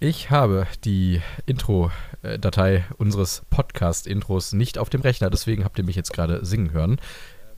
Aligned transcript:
Ich 0.00 0.30
habe 0.30 0.66
die 0.84 1.20
Intro-Datei 1.46 2.84
unseres 2.98 3.42
Podcast-Intros 3.50 4.52
nicht 4.52 4.78
auf 4.78 4.90
dem 4.90 5.02
Rechner, 5.02 5.30
deswegen 5.30 5.62
habt 5.62 5.78
ihr 5.78 5.84
mich 5.84 5.94
jetzt 5.94 6.12
gerade 6.12 6.44
singen 6.44 6.72
hören. 6.72 6.98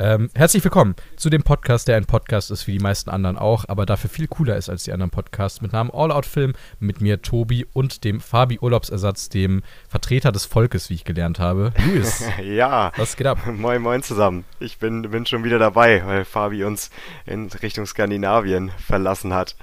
Ähm, 0.04 0.30
herzlich 0.34 0.64
willkommen 0.64 0.96
zu 1.14 1.30
dem 1.30 1.44
Podcast, 1.44 1.86
der 1.86 1.96
ein 1.96 2.06
Podcast 2.06 2.50
ist 2.50 2.66
wie 2.66 2.72
die 2.72 2.82
meisten 2.82 3.08
anderen 3.08 3.38
auch, 3.38 3.66
aber 3.68 3.86
dafür 3.86 4.10
viel 4.10 4.26
cooler 4.26 4.56
ist 4.56 4.68
als 4.68 4.82
die 4.82 4.92
anderen 4.92 5.10
Podcasts 5.12 5.60
mit 5.60 5.72
Namen 5.72 5.92
All 5.92 6.10
Out 6.10 6.26
Film 6.26 6.54
mit 6.80 7.00
mir, 7.00 7.22
Tobi 7.22 7.66
und 7.72 8.02
dem 8.02 8.20
Fabi 8.20 8.58
Urlaubsersatz, 8.58 9.28
dem 9.28 9.62
Vertreter 9.88 10.32
des 10.32 10.44
Volkes, 10.44 10.90
wie 10.90 10.94
ich 10.94 11.04
gelernt 11.04 11.38
habe. 11.38 11.72
Luis. 11.86 12.24
ja. 12.42 12.90
Was 12.96 13.16
geht 13.16 13.28
ab? 13.28 13.46
Moin, 13.46 13.80
moin 13.80 14.02
zusammen. 14.02 14.44
Ich 14.58 14.78
bin, 14.78 15.08
bin 15.08 15.24
schon 15.24 15.44
wieder 15.44 15.60
dabei, 15.60 16.04
weil 16.04 16.24
Fabi 16.24 16.64
uns 16.64 16.90
in 17.24 17.46
Richtung 17.62 17.86
Skandinavien 17.86 18.72
verlassen 18.84 19.32
hat. 19.32 19.54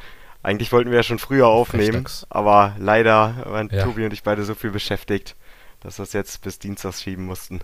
Eigentlich 0.41 0.71
wollten 0.71 0.89
wir 0.89 0.99
ja 0.99 1.03
schon 1.03 1.19
früher 1.19 1.47
aufnehmen, 1.47 2.05
Frechtags. 2.05 2.25
aber 2.29 2.77
leider 2.79 3.43
waren 3.45 3.67
Ja. 3.73 3.83
Tobi 3.83 4.05
und 4.05 4.13
ich 4.13 4.23
beide 4.23 4.45
so 4.45 4.55
viel 4.55 4.71
beschäftigt, 4.71 5.35
dass 5.81 5.99
wir 5.99 6.03
es 6.03 6.13
jetzt 6.13 6.41
bis 6.43 6.59
Dienstags 6.59 7.01
schieben 7.01 7.25
mussten. 7.25 7.59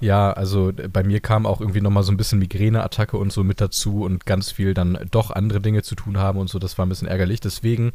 Ja, 0.00 0.32
also 0.32 0.70
äh, 0.70 0.88
bei 0.88 1.02
mir 1.02 1.20
kam 1.20 1.46
auch 1.46 1.60
irgendwie 1.60 1.80
nochmal 1.80 2.02
so 2.02 2.12
ein 2.12 2.16
bisschen 2.16 2.38
Migräneattacke 2.38 3.16
und 3.16 3.32
so 3.32 3.44
mit 3.44 3.60
dazu 3.60 4.02
und 4.02 4.26
ganz 4.26 4.50
viel 4.50 4.74
dann 4.74 4.98
doch 5.10 5.30
andere 5.30 5.60
Dinge 5.60 5.82
zu 5.82 5.94
tun 5.94 6.18
haben 6.18 6.38
und 6.38 6.48
so. 6.48 6.58
Das 6.58 6.78
war 6.78 6.86
ein 6.86 6.88
bisschen 6.88 7.08
ärgerlich. 7.08 7.40
Deswegen 7.40 7.92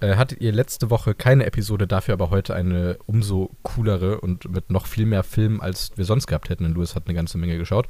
äh, 0.00 0.16
hattet 0.16 0.40
ihr 0.40 0.52
letzte 0.52 0.90
Woche 0.90 1.14
keine 1.14 1.46
Episode, 1.46 1.86
dafür 1.86 2.14
aber 2.14 2.30
heute 2.30 2.54
eine 2.54 2.98
umso 3.06 3.50
coolere 3.62 4.20
und 4.20 4.50
mit 4.50 4.70
noch 4.70 4.86
viel 4.86 5.06
mehr 5.06 5.22
Filmen, 5.22 5.60
als 5.60 5.92
wir 5.96 6.04
sonst 6.04 6.26
gehabt 6.26 6.48
hätten. 6.48 6.64
Denn 6.64 6.74
Louis 6.74 6.94
hat 6.94 7.06
eine 7.06 7.14
ganze 7.14 7.38
Menge 7.38 7.58
geschaut. 7.58 7.86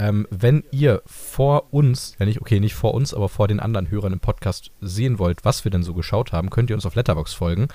Ähm, 0.00 0.28
wenn 0.30 0.62
ihr 0.70 1.02
vor 1.06 1.72
uns, 1.72 2.14
ja 2.20 2.26
nicht, 2.26 2.40
okay, 2.40 2.60
nicht 2.60 2.74
vor 2.74 2.94
uns, 2.94 3.12
aber 3.12 3.28
vor 3.28 3.48
den 3.48 3.58
anderen 3.58 3.90
Hörern 3.90 4.12
im 4.12 4.20
Podcast 4.20 4.70
sehen 4.80 5.18
wollt, 5.18 5.44
was 5.44 5.64
wir 5.64 5.72
denn 5.72 5.82
so 5.82 5.92
geschaut 5.92 6.32
haben, 6.32 6.50
könnt 6.50 6.70
ihr 6.70 6.76
uns 6.76 6.86
auf 6.86 6.94
Letterbox 6.94 7.34
folgen. 7.34 7.66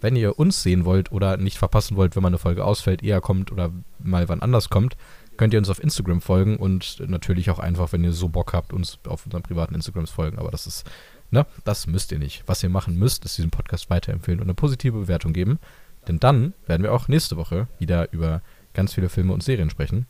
Wenn 0.00 0.16
ihr 0.16 0.38
uns 0.38 0.62
sehen 0.62 0.84
wollt 0.84 1.10
oder 1.10 1.36
nicht 1.36 1.58
verpassen 1.58 1.96
wollt, 1.96 2.16
wenn 2.16 2.22
mal 2.22 2.28
eine 2.28 2.38
Folge 2.38 2.64
ausfällt, 2.64 3.02
eher 3.02 3.20
kommt 3.20 3.50
oder 3.50 3.72
mal 3.98 4.28
wann 4.28 4.42
anders 4.42 4.68
kommt, 4.68 4.96
könnt 5.36 5.52
ihr 5.52 5.58
uns 5.58 5.70
auf 5.70 5.82
Instagram 5.82 6.20
folgen 6.20 6.56
und 6.56 7.02
natürlich 7.08 7.50
auch 7.50 7.58
einfach, 7.58 7.92
wenn 7.92 8.04
ihr 8.04 8.12
so 8.12 8.28
Bock 8.28 8.52
habt, 8.52 8.72
uns 8.72 8.98
auf 9.06 9.24
unseren 9.24 9.42
privaten 9.42 9.74
Instagrams 9.74 10.10
folgen. 10.10 10.38
Aber 10.38 10.50
das 10.50 10.66
ist, 10.66 10.84
ne, 11.30 11.46
das 11.64 11.86
müsst 11.86 12.12
ihr 12.12 12.18
nicht. 12.18 12.42
Was 12.46 12.62
ihr 12.62 12.68
machen 12.68 12.98
müsst, 12.98 13.24
ist 13.24 13.38
diesen 13.38 13.50
Podcast 13.50 13.90
weiterempfehlen 13.90 14.40
und 14.40 14.46
eine 14.46 14.54
positive 14.54 14.98
Bewertung 14.98 15.32
geben. 15.32 15.58
Denn 16.08 16.20
dann 16.20 16.54
werden 16.66 16.82
wir 16.82 16.92
auch 16.92 17.08
nächste 17.08 17.36
Woche 17.36 17.68
wieder 17.78 18.12
über 18.12 18.42
ganz 18.74 18.94
viele 18.94 19.08
Filme 19.08 19.32
und 19.32 19.42
Serien 19.42 19.70
sprechen. 19.70 20.06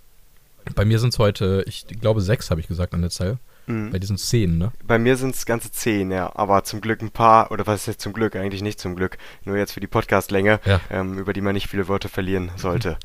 Bei 0.74 0.84
mir 0.84 0.98
sind 0.98 1.12
es 1.12 1.18
heute, 1.18 1.64
ich 1.66 1.86
glaube, 1.86 2.20
sechs, 2.20 2.50
habe 2.50 2.60
ich 2.60 2.66
gesagt 2.66 2.92
an 2.94 3.00
der 3.00 3.10
Zahl. 3.10 3.38
Mhm. 3.66 3.90
Bei 3.90 3.98
diesen 3.98 4.16
zehn, 4.16 4.58
ne? 4.58 4.72
Bei 4.84 4.98
mir 4.98 5.16
sind 5.16 5.34
es 5.34 5.44
ganze 5.46 5.70
zehn, 5.72 6.10
ja, 6.10 6.30
aber 6.36 6.62
zum 6.64 6.80
Glück 6.80 7.02
ein 7.02 7.10
paar, 7.10 7.50
oder 7.50 7.66
was 7.66 7.80
ist 7.82 7.86
jetzt 7.86 8.00
zum 8.00 8.12
Glück, 8.12 8.36
eigentlich 8.36 8.62
nicht 8.62 8.78
zum 8.80 8.94
Glück, 8.96 9.18
nur 9.44 9.56
jetzt 9.56 9.72
für 9.72 9.80
die 9.80 9.86
Podcastlänge, 9.88 10.60
Ja. 10.64 10.80
ähm, 10.90 11.18
über 11.18 11.32
die 11.32 11.40
man 11.40 11.54
nicht 11.54 11.68
viele 11.68 11.88
Worte 11.88 12.08
verlieren 12.08 12.50
sollte. 12.56 12.96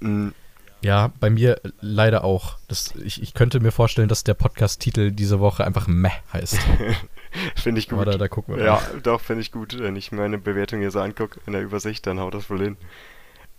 Mhm. 0.00 0.34
Ja, 0.84 1.12
bei 1.20 1.30
mir 1.30 1.60
leider 1.80 2.24
auch. 2.24 2.58
Das, 2.66 2.92
ich, 2.96 3.22
ich 3.22 3.34
könnte 3.34 3.60
mir 3.60 3.70
vorstellen, 3.70 4.08
dass 4.08 4.24
der 4.24 4.34
Podcast-Titel 4.34 5.12
diese 5.12 5.38
Woche 5.38 5.64
einfach 5.64 5.86
Meh 5.86 6.10
heißt. 6.32 6.58
Finde 7.54 7.78
ich 7.78 7.88
gut. 7.88 8.00
Aber 8.00 8.10
da, 8.10 8.18
da 8.18 8.26
gucken 8.28 8.56
wir 8.56 8.64
Ja, 8.64 8.72
mal. 8.92 9.00
doch, 9.00 9.20
finde 9.20 9.42
ich 9.42 9.52
gut. 9.52 9.78
Wenn 9.78 9.94
ich 9.94 10.10
meine 10.10 10.38
Bewertung 10.38 10.80
hier 10.80 10.90
so 10.90 11.00
angucke 11.00 11.38
in 11.46 11.52
der 11.52 11.62
Übersicht, 11.62 12.04
dann 12.08 12.18
haut 12.18 12.34
das 12.34 12.50
wohl 12.50 12.60
hin. 12.60 12.76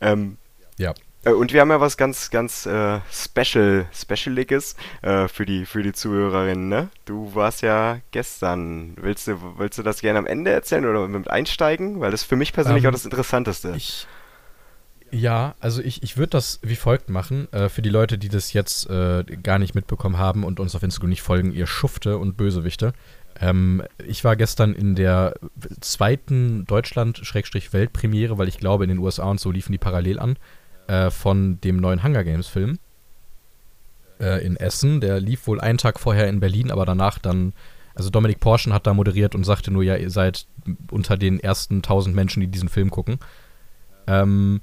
Ähm, 0.02 0.38
Ja. 0.78 0.94
Äh, 1.24 1.32
und 1.32 1.54
wir 1.54 1.62
haben 1.62 1.70
ja 1.70 1.80
was 1.80 1.98
ganz, 1.98 2.30
ganz 2.30 2.66
äh, 2.66 3.00
Special, 3.12 3.88
Specialiges 3.94 4.76
äh, 5.02 5.28
für 5.28 5.46
die, 5.46 5.66
für 5.66 5.84
die 5.84 5.94
Zuhörerinnen, 5.94 6.70
ne? 6.70 6.90
Du 7.06 7.34
warst 7.36 7.62
ja 7.62 8.00
gestern. 8.12 8.96
Willst 9.00 9.28
du, 9.28 9.38
willst 9.58 9.78
du 9.78 9.84
das 9.84 10.02
gerne 10.02 10.20
am 10.20 10.26
Ende 10.26 10.52
erzählen 10.52 10.86
oder 10.86 11.08
mit 11.08 11.30
einsteigen? 11.30 12.00
Weil 12.00 12.12
das 12.12 12.22
ist 12.22 12.28
für 12.28 12.36
mich 12.36 12.54
persönlich 12.54 12.84
Ähm, 12.84 12.90
auch 12.90 12.94
das 12.94 13.06
Interessanteste. 13.06 13.74
Ich, 13.76 14.08
ja, 15.12 15.56
also 15.60 15.82
ich, 15.82 16.02
ich 16.02 16.18
würde 16.18 16.32
das 16.32 16.60
wie 16.64 16.76
folgt 16.76 17.10
machen. 17.10 17.48
Äh, 17.54 17.70
für 17.70 17.82
die 17.82 17.90
Leute, 17.90 18.18
die 18.18 18.30
das 18.30 18.52
jetzt 18.54 18.90
äh, 18.90 19.24
gar 19.24 19.60
nicht 19.60 19.76
mitbekommen 19.76 20.18
haben 20.18 20.44
und 20.44 20.60
uns 20.60 20.76
auf 20.76 20.84
Instagram 20.84 21.10
nicht 21.10 21.22
folgen, 21.22 21.54
ihr 21.54 21.68
Schufte 21.68 22.18
und 22.18 22.36
Bösewichte. 22.36 22.94
Ähm, 23.40 23.84
ich 24.06 24.24
war 24.24 24.36
gestern 24.36 24.74
in 24.74 24.96
der 24.96 25.36
zweiten 25.82 26.66
Deutschland-Weltpremiere, 26.66 28.38
weil 28.38 28.48
ich 28.48 28.58
glaube, 28.58 28.84
in 28.84 28.90
den 28.90 29.00
USA 29.00 29.26
und 29.26 29.40
so 29.40 29.52
liefen 29.52 29.72
die 29.72 29.78
parallel 29.78 30.20
an, 30.20 30.38
äh, 30.94 31.12
von 31.12 31.60
dem 31.62 31.78
neuen 31.78 32.04
Hunger 32.04 32.24
Games-Film 32.24 32.78
äh, 34.20 34.46
in 34.46 34.56
Essen. 34.58 35.02
Der 35.02 35.20
lief 35.20 35.48
wohl 35.48 35.60
einen 35.60 35.78
Tag 35.78 36.00
vorher 36.00 36.28
in 36.28 36.40
Berlin, 36.40 36.72
aber 36.72 36.86
danach 36.86 37.18
dann. 37.20 37.54
Also 37.96 38.10
Dominik 38.10 38.40
Porschen 38.40 38.74
hat 38.74 38.88
da 38.88 38.94
moderiert 38.96 39.36
und 39.36 39.44
sagte 39.44 39.70
nur, 39.70 39.84
ja, 39.84 39.96
ihr 39.96 40.10
seid 40.10 40.48
unter 40.90 41.16
den 41.16 41.40
ersten 41.40 41.76
1000 41.76 42.16
Menschen, 42.16 42.42
die 42.42 42.48
diesen 42.48 42.70
Film 42.70 42.90
gucken. 42.90 43.20
Ähm, 44.08 44.62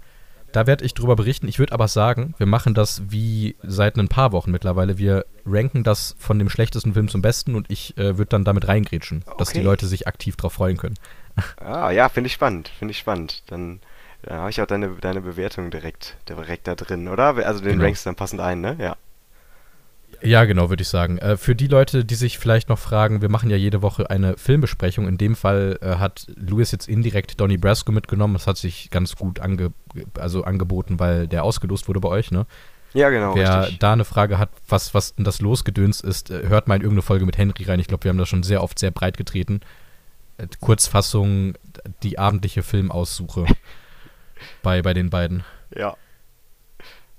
da 0.50 0.66
werde 0.66 0.84
ich 0.84 0.94
drüber 0.94 1.14
berichten. 1.14 1.46
Ich 1.46 1.60
würde 1.60 1.72
aber 1.72 1.86
sagen, 1.86 2.34
wir 2.38 2.46
machen 2.46 2.74
das 2.74 3.02
wie 3.08 3.54
seit 3.62 3.96
ein 3.96 4.08
paar 4.08 4.32
Wochen 4.32 4.50
mittlerweile. 4.50 4.98
Wir 4.98 5.26
ranken 5.46 5.84
das 5.84 6.16
von 6.18 6.40
dem 6.40 6.48
schlechtesten 6.48 6.94
Film 6.94 7.06
zum 7.06 7.22
besten 7.22 7.54
und 7.54 7.70
ich 7.70 7.96
äh, 7.98 8.18
würde 8.18 8.30
dann 8.30 8.44
damit 8.44 8.66
reingrätschen, 8.66 9.24
dass 9.38 9.52
die 9.52 9.60
Okay. 9.60 9.64
Leute 9.64 9.86
sich 9.86 10.08
aktiv 10.08 10.34
drauf 10.34 10.54
freuen 10.54 10.76
können. 10.76 10.96
Ah, 11.56 11.92
ja, 11.92 12.08
finde 12.08 12.26
ich 12.26 12.32
spannend, 12.34 12.68
finde 12.78 12.90
ich 12.92 12.98
spannend. 12.98 13.44
Dann, 13.46 13.80
dann 14.22 14.38
habe 14.40 14.50
ich 14.50 14.60
auch 14.60 14.66
deine, 14.66 14.90
deine 15.00 15.20
Bewertung 15.20 15.70
direkt, 15.70 16.16
direkt 16.28 16.66
da 16.68 16.74
drin, 16.74 17.08
oder? 17.08 17.34
Also 17.46 17.60
den 17.62 17.72
Genau. 17.72 17.84
rankst 17.84 18.04
du 18.04 18.08
dann 18.08 18.16
passend 18.16 18.40
ein, 18.40 18.60
ne? 18.60 18.76
Ja. 18.78 18.96
Ja, 20.22 20.44
genau, 20.44 20.68
würde 20.68 20.82
ich 20.82 20.88
sagen. 20.88 21.18
Äh, 21.18 21.36
für 21.36 21.54
die 21.54 21.68
Leute, 21.68 22.04
die 22.04 22.14
sich 22.14 22.38
vielleicht 22.38 22.68
noch 22.68 22.78
fragen, 22.78 23.22
wir 23.22 23.30
machen 23.30 23.48
ja 23.48 23.56
jede 23.56 23.80
Woche 23.80 24.10
eine 24.10 24.36
Filmbesprechung. 24.36 25.08
In 25.08 25.16
dem 25.16 25.34
Fall 25.34 25.78
äh, 25.80 25.94
hat 25.96 26.26
Louis 26.36 26.70
jetzt 26.72 26.88
indirekt 26.88 27.40
Donnie 27.40 27.56
Brasco 27.56 27.90
mitgenommen. 27.92 28.34
Das 28.34 28.46
hat 28.46 28.58
sich 28.58 28.90
ganz 28.90 29.16
gut 29.16 29.40
ange 29.40 29.72
also 30.18 30.44
angeboten, 30.44 30.98
weil 30.98 31.26
der 31.26 31.44
ausgelost 31.44 31.88
wurde 31.88 32.00
bei 32.00 32.08
euch, 32.10 32.30
ne? 32.32 32.46
Ja, 32.92 33.08
genau, 33.08 33.34
Wer 33.36 33.62
richtig. 33.62 33.78
da 33.78 33.92
eine 33.92 34.04
Frage 34.04 34.38
hat, 34.38 34.50
was, 34.68 34.94
was 34.94 35.14
denn 35.14 35.24
das 35.24 35.40
Losgedöns 35.40 36.00
ist, 36.00 36.30
äh, 36.30 36.48
hört 36.48 36.66
mal 36.68 36.74
in 36.74 36.82
irgendeine 36.82 37.02
Folge 37.02 37.24
mit 37.24 37.38
Henry 37.38 37.64
rein. 37.64 37.80
Ich 37.80 37.86
glaube, 37.86 38.04
wir 38.04 38.10
haben 38.10 38.18
das 38.18 38.28
schon 38.28 38.42
sehr 38.42 38.62
oft 38.62 38.78
sehr 38.78 38.90
breit 38.90 39.16
getreten. 39.16 39.60
Äh, 40.36 40.48
Kurzfassung, 40.60 41.54
die 42.02 42.18
abendliche 42.18 42.62
Filmaussuche 42.62 43.46
bei, 44.62 44.82
bei 44.82 44.94
den 44.94 45.10
beiden. 45.10 45.44
Ja. 45.74 45.96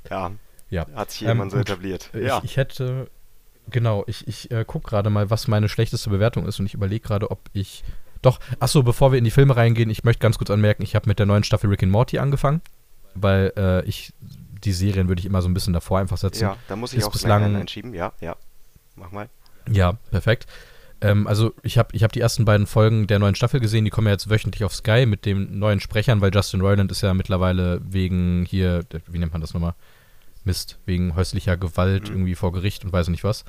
Ja, 0.10 0.32
Ja. 0.70 0.86
hat 0.96 1.12
sich 1.12 1.22
Ähm, 1.24 1.28
jemand 1.30 1.52
so 1.52 1.58
gut. 1.58 1.70
etabliert. 1.70 2.10
Ich, 2.14 2.22
Ja. 2.24 2.42
ich 2.44 2.58
hätte, 2.58 3.10
genau, 3.70 4.04
ich, 4.08 4.28
ich 4.28 4.52
äh, 4.52 4.66
gucke 4.66 4.90
gerade 4.90 5.10
mal, 5.10 5.30
was 5.30 5.48
meine 5.48 5.70
schlechteste 5.70 6.10
Bewertung 6.10 6.46
ist 6.46 6.60
und 6.60 6.66
ich 6.66 6.74
überlege 6.74 7.06
gerade, 7.08 7.30
ob 7.32 7.40
ich. 7.54 7.84
Doch, 8.22 8.40
achso, 8.60 8.84
bevor 8.84 9.12
wir 9.12 9.18
in 9.18 9.24
die 9.24 9.32
Filme 9.32 9.56
reingehen, 9.56 9.90
ich 9.90 10.04
möchte 10.04 10.20
ganz 10.22 10.38
kurz 10.38 10.52
anmerken, 10.52 10.84
ich 10.84 10.94
habe 10.96 11.08
mit 11.10 11.18
der 11.18 11.26
neuen 11.26 11.44
Staffel 11.44 11.70
Rick 11.70 11.82
and 11.84 11.92
Morty 11.92 12.20
angefangen, 12.20 12.62
weil 13.16 13.52
äh, 13.58 13.84
ich, 13.86 14.14
die 14.20 14.74
Serien 14.74 15.08
würde 15.08 15.20
ich 15.20 15.26
immer 15.26 15.42
so 15.42 15.50
ein 15.50 15.56
bisschen 15.56 15.74
davor 15.74 15.98
einfach 16.00 16.18
setzen. 16.18 16.44
Ja, 16.44 16.58
da 16.68 16.76
muss 16.76 16.94
ich 16.94 17.00
ist 17.00 17.06
auch 17.06 17.12
bislang- 17.12 17.56
einschieben. 17.56 17.94
Ja, 17.96 18.14
ja. 18.22 18.36
Mach 18.96 19.12
mal. 19.12 19.28
Ja, 19.72 19.94
perfekt. 20.12 20.46
Ähm, 21.02 21.28
also 21.28 21.54
ich 21.64 21.78
habe 21.78 21.96
ich 21.96 22.04
hab 22.04 22.12
die 22.12 22.20
ersten 22.22 22.46
beiden 22.46 22.68
Folgen 22.68 23.08
der 23.08 23.20
neuen 23.20 23.36
Staffel 23.36 23.60
gesehen, 23.60 23.86
die 23.86 23.92
kommen 23.92 24.08
ja 24.08 24.14
jetzt 24.14 24.30
wöchentlich 24.30 24.64
auf 24.64 24.74
Sky 24.76 25.06
mit 25.06 25.26
den 25.26 25.58
neuen 25.60 25.80
Sprechern, 25.80 26.22
weil 26.22 26.34
Justin 26.34 26.62
Roiland 26.62 26.92
ist 26.92 27.02
ja 27.02 27.14
mittlerweile 27.14 27.82
wegen 27.84 28.46
hier, 28.48 28.84
wie 29.08 29.18
nennt 29.18 29.32
man 29.32 29.42
das 29.42 29.54
nochmal? 29.54 29.74
Mist, 30.44 30.80
wegen 30.86 31.16
häuslicher 31.16 31.58
Gewalt 31.58 32.10
Mhm. 32.10 32.16
irgendwie 32.16 32.36
vor 32.36 32.52
Gericht 32.52 32.86
und 32.86 32.94
weiß 32.94 33.10
nicht 33.10 33.24
was. 33.24 33.46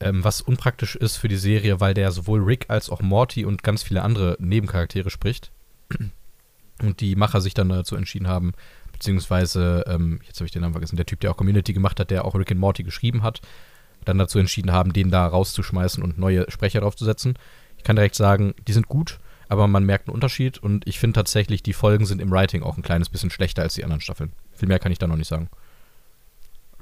Ähm, 0.00 0.24
was 0.24 0.40
unpraktisch 0.40 0.96
ist 0.96 1.16
für 1.16 1.28
die 1.28 1.36
Serie, 1.36 1.80
weil 1.80 1.94
der 1.94 2.10
sowohl 2.10 2.42
Rick 2.42 2.66
als 2.68 2.90
auch 2.90 3.00
Morty 3.02 3.44
und 3.44 3.62
ganz 3.62 3.82
viele 3.82 4.02
andere 4.02 4.36
Nebencharaktere 4.40 5.10
spricht. 5.10 5.52
Und 6.82 7.00
die 7.00 7.14
Macher 7.16 7.40
sich 7.40 7.54
dann 7.54 7.68
dazu 7.68 7.94
entschieden 7.96 8.26
haben, 8.26 8.52
beziehungsweise, 8.92 9.84
ähm, 9.86 10.20
jetzt 10.26 10.38
habe 10.40 10.46
ich 10.46 10.52
den 10.52 10.62
Namen 10.62 10.72
vergessen, 10.74 10.96
der 10.96 11.06
Typ, 11.06 11.20
der 11.20 11.30
auch 11.30 11.36
Community 11.36 11.72
gemacht 11.72 12.00
hat, 12.00 12.10
der 12.10 12.24
auch 12.24 12.34
Rick 12.34 12.50
and 12.50 12.60
Morty 12.60 12.82
geschrieben 12.82 13.22
hat, 13.22 13.40
dann 14.04 14.18
dazu 14.18 14.38
entschieden 14.38 14.72
haben, 14.72 14.92
den 14.92 15.10
da 15.10 15.26
rauszuschmeißen 15.26 16.02
und 16.02 16.18
neue 16.18 16.50
Sprecher 16.50 16.80
draufzusetzen. 16.80 17.38
Ich 17.78 17.84
kann 17.84 17.96
direkt 17.96 18.14
sagen, 18.14 18.54
die 18.66 18.72
sind 18.72 18.88
gut, 18.88 19.18
aber 19.48 19.66
man 19.66 19.84
merkt 19.84 20.08
einen 20.08 20.14
Unterschied 20.14 20.58
und 20.58 20.86
ich 20.86 20.98
finde 20.98 21.18
tatsächlich, 21.18 21.62
die 21.62 21.72
Folgen 21.72 22.06
sind 22.06 22.20
im 22.20 22.30
Writing 22.30 22.62
auch 22.62 22.76
ein 22.76 22.82
kleines 22.82 23.08
bisschen 23.08 23.30
schlechter 23.30 23.62
als 23.62 23.74
die 23.74 23.84
anderen 23.84 24.00
Staffeln. 24.00 24.32
Viel 24.54 24.68
mehr 24.68 24.78
kann 24.78 24.92
ich 24.92 24.98
da 24.98 25.06
noch 25.06 25.16
nicht 25.16 25.28
sagen. 25.28 25.48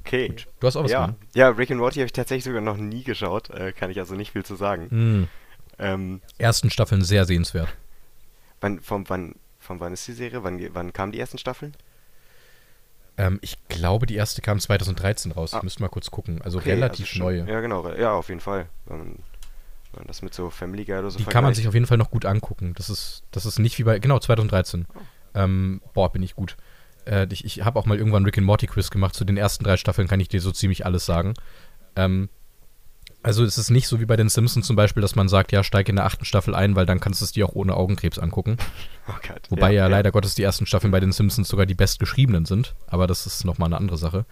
Okay. 0.00 0.34
Du 0.60 0.66
hast 0.66 0.76
auch 0.76 0.84
was 0.84 0.90
ja. 0.90 1.06
gemacht? 1.06 1.20
ja, 1.34 1.48
Rick 1.48 1.70
and 1.70 1.80
Morty 1.80 2.00
habe 2.00 2.06
ich 2.06 2.12
tatsächlich 2.12 2.44
sogar 2.44 2.60
noch 2.60 2.76
nie 2.76 3.02
geschaut. 3.02 3.50
Äh, 3.50 3.72
kann 3.72 3.90
ich 3.90 3.98
also 3.98 4.14
nicht 4.14 4.32
viel 4.32 4.44
zu 4.44 4.56
sagen. 4.56 4.90
Hm. 4.90 5.28
Ähm, 5.78 6.20
Ersten 6.38 6.70
Staffeln 6.70 7.02
sehr 7.02 7.24
sehenswert. 7.24 7.68
wann, 8.60 8.80
von, 8.80 9.08
wann, 9.08 9.34
von 9.58 9.80
wann 9.80 9.92
ist 9.92 10.06
die 10.06 10.12
Serie? 10.12 10.42
Wann, 10.42 10.60
wann 10.74 10.92
kamen 10.92 11.12
die 11.12 11.20
ersten 11.20 11.38
Staffeln? 11.38 11.74
Ähm, 13.16 13.38
ich 13.42 13.56
glaube, 13.68 14.06
die 14.06 14.16
erste 14.16 14.42
kam 14.42 14.58
2013 14.58 15.32
raus. 15.32 15.54
Ah. 15.54 15.58
Ich 15.58 15.62
müsste 15.62 15.82
mal 15.82 15.88
kurz 15.88 16.10
gucken. 16.10 16.40
Also 16.42 16.58
Okay, 16.58 16.72
relativ 16.72 17.08
also 17.08 17.18
neue. 17.18 17.46
Ja, 17.46 17.60
genau. 17.60 17.88
Ja, 17.94 18.12
auf 18.12 18.28
jeden 18.28 18.40
Fall. 18.40 18.66
Wenn 18.86 18.98
man, 18.98 19.06
wenn 19.92 19.98
man 20.00 20.06
das 20.06 20.22
mit 20.22 20.34
so 20.34 20.50
Family 20.50 20.84
Guy 20.84 20.98
oder 20.98 21.10
so 21.10 21.18
Die 21.18 21.24
kann 21.24 21.44
man 21.44 21.54
sich 21.54 21.68
auf 21.68 21.74
jeden 21.74 21.86
Fall 21.86 21.98
noch 21.98 22.10
gut 22.10 22.24
angucken. 22.24 22.74
Das 22.76 22.90
ist, 22.90 23.22
das 23.30 23.46
ist 23.46 23.58
nicht 23.58 23.78
wie 23.78 23.84
bei, 23.84 23.98
genau, 23.98 24.18
2013. 24.18 24.86
Oh. 24.94 24.98
Ähm, 25.34 25.80
boah, 25.92 26.12
bin 26.12 26.22
ich 26.22 26.34
gut. 26.34 26.56
Äh, 27.06 27.26
ich 27.30 27.44
ich 27.44 27.64
habe 27.64 27.78
auch 27.78 27.86
mal 27.86 27.98
irgendwann 27.98 28.24
Rick 28.24 28.38
and 28.38 28.46
Morty 28.46 28.66
Quiz 28.66 28.90
gemacht. 28.90 29.14
Zu 29.14 29.24
den 29.24 29.36
ersten 29.36 29.64
drei 29.64 29.76
Staffeln 29.76 30.08
kann 30.08 30.20
ich 30.20 30.28
dir 30.28 30.40
so 30.40 30.52
ziemlich 30.52 30.86
alles 30.86 31.06
sagen. 31.06 31.34
Ähm, 31.96 32.28
also 33.22 33.44
es 33.44 33.58
ist 33.58 33.70
nicht 33.70 33.86
so 33.86 34.00
wie 34.00 34.06
bei 34.06 34.16
den 34.16 34.28
Simpsons 34.28 34.66
zum 34.66 34.76
Beispiel, 34.76 35.02
dass 35.02 35.14
man 35.14 35.28
sagt, 35.28 35.52
ja, 35.52 35.62
steig 35.62 35.88
in 35.88 35.96
der 35.96 36.06
achten 36.06 36.24
Staffel 36.24 36.54
ein, 36.54 36.74
weil 36.74 36.86
dann 36.86 37.00
kannst 37.00 37.20
du 37.20 37.24
es 37.24 37.32
dir 37.32 37.46
auch 37.46 37.54
ohne 37.54 37.74
Augenkrebs 37.74 38.18
angucken. 38.18 38.56
Oh 39.08 39.26
Gott. 39.26 39.40
Wobei 39.48 39.72
ja, 39.72 39.84
ja, 39.84 39.86
leider 39.88 40.12
Gottes 40.12 40.36
die 40.36 40.44
ersten 40.44 40.66
Staffeln 40.66 40.92
bei 40.92 41.00
den 41.00 41.10
Simpsons 41.10 41.48
sogar 41.48 41.66
die 41.66 41.74
bestgeschriebenen 41.74 42.44
sind, 42.44 42.76
aber 42.86 43.08
das 43.08 43.26
ist 43.26 43.44
nochmal 43.44 43.66
eine 43.66 43.76
andere 43.76 43.98
Sache. 43.98 44.24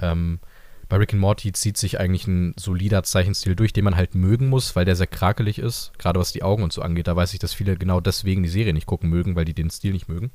Ähm, 0.00 0.40
bei 0.88 0.96
Rick 0.96 1.12
and 1.12 1.20
Morty 1.20 1.52
zieht 1.52 1.76
sich 1.76 2.00
eigentlich 2.00 2.26
ein 2.26 2.52
solider 2.56 3.04
Zeichenstil 3.04 3.54
durch, 3.54 3.72
den 3.72 3.84
man 3.84 3.94
halt 3.94 4.16
mögen 4.16 4.48
muss, 4.48 4.74
weil 4.74 4.84
der 4.84 4.96
sehr 4.96 5.06
krakelig 5.06 5.60
ist, 5.60 5.92
gerade 5.98 6.18
was 6.18 6.32
die 6.32 6.42
Augen 6.42 6.64
und 6.64 6.72
so 6.72 6.82
angeht. 6.82 7.06
Da 7.06 7.14
weiß 7.14 7.32
ich, 7.32 7.38
dass 7.38 7.54
viele 7.54 7.76
genau 7.76 8.00
deswegen 8.00 8.42
die 8.42 8.48
Serie 8.48 8.72
nicht 8.72 8.86
gucken 8.86 9.08
mögen, 9.08 9.36
weil 9.36 9.44
die 9.44 9.54
den 9.54 9.70
Stil 9.70 9.92
nicht 9.92 10.08
mögen. 10.08 10.32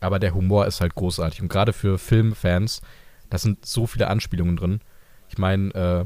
Aber 0.00 0.18
der 0.18 0.34
Humor 0.34 0.66
ist 0.66 0.80
halt 0.80 0.96
großartig 0.96 1.42
und 1.42 1.48
gerade 1.48 1.72
für 1.72 1.98
Filmfans, 1.98 2.80
da 3.30 3.38
sind 3.38 3.64
so 3.64 3.86
viele 3.86 4.08
Anspielungen 4.08 4.56
drin. 4.56 4.80
Ich 5.28 5.38
meine, 5.38 5.74
äh, 5.74 6.04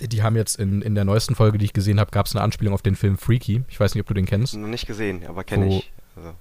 die 0.00 0.22
haben 0.22 0.36
jetzt 0.36 0.58
in, 0.58 0.82
in 0.82 0.94
der 0.94 1.04
neuesten 1.04 1.34
Folge, 1.34 1.58
die 1.58 1.64
ich 1.64 1.72
gesehen 1.72 2.00
habe, 2.00 2.10
gab 2.10 2.26
es 2.26 2.34
eine 2.34 2.42
Anspielung 2.42 2.74
auf 2.74 2.82
den 2.82 2.96
Film 2.96 3.16
Freaky. 3.16 3.64
Ich 3.68 3.80
weiß 3.80 3.94
nicht, 3.94 4.02
ob 4.02 4.06
du 4.06 4.14
den 4.14 4.26
kennst. 4.26 4.54
Noch 4.54 4.68
nicht 4.68 4.86
gesehen, 4.86 5.24
aber 5.26 5.44
kenne 5.44 5.68
ich. 5.68 5.92
Also, 6.14 6.34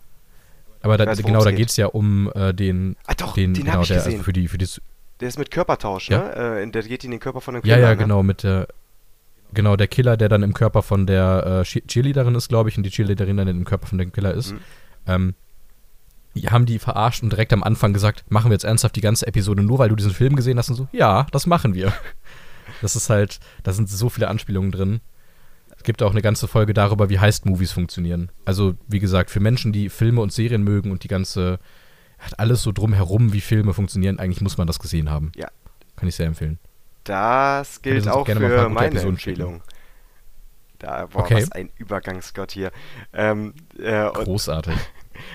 aber 0.81 0.97
da, 0.97 1.07
weiß, 1.07 1.23
genau, 1.23 1.43
da 1.43 1.51
geht 1.51 1.69
es 1.69 1.77
ja 1.77 1.87
um 1.87 2.31
äh, 2.35 2.53
den. 2.53 2.95
Ah, 3.05 3.13
doch, 3.15 3.33
den, 3.33 3.53
den 3.53 3.65
genau, 3.65 3.81
ich 3.81 3.87
der, 3.87 3.97
gesehen. 3.97 4.13
Also 4.13 4.23
für 4.23 4.33
die, 4.33 4.47
für 4.47 4.57
die, 4.57 4.67
der 5.19 5.29
ist 5.29 5.39
mit 5.39 5.51
Körpertausch, 5.51 6.09
ja? 6.09 6.19
ne? 6.19 6.61
Äh, 6.61 6.71
der 6.71 6.83
geht 6.83 7.03
in 7.03 7.11
den 7.11 7.19
Körper 7.19 7.41
von 7.41 7.55
dem 7.55 7.63
Killer. 7.63 7.77
Ja, 7.77 7.81
ja, 7.81 7.89
ne? 7.89 7.97
genau, 7.97 8.23
mit 8.23 8.43
der. 8.43 8.67
Genau, 9.53 9.77
der 9.77 9.87
Killer, 9.87 10.17
der 10.17 10.27
dann 10.27 10.43
im 10.43 10.53
Körper 10.53 10.81
von 10.81 11.07
der 11.07 11.63
äh, 11.63 11.63
Cheerleaderin 11.63 12.35
ist, 12.35 12.49
glaube 12.49 12.69
ich, 12.69 12.77
und 12.77 12.83
die 12.83 12.89
Cheerleaderin 12.89 13.37
dann 13.37 13.47
im 13.47 13.63
Körper 13.63 13.87
von 13.87 13.97
dem 13.97 14.11
Killer 14.11 14.33
ist. 14.33 14.51
Mhm. 14.51 14.59
Ähm, 15.07 15.35
haben 16.47 16.65
die 16.65 16.79
verarscht 16.79 17.23
und 17.23 17.31
direkt 17.31 17.53
am 17.53 17.63
Anfang 17.63 17.93
gesagt, 17.93 18.25
machen 18.29 18.49
wir 18.49 18.55
jetzt 18.55 18.65
ernsthaft 18.65 18.95
die 18.97 19.01
ganze 19.01 19.25
Episode 19.25 19.63
nur, 19.63 19.79
weil 19.79 19.87
du 19.87 19.95
diesen 19.95 20.11
Film 20.11 20.35
gesehen 20.35 20.57
hast 20.57 20.69
und 20.69 20.75
so, 20.75 20.87
ja, 20.91 21.25
das 21.31 21.47
machen 21.47 21.73
wir. 21.73 21.93
Das 22.81 22.95
ist 22.95 23.09
halt, 23.09 23.39
da 23.63 23.73
sind 23.73 23.89
so 23.89 24.09
viele 24.09 24.27
Anspielungen 24.27 24.71
drin. 24.71 25.01
Es 25.75 25.83
gibt 25.83 26.01
auch 26.01 26.12
eine 26.12 26.21
ganze 26.21 26.47
Folge 26.47 26.73
darüber, 26.73 27.09
wie 27.09 27.19
Heist-Movies 27.19 27.71
funktionieren. 27.71 28.31
Also, 28.45 28.75
wie 28.88 29.00
gesagt, 29.00 29.29
für 29.29 29.39
Menschen, 29.39 29.71
die 29.71 29.89
Filme 29.89 30.21
und 30.21 30.31
Serien 30.31 30.63
mögen 30.63 30.91
und 30.91 31.03
die 31.03 31.07
ganze, 31.07 31.59
hat 32.17 32.39
alles 32.39 32.63
so 32.63 32.71
drumherum, 32.71 33.33
wie 33.33 33.41
Filme 33.41 33.73
funktionieren, 33.73 34.19
eigentlich 34.19 34.41
muss 34.41 34.57
man 34.57 34.67
das 34.67 34.79
gesehen 34.79 35.09
haben. 35.09 35.31
Ja. 35.35 35.50
Kann 35.95 36.09
ich 36.09 36.15
sehr 36.15 36.27
empfehlen. 36.27 36.59
Das 37.03 37.81
gilt 37.81 38.07
auch 38.07 38.25
für 38.25 38.69
meine 38.69 39.00
Empfehlung. 39.00 39.62
Da, 40.79 41.06
boah, 41.06 41.19
okay. 41.19 41.35
was 41.35 41.51
ein 41.51 41.69
Übergangsgott 41.77 42.51
hier. 42.51 42.71
Ähm, 43.13 43.53
äh, 43.79 44.09
Großartig. 44.09 44.73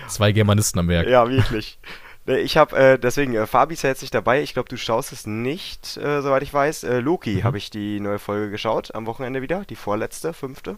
Zwei 0.07 0.31
Germanisten 0.31 0.79
am 0.79 0.87
Werk. 0.87 1.07
Ja, 1.07 1.27
wirklich. 1.29 1.79
Ich 2.25 2.55
habe 2.55 2.75
äh, 2.77 2.99
deswegen, 2.99 3.33
äh, 3.33 3.47
Fabi 3.47 3.73
ist 3.73 3.81
ja 3.81 3.89
jetzt 3.89 4.01
nicht 4.01 4.13
dabei. 4.13 4.43
Ich 4.43 4.53
glaube, 4.53 4.69
du 4.69 4.77
schaust 4.77 5.11
es 5.11 5.25
nicht, 5.25 5.97
äh, 5.97 6.21
soweit 6.21 6.43
ich 6.43 6.53
weiß. 6.53 6.83
Äh, 6.83 6.99
Loki 6.99 7.37
mhm. 7.37 7.43
habe 7.43 7.57
ich 7.57 7.69
die 7.71 7.99
neue 7.99 8.19
Folge 8.19 8.51
geschaut, 8.51 8.93
am 8.93 9.07
Wochenende 9.07 9.41
wieder. 9.41 9.65
Die 9.65 9.75
vorletzte, 9.75 10.33
fünfte. 10.33 10.77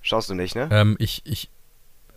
Schaust 0.00 0.30
du 0.30 0.34
nicht, 0.34 0.54
ne? 0.54 0.68
Ähm, 0.70 0.96
ich, 1.00 1.22
ich, 1.24 1.50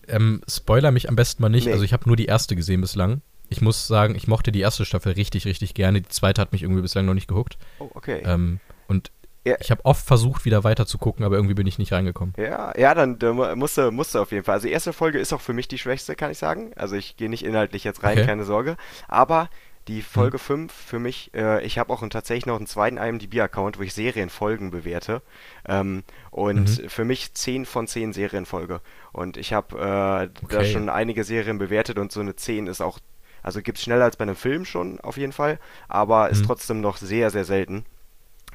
ähm, 0.07 0.41
spoiler 0.47 0.91
mich 0.91 1.09
am 1.09 1.15
besten 1.15 1.41
mal 1.41 1.49
nicht. 1.49 1.65
Nee. 1.65 1.73
Also 1.73 1.83
ich 1.83 1.93
habe 1.93 2.07
nur 2.07 2.15
die 2.15 2.25
erste 2.25 2.55
gesehen 2.55 2.81
bislang. 2.81 3.21
Ich 3.49 3.61
muss 3.61 3.87
sagen, 3.87 4.15
ich 4.15 4.27
mochte 4.27 4.51
die 4.51 4.61
erste 4.61 4.85
Staffel 4.85 5.13
richtig, 5.13 5.45
richtig 5.45 5.73
gerne. 5.73 6.01
Die 6.01 6.09
zweite 6.09 6.39
hat 6.39 6.51
mich 6.51 6.63
irgendwie 6.63 6.81
bislang 6.81 7.05
noch 7.05 7.15
nicht 7.15 7.27
gehuckt. 7.27 7.57
Oh, 7.79 7.89
okay. 7.95 8.21
Ähm, 8.23 8.59
und 8.87 9.11
ja. 9.43 9.55
Ich 9.59 9.71
habe 9.71 9.83
oft 9.85 10.05
versucht, 10.05 10.45
wieder 10.45 10.63
weiter 10.63 10.85
zu 10.85 10.97
gucken, 10.97 11.25
aber 11.25 11.35
irgendwie 11.35 11.55
bin 11.55 11.65
ich 11.65 11.79
nicht 11.79 11.91
reingekommen. 11.91 12.35
Ja, 12.37 12.77
ja, 12.77 12.93
dann 12.93 13.17
musst 13.57 13.77
du, 13.77 13.91
musst 13.91 14.13
du 14.13 14.19
auf 14.19 14.31
jeden 14.31 14.43
Fall. 14.43 14.55
Also 14.55 14.67
die 14.67 14.73
erste 14.73 14.93
Folge 14.93 15.19
ist 15.19 15.33
auch 15.33 15.41
für 15.41 15.53
mich 15.53 15.67
die 15.67 15.79
schwächste, 15.79 16.15
kann 16.15 16.29
ich 16.31 16.37
sagen. 16.37 16.71
Also 16.75 16.95
ich 16.95 17.17
gehe 17.17 17.29
nicht 17.29 17.43
inhaltlich 17.43 17.83
jetzt 17.83 18.03
rein, 18.03 18.19
okay. 18.19 18.27
keine 18.27 18.43
Sorge. 18.43 18.77
Aber 19.07 19.49
die 19.87 20.03
Folge 20.03 20.37
hm. 20.37 20.69
5 20.69 20.73
für 20.73 20.99
mich, 20.99 21.31
äh, 21.33 21.63
ich 21.65 21.79
habe 21.79 21.91
auch 21.91 22.01
einen, 22.01 22.11
tatsächlich 22.11 22.45
noch 22.45 22.57
einen 22.57 22.67
zweiten 22.67 22.97
IMDb-Account, 22.97 23.79
wo 23.79 23.83
ich 23.83 23.93
Serienfolgen 23.95 24.69
bewerte. 24.69 25.23
Ähm, 25.67 26.03
und 26.29 26.83
mhm. 26.83 26.89
für 26.89 27.03
mich 27.03 27.33
10 27.33 27.65
von 27.65 27.87
10 27.87 28.13
Serienfolge. 28.13 28.81
Und 29.11 29.37
ich 29.37 29.53
habe 29.53 29.75
äh, 29.77 30.43
okay. 30.45 30.55
da 30.55 30.63
schon 30.65 30.87
einige 30.89 31.23
Serien 31.23 31.57
bewertet 31.57 31.97
und 31.97 32.11
so 32.11 32.19
eine 32.19 32.35
10 32.35 32.67
ist 32.67 32.81
auch, 32.81 32.99
also 33.41 33.61
gibt 33.63 33.79
es 33.79 33.83
schneller 33.83 34.05
als 34.05 34.17
bei 34.17 34.23
einem 34.23 34.35
Film 34.35 34.65
schon, 34.65 34.99
auf 34.99 35.17
jeden 35.17 35.33
Fall, 35.33 35.59
aber 35.87 36.29
ist 36.29 36.41
mhm. 36.41 36.45
trotzdem 36.47 36.81
noch 36.81 36.97
sehr, 36.97 37.31
sehr 37.31 37.45
selten. 37.45 37.85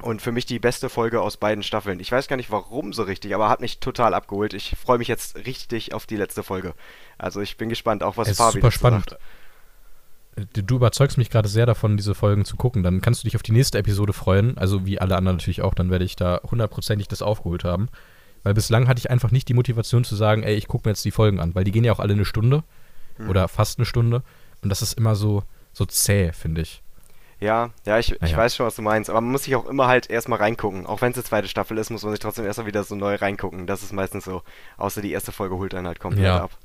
Und 0.01 0.21
für 0.21 0.31
mich 0.31 0.45
die 0.45 0.59
beste 0.59 0.89
Folge 0.89 1.21
aus 1.21 1.37
beiden 1.37 1.63
Staffeln. 1.63 1.99
Ich 1.99 2.11
weiß 2.11 2.27
gar 2.27 2.35
nicht 2.35 2.51
warum 2.51 2.93
so 2.93 3.03
richtig, 3.03 3.33
aber 3.33 3.49
hat 3.49 3.61
mich 3.61 3.79
total 3.79 4.13
abgeholt. 4.13 4.53
Ich 4.53 4.75
freue 4.79 4.99
mich 4.99 5.07
jetzt 5.07 5.35
richtig 5.47 5.93
auf 5.93 6.05
die 6.05 6.17
letzte 6.17 6.43
Folge. 6.43 6.75
Also 7.17 7.41
ich 7.41 7.57
bin 7.57 7.69
gespannt, 7.69 8.03
auch 8.03 8.15
was 8.15 8.27
es 8.27 8.37
Fabi 8.37 8.49
ist 8.49 8.53
super 8.55 8.71
spannend. 8.71 9.09
Sagt. 9.09 9.21
Du 10.53 10.75
überzeugst 10.75 11.17
mich 11.17 11.31
gerade 11.31 11.49
sehr 11.49 11.65
davon, 11.65 11.97
diese 11.97 12.13
Folgen 12.13 12.45
zu 12.45 12.57
gucken. 12.57 12.83
Dann 12.83 13.01
kannst 13.01 13.23
du 13.23 13.27
dich 13.27 13.35
auf 13.35 13.41
die 13.41 13.53
nächste 13.53 13.79
Episode 13.79 14.13
freuen. 14.13 14.55
Also 14.59 14.85
wie 14.85 14.99
alle 15.01 15.15
anderen 15.17 15.37
natürlich 15.37 15.63
auch. 15.63 15.73
Dann 15.73 15.89
werde 15.89 16.05
ich 16.05 16.15
da 16.15 16.41
hundertprozentig 16.43 17.07
das 17.07 17.23
aufgeholt 17.23 17.63
haben. 17.63 17.89
Weil 18.43 18.53
bislang 18.53 18.87
hatte 18.87 18.99
ich 18.99 19.09
einfach 19.09 19.31
nicht 19.31 19.49
die 19.49 19.55
Motivation 19.55 20.03
zu 20.03 20.15
sagen, 20.15 20.43
ey, 20.43 20.53
ich 20.53 20.67
gucke 20.67 20.87
mir 20.87 20.91
jetzt 20.91 21.05
die 21.05 21.11
Folgen 21.11 21.39
an. 21.39 21.55
Weil 21.55 21.63
die 21.63 21.71
gehen 21.71 21.83
ja 21.83 21.91
auch 21.91 21.99
alle 21.99 22.13
eine 22.13 22.25
Stunde. 22.25 22.63
Mhm. 23.17 23.31
Oder 23.31 23.47
fast 23.47 23.79
eine 23.79 23.87
Stunde. 23.87 24.21
Und 24.61 24.69
das 24.69 24.83
ist 24.83 24.93
immer 24.93 25.15
so, 25.15 25.41
so 25.73 25.85
zäh, 25.87 26.31
finde 26.33 26.61
ich. 26.61 26.83
Ja, 27.39 27.69
ja, 27.85 27.99
ich, 27.99 28.19
ich 28.21 28.31
ja. 28.31 28.37
weiß 28.37 28.55
schon, 28.55 28.65
was 28.65 28.75
du 28.75 28.81
meinst. 28.81 29.09
Aber 29.09 29.21
man 29.21 29.31
muss 29.31 29.43
sich 29.43 29.55
auch 29.55 29.67
immer 29.67 29.87
halt 29.87 30.09
erstmal 30.09 30.39
reingucken. 30.39 30.87
Auch 30.87 31.01
wenn 31.01 31.11
es 31.11 31.17
die 31.17 31.23
zweite 31.23 31.47
Staffel 31.47 31.77
ist, 31.77 31.91
muss 31.91 32.03
man 32.03 32.11
sich 32.11 32.19
trotzdem 32.19 32.45
erstmal 32.45 32.65
wieder 32.65 32.83
so 32.83 32.95
neu 32.95 33.15
reingucken. 33.15 33.67
Das 33.67 33.83
ist 33.83 33.93
meistens 33.93 34.25
so. 34.25 34.41
Außer 34.77 35.01
die 35.01 35.11
erste 35.11 35.31
Folge 35.31 35.55
holt 35.55 35.75
einen 35.75 35.87
halt 35.87 35.99
komplett 35.99 36.25
ja. 36.25 36.43
ab. 36.43 36.57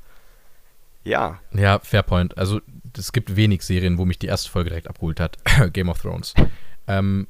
Ja. 1.03 1.39
Ja, 1.51 1.79
Fairpoint. 1.79 2.37
Also 2.37 2.59
es 2.97 3.11
gibt 3.11 3.35
wenig 3.35 3.61
Serien, 3.63 3.97
wo 3.97 4.05
mich 4.05 4.17
die 4.17 4.27
erste 4.27 4.49
Folge 4.49 4.69
direkt 4.69 4.87
abgeholt 4.87 5.19
hat. 5.19 5.37
Game 5.73 5.89
of 5.89 6.01
Thrones. 6.01 6.33
Ähm, 6.87 7.27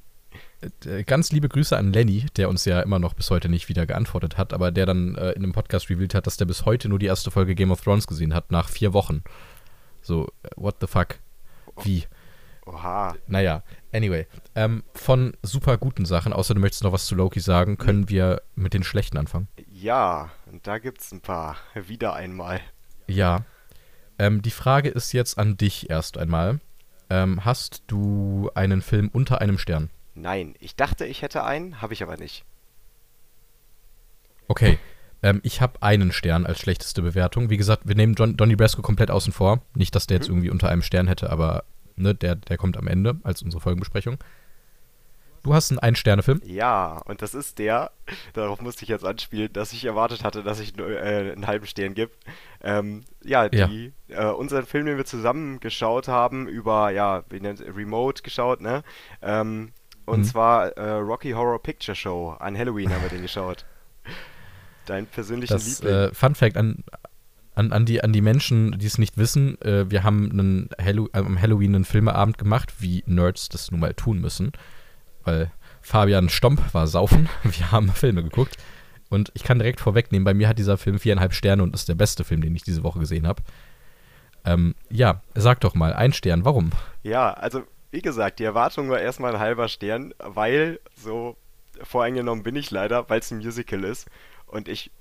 äh, 0.86 1.04
ganz 1.04 1.32
liebe 1.32 1.50
Grüße 1.50 1.76
an 1.76 1.92
Lenny, 1.92 2.26
der 2.38 2.50
uns 2.50 2.64
ja 2.66 2.80
immer 2.82 3.00
noch 3.00 3.14
bis 3.14 3.30
heute 3.30 3.50
nicht 3.50 3.68
wieder 3.68 3.86
geantwortet 3.86 4.38
hat, 4.38 4.54
aber 4.54 4.72
der 4.72 4.86
dann 4.86 5.16
äh, 5.16 5.32
in 5.32 5.44
einem 5.44 5.52
Podcast 5.52 5.90
revealed 5.90 6.14
hat, 6.16 6.28
dass 6.28 6.38
der 6.38 6.46
bis 6.46 6.66
heute 6.66 6.88
nur 6.88 7.00
die 7.00 7.08
erste 7.08 7.32
Folge 7.32 7.56
Game 7.56 7.72
of 7.72 7.82
Thrones 7.82 8.08
gesehen 8.08 8.34
hat, 8.34 8.52
nach 8.52 8.70
vier 8.70 8.94
Wochen. 8.94 9.24
So, 10.02 10.28
äh, 10.44 10.50
what 10.56 10.76
the 10.80 10.88
fuck? 10.88 11.20
Wie? 11.84 12.06
Oha. 12.66 13.16
Naja, 13.28 13.64
anyway. 13.92 14.26
Ähm, 14.56 14.84
von 14.94 15.36
super 15.42 15.78
guten 15.78 16.06
Sachen, 16.06 16.34
außer 16.34 16.54
du 16.54 16.62
möchtest 16.62 16.84
noch 16.84 16.94
was 16.94 17.06
zu 17.06 17.16
Loki 17.16 17.40
sagen, 17.40 17.78
können 17.78 18.04
hm. 18.04 18.10
wir 18.10 18.42
mit 18.56 18.74
den 18.74 18.84
schlechten 18.84 19.18
anfangen. 19.18 19.48
Ja, 19.72 20.32
da 20.64 20.78
gibt's 20.80 21.12
ein 21.12 21.22
paar. 21.22 21.58
Wieder 21.88 22.14
einmal. 22.14 22.62
Ja. 23.08 23.46
Ähm, 24.18 24.42
die 24.42 24.52
Frage 24.52 24.90
ist 24.90 25.12
jetzt 25.12 25.38
an 25.38 25.58
dich 25.58 25.90
erst 25.90 26.18
einmal. 26.18 26.60
Ähm, 27.10 27.44
hast 27.44 27.84
du 27.88 28.50
einen 28.56 28.82
Film 28.82 29.10
unter 29.12 29.42
einem 29.42 29.58
Stern? 29.58 29.90
Nein, 30.16 30.56
ich 30.60 30.76
dachte, 30.76 31.06
ich 31.06 31.22
hätte 31.22 31.44
einen, 31.44 31.82
habe 31.82 31.94
ich 31.94 32.04
aber 32.04 32.18
nicht. 32.18 32.46
Okay. 34.48 34.78
Ähm, 35.22 35.40
ich 35.44 35.62
habe 35.62 35.82
einen 35.82 36.12
Stern 36.12 36.46
als 36.46 36.60
schlechteste 36.60 37.02
Bewertung. 37.02 37.50
Wie 37.50 37.58
gesagt, 37.58 37.88
wir 37.88 37.96
nehmen 37.96 38.14
John, 38.14 38.38
Donny 38.38 38.56
Brasco 38.56 38.82
komplett 38.82 39.10
außen 39.10 39.34
vor. 39.34 39.62
Nicht, 39.76 39.96
dass 39.96 40.08
der 40.08 40.18
jetzt 40.18 40.28
mhm. 40.28 40.36
irgendwie 40.36 40.50
unter 40.52 40.70
einem 40.70 40.82
Stern 40.82 41.08
hätte, 41.08 41.30
aber 41.30 41.64
ne, 41.96 42.16
der, 42.16 42.36
der 42.36 42.58
kommt 42.58 42.78
am 42.78 42.88
Ende 42.88 43.20
als 43.24 43.42
unsere 43.42 43.62
Folgenbesprechung. 43.62 44.18
Du 45.44 45.54
hast 45.54 45.72
einen 45.72 45.80
Ein-Sterne-Film? 45.80 46.42
Ja, 46.46 47.02
und 47.06 47.22
das 47.22 47.34
ist 47.34 47.60
der, 47.60 47.92
darauf 48.32 48.62
musste 48.62 48.84
ich 48.84 48.90
jetzt 48.90 49.04
anspielen, 49.04 49.52
dass 49.52 49.74
ich 49.74 49.84
erwartet 49.84 50.24
hatte, 50.24 50.42
dass 50.42 50.62
ich 50.62 50.78
äh, 50.80 51.34
einen 51.34 51.48
halben 51.48 51.66
Stern 51.66 51.94
gibt. 51.94 52.16
Ähm, 52.62 53.04
ja, 53.24 53.50
die, 53.50 53.92
ja. 54.08 54.30
Äh, 54.30 54.34
unseren 54.34 54.66
Film, 54.66 54.86
den 54.86 54.96
wir 54.96 55.06
zusammen 55.06 55.60
geschaut 55.60 56.08
haben, 56.08 56.48
über, 56.48 56.92
ja, 56.92 57.26
wie 57.30 57.42
nennt 57.42 57.60
Remote 57.60 58.24
geschaut, 58.24 58.62
ne? 58.62 58.84
Ähm, 59.22 59.74
und 60.06 60.20
mhm. 60.20 60.24
zwar 60.24 60.70
äh, 60.78 60.92
Rocky 60.92 61.32
Horror 61.32 61.62
Picture 61.62 61.96
Show. 61.96 62.36
An 62.40 62.58
Halloween 62.58 62.94
haben 62.94 63.02
wir 63.02 63.10
den 63.10 63.22
geschaut. 63.22 63.66
Dein 64.86 65.06
persönlicher 65.08 65.58
Liebling. 65.58 65.94
Äh, 65.94 66.14
Fun 66.14 66.36
Fact 66.36 66.56
an, 66.56 66.84
an, 67.56 67.72
an, 67.72 67.86
die, 67.86 68.04
an 68.04 68.14
die 68.14 68.22
Menschen, 68.22 68.78
die 68.80 68.86
es 68.86 68.98
nicht 68.98 69.18
wissen, 69.18 69.62
äh, 69.62 69.90
wir 69.90 70.04
haben 70.04 70.32
einen 70.32 70.70
Hallo 70.82 71.10
äh, 71.14 71.20
am 71.20 71.40
Halloween 71.40 71.76
einen 71.76 71.86
Filmeabend 71.86 72.38
gemacht, 72.38 72.74
wie 72.80 73.04
Nerds 73.06 73.50
das 73.50 73.72
nun 73.72 73.80
mal 73.80 73.94
tun 73.94 74.20
müssen. 74.20 74.52
Weil 75.24 75.52
Fabian 75.82 76.30
Stomp 76.30 76.74
war 76.74 76.88
saufen, 76.88 77.30
wir 77.44 77.72
haben 77.72 77.90
Filme 77.90 78.24
geguckt. 78.24 78.58
Und 79.10 79.32
ich 79.36 79.44
kann 79.44 79.60
direkt 79.60 79.80
vorwegnehmen, 79.80 80.24
bei 80.24 80.34
mir 80.34 80.48
hat 80.48 80.58
dieser 80.58 80.78
Film 80.78 80.98
viereinhalb 80.98 81.34
Sterne 81.34 81.62
und 81.62 81.76
ist 81.76 81.88
der 81.88 81.96
beste 81.96 82.24
Film, 82.24 82.42
den 82.42 82.56
ich 82.56 82.64
diese 82.64 82.84
Woche 82.84 83.00
gesehen 83.00 83.28
habe. 83.28 83.44
Ähm, 84.46 84.74
ja, 84.90 85.22
sag 85.36 85.62
doch 85.62 85.76
mal, 85.76 85.94
ein 85.94 86.14
Stern, 86.14 86.46
warum? 86.46 86.72
Ja, 87.04 87.32
also 87.34 87.64
wie 87.92 88.02
gesagt, 88.02 88.40
die 88.40 88.44
Erwartung 88.44 88.90
war 88.90 89.00
erstmal 89.00 89.36
ein 89.36 89.40
halber 89.40 89.68
Stern, 89.68 90.16
weil 90.18 90.80
so 90.96 91.38
voreingenommen 91.84 92.44
bin 92.44 92.56
ich 92.56 92.72
leider, 92.72 93.08
weil 93.10 93.20
es 93.20 93.30
ein 93.30 93.38
Musical 93.38 93.84
ist 93.84 94.10
und 94.48 94.68
ich 94.68 94.92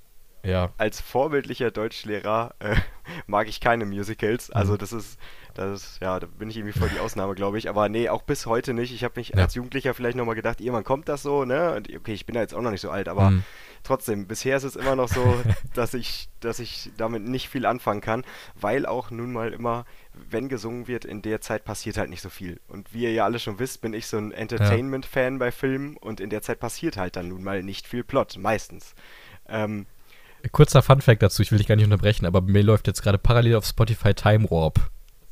ja. 0.43 0.71
als 0.77 1.01
vorbildlicher 1.01 1.71
Deutschlehrer 1.71 2.53
äh, 2.59 2.75
mag 3.27 3.47
ich 3.47 3.59
keine 3.59 3.85
Musicals. 3.85 4.51
Also 4.51 4.73
mhm. 4.73 4.77
das 4.77 4.93
ist, 4.93 5.19
das 5.53 5.83
ist, 5.83 6.01
ja, 6.01 6.19
da 6.19 6.27
bin 6.27 6.49
ich 6.49 6.57
irgendwie 6.57 6.77
voll 6.77 6.89
die 6.89 6.99
Ausnahme, 6.99 7.35
glaube 7.35 7.57
ich. 7.57 7.69
Aber 7.69 7.89
nee, 7.89 8.09
auch 8.09 8.23
bis 8.23 8.45
heute 8.45 8.73
nicht. 8.73 8.93
Ich 8.93 9.03
habe 9.03 9.13
mich 9.17 9.29
ja. 9.29 9.35
als 9.35 9.55
Jugendlicher 9.55 9.93
vielleicht 9.93 10.17
nochmal 10.17 10.35
gedacht, 10.35 10.59
irgendwann 10.59 10.83
kommt 10.83 11.07
das 11.09 11.21
so, 11.21 11.45
ne? 11.45 11.73
Und 11.75 11.89
okay, 11.95 12.13
ich 12.13 12.25
bin 12.25 12.35
ja 12.35 12.41
jetzt 12.41 12.53
auch 12.53 12.61
noch 12.61 12.71
nicht 12.71 12.81
so 12.81 12.89
alt, 12.89 13.07
aber 13.07 13.31
mhm. 13.31 13.43
trotzdem, 13.83 14.27
bisher 14.27 14.57
ist 14.57 14.63
es 14.63 14.75
immer 14.75 14.95
noch 14.95 15.07
so, 15.07 15.41
dass 15.73 15.93
ich, 15.93 16.29
dass 16.39 16.59
ich 16.59 16.91
damit 16.97 17.23
nicht 17.23 17.49
viel 17.49 17.65
anfangen 17.65 18.01
kann, 18.01 18.23
weil 18.55 18.85
auch 18.85 19.11
nun 19.11 19.31
mal 19.31 19.53
immer, 19.53 19.85
wenn 20.13 20.49
gesungen 20.49 20.87
wird, 20.87 21.05
in 21.05 21.21
der 21.21 21.39
Zeit 21.39 21.63
passiert 21.65 21.97
halt 21.97 22.09
nicht 22.09 22.21
so 22.21 22.29
viel. 22.29 22.59
Und 22.67 22.93
wie 22.93 23.03
ihr 23.03 23.13
ja 23.13 23.23
alle 23.23 23.39
schon 23.39 23.59
wisst, 23.59 23.81
bin 23.81 23.93
ich 23.93 24.07
so 24.07 24.17
ein 24.17 24.31
Entertainment-Fan 24.31 25.39
bei 25.39 25.51
Filmen 25.51 25.97
und 25.97 26.19
in 26.19 26.29
der 26.29 26.41
Zeit 26.41 26.59
passiert 26.59 26.97
halt 26.97 27.15
dann 27.15 27.29
nun 27.29 27.43
mal 27.43 27.63
nicht 27.63 27.87
viel 27.87 28.03
Plot, 28.03 28.37
meistens. 28.37 28.95
Ähm, 29.47 29.85
Kurzer 30.51 30.81
Fun-Fact 30.81 31.23
dazu, 31.23 31.41
ich 31.41 31.51
will 31.51 31.57
dich 31.57 31.67
gar 31.67 31.75
nicht 31.75 31.85
unterbrechen, 31.85 32.25
aber 32.25 32.41
mir 32.41 32.63
läuft 32.63 32.87
jetzt 32.87 33.01
gerade 33.01 33.17
parallel 33.17 33.55
auf 33.55 33.65
Spotify 33.65 34.13
Time 34.13 34.49
Warp. 34.49 34.89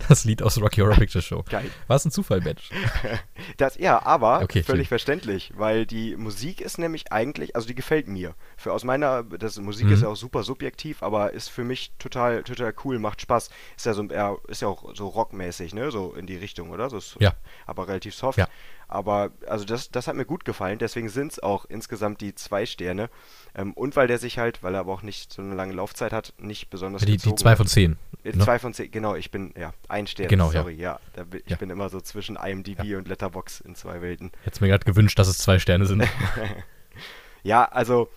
Das 0.07 0.25
Lied 0.25 0.41
aus 0.41 0.59
Rocky 0.59 0.81
Horror 0.81 0.95
Picture 0.95 1.21
Show. 1.21 1.43
Geil. 1.49 1.69
War 1.87 1.95
es 1.95 2.05
ein 2.05 2.11
Zufall, 2.11 2.41
Mensch? 2.41 2.69
das, 3.57 3.77
ja, 3.77 4.03
aber 4.03 4.41
okay, 4.41 4.63
völlig 4.63 4.87
schön. 4.87 4.89
verständlich, 4.89 5.53
weil 5.55 5.85
die 5.85 6.15
Musik 6.15 6.61
ist 6.61 6.77
nämlich 6.77 7.11
eigentlich, 7.11 7.55
also 7.55 7.67
die 7.67 7.75
gefällt 7.75 8.07
mir. 8.07 8.35
Für 8.57 8.73
aus 8.73 8.83
meiner, 8.83 9.23
das 9.23 9.59
Musik 9.59 9.87
mhm. 9.87 9.93
ist 9.93 10.01
ja 10.01 10.07
auch 10.07 10.15
super 10.15 10.43
subjektiv, 10.43 11.03
aber 11.03 11.33
ist 11.33 11.49
für 11.49 11.63
mich 11.63 11.93
total, 11.99 12.43
total 12.43 12.73
cool, 12.83 12.99
macht 12.99 13.21
Spaß. 13.21 13.49
Ist 13.77 13.85
ja 13.85 13.93
so, 13.93 14.03
ist 14.47 14.61
ja 14.61 14.67
auch 14.67 14.95
so 14.95 15.07
rockmäßig, 15.07 15.73
ne, 15.73 15.91
so 15.91 16.13
in 16.13 16.25
die 16.25 16.37
Richtung, 16.37 16.71
oder? 16.71 16.89
So, 16.89 16.99
ja. 17.19 17.33
Aber 17.65 17.87
relativ 17.87 18.15
soft. 18.15 18.39
Ja. 18.39 18.47
Aber 18.91 19.31
also 19.47 19.63
das, 19.63 19.89
das 19.89 20.07
hat 20.07 20.15
mir 20.17 20.25
gut 20.25 20.43
gefallen, 20.43 20.77
deswegen 20.77 21.07
sind 21.07 21.31
es 21.31 21.39
auch 21.39 21.63
insgesamt 21.63 22.19
die 22.19 22.35
zwei 22.35 22.65
Sterne. 22.65 23.09
Ähm, 23.55 23.71
und 23.73 23.95
weil 23.95 24.07
der 24.07 24.17
sich 24.17 24.37
halt, 24.37 24.63
weil 24.63 24.73
er 24.73 24.81
aber 24.81 24.91
auch 24.91 25.01
nicht 25.01 25.31
so 25.31 25.41
eine 25.41 25.55
lange 25.55 25.73
Laufzeit 25.73 26.11
hat, 26.11 26.33
nicht 26.37 26.69
besonders 26.69 27.03
Die, 27.03 27.15
die 27.15 27.35
zwei 27.35 27.55
von 27.55 27.67
zehn. 27.67 27.97
Ne? 28.23 28.37
Zwei 28.39 28.59
von 28.59 28.73
zehn, 28.73 28.91
genau, 28.91 29.15
ich 29.15 29.31
bin, 29.31 29.53
ja, 29.57 29.73
ein 29.87 30.07
Stern, 30.07 30.27
genau, 30.27 30.51
sorry, 30.51 30.75
ja. 30.75 30.99
ja 31.15 31.23
ich 31.31 31.51
ja. 31.51 31.55
bin 31.55 31.69
immer 31.69 31.87
so 31.87 32.01
zwischen 32.01 32.35
IMDb 32.35 32.83
ja. 32.83 32.97
und 32.97 33.07
Letterbox 33.07 33.61
in 33.61 33.75
zwei 33.75 34.01
Welten. 34.01 34.31
Hätte 34.43 34.61
mir 34.61 34.69
gerade 34.69 34.85
gewünscht, 34.85 35.17
dass 35.17 35.29
es 35.29 35.37
zwei 35.37 35.57
Sterne 35.57 35.85
sind. 35.85 36.03
ja, 37.43 37.63
also 37.63 38.09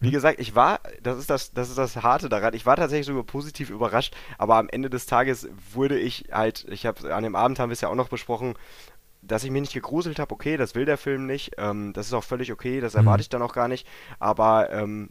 wie 0.00 0.06
hm? 0.06 0.12
gesagt, 0.12 0.40
ich 0.40 0.54
war, 0.54 0.80
das 1.02 1.18
ist 1.18 1.28
das, 1.28 1.52
das 1.52 1.68
ist 1.68 1.76
das 1.76 1.96
Harte 1.96 2.28
daran, 2.28 2.54
ich 2.54 2.64
war 2.64 2.76
tatsächlich 2.76 3.06
sogar 3.06 3.22
positiv 3.22 3.68
überrascht, 3.68 4.14
aber 4.38 4.56
am 4.56 4.68
Ende 4.68 4.88
des 4.88 5.06
Tages 5.06 5.48
wurde 5.72 5.98
ich 5.98 6.26
halt, 6.32 6.66
ich 6.70 6.86
habe 6.86 7.14
an 7.14 7.22
dem 7.22 7.36
Abend 7.36 7.58
haben 7.58 7.68
wir 7.68 7.74
es 7.74 7.82
ja 7.82 7.88
auch 7.88 7.94
noch 7.94 8.08
besprochen, 8.08 8.54
dass 9.22 9.44
ich 9.44 9.50
mich 9.50 9.60
nicht 9.62 9.74
gegruselt 9.74 10.18
habe, 10.18 10.32
okay, 10.32 10.56
das 10.56 10.74
will 10.74 10.84
der 10.84 10.98
Film 10.98 11.26
nicht. 11.26 11.52
Ähm, 11.58 11.92
das 11.92 12.06
ist 12.06 12.12
auch 12.12 12.24
völlig 12.24 12.52
okay, 12.52 12.80
das 12.80 12.94
erwarte 12.94 13.18
mhm. 13.18 13.22
ich 13.22 13.28
dann 13.28 13.42
auch 13.42 13.52
gar 13.52 13.68
nicht. 13.68 13.86
Aber 14.18 14.70
ähm, 14.72 15.10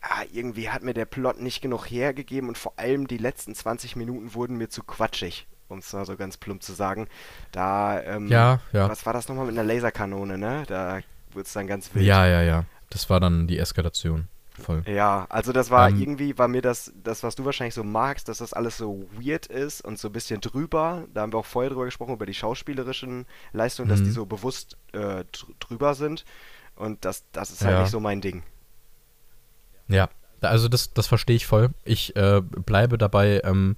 ah, 0.00 0.22
irgendwie 0.32 0.70
hat 0.70 0.82
mir 0.82 0.94
der 0.94 1.04
Plot 1.04 1.40
nicht 1.40 1.60
genug 1.60 1.86
hergegeben 1.86 2.48
und 2.48 2.58
vor 2.58 2.74
allem 2.76 3.06
die 3.06 3.18
letzten 3.18 3.54
20 3.54 3.96
Minuten 3.96 4.34
wurden 4.34 4.56
mir 4.56 4.68
zu 4.68 4.82
quatschig, 4.82 5.46
um 5.68 5.78
es 5.78 5.92
mal 5.92 6.04
so 6.04 6.16
ganz 6.16 6.36
plump 6.36 6.62
zu 6.62 6.72
sagen. 6.72 7.08
Da, 7.52 8.02
ähm, 8.02 8.28
ja, 8.28 8.60
ja. 8.72 8.88
was 8.88 9.06
war 9.06 9.12
das 9.12 9.28
nochmal 9.28 9.46
mit 9.46 9.58
einer 9.58 9.66
Laserkanone, 9.66 10.38
ne? 10.38 10.64
Da 10.66 11.00
wurde 11.32 11.46
es 11.46 11.52
dann 11.52 11.66
ganz 11.66 11.94
wild. 11.94 12.04
Ja, 12.04 12.26
ja, 12.26 12.42
ja. 12.42 12.64
Das 12.90 13.08
war 13.08 13.20
dann 13.20 13.46
die 13.46 13.58
Eskalation 13.58 14.28
voll. 14.60 14.82
Ja, 14.86 15.26
also 15.28 15.52
das 15.52 15.70
war 15.70 15.88
ähm, 15.88 16.00
irgendwie, 16.00 16.38
war 16.38 16.48
mir 16.48 16.62
das, 16.62 16.92
das, 17.02 17.22
was 17.22 17.34
du 17.34 17.44
wahrscheinlich 17.44 17.74
so 17.74 17.84
magst, 17.84 18.28
dass 18.28 18.38
das 18.38 18.52
alles 18.52 18.76
so 18.76 19.06
weird 19.12 19.46
ist 19.46 19.84
und 19.84 19.98
so 19.98 20.08
ein 20.08 20.12
bisschen 20.12 20.40
drüber. 20.40 21.04
Da 21.12 21.22
haben 21.22 21.32
wir 21.32 21.38
auch 21.38 21.46
vorher 21.46 21.70
drüber 21.70 21.84
gesprochen, 21.84 22.14
über 22.14 22.26
die 22.26 22.34
schauspielerischen 22.34 23.26
Leistungen, 23.52 23.88
dass 23.88 24.00
die 24.00 24.08
mhm. 24.08 24.14
so 24.14 24.26
bewusst 24.26 24.76
äh, 24.92 25.24
drüber 25.58 25.94
sind. 25.94 26.24
Und 26.76 27.04
das, 27.04 27.24
das 27.32 27.50
ist 27.50 27.62
halt 27.64 27.74
ja. 27.74 27.80
nicht 27.82 27.90
so 27.90 28.00
mein 28.00 28.20
Ding. 28.20 28.42
Ja, 29.88 30.08
also 30.40 30.68
das, 30.68 30.92
das 30.94 31.06
verstehe 31.06 31.36
ich 31.36 31.46
voll. 31.46 31.70
Ich 31.84 32.16
äh, 32.16 32.40
bleibe 32.40 32.96
dabei, 32.96 33.42
ähm, 33.44 33.76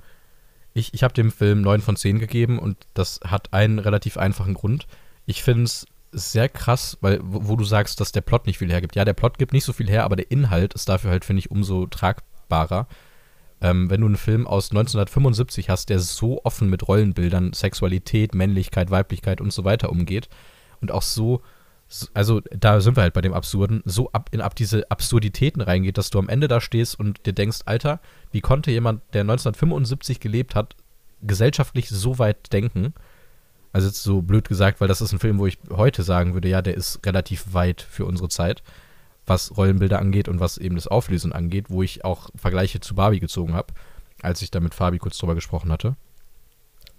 ich, 0.74 0.94
ich 0.94 1.02
habe 1.02 1.14
dem 1.14 1.30
Film 1.30 1.60
9 1.62 1.80
von 1.80 1.96
10 1.96 2.18
gegeben 2.18 2.58
und 2.58 2.76
das 2.94 3.20
hat 3.24 3.52
einen 3.52 3.78
relativ 3.78 4.16
einfachen 4.16 4.54
Grund. 4.54 4.86
Ich 5.26 5.42
finde 5.42 5.64
es 5.64 5.86
sehr 6.12 6.48
krass, 6.48 6.98
weil, 7.00 7.20
wo, 7.22 7.48
wo, 7.48 7.56
du 7.56 7.64
sagst, 7.64 8.00
dass 8.00 8.12
der 8.12 8.20
Plot 8.20 8.46
nicht 8.46 8.58
viel 8.58 8.70
hergibt. 8.70 8.94
Ja, 8.94 9.04
der 9.04 9.14
Plot 9.14 9.38
gibt 9.38 9.52
nicht 9.52 9.64
so 9.64 9.72
viel 9.72 9.88
her, 9.88 10.04
aber 10.04 10.16
der 10.16 10.30
Inhalt 10.30 10.74
ist 10.74 10.88
dafür 10.88 11.10
halt, 11.10 11.24
finde 11.24 11.40
ich, 11.40 11.50
umso 11.50 11.86
tragbarer. 11.86 12.86
Ähm, 13.60 13.88
wenn 13.90 14.00
du 14.00 14.06
einen 14.06 14.16
Film 14.16 14.46
aus 14.46 14.70
1975 14.70 15.70
hast, 15.70 15.88
der 15.88 16.00
so 16.00 16.44
offen 16.44 16.68
mit 16.68 16.86
Rollenbildern, 16.86 17.52
Sexualität, 17.52 18.34
Männlichkeit, 18.34 18.90
Weiblichkeit 18.90 19.40
und 19.40 19.52
so 19.52 19.64
weiter 19.64 19.90
umgeht 19.90 20.28
und 20.80 20.90
auch 20.90 21.02
so, 21.02 21.42
also 22.12 22.40
da 22.50 22.80
sind 22.80 22.96
wir 22.96 23.02
halt 23.02 23.14
bei 23.14 23.20
dem 23.20 23.34
Absurden, 23.34 23.82
so 23.84 24.10
ab 24.12 24.30
in 24.32 24.40
ab 24.40 24.54
diese 24.54 24.90
Absurditäten 24.90 25.60
reingeht, 25.60 25.96
dass 25.96 26.10
du 26.10 26.18
am 26.18 26.28
Ende 26.28 26.48
da 26.48 26.60
stehst 26.60 26.98
und 26.98 27.24
dir 27.24 27.32
denkst, 27.32 27.60
Alter, 27.64 28.00
wie 28.32 28.40
konnte 28.40 28.70
jemand, 28.70 29.02
der 29.14 29.22
1975 29.22 30.18
gelebt 30.18 30.54
hat, 30.54 30.74
gesellschaftlich 31.22 31.88
so 31.88 32.18
weit 32.18 32.52
denken? 32.52 32.94
Also 33.72 33.88
jetzt 33.88 34.02
so 34.02 34.22
blöd 34.22 34.48
gesagt, 34.48 34.80
weil 34.80 34.88
das 34.88 35.00
ist 35.00 35.12
ein 35.12 35.18
Film, 35.18 35.38
wo 35.38 35.46
ich 35.46 35.58
heute 35.70 36.02
sagen 36.02 36.34
würde, 36.34 36.48
ja, 36.48 36.60
der 36.60 36.74
ist 36.74 37.04
relativ 37.06 37.54
weit 37.54 37.80
für 37.80 38.04
unsere 38.04 38.28
Zeit, 38.28 38.62
was 39.26 39.56
Rollenbilder 39.56 39.98
angeht 39.98 40.28
und 40.28 40.40
was 40.40 40.58
eben 40.58 40.74
das 40.74 40.88
Auflösen 40.88 41.32
angeht, 41.32 41.66
wo 41.70 41.82
ich 41.82 42.04
auch 42.04 42.30
Vergleiche 42.36 42.80
zu 42.80 42.94
Barbie 42.94 43.20
gezogen 43.20 43.54
habe, 43.54 43.72
als 44.20 44.42
ich 44.42 44.50
da 44.50 44.60
mit 44.60 44.74
Fabi 44.74 44.98
kurz 44.98 45.16
drüber 45.16 45.34
gesprochen 45.34 45.72
hatte. 45.72 45.96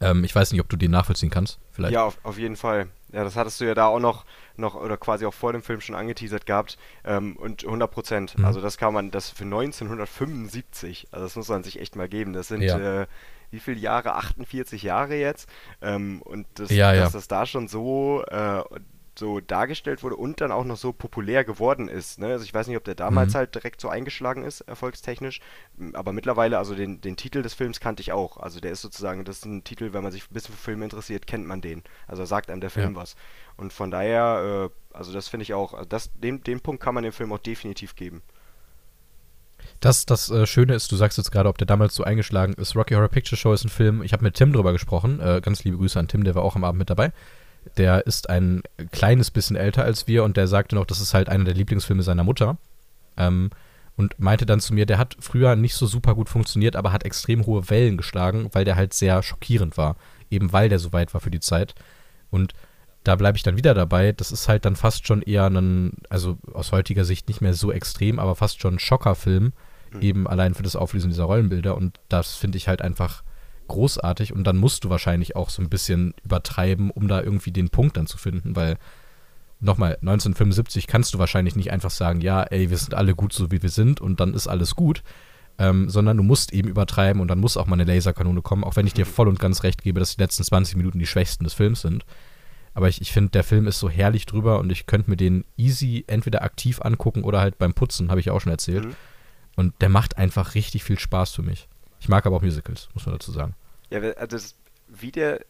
Ähm, 0.02 0.24
ich 0.24 0.36
weiß 0.36 0.52
nicht, 0.52 0.62
ob 0.62 0.70
du 0.70 0.76
den 0.76 0.92
nachvollziehen 0.92 1.30
kannst, 1.30 1.60
vielleicht. 1.72 1.94
Ja, 1.94 2.04
auf, 2.04 2.18
auf 2.24 2.38
jeden 2.38 2.56
Fall. 2.56 2.88
Ja, 3.12 3.24
das 3.24 3.36
hattest 3.36 3.62
du 3.62 3.66
ja 3.66 3.76
da 3.76 3.86
auch 3.86 4.00
noch, 4.00 4.26
noch 4.58 4.74
oder 4.74 4.98
quasi 4.98 5.26
auch 5.26 5.34
vor 5.34 5.54
dem 5.54 5.62
Film 5.62 5.80
schon 5.80 5.96
angeteasert 5.96 6.48
gehabt. 6.48 6.78
Ähm, 7.06 7.38
und 7.38 7.64
100 7.64 7.90
Prozent. 7.90 8.38
Mhm. 8.38 8.46
Also 8.46 8.60
das 8.60 8.78
kann 8.78 8.94
man, 8.94 9.12
das 9.12 9.30
für 9.30 9.44
1975, 9.44 11.08
also 11.12 11.26
das 11.26 11.36
muss 11.36 11.48
man 11.48 11.64
sich 11.64 11.80
echt 11.80 11.96
mal 11.96 12.10
geben. 12.10 12.34
Das 12.34 12.48
sind 12.48 12.64
ja. 12.64 13.02
äh, 13.04 13.08
wie 13.54 13.60
viele 13.60 13.80
Jahre? 13.80 14.16
48 14.16 14.84
Jahre 14.84 15.16
jetzt. 15.16 15.48
Ähm, 15.82 16.22
und 16.24 16.48
das, 16.56 16.72
ja, 16.72 16.92
dass 16.94 17.14
ja. 17.14 17.18
das 17.20 17.28
da 17.28 17.46
schon 17.46 17.68
so, 17.68 18.24
äh, 18.26 18.64
so 19.18 19.40
dargestellt 19.40 20.02
wurde 20.02 20.16
und 20.16 20.42
dann 20.42 20.52
auch 20.52 20.66
noch 20.66 20.76
so 20.76 20.92
populär 20.92 21.44
geworden 21.44 21.88
ist. 21.88 22.18
Ne? 22.18 22.28
Also 22.28 22.46
ich 22.46 22.54
weiß 22.54 22.68
nicht, 22.68 22.78
ob 22.78 22.84
der 22.84 22.96
damals 22.96 23.34
mhm. 23.34 23.38
halt 23.38 23.56
direkt 23.56 23.80
so 23.80 23.90
eingeschlagen 23.90 24.44
ist, 24.44 24.62
erfolgstechnisch. 24.62 25.40
Aber 25.94 26.14
mittlerweile, 26.14 26.58
also 26.58 26.74
den, 26.74 27.00
den 27.00 27.16
Titel 27.16 27.44
des 27.44 27.54
Films 27.54 27.80
kannte 27.80 28.02
ich 28.02 28.12
auch. 28.12 28.38
Also 28.38 28.60
der 28.60 28.72
ist 28.72 28.82
sozusagen, 28.82 29.24
das 29.24 29.38
ist 29.38 29.46
ein 29.46 29.64
Titel, 29.64 29.94
wenn 29.94 30.02
man 30.02 30.12
sich 30.12 30.24
ein 30.24 30.34
bisschen 30.34 30.56
für 30.56 30.62
Filme 30.62 30.86
interessiert, 30.86 31.28
kennt 31.28 31.46
man 31.46 31.62
den. 31.62 31.84
Also 32.08 32.26
sagt 32.26 32.50
einem 32.50 32.62
der 32.62 32.72
Film 32.72 32.96
ja. 32.96 33.02
was. 33.02 33.16
Und 33.56 33.72
von 33.72 33.92
daher, 33.92 34.72
äh, 34.72 34.98
also 34.98 35.14
das 35.14 35.28
finde 35.28 35.44
ich 35.44 35.54
auch, 35.54 35.76
also 35.76 35.86
das, 35.88 36.12
den, 36.16 36.42
den 36.42 36.60
Punkt 36.60 36.82
kann 36.82 36.96
man 36.96 37.04
dem 37.04 37.14
Film 37.14 37.32
auch 37.32 37.40
definitiv 37.40 37.96
geben. 37.96 38.24
Das, 39.84 40.06
das 40.06 40.30
äh, 40.30 40.46
Schöne 40.46 40.76
ist, 40.76 40.90
du 40.94 40.96
sagst 40.96 41.18
jetzt 41.18 41.32
gerade, 41.32 41.50
ob 41.50 41.58
der 41.58 41.68
damals 41.68 41.94
so 41.94 42.06
eingeschlagen 42.06 42.54
ist. 42.54 42.74
Rocky 42.74 42.94
Horror 42.94 43.10
Picture 43.10 43.38
Show 43.38 43.52
ist 43.52 43.66
ein 43.66 43.70
Film, 43.70 44.02
ich 44.02 44.14
habe 44.14 44.24
mit 44.24 44.36
Tim 44.36 44.54
drüber 44.54 44.72
gesprochen. 44.72 45.20
Äh, 45.20 45.42
ganz 45.44 45.66
liebe 45.66 45.76
Grüße 45.76 46.00
an 46.00 46.08
Tim, 46.08 46.24
der 46.24 46.36
war 46.36 46.44
auch 46.44 46.56
am 46.56 46.64
Abend 46.64 46.80
mit 46.80 46.90
dabei. 46.90 47.12
Der 47.76 48.08
ist 48.08 48.30
ein 48.30 48.64
kleines 48.94 49.30
bisschen 49.30 49.58
älter 49.58 49.84
als 49.84 50.08
wir 50.08 50.24
und 50.24 50.38
der 50.38 50.48
sagte 50.48 50.76
noch, 50.76 50.86
das 50.86 51.02
ist 51.02 51.14
halt 51.14 51.28
einer 51.28 51.44
der 51.44 51.54
Lieblingsfilme 51.54 52.02
seiner 52.02 52.24
Mutter. 52.24 52.58
Ähm, 53.18 53.50
und 53.98 54.18
meinte 54.22 54.46
dann 54.46 54.62
zu 54.62 54.74
mir, 54.74 54.86
der 54.86 55.00
hat 55.00 55.18
früher 55.20 55.58
nicht 55.58 55.76
so 55.76 55.86
super 55.86 56.16
gut 56.16 56.30
funktioniert, 56.30 56.78
aber 56.78 56.94
hat 56.94 57.04
extrem 57.04 57.46
hohe 57.46 57.70
Wellen 57.70 57.98
geschlagen, 57.98 58.50
weil 58.54 58.64
der 58.64 58.78
halt 58.78 58.94
sehr 58.94 59.22
schockierend 59.22 59.76
war. 59.76 59.98
Eben 60.32 60.54
weil 60.54 60.70
der 60.70 60.80
so 60.80 60.94
weit 60.94 61.14
war 61.14 61.20
für 61.20 61.30
die 61.30 61.42
Zeit. 61.42 61.76
Und 62.32 62.54
da 63.04 63.18
bleibe 63.18 63.36
ich 63.36 63.44
dann 63.44 63.58
wieder 63.58 63.74
dabei. 63.74 64.14
Das 64.14 64.32
ist 64.32 64.48
halt 64.48 64.64
dann 64.64 64.78
fast 64.78 65.06
schon 65.06 65.22
eher 65.22 65.48
ein, 65.48 65.98
also 66.08 66.38
aus 66.54 66.72
heutiger 66.72 67.04
Sicht 67.04 67.28
nicht 67.28 67.42
mehr 67.42 67.54
so 67.54 67.70
extrem, 67.70 68.18
aber 68.18 68.36
fast 68.36 68.62
schon 68.62 68.76
ein 68.76 68.80
Schockerfilm, 68.80 69.52
mhm. 69.94 70.02
eben 70.02 70.28
allein 70.28 70.54
für 70.54 70.64
das 70.64 70.76
Auflösen 70.76 71.10
dieser 71.10 71.26
Rollenbilder. 71.26 71.76
Und 71.76 72.00
das 72.10 72.36
finde 72.36 72.58
ich 72.58 72.68
halt 72.68 72.82
einfach 72.82 73.24
großartig. 73.68 74.34
Und 74.34 74.46
dann 74.46 74.58
musst 74.58 74.84
du 74.84 74.90
wahrscheinlich 74.90 75.36
auch 75.36 75.50
so 75.50 75.62
ein 75.62 75.70
bisschen 75.70 76.14
übertreiben, 76.24 76.92
um 76.92 77.08
da 77.08 77.22
irgendwie 77.22 77.52
den 77.52 77.70
Punkt 77.70 77.98
dann 77.98 78.08
zu 78.08 78.18
finden, 78.18 78.56
weil 78.56 78.78
nochmal, 79.60 79.94
1975 80.02 80.88
kannst 80.88 81.14
du 81.14 81.20
wahrscheinlich 81.20 81.56
nicht 81.56 81.72
einfach 81.72 81.92
sagen, 81.92 82.22
ja, 82.22 82.44
ey, 82.44 82.70
wir 82.70 82.78
sind 82.78 82.94
alle 82.94 83.16
gut 83.16 83.34
so 83.34 83.52
wie 83.52 83.62
wir 83.62 83.70
sind 83.70 84.02
und 84.02 84.20
dann 84.20 84.34
ist 84.34 84.48
alles 84.48 84.76
gut. 84.76 85.04
Ähm, 85.60 85.88
sondern 85.88 86.18
du 86.18 86.24
musst 86.24 86.52
eben 86.52 86.68
übertreiben 86.68 87.22
und 87.22 87.28
dann 87.28 87.40
muss 87.40 87.58
auch 87.58 87.68
mal 87.68 87.80
eine 87.80 87.84
Laserkanone 87.84 88.42
kommen, 88.42 88.64
auch 88.64 88.76
wenn 88.76 88.88
ich 88.88 88.96
dir 88.96 89.06
mhm. 89.06 89.10
voll 89.12 89.28
und 89.28 89.40
ganz 89.40 89.62
recht 89.62 89.84
gebe, 89.84 90.00
dass 90.00 90.16
die 90.16 90.22
letzten 90.22 90.44
20 90.44 90.78
Minuten 90.78 90.98
die 90.98 91.06
schwächsten 91.06 91.44
des 91.44 91.54
Films 91.54 91.82
sind. 91.82 92.06
Aber 92.74 92.90
ich, 92.90 93.02
ich 93.02 93.12
finde, 93.12 93.30
der 93.30 93.44
Film 93.44 93.68
ist 93.68 93.78
so 93.78 93.88
herrlich 93.88 94.26
drüber 94.26 94.58
und 94.58 94.72
ich 94.72 94.88
könnte 94.88 95.12
mir 95.12 95.16
den 95.16 95.46
easy 95.56 96.06
entweder 96.08 96.42
aktiv 96.42 96.82
angucken 96.82 97.24
oder 97.24 97.40
halt 97.40 97.60
beim 97.60 97.76
Putzen, 97.76 98.10
habe 98.10 98.20
ich 98.20 98.32
auch 98.32 98.42
schon 98.42 98.52
erzählt. 98.52 98.86
Mhm. 98.86 98.96
Und 99.56 99.82
der 99.82 99.90
macht 99.90 100.18
einfach 100.18 100.56
richtig 100.56 100.84
viel 100.84 101.00
Spaß 101.00 101.32
für 101.32 101.44
mich. 101.44 101.68
Ich 102.00 102.10
mag 102.10 102.26
aber 102.26 102.38
auch 102.38 102.42
Musicals, 102.42 102.90
muss 102.94 103.06
man 103.06 103.16
dazu 103.16 103.32
sagen. 103.32 103.56
Ja, 103.90 104.00
also 104.00 104.36
das, 104.36 104.56
wie 104.88 105.12
der 105.12 105.46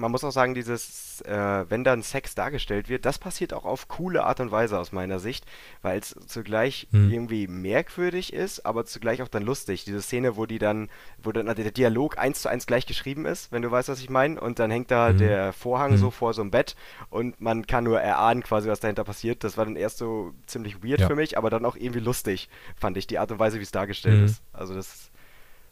man 0.00 0.10
muss 0.10 0.24
auch 0.24 0.30
sagen, 0.32 0.54
dieses, 0.54 1.20
äh, 1.22 1.64
wenn 1.68 1.84
dann 1.84 2.02
Sex 2.02 2.34
dargestellt 2.34 2.88
wird, 2.88 3.04
das 3.04 3.18
passiert 3.18 3.52
auch 3.52 3.64
auf 3.64 3.88
coole 3.88 4.24
Art 4.24 4.40
und 4.40 4.50
Weise 4.50 4.78
aus 4.78 4.92
meiner 4.92 5.18
Sicht, 5.20 5.44
weil 5.82 5.98
es 5.98 6.16
zugleich 6.26 6.88
Hm. 6.90 7.10
irgendwie 7.12 7.46
merkwürdig 7.46 8.32
ist, 8.32 8.64
aber 8.66 8.84
zugleich 8.86 9.22
auch 9.22 9.28
dann 9.28 9.42
lustig. 9.44 9.84
Diese 9.84 10.02
Szene, 10.02 10.36
wo 10.36 10.46
die 10.46 10.58
dann, 10.58 10.88
wo 11.22 11.30
dann 11.32 11.46
der 11.46 11.70
Dialog 11.70 12.18
eins 12.18 12.42
zu 12.42 12.48
eins 12.48 12.66
gleich 12.66 12.86
geschrieben 12.86 13.26
ist, 13.26 13.52
wenn 13.52 13.62
du 13.62 13.70
weißt, 13.70 13.88
was 13.88 14.00
ich 14.00 14.10
meine, 14.10 14.40
und 14.40 14.58
dann 14.58 14.70
hängt 14.70 14.90
da 14.90 15.08
Hm. 15.10 15.18
der 15.18 15.52
Vorhang 15.52 15.92
Hm. 15.92 15.98
so 15.98 16.10
vor 16.10 16.34
so 16.34 16.40
einem 16.42 16.50
Bett 16.50 16.74
und 17.10 17.40
man 17.40 17.66
kann 17.66 17.84
nur 17.84 18.00
erahnen 18.00 18.42
quasi, 18.42 18.68
was 18.68 18.80
dahinter 18.80 19.04
passiert. 19.04 19.44
Das 19.44 19.56
war 19.56 19.66
dann 19.66 19.76
erst 19.76 19.98
so 19.98 20.32
ziemlich 20.46 20.82
weird 20.82 21.00
Ja. 21.00 21.06
für 21.06 21.14
mich, 21.16 21.36
aber 21.36 21.50
dann 21.50 21.64
auch 21.64 21.76
irgendwie 21.76 22.00
lustig, 22.00 22.48
fand 22.76 22.96
ich, 22.96 23.06
die 23.06 23.18
Art 23.18 23.30
und 23.30 23.38
Weise, 23.38 23.58
wie 23.58 23.62
es 23.64 23.70
dargestellt 23.70 24.18
Hm. 24.18 24.24
ist. 24.24 24.42
Also 24.52 24.74
das 24.74 25.10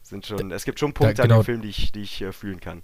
sind 0.03 0.25
schon, 0.25 0.51
es 0.51 0.63
gibt 0.65 0.79
schon 0.79 0.93
Punkte 0.93 1.21
genau. 1.23 1.35
an 1.35 1.41
dem 1.41 1.45
Film, 1.45 1.61
die 1.61 1.69
ich, 1.69 1.91
die 1.91 2.01
ich 2.01 2.21
äh, 2.21 2.31
fühlen 2.31 2.59
kann. 2.59 2.83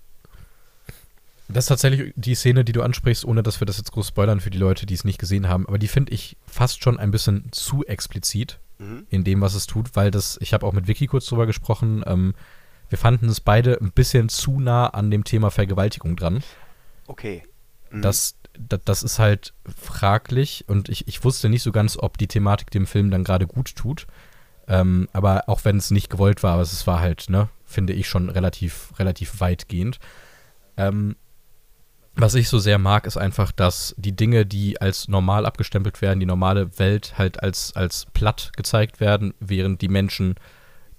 Das 1.47 1.65
ist 1.65 1.69
tatsächlich 1.69 2.13
die 2.15 2.35
Szene, 2.35 2.65
die 2.65 2.71
du 2.71 2.81
ansprichst, 2.81 3.23
ohne 3.23 3.43
dass 3.43 3.61
wir 3.61 3.65
das 3.65 3.77
jetzt 3.77 3.91
groß 3.91 4.07
spoilern 4.07 4.39
für 4.39 4.49
die 4.49 4.57
Leute, 4.57 4.85
die 4.85 4.95
es 4.95 5.03
nicht 5.03 5.19
gesehen 5.19 5.47
haben. 5.47 5.67
Aber 5.67 5.77
die 5.77 5.87
finde 5.87 6.11
ich 6.11 6.37
fast 6.47 6.83
schon 6.83 6.99
ein 6.99 7.11
bisschen 7.11 7.51
zu 7.51 7.85
explizit 7.85 8.59
Mhm. 8.77 9.07
in 9.09 9.23
dem, 9.23 9.41
was 9.41 9.55
es 9.55 9.67
tut, 9.67 9.95
weil 9.95 10.11
das, 10.11 10.37
ich 10.41 10.53
habe 10.53 10.65
auch 10.65 10.73
mit 10.73 10.87
Vicky 10.87 11.07
kurz 11.07 11.25
drüber 11.27 11.45
gesprochen, 11.45 12.03
ähm, 12.05 12.33
wir 12.89 12.97
fanden 12.97 13.29
es 13.29 13.39
beide 13.39 13.79
ein 13.81 13.91
bisschen 13.91 14.29
zu 14.29 14.59
nah 14.59 14.87
an 14.87 15.09
dem 15.11 15.23
Thema 15.23 15.49
Vergewaltigung 15.49 16.15
dran. 16.15 16.43
Okay. 17.07 17.43
Mhm. 17.89 18.01
Das, 18.01 18.35
das, 18.57 18.81
das 18.83 19.03
ist 19.03 19.19
halt 19.19 19.53
fraglich 19.81 20.65
und 20.67 20.89
ich, 20.89 21.07
ich 21.07 21.23
wusste 21.23 21.49
nicht 21.49 21.63
so 21.63 21.71
ganz, 21.71 21.97
ob 21.97 22.17
die 22.17 22.27
Thematik 22.27 22.69
dem 22.71 22.85
Film 22.85 23.11
dann 23.11 23.23
gerade 23.23 23.47
gut 23.47 23.75
tut. 23.75 24.07
Ähm, 24.67 25.07
aber 25.13 25.47
auch 25.47 25.63
wenn 25.63 25.77
es 25.77 25.91
nicht 25.91 26.09
gewollt 26.09 26.43
war, 26.43 26.53
aber 26.53 26.63
es 26.63 26.87
war 26.87 26.99
halt, 26.99 27.29
ne, 27.29 27.49
finde 27.65 27.93
ich 27.93 28.09
schon 28.09 28.29
relativ, 28.29 28.91
relativ 28.99 29.39
weitgehend. 29.39 29.99
Ähm, 30.75 31.15
was 32.15 32.36
ich 32.36 32.48
so 32.48 32.60
sehr 32.60 32.77
mag, 32.77 33.05
ist 33.05 33.17
einfach, 33.17 33.51
dass 33.51 33.93
die 33.98 34.15
Dinge, 34.15 34.45
die 34.45 34.79
als 34.79 35.07
normal 35.07 35.45
abgestempelt 35.45 36.01
werden, 36.01 36.19
die 36.19 36.25
normale 36.25 36.79
Welt 36.79 37.17
halt 37.17 37.43
als, 37.43 37.75
als 37.75 38.07
platt 38.13 38.51
gezeigt 38.55 39.00
werden, 39.00 39.34
während 39.39 39.81
die 39.81 39.89
Menschen, 39.89 40.36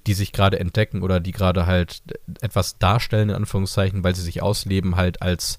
die 0.07 0.15
sich 0.15 0.33
gerade 0.33 0.61
entdecken 0.61 1.03
oder 1.03 1.19
die 1.19 1.33
gerade 1.33 1.67
halt 1.67 2.03
etwas 2.41 2.79
darstellen, 2.79 3.31
in 3.31 3.35
Anführungszeichen, 3.35 4.05
weil 4.05 4.15
sie 4.15 4.23
sich 4.23 4.43
ausleben, 4.43 4.97
halt 4.97 5.23
als, 5.23 5.59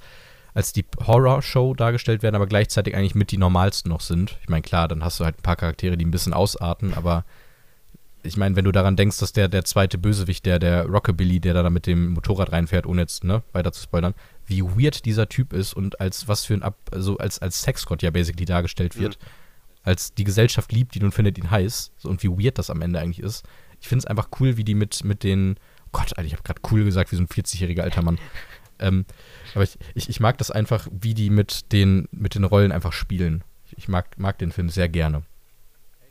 als 0.54 0.74
die 0.74 0.86
Horror-Show 1.06 1.74
dargestellt 1.74 2.22
werden, 2.22 2.36
aber 2.36 2.48
gleichzeitig 2.48 2.96
eigentlich 2.96 3.16
mit 3.16 3.32
die 3.32 3.38
normalsten 3.38 3.90
noch 3.90 4.02
sind. 4.02 4.38
Ich 4.42 4.50
meine, 4.50 4.62
klar, 4.62 4.88
dann 4.88 5.04
hast 5.04 5.20
du 5.20 5.26
halt 5.26 5.40
ein 5.40 5.44
paar 5.44 5.56
Charaktere, 5.56 5.98
die 5.98 6.06
ein 6.06 6.12
bisschen 6.12 6.34
ausarten, 6.34 6.94
aber 6.94 7.26
ich 8.24 8.38
meine, 8.38 8.56
wenn 8.56 8.66
du 8.66 8.72
daran 8.72 8.96
denkst, 8.96 9.20
dass 9.20 9.32
der, 9.32 9.48
der 9.48 9.64
zweite 9.64 9.98
Bösewicht, 9.98 10.46
der, 10.46 10.60
der 10.60 10.86
Rockabilly, 10.86 11.40
der 11.40 11.54
da 11.54 11.70
mit 11.70 11.86
dem 11.88 12.14
Motorrad 12.14 12.52
reinfährt, 12.52 12.86
ohne 12.86 13.02
jetzt, 13.02 13.24
ne, 13.24 13.44
weiter 13.54 13.72
zu 13.72 13.84
spoilern, 13.84 14.14
wie 14.46 14.64
weird 14.64 15.06
dieser 15.06 15.30
Typ 15.30 15.54
ist 15.54 15.74
und 15.74 16.00
als 16.00 16.28
was 16.28 16.46
für 16.46 16.54
ein 16.54 16.64
Ab 16.64 16.78
also 16.92 17.18
als, 17.18 17.40
als 17.40 17.62
Sexgott 17.62 18.02
ja 18.02 18.10
basically 18.10 18.46
dargestellt 18.46 18.98
wird. 18.98 19.18
Als 19.84 20.14
die 20.14 20.26
Gesellschaft 20.26 20.72
liebt 20.74 20.96
ihn 20.96 21.06
und 21.06 21.14
findet 21.14 21.38
ihn 21.38 21.50
heiß. 21.50 21.94
So, 21.98 22.10
und 22.10 22.22
wie 22.24 22.30
weird 22.30 22.58
das 22.58 22.70
am 22.70 22.82
Ende 22.82 23.00
eigentlich 23.00 23.22
ist. 23.22 23.46
Ich 23.80 23.88
finde 23.88 24.04
es 24.04 24.06
einfach 24.06 24.30
cool, 24.40 24.58
wie 24.58 24.64
die 24.64 24.76
mit, 24.76 25.04
mit 25.04 25.24
den. 25.24 25.58
Gott, 25.94 26.18
Alter, 26.18 26.26
ich 26.26 26.34
habe 26.34 26.44
gerade 26.44 26.62
cool 26.72 26.84
gesagt, 26.84 27.12
wie 27.12 27.16
so 27.16 27.24
ein 27.24 27.28
40-jähriger 27.28 27.82
alter 27.82 28.02
Mann. 28.02 28.18
ähm, 28.80 29.06
aber 29.54 29.64
ich, 29.64 29.78
ich, 29.96 30.10
ich 30.10 30.20
mag 30.20 30.38
das 30.40 30.52
einfach, 30.52 30.88
wie 30.92 31.14
die 31.14 31.30
mit 31.30 31.72
den, 31.72 32.10
mit 32.12 32.36
den 32.36 32.44
Rollen 32.44 32.74
einfach 32.74 32.92
spielen. 32.92 33.44
Ich, 33.66 33.78
ich 33.78 33.88
mag, 33.88 34.18
mag 34.18 34.38
den 34.40 34.52
Film 34.52 34.70
sehr 34.70 34.90
gerne. 34.90 35.24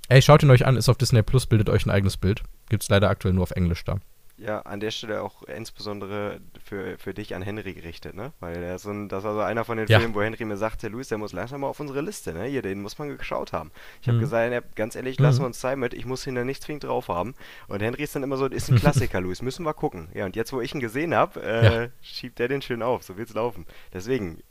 Ey, 0.09 0.23
schaut 0.23 0.43
ihn 0.43 0.51
euch 0.51 0.65
an, 0.67 0.77
ist 0.77 0.89
auf 0.89 0.99
Disney 0.99 1.23
Plus, 1.23 1.47
bildet 1.47 1.69
euch 1.69 1.85
ein 1.87 1.91
eigenes 1.91 2.17
Bild. 2.17 2.43
Gibt's 2.69 2.89
leider 2.89 3.11
aktuell 3.11 3.35
nur 3.35 3.43
auf 3.43 3.51
Englisch 3.53 3.85
da. 3.85 3.97
Ja, 4.39 4.61
an 4.61 4.81
der 4.81 4.91
Stelle 4.91 5.23
auch 5.23 5.43
insbesondere 5.45 6.41
für, 6.63 6.99
für 6.99 7.15
dich 7.15 7.35
an 7.35 7.41
Henry 7.41 7.73
gerichtet, 7.73 8.15
ne? 8.15 8.33
Weil 8.39 8.61
der 8.61 8.75
ist 8.77 8.85
ein, 8.85 9.09
das 9.09 9.25
war 9.25 9.33
so 9.33 9.41
einer 9.41 9.65
von 9.65 9.79
den 9.79 9.87
Ja. 9.89 9.99
Filmen, 9.99 10.15
wo 10.15 10.21
Henry 10.21 10.45
mir 10.45 10.59
sagte, 10.59 10.89
Luis, 10.89 11.09
der 11.09 11.17
muss 11.17 11.33
langsam 11.33 11.63
mal 11.63 11.69
auf 11.69 11.81
unsere 11.81 12.03
Liste, 12.03 12.35
ne? 12.35 12.45
Hier, 12.45 12.61
den 12.61 12.83
muss 12.83 12.99
man 12.99 13.17
geschaut 13.17 13.55
haben. 13.55 13.71
Ich 14.03 14.09
habe 14.09 14.19
Mhm. 14.19 14.21
gesagt, 14.21 14.77
ganz 14.77 14.95
ehrlich, 14.95 15.19
lassen 15.19 15.39
Mhm. 15.39 15.43
wir 15.45 15.47
uns 15.47 15.61
Zeit 15.61 15.79
mit, 15.79 15.95
ich 15.95 16.05
muss 16.05 16.27
ihn 16.27 16.35
da 16.35 16.45
nicht 16.45 16.63
zwingend 16.63 16.85
drauf 16.85 17.09
haben. 17.09 17.35
Und 17.69 17.81
Henry 17.83 18.03
ist 18.03 18.15
dann 18.15 18.23
immer 18.25 18.37
so, 18.37 18.45
ist 18.45 18.69
ein 18.71 18.77
Klassiker, 18.77 19.21
Luis, 19.23 19.41
müssen 19.41 19.65
wir 19.65 19.73
gucken. 19.73 20.09
Ja, 20.13 20.27
und 20.27 20.37
jetzt, 20.37 20.53
wo 20.53 20.61
ich 20.61 20.75
ihn 20.75 20.81
gesehen 20.81 21.15
habe, 21.15 21.43
äh, 21.43 21.65
Ja. 21.85 21.89
schiebt 22.03 22.39
der 22.39 22.49
den 22.49 22.61
schön 22.61 22.83
auf, 22.83 23.05
so 23.05 23.17
wird's 23.17 23.33
laufen. 23.33 23.65
Deswegen, 23.95 24.43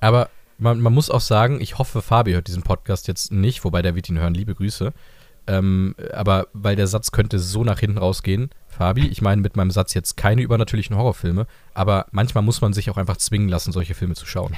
Aber 0.00 0.28
man, 0.58 0.80
man 0.80 0.92
muss 0.92 1.10
auch 1.10 1.20
sagen, 1.20 1.60
ich 1.60 1.78
hoffe, 1.78 2.02
Fabi 2.02 2.32
hört 2.32 2.48
diesen 2.48 2.62
Podcast 2.62 3.08
jetzt 3.08 3.32
nicht, 3.32 3.64
wobei 3.64 3.82
der 3.82 3.94
wird 3.94 4.08
ihn 4.08 4.18
hören. 4.18 4.34
Liebe 4.34 4.54
Grüße. 4.54 4.92
Ähm, 5.46 5.94
aber 6.12 6.48
weil 6.52 6.74
der 6.74 6.86
Satz 6.86 7.12
könnte 7.12 7.38
so 7.38 7.64
nach 7.64 7.78
hinten 7.78 7.98
rausgehen. 7.98 8.50
Fabi, 8.66 9.06
ich 9.06 9.20
meine 9.20 9.42
mit 9.42 9.56
meinem 9.56 9.70
Satz 9.70 9.94
jetzt 9.94 10.16
keine 10.16 10.42
übernatürlichen 10.42 10.96
Horrorfilme, 10.96 11.46
aber 11.74 12.06
manchmal 12.12 12.42
muss 12.42 12.60
man 12.60 12.72
sich 12.72 12.90
auch 12.90 12.96
einfach 12.96 13.18
zwingen 13.18 13.48
lassen, 13.48 13.70
solche 13.72 13.94
Filme 13.94 14.14
zu 14.14 14.26
schauen. 14.26 14.56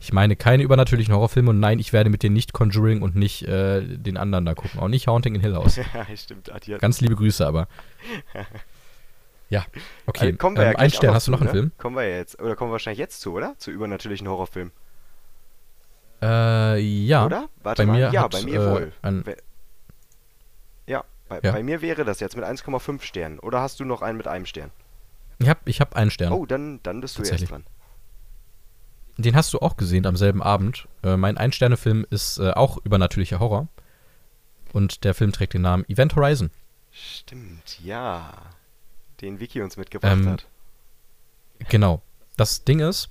Ich 0.00 0.12
meine 0.12 0.34
keine 0.34 0.62
übernatürlichen 0.62 1.14
Horrorfilme 1.14 1.50
und 1.50 1.60
nein, 1.60 1.78
ich 1.78 1.92
werde 1.92 2.10
mit 2.10 2.22
dir 2.22 2.30
nicht 2.30 2.52
Conjuring 2.52 3.02
und 3.02 3.16
nicht 3.16 3.42
äh, 3.42 3.82
den 3.82 4.16
anderen 4.16 4.46
da 4.46 4.54
gucken. 4.54 4.80
Auch 4.80 4.88
nicht 4.88 5.06
Haunting 5.06 5.34
in 5.34 5.42
Hill 5.42 5.54
House. 5.54 5.76
ja, 5.94 6.16
stimmt, 6.16 6.52
hat 6.52 6.64
hier. 6.64 6.78
Ganz 6.78 7.00
liebe 7.00 7.16
Grüße, 7.16 7.46
aber. 7.46 7.68
Ja, 9.50 9.66
okay. 10.06 10.26
Also 10.26 10.38
kommen 10.38 10.56
wir 10.56 10.62
ja 10.62 10.68
ähm, 10.70 10.76
gleich 10.76 10.84
ein 10.84 10.96
Stern, 10.96 11.12
hast 11.12 11.26
du 11.26 11.32
noch 11.32 11.40
einen 11.40 11.48
ne? 11.48 11.52
Film? 11.52 11.72
Kommen 11.76 11.96
wir 11.96 12.04
ja 12.04 12.18
jetzt, 12.18 12.40
oder 12.40 12.54
kommen 12.54 12.70
wir 12.70 12.74
wahrscheinlich 12.74 13.00
jetzt 13.00 13.20
zu, 13.20 13.32
oder? 13.32 13.54
Zu 13.58 13.72
übernatürlichen 13.72 14.28
Horrorfilmen. 14.28 14.72
Äh, 16.22 16.78
ja. 16.78 17.24
Oder? 17.26 17.48
Warte 17.62 17.82
Bei 17.82 17.86
mal. 17.86 17.92
mir 17.94 18.10
ja, 18.12 18.22
hat, 18.24 18.32
bei 18.32 18.42
mir 18.42 18.60
äh, 18.60 18.70
wohl. 18.70 18.92
We- 19.24 19.36
ja, 20.86 21.04
bei, 21.28 21.40
Ja. 21.42 21.52
bei 21.52 21.62
mir 21.62 21.80
wäre 21.80 22.04
das 22.04 22.20
jetzt 22.20 22.36
mit 22.36 22.44
1,5 22.44 23.02
Sternen. 23.02 23.38
Oder 23.38 23.60
hast 23.60 23.80
du 23.80 23.84
noch 23.84 24.02
einen 24.02 24.18
mit 24.18 24.26
einem 24.28 24.46
Stern? 24.46 24.70
Ich 25.38 25.48
habe 25.48 25.60
ich 25.64 25.80
hab 25.80 25.96
einen 25.96 26.10
Stern. 26.10 26.32
Oh, 26.32 26.44
dann, 26.46 26.80
dann 26.82 27.00
bist 27.00 27.16
du 27.18 27.22
erst 27.22 27.50
dran. 27.50 27.64
Den 29.16 29.34
hast 29.36 29.52
du 29.52 29.58
auch 29.60 29.76
gesehen 29.76 30.06
am 30.06 30.16
selben 30.16 30.42
Abend. 30.42 30.86
Äh, 31.02 31.16
mein 31.16 31.36
Ein-Sterne-Film 31.36 32.06
ist 32.10 32.38
äh, 32.38 32.50
auch 32.52 32.78
übernatürlicher 32.84 33.38
Horror. 33.38 33.68
Und 34.72 35.04
der 35.04 35.14
Film 35.14 35.32
trägt 35.32 35.54
den 35.54 35.62
Namen 35.62 35.84
Event 35.88 36.14
Horizon. 36.16 36.50
Stimmt, 36.92 37.78
ja. 37.82 38.32
Den 39.20 39.40
Vicky 39.40 39.60
uns 39.62 39.76
mitgebracht 39.76 40.12
Ähm, 40.12 40.28
hat. 40.30 40.46
Genau. 41.68 42.00
Das 42.36 42.64
Ding 42.64 42.80
ist, 42.80 43.10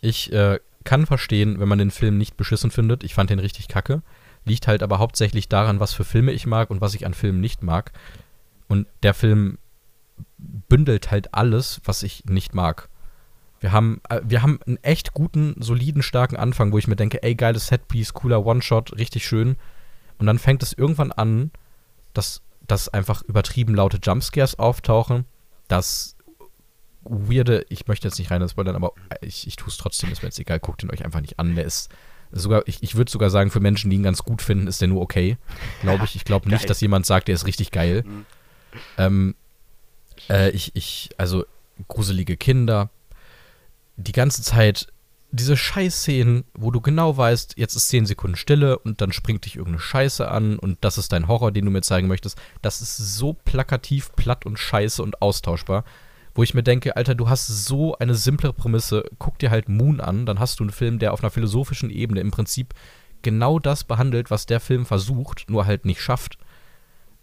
ich 0.00 0.32
äh, 0.32 0.60
kann 0.88 1.04
verstehen, 1.04 1.60
wenn 1.60 1.68
man 1.68 1.78
den 1.78 1.90
Film 1.90 2.16
nicht 2.16 2.38
beschissen 2.38 2.70
findet. 2.70 3.04
Ich 3.04 3.12
fand 3.12 3.28
den 3.28 3.40
richtig 3.40 3.68
kacke. 3.68 4.00
Liegt 4.46 4.66
halt 4.66 4.82
aber 4.82 4.98
hauptsächlich 4.98 5.46
daran, 5.46 5.80
was 5.80 5.92
für 5.92 6.02
Filme 6.02 6.32
ich 6.32 6.46
mag 6.46 6.70
und 6.70 6.80
was 6.80 6.94
ich 6.94 7.04
an 7.04 7.12
Filmen 7.12 7.42
nicht 7.42 7.62
mag. 7.62 7.92
Und 8.68 8.86
der 9.02 9.12
Film 9.12 9.58
bündelt 10.38 11.10
halt 11.10 11.34
alles, 11.34 11.82
was 11.84 12.02
ich 12.02 12.24
nicht 12.24 12.54
mag. 12.54 12.88
Wir 13.60 13.72
haben, 13.72 14.00
äh, 14.08 14.22
wir 14.24 14.40
haben 14.40 14.60
einen 14.66 14.78
echt 14.78 15.12
guten, 15.12 15.56
soliden, 15.60 16.00
starken 16.00 16.36
Anfang, 16.36 16.72
wo 16.72 16.78
ich 16.78 16.88
mir 16.88 16.96
denke, 16.96 17.22
ey, 17.22 17.34
geiles 17.34 17.66
Setpiece, 17.66 18.14
cooler 18.14 18.46
One-Shot, 18.46 18.96
richtig 18.96 19.26
schön. 19.26 19.56
Und 20.16 20.24
dann 20.24 20.38
fängt 20.38 20.62
es 20.62 20.72
irgendwann 20.72 21.12
an, 21.12 21.50
dass, 22.14 22.40
dass 22.66 22.88
einfach 22.88 23.20
übertrieben 23.24 23.74
laute 23.74 23.98
Jumpscares 24.02 24.58
auftauchen, 24.58 25.26
dass 25.68 26.16
weirde, 27.02 27.64
ich 27.68 27.86
möchte 27.86 28.08
jetzt 28.08 28.18
nicht 28.18 28.30
rein 28.30 28.46
spoilern, 28.48 28.76
aber 28.76 28.92
ich, 29.20 29.46
ich 29.46 29.56
tue 29.56 29.68
es 29.68 29.76
trotzdem, 29.76 30.10
ist 30.10 30.22
mir 30.22 30.28
jetzt 30.28 30.38
egal, 30.38 30.60
guckt 30.60 30.82
ihn 30.82 30.90
euch 30.90 31.04
einfach 31.04 31.20
nicht 31.20 31.38
an. 31.38 31.54
Der 31.54 31.64
ist 31.64 31.90
sogar, 32.30 32.66
ich, 32.66 32.82
ich 32.82 32.96
würde 32.96 33.10
sogar 33.10 33.30
sagen, 33.30 33.50
für 33.50 33.60
Menschen, 33.60 33.90
die 33.90 33.96
ihn 33.96 34.02
ganz 34.02 34.22
gut 34.22 34.42
finden, 34.42 34.66
ist 34.66 34.80
der 34.80 34.88
nur 34.88 35.00
okay. 35.00 35.36
Glaube 35.80 36.04
ich. 36.04 36.16
Ich 36.16 36.24
glaube 36.24 36.48
nicht, 36.50 36.68
dass 36.68 36.80
jemand 36.80 37.06
sagt, 37.06 37.28
der 37.28 37.34
ist 37.34 37.46
richtig 37.46 37.70
geil. 37.70 38.04
Mhm. 38.06 38.26
Ähm, 38.98 39.34
äh, 40.28 40.50
ich, 40.50 40.74
ich, 40.74 41.10
also 41.16 41.44
gruselige 41.88 42.36
Kinder, 42.36 42.90
die 43.96 44.12
ganze 44.12 44.42
Zeit 44.42 44.88
diese 45.30 45.56
Scheißszenen, 45.56 46.44
wo 46.54 46.70
du 46.70 46.80
genau 46.80 47.16
weißt, 47.16 47.54
jetzt 47.58 47.74
ist 47.74 47.88
10 47.88 48.06
Sekunden 48.06 48.36
Stille 48.36 48.78
und 48.78 49.00
dann 49.00 49.12
springt 49.12 49.44
dich 49.44 49.56
irgendeine 49.56 49.82
Scheiße 49.82 50.28
an 50.30 50.58
und 50.58 50.78
das 50.80 50.96
ist 50.96 51.12
dein 51.12 51.28
Horror, 51.28 51.52
den 51.52 51.66
du 51.66 51.70
mir 51.70 51.82
zeigen 51.82 52.08
möchtest. 52.08 52.38
Das 52.62 52.80
ist 52.80 52.96
so 52.96 53.34
plakativ, 53.34 54.12
platt 54.16 54.46
und 54.46 54.58
scheiße 54.58 55.02
und 55.02 55.20
austauschbar, 55.20 55.84
wo 56.38 56.44
ich 56.44 56.54
mir 56.54 56.62
denke, 56.62 56.94
Alter, 56.96 57.16
du 57.16 57.28
hast 57.28 57.48
so 57.48 57.98
eine 57.98 58.14
simple 58.14 58.52
Prämisse, 58.52 59.02
guck 59.18 59.40
dir 59.40 59.50
halt 59.50 59.68
Moon 59.68 60.00
an, 60.00 60.24
dann 60.24 60.38
hast 60.38 60.60
du 60.60 60.62
einen 60.62 60.70
Film, 60.70 61.00
der 61.00 61.12
auf 61.12 61.20
einer 61.20 61.32
philosophischen 61.32 61.90
Ebene 61.90 62.20
im 62.20 62.30
Prinzip 62.30 62.74
genau 63.22 63.58
das 63.58 63.82
behandelt, 63.82 64.30
was 64.30 64.46
der 64.46 64.60
Film 64.60 64.86
versucht, 64.86 65.50
nur 65.50 65.66
halt 65.66 65.84
nicht 65.84 66.00
schafft. 66.00 66.38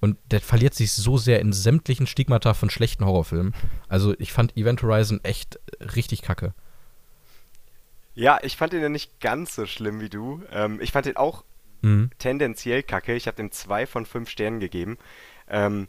Und 0.02 0.18
der 0.32 0.42
verliert 0.42 0.74
sich 0.74 0.92
so 0.92 1.18
sehr 1.18 1.40
in 1.40 1.54
sämtlichen 1.54 2.08
Stigmata 2.08 2.54
von 2.54 2.70
schlechten 2.70 3.06
Horrorfilmen. 3.06 3.54
Also 3.88 4.14
ich 4.20 4.34
fand 4.34 4.58
Event 4.58 4.84
Horizon 4.84 5.22
echt 5.24 5.62
richtig 5.96 6.22
kacke. 6.22 6.54
Ja, 8.16 8.40
ich 8.44 8.58
fand 8.58 8.74
den 8.74 8.82
ja 8.82 8.90
nicht 8.90 9.22
ganz 9.22 9.56
so 9.56 9.66
schlimm 9.66 10.02
wie 10.02 10.10
du. 10.10 10.44
Ähm, 10.52 10.82
ich 10.82 10.92
fand 10.92 11.06
den 11.06 11.16
auch 11.16 11.46
Mhm. 11.82 12.10
tendenziell 12.18 12.84
kacke. 12.84 13.16
Ich 13.16 13.28
habe 13.28 13.38
dem 13.38 13.52
zwei 13.54 13.86
von 13.86 14.06
fünf 14.06 14.30
Sternen 14.30 14.60
gegeben. 14.60 14.98
Ähm, 15.48 15.88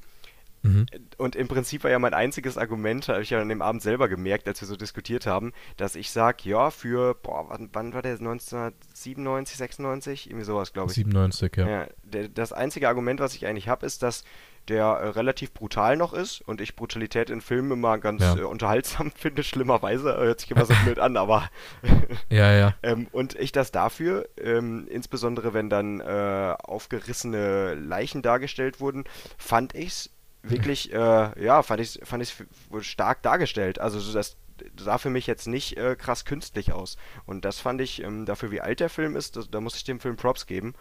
Mhm. 0.62 0.86
Und 1.16 1.36
im 1.36 1.48
Prinzip 1.48 1.84
war 1.84 1.90
ja 1.90 1.98
mein 1.98 2.14
einziges 2.14 2.58
Argument, 2.58 3.08
habe 3.08 3.22
ich 3.22 3.30
ja 3.30 3.40
an 3.40 3.48
dem 3.48 3.62
Abend 3.62 3.82
selber 3.82 4.08
gemerkt, 4.08 4.48
als 4.48 4.60
wir 4.60 4.68
so 4.68 4.76
diskutiert 4.76 5.26
haben, 5.26 5.52
dass 5.76 5.94
ich 5.94 6.10
sage, 6.10 6.38
ja, 6.48 6.70
für, 6.70 7.14
boah, 7.14 7.46
wann, 7.48 7.70
wann 7.72 7.94
war 7.94 8.02
der? 8.02 8.12
1997, 8.12 9.56
96? 9.56 10.30
Irgendwie 10.30 10.44
sowas, 10.44 10.72
glaube 10.72 10.90
ich. 10.90 10.96
97, 10.96 11.56
ja. 11.56 11.68
Ja, 11.68 11.86
der, 12.04 12.28
das 12.28 12.52
einzige 12.52 12.88
Argument, 12.88 13.20
was 13.20 13.34
ich 13.34 13.46
eigentlich 13.46 13.68
habe, 13.68 13.86
ist, 13.86 14.02
dass 14.02 14.24
der 14.68 14.84
äh, 14.84 15.08
relativ 15.10 15.52
brutal 15.52 15.96
noch 15.96 16.12
ist 16.12 16.40
und 16.40 16.60
ich 16.60 16.74
Brutalität 16.74 17.30
in 17.30 17.40
Filmen 17.40 17.70
immer 17.72 17.98
ganz 17.98 18.22
Ja. 18.22 18.36
äh, 18.36 18.42
unterhaltsam 18.42 19.10
finde, 19.16 19.42
schlimmerweise. 19.44 20.10
Äh, 20.12 20.24
Hört 20.26 20.40
sich 20.40 20.50
immer 20.50 20.64
so 20.66 20.74
blöd 20.84 20.98
an, 20.98 21.16
aber 21.16 21.48
Ja, 22.30 22.52
ja. 22.52 22.74
ähm, 22.82 23.06
und 23.12 23.36
ich 23.36 23.52
das 23.52 23.70
dafür, 23.70 24.28
ähm, 24.40 24.88
insbesondere 24.90 25.54
wenn 25.54 25.70
dann 25.70 26.00
äh, 26.00 26.54
aufgerissene 26.58 27.74
Leichen 27.74 28.22
dargestellt 28.22 28.80
wurden, 28.80 29.04
fand 29.38 29.74
ich's 29.74 30.10
wirklich, 30.50 30.92
äh, 30.92 31.42
ja, 31.44 31.62
fand 31.62 31.80
ich's, 31.80 31.98
fand 32.02 32.22
ich's 32.22 32.40
f- 32.40 32.84
stark 32.84 33.22
dargestellt. 33.22 33.78
Also 33.80 34.00
so 34.00 34.12
das 34.12 34.36
sah 34.78 34.98
für 34.98 35.10
mich 35.10 35.26
jetzt 35.26 35.46
nicht 35.46 35.76
äh, 35.76 35.96
krass 35.96 36.24
künstlich 36.24 36.72
aus. 36.72 36.96
Und 37.26 37.44
das 37.44 37.60
fand 37.60 37.80
ich, 37.80 38.02
ähm, 38.02 38.24
dafür 38.26 38.50
wie 38.50 38.60
alt 38.60 38.80
der 38.80 38.88
Film 38.88 39.16
ist, 39.16 39.36
das, 39.36 39.50
da 39.50 39.60
muss 39.60 39.76
ich 39.76 39.84
dem 39.84 40.00
Film 40.00 40.16
Props 40.16 40.46
geben. 40.46 40.74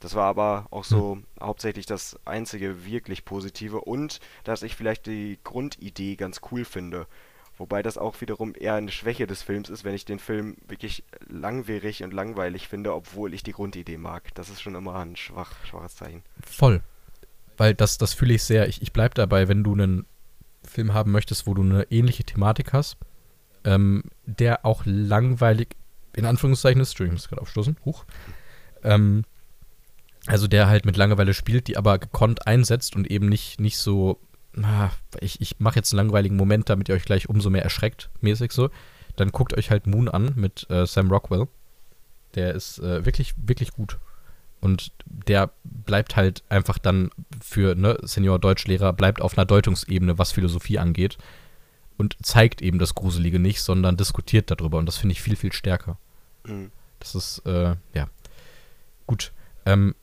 Das 0.00 0.16
war 0.16 0.24
aber 0.24 0.66
auch 0.72 0.82
so 0.82 1.18
hauptsächlich 1.40 1.86
das 1.86 2.18
einzige 2.24 2.84
wirklich 2.84 3.24
Positive 3.24 3.80
und 3.80 4.18
dass 4.42 4.64
ich 4.64 4.74
vielleicht 4.74 5.06
die 5.06 5.38
Grundidee 5.44 6.16
ganz 6.16 6.40
cool 6.50 6.64
finde. 6.64 7.06
Wobei 7.56 7.84
das 7.84 7.98
auch 7.98 8.20
wiederum 8.20 8.54
eher 8.58 8.74
eine 8.74 8.90
Schwäche 8.90 9.28
des 9.28 9.42
Films 9.42 9.68
ist, 9.68 9.84
wenn 9.84 9.94
ich 9.94 10.04
den 10.04 10.18
Film 10.18 10.56
wirklich 10.66 11.04
langwierig 11.28 12.02
und 12.02 12.12
langweilig 12.12 12.66
finde, 12.66 12.94
obwohl 12.94 13.32
ich 13.34 13.44
die 13.44 13.52
Grundidee 13.52 13.98
mag. 13.98 14.34
Das 14.34 14.48
ist 14.48 14.60
schon 14.60 14.74
immer 14.74 14.96
ein 14.96 15.14
schwach, 15.14 15.52
schwaches 15.64 15.94
Zeichen. 15.94 16.24
Voll. 16.44 16.82
Weil 17.62 17.76
das, 17.76 17.96
das 17.96 18.12
fühle 18.12 18.34
ich 18.34 18.42
sehr. 18.42 18.66
Ich, 18.66 18.82
ich 18.82 18.92
bleib 18.92 19.14
dabei, 19.14 19.46
wenn 19.46 19.62
du 19.62 19.72
einen 19.72 20.04
Film 20.64 20.94
haben 20.94 21.12
möchtest, 21.12 21.46
wo 21.46 21.54
du 21.54 21.62
eine 21.62 21.84
ähnliche 21.92 22.24
Thematik 22.24 22.72
hast, 22.72 22.96
ähm, 23.62 24.02
der 24.26 24.66
auch 24.66 24.82
langweilig, 24.84 25.76
in 26.16 26.26
Anführungszeichen 26.26 26.80
ist, 26.80 26.88
Entschuldigung, 26.88 27.14
ich 27.14 27.22
muss 27.22 27.28
gerade 27.28 27.42
aufstoßen, 27.42 27.76
huch. 27.84 28.04
Ähm, 28.82 29.22
also 30.26 30.48
der 30.48 30.66
halt 30.66 30.86
mit 30.86 30.96
Langeweile 30.96 31.34
spielt, 31.34 31.68
die 31.68 31.76
aber 31.76 32.00
gekonnt 32.00 32.48
einsetzt 32.48 32.96
und 32.96 33.08
eben 33.08 33.28
nicht, 33.28 33.60
nicht 33.60 33.78
so, 33.78 34.18
na, 34.52 34.90
ich, 35.20 35.40
ich 35.40 35.60
mache 35.60 35.76
jetzt 35.76 35.92
einen 35.92 35.98
langweiligen 35.98 36.34
Moment, 36.34 36.68
damit 36.68 36.88
ihr 36.88 36.96
euch 36.96 37.04
gleich 37.04 37.28
umso 37.28 37.48
mehr 37.48 37.62
erschreckt, 37.62 38.10
mäßig 38.22 38.50
so. 38.50 38.70
Dann 39.14 39.30
guckt 39.30 39.56
euch 39.56 39.70
halt 39.70 39.86
Moon 39.86 40.08
an 40.08 40.32
mit 40.34 40.68
äh, 40.68 40.84
Sam 40.84 41.12
Rockwell. 41.12 41.46
Der 42.34 42.56
ist 42.56 42.80
äh, 42.80 43.06
wirklich, 43.06 43.34
wirklich 43.36 43.70
gut. 43.70 44.00
Und 44.62 44.92
der 45.04 45.50
bleibt 45.64 46.16
halt 46.16 46.42
einfach 46.48 46.78
dann 46.78 47.10
für 47.42 47.74
ne, 47.74 47.98
Senior 48.02 48.38
Deutschlehrer, 48.38 48.94
bleibt 48.94 49.20
auf 49.20 49.36
einer 49.36 49.44
Deutungsebene, 49.44 50.18
was 50.18 50.32
Philosophie 50.32 50.78
angeht. 50.78 51.18
Und 51.98 52.16
zeigt 52.22 52.62
eben 52.62 52.78
das 52.78 52.94
Gruselige 52.94 53.38
nicht, 53.38 53.60
sondern 53.60 53.96
diskutiert 53.96 54.50
darüber. 54.50 54.78
Und 54.78 54.86
das 54.86 54.96
finde 54.96 55.12
ich 55.12 55.20
viel, 55.20 55.36
viel 55.36 55.52
stärker. 55.52 55.98
Mhm. 56.46 56.70
Das 57.00 57.14
ist, 57.14 57.42
äh, 57.44 57.74
ja. 57.92 58.08
Gut. 59.06 59.32
Ähm, 59.66 59.94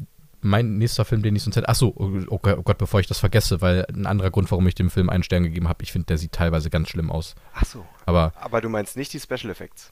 mein 0.42 0.78
nächster 0.78 1.04
Film, 1.04 1.22
den 1.24 1.36
ich 1.36 1.44
sonst 1.44 1.56
hätte. 1.56 1.68
Achso, 1.68 1.94
oh, 1.96 2.12
oh 2.28 2.38
Gott, 2.38 2.58
oh 2.58 2.62
Gott, 2.62 2.78
bevor 2.78 3.00
ich 3.00 3.08
das 3.08 3.20
vergesse, 3.20 3.62
weil 3.62 3.86
ein 3.94 4.06
anderer 4.06 4.30
Grund, 4.32 4.52
warum 4.52 4.68
ich 4.68 4.76
dem 4.76 4.90
Film 4.90 5.10
einen 5.10 5.24
Stern 5.24 5.44
gegeben 5.44 5.68
habe, 5.68 5.84
ich 5.84 5.92
finde, 5.92 6.06
der 6.06 6.18
sieht 6.18 6.32
teilweise 6.34 6.70
ganz 6.70 6.90
schlimm 6.90 7.10
aus. 7.12 7.36
Ach 7.54 7.66
so. 7.66 7.86
Aber 8.06 8.34
Aber 8.40 8.62
du 8.62 8.70
meinst 8.70 8.96
nicht 8.96 9.12
die 9.14 9.20
Special 9.20 9.50
Effects? 9.50 9.92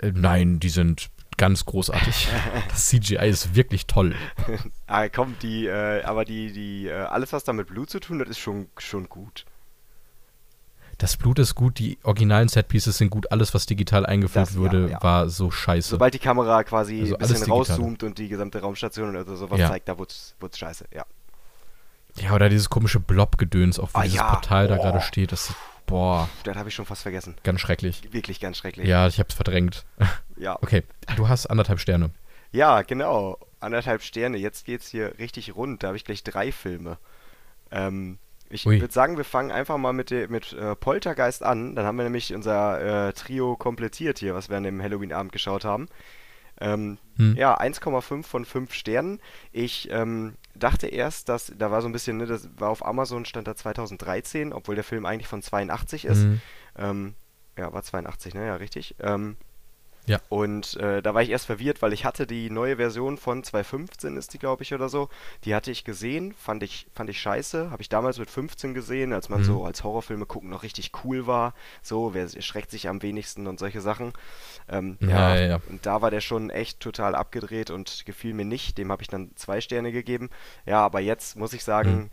äh, 0.00 0.12
nein, 0.14 0.60
die 0.60 0.68
sind 0.68 1.10
ganz 1.38 1.64
großartig. 1.64 2.28
das 2.68 2.86
CGI 2.88 3.26
ist 3.28 3.54
wirklich 3.54 3.86
toll. 3.86 4.14
Ah, 4.90 5.08
komm, 5.10 5.36
die, 5.42 5.66
äh, 5.66 6.02
aber 6.04 6.24
die, 6.24 6.50
die, 6.52 6.86
äh, 6.88 6.92
alles 6.94 7.32
was 7.34 7.44
da 7.44 7.52
mit 7.52 7.66
Blut 7.68 7.90
zu 7.90 8.00
tun 8.00 8.20
hat, 8.20 8.28
ist 8.28 8.38
schon, 8.38 8.68
schon 8.78 9.08
gut. 9.08 9.44
Das 10.96 11.16
Blut 11.16 11.38
ist 11.38 11.54
gut, 11.54 11.78
die 11.78 11.98
originalen 12.02 12.48
Setpieces 12.48 12.96
sind 12.98 13.10
gut, 13.10 13.30
alles, 13.30 13.52
was 13.54 13.66
digital 13.66 14.04
eingeführt 14.06 14.48
Das, 14.48 14.54
ja, 14.54 14.60
wurde, 14.60 14.90
ja. 14.90 15.02
war 15.02 15.28
so 15.28 15.50
scheiße. 15.50 15.90
Sobald 15.90 16.14
die 16.14 16.18
Kamera 16.18 16.64
quasi 16.64 17.00
Also 17.02 17.14
ein 17.16 17.28
bisschen 17.28 17.52
rauszoomt 17.52 18.02
und 18.02 18.18
die 18.18 18.28
gesamte 18.28 18.60
Raumstation 18.60 19.10
oder 19.14 19.36
sowas 19.36 19.60
Ja. 19.60 19.68
zeigt, 19.68 19.88
da 19.88 19.98
wird's, 19.98 20.34
wird's 20.40 20.58
scheiße, 20.58 20.86
ja. 20.92 21.04
ja, 22.16 22.32
oder 22.34 22.48
dieses 22.48 22.68
komische 22.70 22.98
Blob-Gedöns, 22.98 23.78
auch 23.78 23.90
wo 23.92 23.98
Ah, 23.98 24.02
dieses 24.04 24.16
ja. 24.16 24.30
Portal 24.30 24.68
da 24.68 24.76
Oh. 24.78 24.82
gerade 24.82 25.00
steht, 25.02 25.30
das 25.32 25.50
ist, 25.50 25.56
boah, 25.88 26.28
Das 26.44 26.56
habe 26.56 26.68
ich 26.68 26.74
schon 26.76 26.86
fast 26.86 27.02
vergessen. 27.02 27.34
ganz 27.42 27.60
schrecklich. 27.60 28.02
Wirklich 28.12 28.38
ganz 28.38 28.56
schrecklich. 28.58 28.86
Ja, 28.86 29.08
ich 29.08 29.18
hab's 29.18 29.34
verdrängt. 29.34 29.84
Ja, 30.36 30.56
Okay, 30.62 30.84
du 31.16 31.28
hast 31.28 31.46
anderthalb 31.46 31.80
Sterne. 31.80 32.10
ja 32.52 32.82
genau. 32.82 33.38
Anderthalb 33.58 34.02
Sterne. 34.02 34.36
Jetzt 34.36 34.64
geht's 34.66 34.88
hier 34.88 35.18
richtig 35.18 35.56
rund. 35.56 35.82
Da 35.82 35.88
habe 35.88 35.96
ich 35.96 36.04
gleich 36.04 36.22
drei 36.22 36.52
Filme. 36.52 36.96
Ähm, 37.72 38.18
ich 38.48 38.64
würde 38.64 38.92
sagen, 38.92 39.16
wir 39.16 39.24
fangen 39.24 39.50
einfach 39.50 39.76
mal 39.78 39.92
mit, 39.92 40.10
mit 40.30 40.52
äh, 40.52 40.76
Poltergeist 40.76 41.42
an. 41.42 41.74
Dann 41.74 41.84
haben 41.84 41.96
wir 41.96 42.04
nämlich 42.04 42.32
unser 42.32 43.08
äh, 43.08 43.12
Trio 43.14 43.56
komplettiert 43.56 44.20
hier, 44.20 44.34
was 44.36 44.48
wir 44.48 44.56
an 44.56 44.62
dem 44.62 44.80
Halloween-Abend 44.80 45.32
geschaut 45.32 45.64
haben. 45.64 45.88
Ähm, 46.60 46.98
Hm. 47.18 47.36
Ja, 47.36 47.58
1,5 47.58 48.22
von 48.22 48.44
5 48.44 48.72
Sternen. 48.72 49.20
Ich 49.52 49.88
ähm, 49.90 50.36
dachte 50.54 50.86
erst, 50.86 51.28
dass, 51.28 51.52
da 51.56 51.70
war 51.70 51.82
so 51.82 51.88
ein 51.88 51.92
bisschen, 51.92 52.16
ne, 52.16 52.26
das 52.26 52.48
war 52.56 52.70
auf 52.70 52.86
Amazon, 52.86 53.24
stand 53.24 53.48
da 53.48 53.56
2013, 53.56 54.52
obwohl 54.52 54.76
der 54.76 54.84
Film 54.84 55.04
eigentlich 55.04 55.26
von 55.26 55.42
82 55.42 56.04
ist. 56.04 56.18
Mhm. 56.18 56.40
Ähm, 56.76 57.14
ja, 57.58 57.72
war 57.72 57.82
82, 57.82 58.34
ne? 58.34 58.46
Ja, 58.46 58.54
richtig. 58.54 58.94
Ähm, 59.00 59.36
Ja. 60.08 60.20
Und 60.28 60.76
äh, 60.78 61.02
da 61.02 61.14
war 61.14 61.22
ich 61.22 61.30
erst 61.30 61.46
verwirrt, 61.46 61.82
weil 61.82 61.92
ich 61.92 62.04
hatte 62.04 62.26
die 62.26 62.50
neue 62.50 62.76
Version 62.76 63.18
von 63.18 63.44
2015 63.44 64.16
ist 64.16 64.32
die, 64.34 64.38
glaube 64.38 64.62
ich, 64.62 64.74
oder 64.74 64.88
so. 64.88 65.08
Die 65.44 65.54
hatte 65.54 65.70
ich 65.70 65.84
gesehen, 65.84 66.34
fand 66.34 66.62
ich, 66.62 66.86
fand 66.94 67.10
ich 67.10 67.20
scheiße. 67.20 67.70
Habe 67.70 67.82
ich 67.82 67.88
damals 67.88 68.18
mit 68.18 68.30
15 68.30 68.74
gesehen, 68.74 69.12
als 69.12 69.28
man 69.28 69.40
Mhm. 69.40 69.44
so 69.44 69.64
als 69.64 69.84
Horrorfilme 69.84 70.26
gucken 70.26 70.50
noch 70.50 70.62
richtig 70.62 70.90
cool 71.04 71.26
war. 71.26 71.54
So, 71.82 72.14
wer 72.14 72.22
erschreckt 72.34 72.70
sich 72.70 72.88
am 72.88 73.02
wenigsten 73.02 73.46
und 73.46 73.58
solche 73.58 73.80
Sachen. 73.80 74.12
Ähm, 74.68 74.96
Ja, 75.00 75.36
ja, 75.36 75.46
ja. 75.46 75.60
Und 75.68 75.86
da 75.86 76.02
war 76.02 76.10
der 76.10 76.20
schon 76.20 76.50
echt 76.50 76.80
total 76.80 77.14
abgedreht 77.14 77.70
und 77.70 78.04
gefiel 78.06 78.34
mir 78.34 78.44
nicht. 78.44 78.78
Dem 78.78 78.90
habe 78.90 79.02
ich 79.02 79.08
dann 79.08 79.30
zwei 79.36 79.60
Sterne 79.60 79.92
gegeben. 79.92 80.30
Ja, 80.66 80.84
aber 80.84 81.00
jetzt 81.00 81.36
muss 81.36 81.52
ich 81.52 81.62
sagen, 81.64 81.90
Mhm. 81.90 82.10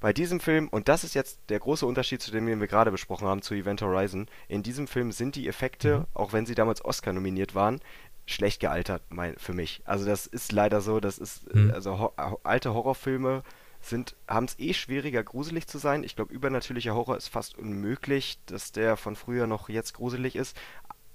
Bei 0.00 0.12
diesem 0.12 0.40
Film, 0.40 0.68
und 0.68 0.88
das 0.88 1.04
ist 1.04 1.14
jetzt 1.14 1.40
der 1.48 1.58
große 1.58 1.86
Unterschied 1.86 2.20
zu 2.22 2.30
dem, 2.30 2.46
den 2.46 2.60
wir 2.60 2.66
gerade 2.66 2.90
besprochen 2.90 3.26
haben, 3.26 3.42
zu 3.42 3.54
Event 3.54 3.80
Horizon, 3.82 4.26
in 4.48 4.62
diesem 4.62 4.86
Film 4.86 5.10
sind 5.12 5.36
die 5.36 5.48
Effekte, 5.48 6.00
Mhm. 6.00 6.06
auch 6.14 6.32
wenn 6.32 6.46
sie 6.46 6.54
damals 6.54 6.84
Oscar 6.84 7.12
nominiert 7.12 7.54
waren, 7.54 7.80
schlecht 8.26 8.60
gealtert, 8.60 9.02
mein, 9.08 9.36
für 9.38 9.52
mich. 9.54 9.82
Also 9.84 10.04
das 10.04 10.26
ist 10.26 10.52
leider 10.52 10.80
so, 10.80 11.00
das 11.00 11.18
ist, 11.18 11.46
äh, 11.54 11.58
Mhm. 11.58 11.70
also 11.70 11.98
ho 11.98 12.12
ho- 12.18 12.40
alte 12.42 12.74
Horrorfilme 12.74 13.42
sind, 13.80 14.16
haben 14.26 14.46
es 14.46 14.58
eh 14.58 14.72
schwieriger, 14.74 15.22
gruselig 15.22 15.68
zu 15.68 15.78
sein. 15.78 16.02
Ich 16.02 16.16
glaube, 16.16 16.34
übernatürlicher 16.34 16.94
Horror 16.94 17.16
ist 17.16 17.28
fast 17.28 17.56
unmöglich, 17.56 18.38
dass 18.46 18.72
der 18.72 18.96
von 18.96 19.14
früher 19.14 19.46
noch 19.46 19.68
jetzt 19.68 19.94
gruselig 19.94 20.34
ist. 20.34 20.56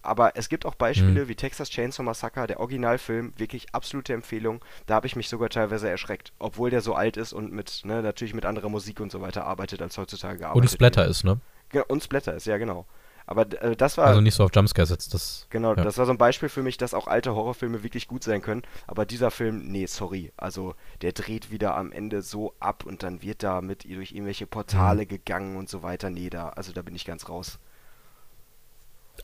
Aber 0.03 0.35
es 0.35 0.49
gibt 0.49 0.65
auch 0.65 0.75
Beispiele 0.75 1.23
Mhm. 1.23 1.27
wie 1.27 1.35
Texas 1.35 1.69
Chainsaw 1.69 2.03
Massacre, 2.03 2.47
der 2.47 2.59
Originalfilm, 2.59 3.33
wirklich 3.37 3.67
absolute 3.73 4.13
Empfehlung. 4.13 4.63
Da 4.87 4.95
habe 4.95 5.07
ich 5.07 5.15
mich 5.15 5.29
sogar 5.29 5.49
teilweise 5.49 5.89
erschreckt, 5.89 6.33
obwohl 6.39 6.69
der 6.71 6.81
so 6.81 6.95
alt 6.95 7.17
ist 7.17 7.33
und 7.33 7.51
mit, 7.51 7.81
ne, 7.85 8.01
natürlich 8.01 8.33
mit 8.33 8.45
anderer 8.45 8.69
Musik 8.69 8.99
und 8.99 9.11
so 9.11 9.21
weiter 9.21 9.45
arbeitet, 9.45 9.81
als 9.81 9.97
heutzutage 9.97 10.39
gearbeitet 10.39 10.61
Und 10.63 10.69
Splatter 10.71 11.01
wird. 11.01 11.11
ist, 11.11 11.23
ne? 11.23 11.39
Und 11.87 12.03
Splatter 12.03 12.33
ist, 12.33 12.45
ja 12.47 12.57
genau. 12.57 12.85
Aber 13.27 13.43
äh, 13.61 13.75
das 13.77 13.97
war, 13.97 14.07
Also 14.07 14.19
nicht 14.19 14.33
so 14.33 14.43
auf 14.43 14.49
Jumpscare 14.53 14.87
setzt. 14.87 15.13
Das, 15.13 15.45
genau, 15.51 15.75
ja. 15.75 15.83
das 15.83 15.97
war 15.99 16.05
so 16.07 16.11
ein 16.11 16.17
Beispiel 16.17 16.49
für 16.49 16.63
mich, 16.63 16.77
dass 16.77 16.93
auch 16.95 17.07
alte 17.07 17.33
Horrorfilme 17.35 17.83
wirklich 17.83 18.07
gut 18.07 18.23
sein 18.23 18.41
können. 18.41 18.63
Aber 18.87 19.05
dieser 19.05 19.29
Film, 19.31 19.67
nee, 19.71 19.85
sorry. 19.85 20.33
Also 20.35 20.73
der 21.03 21.11
dreht 21.13 21.51
wieder 21.51 21.77
am 21.77 21.91
Ende 21.91 22.23
so 22.23 22.53
ab 22.59 22.83
und 22.85 23.03
dann 23.03 23.21
wird 23.21 23.43
da 23.43 23.61
mit 23.61 23.85
durch 23.85 24.11
irgendwelche 24.11 24.45
Mhm. 24.45 24.49
Portale 24.49 25.05
gegangen 25.05 25.55
und 25.55 25.69
so 25.69 25.83
weiter. 25.83 26.09
Nee, 26.09 26.29
da, 26.31 26.49
also 26.49 26.73
da 26.73 26.81
bin 26.81 26.95
ich 26.95 27.05
ganz 27.05 27.29
raus. 27.29 27.59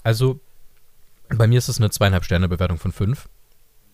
Also, 0.04 0.40
bei 1.30 1.48
mir 1.48 1.58
ist 1.58 1.70
es 1.70 1.80
eine 1.80 1.90
zweieinhalb 1.90 2.24
Sterne 2.24 2.48
Bewertung 2.48 2.78
von 2.78 2.92
fünf. 2.92 3.28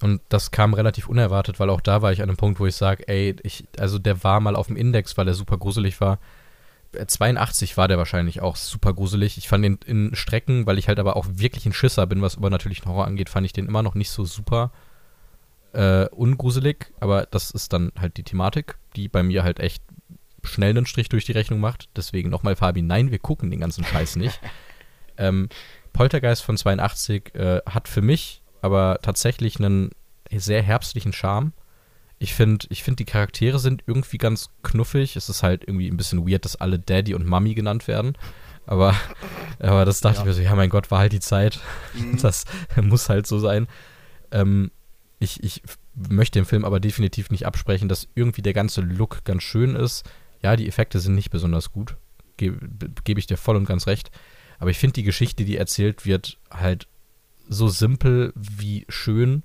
Und 0.01 0.21
das 0.29 0.51
kam 0.51 0.73
relativ 0.73 1.07
unerwartet, 1.07 1.59
weil 1.59 1.69
auch 1.69 1.81
da 1.81 2.01
war 2.01 2.11
ich 2.11 2.21
an 2.21 2.29
einem 2.29 2.37
Punkt, 2.37 2.59
wo 2.59 2.65
ich 2.65 2.75
sage, 2.75 3.07
ey, 3.07 3.35
ich, 3.43 3.65
also 3.77 3.99
der 3.99 4.23
war 4.23 4.39
mal 4.39 4.55
auf 4.55 4.67
dem 4.67 4.75
Index, 4.75 5.17
weil 5.17 5.27
er 5.27 5.33
super 5.33 5.57
gruselig 5.57 6.01
war. 6.01 6.19
Äh, 6.93 7.05
82 7.05 7.77
war 7.77 7.87
der 7.87 7.97
wahrscheinlich 7.97 8.41
auch 8.41 8.55
super 8.55 8.93
gruselig. 8.93 9.37
Ich 9.37 9.47
fand 9.47 9.63
den 9.63 9.79
in 9.85 10.15
Strecken, 10.15 10.65
weil 10.65 10.77
ich 10.77 10.87
halt 10.87 10.99
aber 10.99 11.15
auch 11.15 11.25
wirklich 11.29 11.65
ein 11.65 11.73
Schisser 11.73 12.07
bin, 12.07 12.21
was 12.21 12.35
übernatürlichen 12.35 12.85
Horror 12.85 13.05
angeht, 13.05 13.29
fand 13.29 13.45
ich 13.45 13.53
den 13.53 13.67
immer 13.67 13.83
noch 13.83 13.95
nicht 13.95 14.09
so 14.09 14.25
super 14.25 14.71
äh, 15.73 16.07
ungruselig. 16.09 16.91
Aber 16.99 17.27
das 17.29 17.51
ist 17.51 17.71
dann 17.71 17.91
halt 17.97 18.17
die 18.17 18.23
Thematik, 18.23 18.77
die 18.95 19.07
bei 19.07 19.23
mir 19.23 19.43
halt 19.43 19.59
echt 19.59 19.83
schnell 20.43 20.71
einen 20.71 20.85
Strich 20.85 21.07
durch 21.07 21.25
die 21.25 21.31
Rechnung 21.31 21.59
macht. 21.59 21.87
Deswegen 21.95 22.29
nochmal, 22.29 22.55
Fabi, 22.55 22.81
nein, 22.81 23.11
wir 23.11 23.19
gucken 23.19 23.51
den 23.51 23.59
ganzen 23.59 23.83
Scheiß 23.83 24.17
nicht. 24.17 24.39
ähm, 25.17 25.49
Poltergeist 25.93 26.43
von 26.43 26.57
82 26.57 27.35
äh, 27.35 27.61
hat 27.67 27.87
für 27.87 28.01
mich 28.01 28.41
aber 28.61 28.99
tatsächlich 29.01 29.57
einen 29.59 29.91
sehr 30.31 30.61
herbstlichen 30.63 31.13
Charme. 31.13 31.53
Ich 32.19 32.33
finde, 32.33 32.65
ich 32.69 32.83
find, 32.83 32.99
die 32.99 33.05
Charaktere 33.05 33.59
sind 33.59 33.83
irgendwie 33.85 34.17
ganz 34.17 34.49
knuffig. 34.63 35.15
Es 35.15 35.27
ist 35.29 35.43
halt 35.43 35.63
irgendwie 35.67 35.89
ein 35.89 35.97
bisschen 35.97 36.27
weird, 36.27 36.45
dass 36.45 36.55
alle 36.55 36.79
Daddy 36.79 37.13
und 37.13 37.27
Mummy 37.27 37.53
genannt 37.53 37.87
werden. 37.87 38.17
Aber, 38.65 38.95
aber 39.59 39.83
das 39.85 39.99
dachte 39.99 40.17
Ja. 40.17 40.21
ich 40.21 40.27
mir 40.27 40.33
so, 40.33 40.41
ja, 40.41 40.55
mein 40.55 40.69
Gott, 40.69 40.89
war 40.91 40.99
halt 40.99 41.11
die 41.13 41.19
Zeit. 41.19 41.59
Mhm. 41.93 42.17
Das 42.21 42.45
muss 42.81 43.09
halt 43.09 43.27
so 43.27 43.39
sein. 43.39 43.67
Ähm, 44.31 44.71
ich, 45.19 45.43
ich 45.43 45.61
möchte 45.95 46.39
dem 46.39 46.45
Film 46.45 46.63
aber 46.65 46.79
definitiv 46.79 47.29
nicht 47.29 47.45
absprechen, 47.45 47.89
dass 47.89 48.07
irgendwie 48.15 48.41
der 48.41 48.53
ganze 48.53 48.81
Look 48.81 49.23
ganz 49.25 49.43
schön 49.43 49.75
ist. 49.75 50.03
Ja, 50.41 50.55
die 50.55 50.67
Effekte 50.67 50.99
sind 50.99 51.15
nicht 51.15 51.29
besonders 51.29 51.71
gut. 51.71 51.97
Gebe 52.37 52.57
geb 53.03 53.17
ich 53.17 53.27
dir 53.27 53.37
voll 53.37 53.57
und 53.57 53.65
ganz 53.65 53.85
recht. 53.87 54.09
Aber 54.63 54.69
ich 54.69 54.77
finde 54.77 54.93
die 54.93 55.03
Geschichte, 55.03 55.43
die 55.43 55.57
erzählt 55.57 56.05
wird, 56.05 56.37
halt 56.49 56.87
so 57.49 57.67
simpel 57.67 58.31
wie 58.33 58.85
schön. 58.87 59.43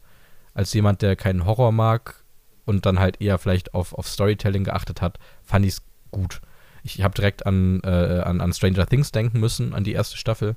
Als 0.54 0.72
jemand, 0.72 1.02
der 1.02 1.16
keinen 1.16 1.44
Horror 1.44 1.72
mag, 1.72 2.22
und 2.68 2.84
dann 2.84 2.98
halt 2.98 3.22
eher 3.22 3.38
vielleicht 3.38 3.72
auf, 3.72 3.94
auf 3.94 4.06
Storytelling 4.06 4.62
geachtet 4.62 5.00
hat, 5.00 5.18
fand 5.42 5.64
ich 5.64 5.72
es 5.72 5.82
gut. 6.10 6.42
Ich 6.82 7.02
habe 7.02 7.14
direkt 7.14 7.46
an, 7.46 7.80
äh, 7.82 8.20
an, 8.22 8.42
an 8.42 8.52
Stranger 8.52 8.86
Things 8.86 9.10
denken 9.10 9.40
müssen, 9.40 9.72
an 9.72 9.84
die 9.84 9.94
erste 9.94 10.18
Staffel 10.18 10.54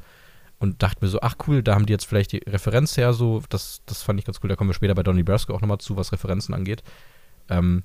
und 0.60 0.84
dachte 0.84 1.06
mir 1.06 1.10
so, 1.10 1.22
ach 1.22 1.36
cool, 1.48 1.64
da 1.64 1.74
haben 1.74 1.86
die 1.86 1.94
jetzt 1.94 2.06
vielleicht 2.06 2.34
die 2.34 2.44
Referenz 2.46 2.98
her, 2.98 3.14
so, 3.14 3.42
das, 3.48 3.82
das 3.86 4.04
fand 4.04 4.20
ich 4.20 4.26
ganz 4.26 4.42
cool. 4.44 4.50
Da 4.50 4.58
kommen 4.58 4.70
wir 4.70 4.74
später 4.74 4.94
bei 4.94 5.04
Donnie 5.04 5.24
Brasco 5.24 5.56
auch 5.56 5.62
nochmal 5.62 5.78
zu, 5.78 5.96
was 5.96 6.12
Referenzen 6.12 6.54
angeht. 6.54 6.84
Ähm, 7.50 7.84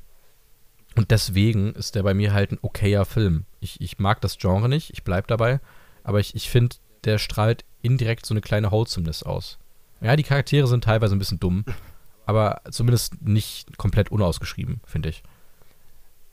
und 0.96 1.12
deswegen 1.12 1.72
ist 1.74 1.94
der 1.94 2.02
bei 2.02 2.12
mir 2.12 2.34
halt 2.34 2.50
ein 2.50 2.58
okayer 2.62 3.04
Film. 3.04 3.44
Ich, 3.60 3.80
ich 3.80 4.00
mag 4.00 4.20
das 4.22 4.38
Genre 4.38 4.68
nicht, 4.68 4.90
ich 4.90 5.04
bleib 5.04 5.28
dabei, 5.28 5.60
aber 6.06 6.20
ich, 6.20 6.34
ich 6.34 6.48
finde, 6.48 6.76
der 7.04 7.18
strahlt 7.18 7.64
indirekt 7.82 8.26
so 8.26 8.32
eine 8.34 8.40
kleine 8.40 8.70
Wholesomeness 8.70 9.22
aus. 9.24 9.58
Ja, 10.00 10.16
die 10.16 10.22
Charaktere 10.22 10.66
sind 10.68 10.84
teilweise 10.84 11.16
ein 11.16 11.18
bisschen 11.18 11.40
dumm, 11.40 11.64
aber 12.26 12.60
zumindest 12.70 13.20
nicht 13.22 13.76
komplett 13.78 14.10
unausgeschrieben, 14.10 14.80
finde 14.86 15.08
ich. 15.10 15.22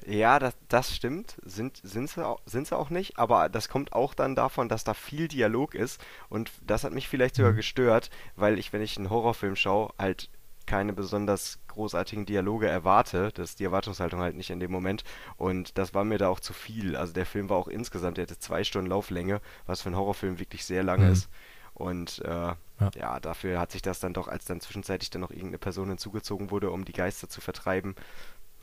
Ja, 0.06 0.38
das, 0.38 0.54
das 0.68 0.94
stimmt. 0.94 1.38
Sind, 1.46 1.80
sind, 1.82 2.10
sie 2.10 2.26
auch, 2.26 2.42
sind 2.46 2.68
sie 2.68 2.76
auch 2.78 2.90
nicht, 2.90 3.18
aber 3.18 3.48
das 3.48 3.70
kommt 3.70 3.94
auch 3.94 4.14
dann 4.14 4.36
davon, 4.36 4.68
dass 4.68 4.84
da 4.84 4.94
viel 4.94 5.30
Dialog 5.30 5.76
ist 5.76 6.02
und 6.30 6.52
das 6.62 6.84
hat 6.84 6.92
mich 6.94 7.08
vielleicht 7.08 7.36
sogar 7.36 7.54
Mhm. 7.54 7.56
gestört, 7.56 8.10
weil 8.36 8.60
ich, 8.60 8.74
wenn 8.74 8.82
ich 8.82 8.98
einen 8.98 9.10
Horrorfilm 9.10 9.56
schaue, 9.56 9.94
halt 9.98 10.30
keine 10.66 10.94
besonders 10.94 11.60
großartigen 11.68 12.26
Dialoge 12.26 12.68
erwarte. 12.68 13.32
Das 13.34 13.52
ist 13.52 13.60
die 13.60 13.66
Erwartungshaltung 13.66 14.20
halt 14.22 14.36
nicht 14.36 14.50
in 14.50 14.60
dem 14.60 14.72
Moment 14.72 15.04
und 15.38 15.78
das 15.78 15.94
war 15.94 16.04
mir 16.04 16.18
da 16.18 16.30
auch 16.30 16.40
zu 16.40 16.54
viel. 16.54 16.96
Also 16.96 17.14
der 17.14 17.26
Film 17.26 17.50
war 17.50 17.58
auch 17.58 17.68
insgesamt, 17.68 18.18
der 18.18 18.24
hatte 18.26 18.40
zwei 18.40 18.64
Stunden 18.64 18.90
Lauflänge, 18.90 19.42
was 19.66 19.82
für 19.82 19.88
einen 19.90 19.98
Horrorfilm 19.98 20.40
wirklich 20.40 20.66
sehr 20.66 20.84
lange 20.84 21.06
Mhm. 21.06 21.12
ist. 21.12 21.30
Und 21.74 22.20
äh, 22.26 22.30
Ja. 22.30 22.56
ja, 22.96 23.20
dafür 23.20 23.60
hat 23.60 23.72
sich 23.72 23.82
das 23.82 24.00
dann 24.00 24.14
doch, 24.14 24.28
als 24.28 24.46
dann 24.46 24.62
zwischenzeitlich 24.62 25.10
dann 25.10 25.22
noch 25.22 25.32
irgendeine 25.32 25.58
Person 25.58 25.90
hinzugezogen 25.90 26.52
wurde, 26.52 26.70
um 26.70 26.86
die 26.86 26.94
Geister 26.94 27.28
zu 27.30 27.42
vertreiben, 27.42 27.96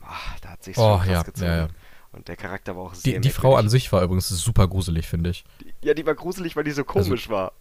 ah, 0.01 0.15
da 0.41 0.49
hat 0.49 0.63
sich 0.63 0.77
Oh, 0.77 0.99
schon 0.99 1.09
ja, 1.11 1.21
gezogen. 1.23 1.51
ja. 1.51 1.67
Und 2.13 2.27
der 2.27 2.35
Charakter 2.37 2.75
war 2.75 2.83
auch 2.83 2.93
Die, 2.93 3.11
sehr 3.11 3.19
die 3.19 3.29
Frau 3.29 3.55
an 3.55 3.69
sich 3.69 3.91
war 3.93 4.01
übrigens 4.03 4.27
super 4.29 4.67
gruselig, 4.67 5.07
finde 5.07 5.29
ich. 5.29 5.43
Ja, 5.81 5.93
die 5.93 6.05
war 6.05 6.15
gruselig, 6.15 6.55
weil 6.55 6.63
die 6.65 6.71
so 6.71 6.81
Also- 6.85 6.93
komisch 7.09 7.29
war. 7.29 7.53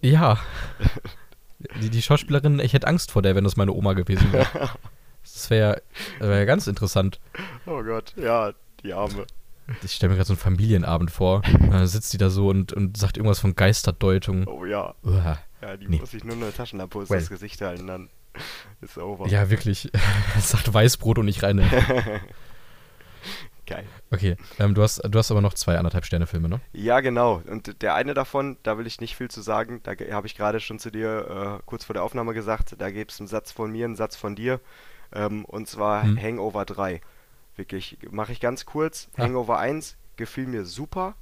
Ja. 0.00 0.38
Die, 1.80 1.90
die 1.90 2.02
Schauspielerin, 2.02 2.58
ich 2.60 2.72
hätte 2.72 2.86
Angst 2.86 3.10
vor 3.12 3.22
der, 3.22 3.34
wenn 3.34 3.44
das 3.44 3.56
meine 3.56 3.72
Oma 3.72 3.92
gewesen 3.94 4.32
wäre. 4.32 4.46
Das 5.22 5.48
wäre 5.48 5.80
wär 6.20 6.44
ganz 6.44 6.66
interessant. 6.66 7.18
Oh 7.64 7.82
Gott, 7.82 8.12
ja, 8.18 8.52
die 8.82 8.92
Arme. 8.92 9.26
Ich 9.82 9.92
stelle 9.92 10.10
mir 10.10 10.16
gerade 10.16 10.26
so 10.26 10.34
einen 10.34 10.38
Familienabend 10.38 11.10
vor. 11.10 11.40
Dann 11.70 11.86
sitzt 11.86 12.12
die 12.12 12.18
da 12.18 12.28
so 12.28 12.48
und, 12.48 12.74
und 12.74 12.98
sagt 12.98 13.16
irgendwas 13.16 13.38
von 13.40 13.54
Geisterdeutung. 13.54 14.46
Oh 14.46 14.66
ja, 14.66 14.94
Uah. 15.02 15.38
ja, 15.62 15.76
die 15.78 15.88
Nee. 15.88 15.96
muss 16.00 16.10
sich 16.10 16.24
nur 16.24 16.36
eine 16.36 16.52
Taschenlampe 16.52 16.98
ins 17.00 17.08
Well. 17.08 17.24
Gesicht 17.26 17.62
halten, 17.62 17.86
dann 17.86 18.10
ist 18.82 18.98
over. 18.98 19.26
Ja, 19.28 19.48
wirklich. 19.48 19.90
sagt 20.40 20.72
Weißbrot 20.74 21.16
und 21.18 21.24
nicht 21.24 21.42
reine. 21.42 21.62
Geil. 23.66 23.84
Okay, 24.10 24.36
ähm, 24.58 24.74
du, 24.74 24.82
hast, 24.82 25.00
du 25.08 25.18
hast 25.18 25.30
aber 25.30 25.40
noch 25.40 25.54
zwei 25.54 25.78
anderthalb 25.78 26.04
Sterne 26.04 26.26
Filme, 26.26 26.48
ne? 26.48 26.60
Ja, 26.72 27.00
genau. 27.00 27.40
Und 27.46 27.80
der 27.82 27.94
eine 27.94 28.12
davon, 28.12 28.58
da 28.62 28.76
will 28.76 28.86
ich 28.86 29.00
nicht 29.00 29.16
viel 29.16 29.30
zu 29.30 29.40
sagen. 29.40 29.80
Da 29.84 29.92
habe 30.12 30.26
ich 30.26 30.34
gerade 30.36 30.60
schon 30.60 30.78
zu 30.78 30.90
dir 30.90 31.58
äh, 31.60 31.62
kurz 31.64 31.84
vor 31.84 31.94
der 31.94 32.02
Aufnahme 32.02 32.34
gesagt. 32.34 32.74
Da 32.78 32.90
gibt 32.90 33.12
es 33.12 33.20
einen 33.20 33.28
Satz 33.28 33.52
von 33.52 33.72
mir, 33.72 33.86
einen 33.86 33.96
Satz 33.96 34.16
von 34.16 34.36
dir. 34.36 34.60
Ähm, 35.14 35.44
und 35.46 35.68
zwar 35.68 36.02
Hm. 36.02 36.20
Hangover 36.20 36.64
3. 36.64 37.00
Wirklich, 37.56 37.98
mache 38.10 38.32
ich 38.32 38.40
ganz 38.40 38.66
kurz. 38.66 39.08
Ah. 39.16 39.22
Hangover 39.22 39.58
1 39.58 39.96
gefiel 40.16 40.46
mir 40.46 40.64
super. 40.64 41.14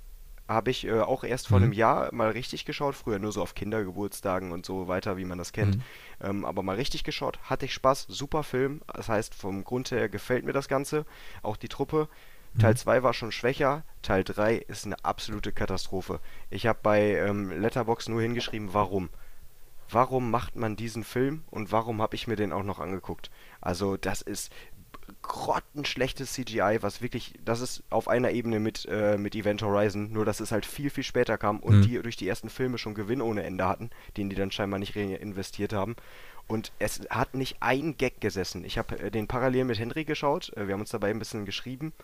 Habe 0.49 0.71
ich 0.71 0.85
äh, 0.87 1.01
auch 1.01 1.23
erst 1.25 1.47
vor 1.49 1.59
Mhm. 1.59 1.65
einem 1.65 1.73
Jahr 1.73 2.13
mal 2.13 2.31
richtig 2.31 2.65
geschaut. 2.65 2.95
Früher 2.97 3.19
nur 3.19 3.33
so 3.33 3.41
auf 3.41 3.55
Kindergeburtstagen 3.55 4.51
und 4.51 4.67
so 4.67 4.89
weiter, 4.89 5.17
wie 5.17 5.25
man 5.25 5.39
das 5.39 5.53
kennt. 5.53 5.77
Mhm. 5.77 5.83
Ähm, 6.21 6.45
aber 6.45 6.63
mal 6.63 6.77
richtig 6.77 7.05
geschaut. 7.05 7.39
Hatte 7.45 7.65
ich 7.67 7.73
Spaß. 7.75 8.07
Super 8.09 8.43
Film. 8.43 8.83
Das 8.93 9.09
heißt, 9.09 9.35
vom 9.35 9.63
Grund 9.65 9.91
her 9.93 10.09
gefällt 10.09 10.45
mir 10.45 10.53
das 10.53 10.69
Ganze. 10.69 11.07
Auch 11.43 11.57
die 11.57 11.69
Truppe. 11.69 12.09
Teil 12.59 12.73
Mhm. 12.73 12.77
2 12.77 13.03
war 13.03 13.15
schon 13.15 13.33
schwächer, 13.33 13.85
Teil 14.03 14.25
3 14.25 14.57
ist 14.57 14.87
eine 14.87 15.05
absolute 15.05 15.53
Katastrophe. 15.53 16.21
Ich 16.51 16.67
habe 16.67 16.79
bei 16.83 17.17
ähm, 17.17 17.51
Letterboxd 17.51 18.09
nur 18.11 18.23
hingeschrieben, 18.23 18.73
warum. 18.75 19.11
Warum 19.89 20.31
macht 20.31 20.57
man 20.57 20.77
diesen 20.77 21.05
Film 21.05 21.45
und 21.51 21.71
warum 21.73 22.01
habe 22.01 22.15
ich 22.17 22.27
mir 22.27 22.37
den 22.37 22.53
auch 22.53 22.63
noch 22.63 22.79
angeguckt? 22.81 23.31
Also 23.61 23.97
das 23.97 24.23
ist 24.23 24.53
grottenschlechtes 25.23 26.33
CGI, 26.33 26.79
was 26.81 27.03
wirklich, 27.03 27.35
das 27.45 27.61
ist 27.61 27.83
auf 27.91 28.09
einer 28.09 28.31
Ebene 28.31 28.61
mit, 28.61 28.87
äh, 28.91 29.19
mit 29.19 29.35
Event 29.35 29.63
Horizon, 29.63 30.13
nur 30.13 30.25
dass 30.25 30.41
es 30.41 30.53
halt 30.53 30.65
viel, 30.67 30.91
viel 30.91 31.05
später 31.05 31.39
kam 31.39 31.61
und 31.61 31.79
Mhm. 31.79 31.83
die 31.83 32.03
durch 32.03 32.17
die 32.17 32.29
ersten 32.29 32.49
Filme 32.51 32.79
schon 32.79 32.95
Gewinn 32.95 33.21
ohne 33.21 33.43
Ende 33.43 33.67
hatten, 33.67 33.91
den 34.17 34.31
die 34.31 34.37
dann 34.37 34.51
scheinbar 34.51 34.79
nicht 34.79 34.97
reinvestiert 34.97 35.73
haben. 35.73 35.97
Und 36.53 36.71
es 36.79 37.01
hat 37.09 37.35
nicht 37.35 37.57
ein 37.61 37.97
Gag 37.97 38.21
gesessen. 38.21 38.63
Ich 38.67 38.77
habe 38.77 38.99
äh, 38.99 39.11
den 39.11 39.27
parallel 39.27 39.65
mit 39.65 39.79
Henry 39.79 40.05
geschaut, 40.05 40.53
äh, 40.55 40.67
wir 40.67 40.75
haben 40.75 40.83
uns 40.83 40.91
dabei 40.91 41.09
ein 41.09 41.19
bisschen 41.19 41.47
geschrieben 41.47 41.95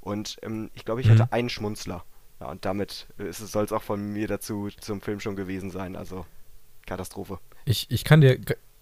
und 0.00 0.38
ähm, 0.40 0.70
ich 0.72 0.86
glaube, 0.86 1.02
ich 1.02 1.08
Mhm. 1.08 1.18
hatte 1.18 1.32
einen 1.34 1.50
Schmunzler. 1.50 2.04
Ja, 2.40 2.46
und 2.46 2.64
damit 2.64 3.06
soll 3.18 3.64
es 3.64 3.72
auch 3.72 3.82
von 3.82 4.12
mir 4.14 4.26
dazu 4.26 4.70
zum 4.80 5.02
Film 5.02 5.20
schon 5.20 5.36
gewesen 5.36 5.70
sein. 5.70 5.94
Also 5.94 6.24
Katastrophe. 6.86 7.38
Ich, 7.66 7.90
ich, 7.90 8.02
kann 8.04 8.22
dir, 8.22 8.38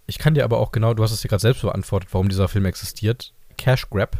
ich 0.07 0.19
kann 0.19 0.35
dir 0.35 0.45
aber 0.45 0.59
auch 0.59 0.71
genau, 0.71 0.95
du 0.95 1.03
hast 1.03 1.11
es 1.11 1.23
dir 1.23 1.29
gerade 1.29 1.41
selbst 1.41 1.62
beantwortet, 1.62 2.11
warum 2.12 2.29
dieser 2.29 2.47
Film 2.47 2.65
existiert. 2.67 3.33
Cash 3.59 3.91
Grab. 3.91 4.19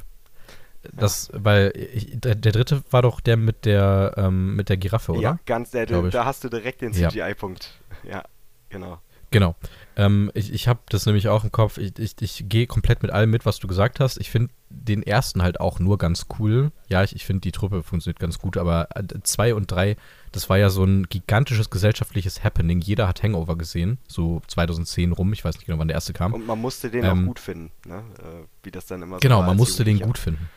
Das, 0.93 1.31
weil 1.33 1.73
ich, 1.77 2.19
der, 2.19 2.35
der 2.35 2.51
dritte 2.53 2.83
war 2.91 3.03
doch 3.03 3.21
der 3.21 3.37
mit 3.37 3.65
der, 3.65 4.15
ähm, 4.17 4.57
mit 4.57 4.69
der 4.71 4.77
Giraffe, 4.77 5.13
oder? 5.13 5.21
Ja, 5.21 5.39
ganz, 5.47 5.73
äh, 5.75 5.85
ich. 5.85 6.13
da 6.13 6.25
hast 6.25 6.43
du 6.43 6.49
direkt 6.49 6.81
den 6.81 6.93
Ja. 6.95 7.11
CGI-Punkt. 7.11 7.79
Ja, 8.03 8.25
genau. 8.71 8.99
Genau. 9.31 9.55
Ähm, 9.99 10.31
ich 10.35 10.53
ich 10.53 10.69
habe 10.69 10.81
das 10.91 11.07
nämlich 11.07 11.29
auch 11.29 11.45
im 11.45 11.51
Kopf. 11.51 11.79
Ich, 11.79 11.99
ich, 11.99 12.15
ich 12.21 12.45
gehe 12.49 12.67
komplett 12.67 13.03
mit 13.03 13.11
allem 13.11 13.31
mit, 13.31 13.47
was 13.47 13.59
du 13.59 13.67
gesagt 13.67 13.99
hast. 13.99 14.19
Ich 14.19 14.31
finde 14.31 14.53
den 14.69 15.03
ersten 15.03 15.43
halt 15.43 15.59
auch 15.59 15.81
nur 15.81 15.97
ganz 15.97 16.27
cool. 16.39 16.71
Ja, 16.89 17.03
ich, 17.03 17.17
ich 17.17 17.25
finde 17.25 17.41
die 17.41 17.53
Truppe 17.53 17.83
funktioniert 17.83 18.21
ganz 18.21 18.39
gut, 18.39 18.59
aber 18.59 18.89
äh, 18.95 19.05
zwei 19.23 19.55
und 19.55 19.71
drei, 19.71 19.97
das 20.33 20.51
war 20.51 20.59
ja 20.59 20.69
so 20.69 20.85
ein 20.85 21.05
gigantisches 21.09 21.71
gesellschaftliches 21.71 22.45
Happening. 22.45 22.81
Jeder 22.81 23.09
hat 23.09 23.23
Hangover 23.23 23.57
gesehen, 23.57 23.97
so 24.07 24.43
2010 24.49 25.13
rum. 25.13 25.33
Ich 25.33 25.45
weiß 25.45 25.57
nicht 25.57 25.67
genau, 25.67 25.79
wann 25.79 25.89
der 25.89 25.95
erste 25.95 26.13
kam. 26.13 26.35
Und 26.35 26.47
man 26.47 26.61
musste 26.61 26.91
den 26.91 27.05
Ähm, 27.05 27.23
auch 27.23 27.27
gut 27.29 27.41
finden, 27.41 27.71
ne? 27.87 28.05
Äh, 28.19 28.47
wie 28.63 28.71
das 28.71 28.87
dann 28.87 29.01
immer 29.01 29.17
so 29.17 29.21
genau, 29.21 29.43
man 29.43 29.57
musste 29.57 29.83
den 29.83 29.99
gut 29.99 30.19
finden. 30.19 30.51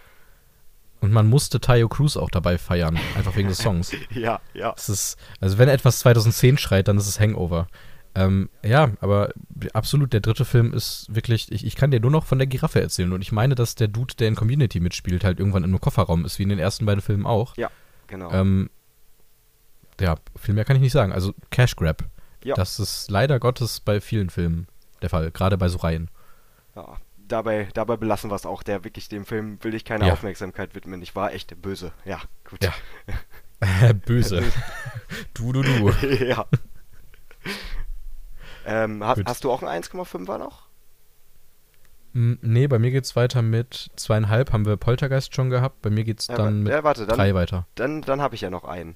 Und 1.02 1.13
man 1.13 1.28
musste 1.28 1.62
Tayo 1.62 1.88
Cruz 1.88 2.17
auch 2.17 2.30
dabei 2.30 2.58
feiern, 2.58 2.99
einfach 3.15 3.38
wegen 3.38 3.47
des 3.47 3.58
Songs. 3.63 3.93
Ja, 4.12 4.41
ja. 4.54 4.73
Es 4.75 4.89
ist, 4.89 5.17
also 5.39 5.58
wenn 5.58 5.69
etwas 5.69 5.99
2010 5.99 6.58
schreit, 6.58 6.89
dann 6.89 6.97
ist 6.97 7.08
es 7.08 7.21
Hangover. 7.21 7.67
Ähm, 8.15 8.50
ja, 8.63 8.91
aber 9.02 9.30
absolut, 9.74 10.13
der 10.13 10.19
dritte 10.22 10.43
Film 10.45 10.74
ist 10.74 11.06
wirklich, 11.13 11.52
ich, 11.52 11.65
ich 11.65 11.76
kann 11.76 11.91
dir 11.91 12.00
nur 12.00 12.12
noch 12.12 12.26
von 12.26 12.38
der 12.39 12.48
Giraffe 12.48 12.82
erzählen. 12.82 13.13
Und 13.13 13.22
ich 13.22 13.32
meine, 13.32 13.56
dass 13.56 13.76
der 13.76 13.88
Dude, 13.88 14.15
der 14.15 14.28
in 14.28 14.36
Community 14.36 14.80
mitspielt, 14.80 15.24
halt 15.24 15.39
irgendwann 15.39 15.63
in 15.63 15.69
einem 15.69 15.80
Kofferraum 15.82 16.26
ist, 16.26 16.39
wie 16.39 16.43
in 16.43 16.50
den 16.50 16.60
ersten 16.60 16.86
beiden 16.86 17.02
Filmen 17.02 17.26
auch. 17.26 17.56
Ja, 17.58 17.69
genau. 18.08 18.32
Ähm, 18.32 18.69
ja, 20.02 20.15
viel 20.38 20.56
mehr 20.56 20.65
kann 20.65 20.76
ich 20.76 20.82
nicht 20.82 20.91
sagen. 20.91 21.12
Also 21.12 21.34
Cash 21.52 21.76
Grab. 21.76 22.04
Ja. 22.43 22.56
Das 22.56 22.80
ist 22.80 23.12
leider 23.12 23.39
Gottes 23.39 23.80
bei 23.82 24.00
vielen 24.02 24.30
Filmen 24.30 24.67
der 25.02 25.10
Fall, 25.10 25.30
gerade 25.32 25.58
bei 25.58 25.69
so 25.69 25.78
Reihen. 25.80 26.10
ja. 26.76 26.98
Dabei, 27.28 27.67
dabei 27.76 27.95
belassen 27.95 28.32
wir 28.32 28.36
es 28.36 28.48
auch. 28.48 28.63
Der 28.63 28.84
wirklich 28.84 29.08
dem 29.08 29.24
Film 29.24 29.60
will 29.62 29.76
ich 29.76 29.86
keine 29.86 30.08
Ja. 30.08 30.13
Aufmerksamkeit 30.13 30.74
widmen. 30.74 31.00
Ich 31.04 31.15
war 31.15 31.32
echt 31.32 31.62
böse. 31.62 31.91
Ja, 32.04 32.22
gut. 32.50 32.63
Ja. 32.63 32.74
Böse. 34.08 34.41
du, 35.36 35.52
du, 35.54 35.62
du. 35.62 35.89
ja. 36.26 36.48
Ähm, 38.63 39.04
hast, 39.04 39.24
hast 39.26 39.43
du 39.43 39.52
auch 39.52 39.62
einen 39.63 39.69
1,5er 39.84 40.38
noch? 40.38 40.67
Mm, 42.13 42.34
Nee, 42.41 42.67
bei 42.67 42.80
mir 42.80 42.91
geht's 42.91 43.15
weiter 43.15 43.41
mit 43.41 43.91
zweieinhalb, 43.95 44.52
haben 44.52 44.65
wir 44.65 44.78
Poltergeist 44.78 45.34
schon 45.36 45.50
gehabt. 45.50 45.82
Bei 45.82 45.89
mir 45.89 46.04
geht's 46.04 46.30
Ja, 46.30 46.36
dann 46.36 46.63
mit 46.63 46.74
ja, 46.74 46.84
warte, 46.84 47.06
dann, 47.06 47.17
drei 47.17 47.34
weiter. 47.34 47.67
dann, 47.76 48.02
dann 48.02 48.22
habe 48.22 48.36
ich 48.36 48.41
ja 48.41 48.50
noch 48.50 48.63
einen. 48.63 48.95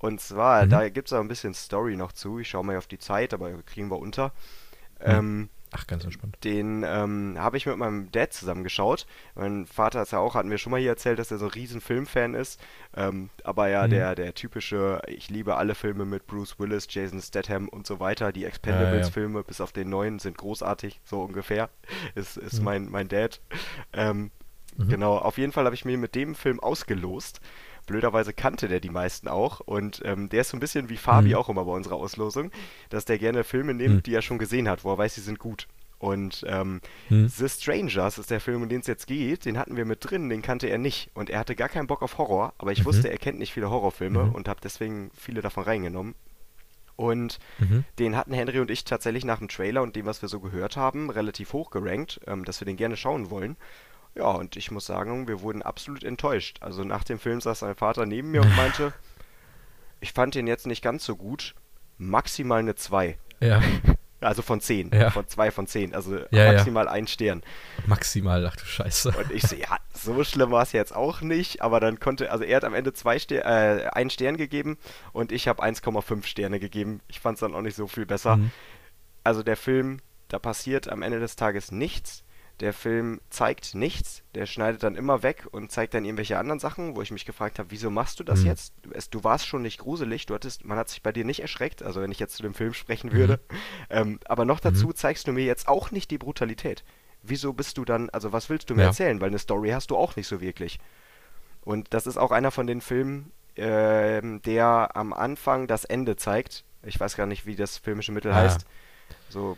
Und 0.00 0.20
zwar, 0.20 0.66
Mhm. 0.66 0.70
da 0.70 0.88
gibt 0.90 1.08
es 1.08 1.12
auch 1.12 1.20
ein 1.20 1.28
bisschen 1.28 1.54
Story 1.54 1.96
noch 1.96 2.12
zu. 2.12 2.38
Ich 2.40 2.50
schaue 2.50 2.64
mal 2.64 2.76
auf 2.78 2.86
die 2.88 2.98
Zeit, 2.98 3.34
aber 3.34 3.50
kriegen 3.64 3.90
wir 3.90 3.98
unter. 3.98 4.32
Ähm, 5.00 5.50
Ach, 5.70 5.86
ganz 5.86 6.04
entspannt. 6.04 6.36
den 6.44 6.82
ähm, 6.86 7.36
habe 7.38 7.56
ich 7.58 7.66
mit 7.66 7.76
meinem 7.76 8.10
Dad 8.10 8.32
zusammen 8.32 8.64
geschaut. 8.64 9.06
Mein 9.34 9.66
Vater 9.66 10.02
ist 10.02 10.12
ja 10.12 10.18
auch, 10.18 10.34
hat 10.34 10.46
mir 10.46 10.56
schon 10.58 10.70
mal 10.70 10.80
hier 10.80 10.90
erzählt, 10.90 11.18
dass 11.18 11.30
er 11.30 11.38
so 11.38 11.44
ein 11.46 11.50
riesen 11.50 11.80
Filmfan 11.80 12.34
ist. 12.34 12.58
Ähm, 12.96 13.28
aber 13.44 13.68
ja, 13.68 13.86
Mhm. 13.86 13.90
der, 13.90 14.14
der 14.14 14.34
typische, 14.34 15.02
ich 15.06 15.28
liebe 15.28 15.56
alle 15.56 15.74
Filme 15.74 16.04
mit 16.06 16.26
Bruce 16.26 16.58
Willis, 16.58 16.86
Jason 16.90 17.20
Statham 17.20 17.68
und 17.68 17.86
so 17.86 18.00
weiter. 18.00 18.32
Die 18.32 18.44
Expendables-Filme, 18.46 19.44
bis 19.44 19.60
auf 19.60 19.72
den 19.72 19.90
neuen, 19.90 20.18
sind 20.18 20.38
großartig, 20.38 21.00
so 21.04 21.20
ungefähr. 21.22 21.68
Ist, 22.14 22.36
ist 22.38 22.58
Mhm. 22.60 22.64
mein, 22.64 22.90
mein 22.90 23.08
Dad. 23.08 23.40
Ähm, 23.92 24.30
Mhm. 24.76 24.90
Genau, 24.90 25.16
auf 25.18 25.38
jeden 25.38 25.50
Fall 25.50 25.64
habe 25.64 25.74
ich 25.74 25.84
mir 25.84 25.98
mit 25.98 26.14
dem 26.14 26.36
Film 26.36 26.60
ausgelost. 26.60 27.40
Blöderweise 27.88 28.32
kannte 28.32 28.68
der 28.68 28.78
die 28.78 28.90
meisten 28.90 29.26
auch 29.26 29.58
und 29.60 30.00
ähm, 30.04 30.28
der 30.28 30.42
ist 30.42 30.50
so 30.50 30.56
ein 30.56 30.60
bisschen 30.60 30.88
wie 30.88 30.96
Fabi 30.96 31.30
Mhm. 31.30 31.34
auch 31.34 31.48
immer 31.48 31.64
bei 31.64 31.72
unserer 31.72 31.96
Auslosung, 31.96 32.52
dass 32.90 33.04
der 33.04 33.18
gerne 33.18 33.42
Filme 33.42 33.74
nimmt, 33.74 33.94
Mhm. 33.96 34.02
die 34.04 34.14
er 34.14 34.22
schon 34.22 34.38
gesehen 34.38 34.68
hat, 34.68 34.84
wo 34.84 34.92
er 34.92 34.98
weiß, 34.98 35.16
sie 35.16 35.20
sind 35.22 35.40
gut. 35.40 35.66
Und 35.98 36.44
ähm, 36.46 36.80
Hm. 37.08 37.26
The 37.28 37.48
Strangers 37.48 38.18
ist 38.18 38.30
der 38.30 38.40
Film, 38.40 38.62
um 38.62 38.68
den 38.68 38.82
es 38.82 38.86
jetzt 38.86 39.08
geht. 39.08 39.44
Den 39.46 39.58
hatten 39.58 39.76
wir 39.76 39.84
mit 39.84 39.98
drin, 40.08 40.28
den 40.28 40.42
kannte 40.42 40.68
er 40.68 40.78
nicht. 40.78 41.10
Und 41.14 41.28
er 41.28 41.40
hatte 41.40 41.56
gar 41.56 41.68
keinen 41.68 41.88
Bock 41.88 42.02
auf 42.02 42.18
Horror, 42.18 42.52
aber 42.58 42.70
ich 42.70 42.82
Mhm. 42.82 42.84
wusste, 42.84 43.10
er 43.10 43.18
kennt 43.18 43.40
nicht 43.40 43.52
viele 43.52 43.68
Horrorfilme 43.68 44.22
Mhm. 44.26 44.32
und 44.32 44.46
habe 44.48 44.60
deswegen 44.62 45.10
viele 45.18 45.40
davon 45.40 45.64
reingenommen. 45.64 46.14
Und 46.94 47.38
Mhm. 47.58 47.84
den 47.98 48.16
hatten 48.16 48.32
Henry 48.32 48.58
und 48.60 48.70
ich 48.70 48.84
tatsächlich 48.84 49.24
nach 49.24 49.38
dem 49.38 49.48
Trailer 49.48 49.82
und 49.82 49.94
dem, 49.96 50.06
was 50.06 50.20
wir 50.22 50.28
so 50.28 50.40
gehört 50.40 50.76
haben, 50.76 51.10
relativ 51.10 51.52
hoch 51.52 51.70
gerankt, 51.70 52.20
ähm, 52.26 52.44
dass 52.44 52.60
wir 52.60 52.66
den 52.66 52.76
gerne 52.76 52.96
schauen 52.96 53.30
wollen. 53.30 53.56
Ja, 54.18 54.30
und 54.30 54.56
ich 54.56 54.70
muss 54.72 54.84
sagen, 54.84 55.28
wir 55.28 55.42
wurden 55.42 55.62
absolut 55.62 56.02
enttäuscht. 56.02 56.58
Also 56.60 56.82
nach 56.82 57.04
dem 57.04 57.20
Film 57.20 57.40
saß 57.40 57.62
mein 57.62 57.76
Vater 57.76 58.04
neben 58.04 58.32
mir 58.32 58.42
und 58.42 58.54
meinte, 58.56 58.92
ich 60.00 60.12
fand 60.12 60.34
den 60.34 60.48
jetzt 60.48 60.66
nicht 60.66 60.82
ganz 60.82 61.04
so 61.04 61.14
gut. 61.16 61.54
Maximal 61.98 62.58
eine 62.58 62.74
2. 62.74 63.16
Ja, 63.40 63.62
Also 64.20 64.42
von 64.42 64.60
10. 64.60 64.90
Ja. 64.92 65.10
Von 65.10 65.28
2 65.28 65.52
von 65.52 65.68
10. 65.68 65.94
Also 65.94 66.16
Ja, 66.32 66.46
ja. 66.46 66.52
maximal 66.52 66.88
ein 66.88 67.06
Stern. 67.06 67.44
maximal, 67.86 68.44
ach 68.44 68.56
du 68.56 68.64
Scheiße. 68.64 69.10
Und 69.16 69.30
ich 69.30 69.42
so, 69.46 69.54
ja, 69.54 69.76
so 69.94 70.24
schlimm 70.24 70.50
war 70.50 70.64
es 70.64 70.72
jetzt 70.72 70.94
auch 70.94 71.20
nicht, 71.20 71.62
aber 71.62 71.78
dann 71.78 72.00
konnte, 72.00 72.32
also 72.32 72.42
er 72.42 72.56
hat 72.56 72.64
am 72.64 72.74
Ende 72.74 72.92
zwei 72.92 73.20
Ster 73.20 73.44
äh, 73.44 73.88
einen 73.90 74.10
Stern 74.10 74.36
gegeben 74.36 74.78
und 75.12 75.30
ich 75.30 75.46
habe 75.46 75.62
1,5 75.62 76.26
Sterne 76.26 76.58
gegeben. 76.58 77.00
Ich 77.06 77.20
fand 77.20 77.36
es 77.36 77.40
dann 77.40 77.54
auch 77.54 77.62
nicht 77.62 77.76
so 77.76 77.86
viel 77.86 78.06
besser. 78.06 78.38
Mhm. 78.38 78.50
Also 79.22 79.44
der 79.44 79.56
Film, 79.56 80.00
da 80.26 80.40
passiert 80.40 80.88
am 80.88 81.02
Ende 81.02 81.20
des 81.20 81.36
Tages 81.36 81.70
nichts. 81.70 82.24
Der 82.60 82.72
Film 82.72 83.20
zeigt 83.30 83.76
nichts, 83.76 84.24
der 84.34 84.44
schneidet 84.46 84.82
dann 84.82 84.96
immer 84.96 85.22
weg 85.22 85.46
und 85.52 85.70
zeigt 85.70 85.94
dann 85.94 86.04
irgendwelche 86.04 86.38
anderen 86.38 86.58
Sachen, 86.58 86.96
wo 86.96 87.02
ich 87.02 87.12
mich 87.12 87.24
gefragt 87.24 87.60
habe, 87.60 87.70
wieso 87.70 87.88
machst 87.88 88.18
du 88.18 88.24
das 88.24 88.40
Mhm. 88.40 88.46
jetzt? 88.46 88.74
Du, 88.82 88.90
es, 88.92 89.10
du 89.10 89.22
warst 89.22 89.46
schon 89.46 89.62
nicht 89.62 89.78
gruselig, 89.78 90.26
du 90.26 90.34
hattest, 90.34 90.64
man 90.64 90.76
hat 90.76 90.88
sich 90.88 91.00
bei 91.02 91.12
dir 91.12 91.24
nicht 91.24 91.40
erschreckt, 91.40 91.82
also 91.84 92.00
wenn 92.00 92.10
ich 92.10 92.18
jetzt 92.18 92.34
zu 92.34 92.42
dem 92.42 92.54
Film 92.54 92.74
sprechen 92.74 93.12
würde. 93.12 93.38
Ähm, 93.90 94.18
aber 94.26 94.44
noch 94.44 94.60
dazu 94.60 94.92
zeigst 94.92 95.26
du 95.28 95.32
mir 95.32 95.44
jetzt 95.44 95.66
auch 95.68 95.90
nicht 95.92 96.10
die 96.10 96.18
Brutalität. 96.18 96.84
Wieso 97.22 97.52
bist 97.52 97.78
du 97.78 97.84
dann, 97.84 98.10
also 98.10 98.32
was 98.32 98.50
willst 98.50 98.68
du 98.70 98.74
mir 98.74 98.82
Ja. 98.82 98.88
erzählen? 98.88 99.20
Weil 99.20 99.28
eine 99.28 99.38
Story 99.38 99.70
hast 99.70 99.90
du 99.90 99.96
auch 99.96 100.14
nicht 100.16 100.26
so 100.26 100.40
wirklich. 100.40 100.78
Und 101.62 101.94
das 101.94 102.06
ist 102.06 102.16
auch 102.18 102.30
einer 102.32 102.50
von 102.50 102.66
den 102.66 102.80
Filmen, 102.80 103.32
ähm, 103.56 104.42
der 104.42 104.90
am 104.94 105.12
Anfang 105.12 105.66
das 105.68 105.84
Ende 105.84 106.16
zeigt. 106.16 106.64
Ich 106.82 106.98
weiß 107.00 107.16
gar 107.16 107.26
nicht, 107.26 107.46
wie 107.46 107.56
das 107.56 107.78
filmische 107.78 108.12
Mittel 108.12 108.32
Ah. 108.32 108.36
heißt. 108.36 108.66
So, 109.30 109.56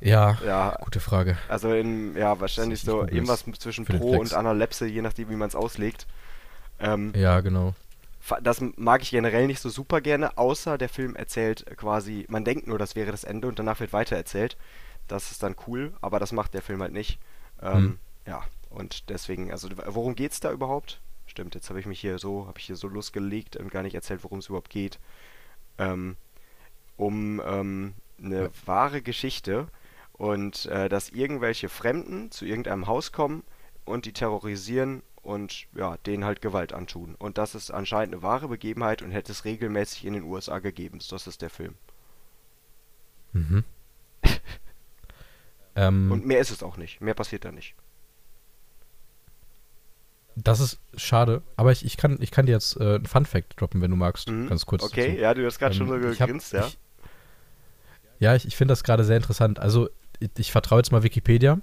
Ja, 0.00 0.38
ja, 0.40 0.76
gute 0.80 1.00
Frage. 1.00 1.38
also 1.46 1.72
in, 1.72 2.16
ja, 2.16 2.40
wahrscheinlich 2.40 2.80
ich 2.80 2.84
so 2.84 3.02
irgendwas 3.08 3.46
es 3.46 3.58
zwischen 3.58 3.86
Pro 3.86 4.18
und 4.18 4.34
Analepse, 4.34 4.86
je 4.86 5.02
nachdem, 5.02 5.30
wie 5.30 5.36
man 5.36 5.48
es 5.48 5.54
auslegt. 5.56 6.06
Ähm, 6.80 7.14
Ja, 7.14 7.40
genau. 7.40 7.74
das 8.42 8.60
mag 8.76 9.02
ich 9.02 9.10
generell 9.10 9.46
nicht 9.46 9.60
so 9.60 9.68
super 9.70 10.00
gerne, 10.00 10.36
außer 10.36 10.76
der 10.78 10.88
Film 10.88 11.16
erzählt 11.16 11.64
quasi, 11.76 12.26
man 12.28 12.44
denkt 12.44 12.66
nur, 12.66 12.78
das 12.78 12.94
wäre 12.94 13.10
das 13.10 13.24
Ende 13.24 13.48
und 13.48 13.58
danach 13.58 13.80
wird 13.80 13.92
weitererzählt. 13.92 14.56
Das 15.08 15.30
ist 15.30 15.42
dann 15.42 15.56
cool, 15.66 15.92
aber 16.02 16.18
das 16.18 16.32
macht 16.32 16.52
der 16.54 16.62
Film 16.62 16.82
halt 16.82 16.92
nicht. 16.92 17.18
Ähm, 17.62 17.82
Mhm. 17.82 17.98
Ja, 18.26 18.44
und 18.70 19.08
deswegen, 19.08 19.50
also 19.52 19.68
worum 19.86 20.14
geht's 20.14 20.40
da 20.40 20.52
überhaupt? 20.52 21.00
Stimmt, 21.26 21.54
jetzt 21.54 21.70
habe 21.70 21.80
ich 21.80 21.86
mich 21.86 22.00
hier 22.00 22.18
so, 22.18 22.46
habe 22.46 22.58
ich 22.58 22.66
hier 22.66 22.76
so 22.76 22.88
losgelegt 22.88 23.56
und 23.56 23.70
gar 23.70 23.82
nicht 23.82 23.94
erzählt, 23.94 24.22
worum 24.24 24.38
es 24.40 24.48
überhaupt 24.48 24.70
geht. 24.70 24.98
Ähm, 25.78 26.16
um 26.96 27.40
ähm, 27.46 27.94
eine 28.22 28.42
Ja. 28.44 28.48
wahre 28.66 29.00
Geschichte 29.02 29.68
und 30.18 30.66
äh, 30.66 30.88
dass 30.88 31.08
irgendwelche 31.10 31.68
Fremden 31.68 32.30
zu 32.30 32.44
irgendeinem 32.44 32.86
Haus 32.86 33.12
kommen 33.12 33.42
und 33.84 34.04
die 34.04 34.12
terrorisieren 34.12 35.02
und 35.22 35.66
ja, 35.74 35.96
denen 35.98 36.24
halt 36.24 36.42
Gewalt 36.42 36.72
antun. 36.72 37.14
Und 37.16 37.38
das 37.38 37.54
ist 37.54 37.70
anscheinend 37.70 38.14
eine 38.14 38.22
wahre 38.22 38.48
Begebenheit 38.48 39.02
und 39.02 39.10
hätte 39.10 39.32
es 39.32 39.44
regelmäßig 39.44 40.04
in 40.04 40.12
den 40.14 40.24
USA 40.24 40.58
gegeben. 40.58 40.98
Das 41.10 41.26
ist 41.26 41.40
der 41.42 41.50
Film. 41.50 41.74
Mhm. 43.32 43.64
ähm, 45.76 46.10
Und 46.12 46.26
mehr 46.26 46.40
ist 46.40 46.50
es 46.50 46.62
auch 46.62 46.76
nicht. 46.76 47.00
Mehr 47.00 47.14
passiert 47.14 47.44
da 47.44 47.52
nicht. 47.52 47.74
das 50.40 50.60
ist 50.60 50.78
schade, 50.96 51.42
aber 51.56 51.72
ich, 51.72 51.84
ich, 51.84 51.96
kann, 51.96 52.16
ich 52.20 52.30
kann 52.30 52.46
dir 52.46 52.52
jetzt 52.52 52.76
äh, 52.80 52.94
einen 52.94 53.06
Fun-Fact 53.06 53.60
droppen, 53.60 53.80
wenn 53.82 53.90
du 53.90 53.96
magst. 53.96 54.30
Mhm. 54.30 54.48
Ganz 54.48 54.66
kurz. 54.66 54.82
Okay, 54.84 55.08
dazu. 55.08 55.20
ja, 55.20 55.34
du 55.34 55.44
hast 55.44 55.58
gerade 55.58 55.74
schon 55.74 55.88
so 55.88 55.94
Ähm, 55.96 56.12
ich 56.12 56.20
hab- 56.20 56.28
gegrinst, 56.28 56.52
ja. 56.52 56.66
Ich, 56.66 56.78
ja, 58.20 58.34
ich, 58.36 58.46
ich 58.46 58.56
finde 58.56 58.72
das 58.72 58.84
gerade 58.84 59.04
sehr 59.04 59.16
interessant. 59.16 59.58
Also, 59.58 59.88
ich, 60.36 60.52
vertraue 60.52 60.78
jetzt 60.80 60.92
mal 60.92 61.02
Wikipedia, 61.02 61.58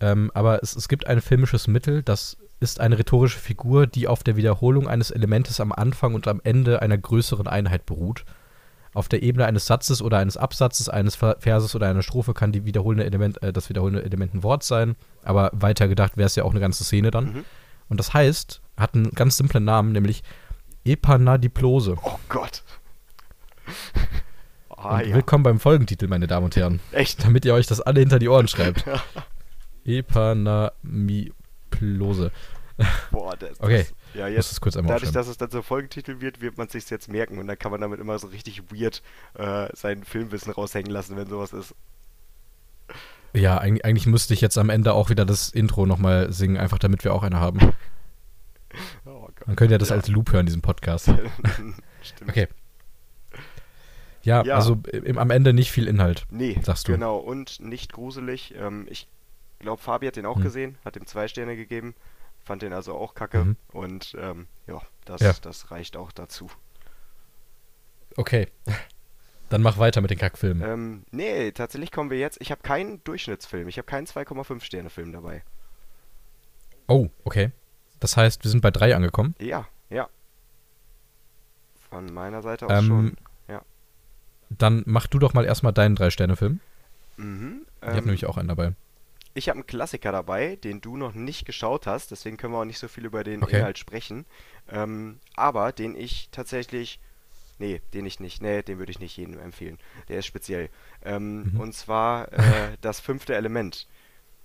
ähm, 0.00 0.30
aber 0.34 0.62
es, 0.62 0.76
es 0.76 0.88
gibt 0.88 1.06
ein 1.06 1.20
filmisches 1.20 1.66
Mittel, 1.66 2.02
das 2.02 2.36
ist 2.60 2.80
eine 2.80 2.98
rhetorische 2.98 3.38
Figur, 3.38 3.86
die 3.86 4.08
auf 4.08 4.22
der 4.22 4.36
Wiederholung 4.36 4.88
eines 4.88 5.10
Elementes 5.10 5.60
am 5.60 5.72
Anfang 5.72 6.14
und 6.14 6.28
am 6.28 6.40
Ende 6.44 6.80
einer 6.82 6.96
größeren 6.96 7.46
Einheit 7.46 7.84
beruht. 7.86 8.24
Auf 8.94 9.08
der 9.08 9.24
Ebene 9.24 9.44
eines 9.46 9.66
Satzes 9.66 10.00
oder 10.00 10.18
eines 10.18 10.36
Absatzes, 10.36 10.88
eines 10.88 11.16
Ver- 11.16 11.36
Verses 11.40 11.74
oder 11.74 11.88
einer 11.88 12.02
Strophe 12.02 12.32
kann 12.32 12.52
die 12.52 12.64
wiederholende 12.64 13.04
Element, 13.04 13.42
äh, 13.42 13.52
das 13.52 13.68
wiederholende 13.68 14.04
Element 14.04 14.34
ein 14.34 14.42
Wort 14.44 14.62
sein, 14.62 14.94
aber 15.24 15.50
weiter 15.52 15.88
gedacht 15.88 16.16
wäre 16.16 16.26
es 16.26 16.36
ja 16.36 16.44
auch 16.44 16.52
eine 16.52 16.60
ganze 16.60 16.84
Szene 16.84 17.10
dann. 17.10 17.24
Mhm. 17.24 17.44
Und 17.88 17.98
das 17.98 18.14
heißt, 18.14 18.60
hat 18.76 18.94
einen 18.94 19.10
ganz 19.10 19.36
simplen 19.36 19.64
Namen, 19.64 19.92
nämlich 19.92 20.22
Epanadiplose. 20.84 21.96
Oh 22.02 22.18
Gott. 22.28 22.62
Ah, 24.84 25.00
ja. 25.00 25.14
Willkommen 25.14 25.42
beim 25.44 25.58
Folgentitel, 25.60 26.08
meine 26.08 26.26
Damen 26.26 26.44
und 26.44 26.56
Herren. 26.56 26.80
Echt? 26.92 27.24
Damit 27.24 27.46
ihr 27.46 27.54
euch 27.54 27.66
das 27.66 27.80
alle 27.80 28.00
hinter 28.00 28.18
die 28.18 28.28
Ohren 28.28 28.48
schreibt. 28.48 28.84
Epanamiplose. 29.84 32.30
Boah, 33.10 33.34
das, 33.36 33.58
Okay, 33.60 33.78
das, 33.78 33.94
ja, 34.14 34.28
jetzt, 34.28 34.50
das 34.50 34.60
kurz 34.60 34.76
einmal 34.76 34.92
dadurch, 34.94 35.12
dass 35.12 35.26
es 35.28 35.38
dann 35.38 35.50
so 35.50 35.62
Folgentitel 35.62 36.20
wird, 36.20 36.40
wird 36.42 36.58
man 36.58 36.68
sich 36.68 36.90
jetzt 36.90 37.08
merken 37.08 37.38
und 37.38 37.46
dann 37.46 37.58
kann 37.58 37.70
man 37.70 37.80
damit 37.80 37.98
immer 37.98 38.18
so 38.18 38.26
richtig 38.26 38.62
weird 38.72 39.02
äh, 39.34 39.68
sein 39.74 40.04
Filmwissen 40.04 40.52
raushängen 40.52 40.90
lassen, 40.92 41.16
wenn 41.16 41.28
sowas 41.28 41.52
ist. 41.54 41.74
Ja, 43.32 43.56
eigentlich, 43.58 43.84
eigentlich 43.84 44.06
müsste 44.06 44.34
ich 44.34 44.40
jetzt 44.40 44.58
am 44.58 44.70
Ende 44.70 44.92
auch 44.92 45.08
wieder 45.08 45.24
das 45.24 45.50
Intro 45.50 45.86
nochmal 45.86 46.32
singen, 46.32 46.56
einfach 46.58 46.78
damit 46.78 47.04
wir 47.04 47.14
auch 47.14 47.22
eine 47.22 47.40
haben. 47.40 47.60
Oh 49.06 49.28
Gott. 49.36 49.46
Man 49.46 49.54
könnte 49.54 49.74
ja 49.74 49.78
das 49.78 49.90
Ja. 49.90 49.94
als 49.96 50.08
Loop 50.08 50.32
hören, 50.32 50.46
diesen 50.46 50.60
Podcast. 50.60 51.04
Stimmt. 52.02 52.28
Okay. 52.28 52.48
Ja, 54.24 54.42
Ja. 54.44 54.56
also 54.56 54.78
im, 54.92 55.18
am 55.18 55.30
Ende 55.30 55.52
nicht 55.52 55.70
viel 55.70 55.86
Inhalt. 55.86 56.24
Nee, 56.30 56.58
Sagst 56.62 56.88
du. 56.88 56.92
genau. 56.92 57.16
Und 57.18 57.60
nicht 57.60 57.92
gruselig. 57.92 58.54
Ähm, 58.56 58.86
ich 58.90 59.08
glaube, 59.58 59.80
Fabi 59.80 60.06
hat 60.06 60.16
den 60.16 60.26
auch 60.26 60.36
Hm. 60.36 60.42
gesehen, 60.42 60.78
hat 60.84 60.96
ihm 60.96 61.06
zwei 61.06 61.28
Sterne 61.28 61.56
gegeben, 61.56 61.94
fand 62.44 62.62
den 62.62 62.72
also 62.72 62.94
auch 62.94 63.14
kacke. 63.14 63.44
Mhm. 63.44 63.56
Und 63.72 64.16
ähm, 64.18 64.46
ja, 64.66 64.80
das, 65.04 65.20
Ja. 65.20 65.32
das 65.42 65.70
reicht 65.70 65.96
auch 65.96 66.12
dazu. 66.12 66.50
Okay. 68.16 68.48
Dann 69.50 69.60
mach 69.62 69.76
weiter 69.78 70.00
mit 70.00 70.10
den 70.10 70.18
Kackfilmen. 70.18 70.66
Ähm, 70.68 71.04
nee, 71.10 71.52
tatsächlich 71.52 71.92
kommen 71.92 72.10
wir 72.10 72.18
jetzt. 72.18 72.40
Ich 72.40 72.50
habe 72.50 72.62
keinen 72.62 73.04
Durchschnittsfilm. 73.04 73.68
Ich 73.68 73.76
habe 73.78 73.86
keinen 73.86 74.06
2,5 74.06 74.62
Sterne 74.64 74.90
Film 74.90 75.12
dabei. 75.12 75.44
Oh, 76.88 77.08
okay. 77.24 77.52
Das 78.00 78.16
heißt, 78.16 78.42
wir 78.42 78.50
sind 78.50 78.60
bei 78.62 78.70
drei 78.70 78.96
angekommen. 78.96 79.34
Ja, 79.38 79.66
ja. 79.90 80.08
Von 81.90 82.12
meiner 82.12 82.42
Seite 82.42 82.66
aus 82.66 82.72
Ähm, 82.72 82.86
schon. 82.86 83.16
Dann 84.58 84.82
mach 84.86 85.06
du 85.06 85.18
doch 85.18 85.34
mal 85.34 85.44
erstmal 85.44 85.72
deinen 85.72 85.96
Drei-Sterne-Film. 85.96 86.60
Mhm. 87.16 87.62
Ich 87.80 87.86
habe 87.86 87.98
Ähm, 87.98 88.04
nämlich 88.04 88.26
auch 88.26 88.36
einen 88.38 88.48
dabei. 88.48 88.72
Ich 89.36 89.48
habe 89.48 89.56
einen 89.58 89.66
Klassiker 89.66 90.12
dabei, 90.12 90.56
den 90.56 90.80
du 90.80 90.96
noch 90.96 91.12
nicht 91.14 91.44
geschaut 91.44 91.86
hast, 91.88 92.12
deswegen 92.12 92.36
können 92.36 92.52
wir 92.52 92.60
auch 92.60 92.64
nicht 92.64 92.78
so 92.78 92.86
viel 92.88 93.04
über 93.04 93.24
den 93.24 93.42
Okay. 93.42 93.58
Inhalt 93.58 93.78
sprechen. 93.78 94.26
Ähm, 94.70 95.18
aber 95.36 95.72
den 95.72 95.96
ich 95.96 96.28
tatsächlich. 96.30 97.00
Nee, 97.58 97.80
den 97.94 98.04
ich 98.06 98.18
nicht. 98.20 98.42
Nee, 98.42 98.62
den 98.62 98.78
würde 98.78 98.90
ich 98.90 98.98
nicht 99.00 99.16
jedem 99.16 99.38
empfehlen. 99.38 99.78
Der 100.08 100.18
ist 100.20 100.26
speziell. 100.26 100.68
Ähm, 101.04 101.52
Mhm. 101.52 101.60
Und 101.60 101.74
zwar 101.74 102.32
äh, 102.32 102.38
das 102.80 103.00
fünfte 103.00 103.34
Element. 103.34 103.86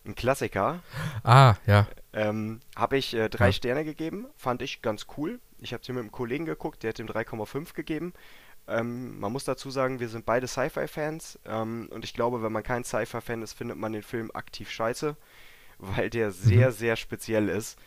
Ein 0.05 0.15
Klassiker. 0.15 0.81
Ah, 1.23 1.55
ja. 1.67 1.87
Ähm, 2.13 2.59
habe 2.75 2.97
ich 2.97 3.13
äh, 3.13 3.29
drei 3.29 3.47
Ja. 3.47 3.51
Sterne 3.53 3.83
gegeben. 3.83 4.25
Fand 4.37 4.61
ich 4.61 4.81
ganz 4.81 5.05
cool. 5.17 5.39
Ich 5.59 5.73
habe 5.73 5.81
es 5.81 5.85
hier 5.87 5.93
mit 5.95 6.01
einem 6.03 6.11
Kollegen 6.11 6.45
geguckt, 6.45 6.81
der 6.83 6.89
hat 6.89 6.99
ihm 6.99 7.07
3,5 7.07 7.73
gegeben. 7.73 8.13
Ähm, 8.69 9.19
man 9.19 9.31
muss 9.31 9.43
dazu 9.43 9.71
sagen, 9.71 9.99
wir 9.99 10.09
sind 10.09 10.25
beide 10.25 10.47
Sci-Fi-Fans. 10.47 11.39
Ähm, 11.45 11.89
und 11.91 12.03
ich 12.03 12.13
glaube, 12.13 12.43
wenn 12.43 12.51
man 12.51 12.63
kein 12.63 12.83
Sci-Fi-Fan 12.83 13.41
ist, 13.41 13.53
findet 13.53 13.77
man 13.77 13.93
den 13.93 14.03
Film 14.03 14.31
aktiv 14.33 14.69
scheiße, 14.69 15.15
weil 15.79 16.09
der 16.09 16.31
sehr, 16.31 16.71
sehr 16.71 16.95
speziell 16.95 17.49
ist. 17.49 17.77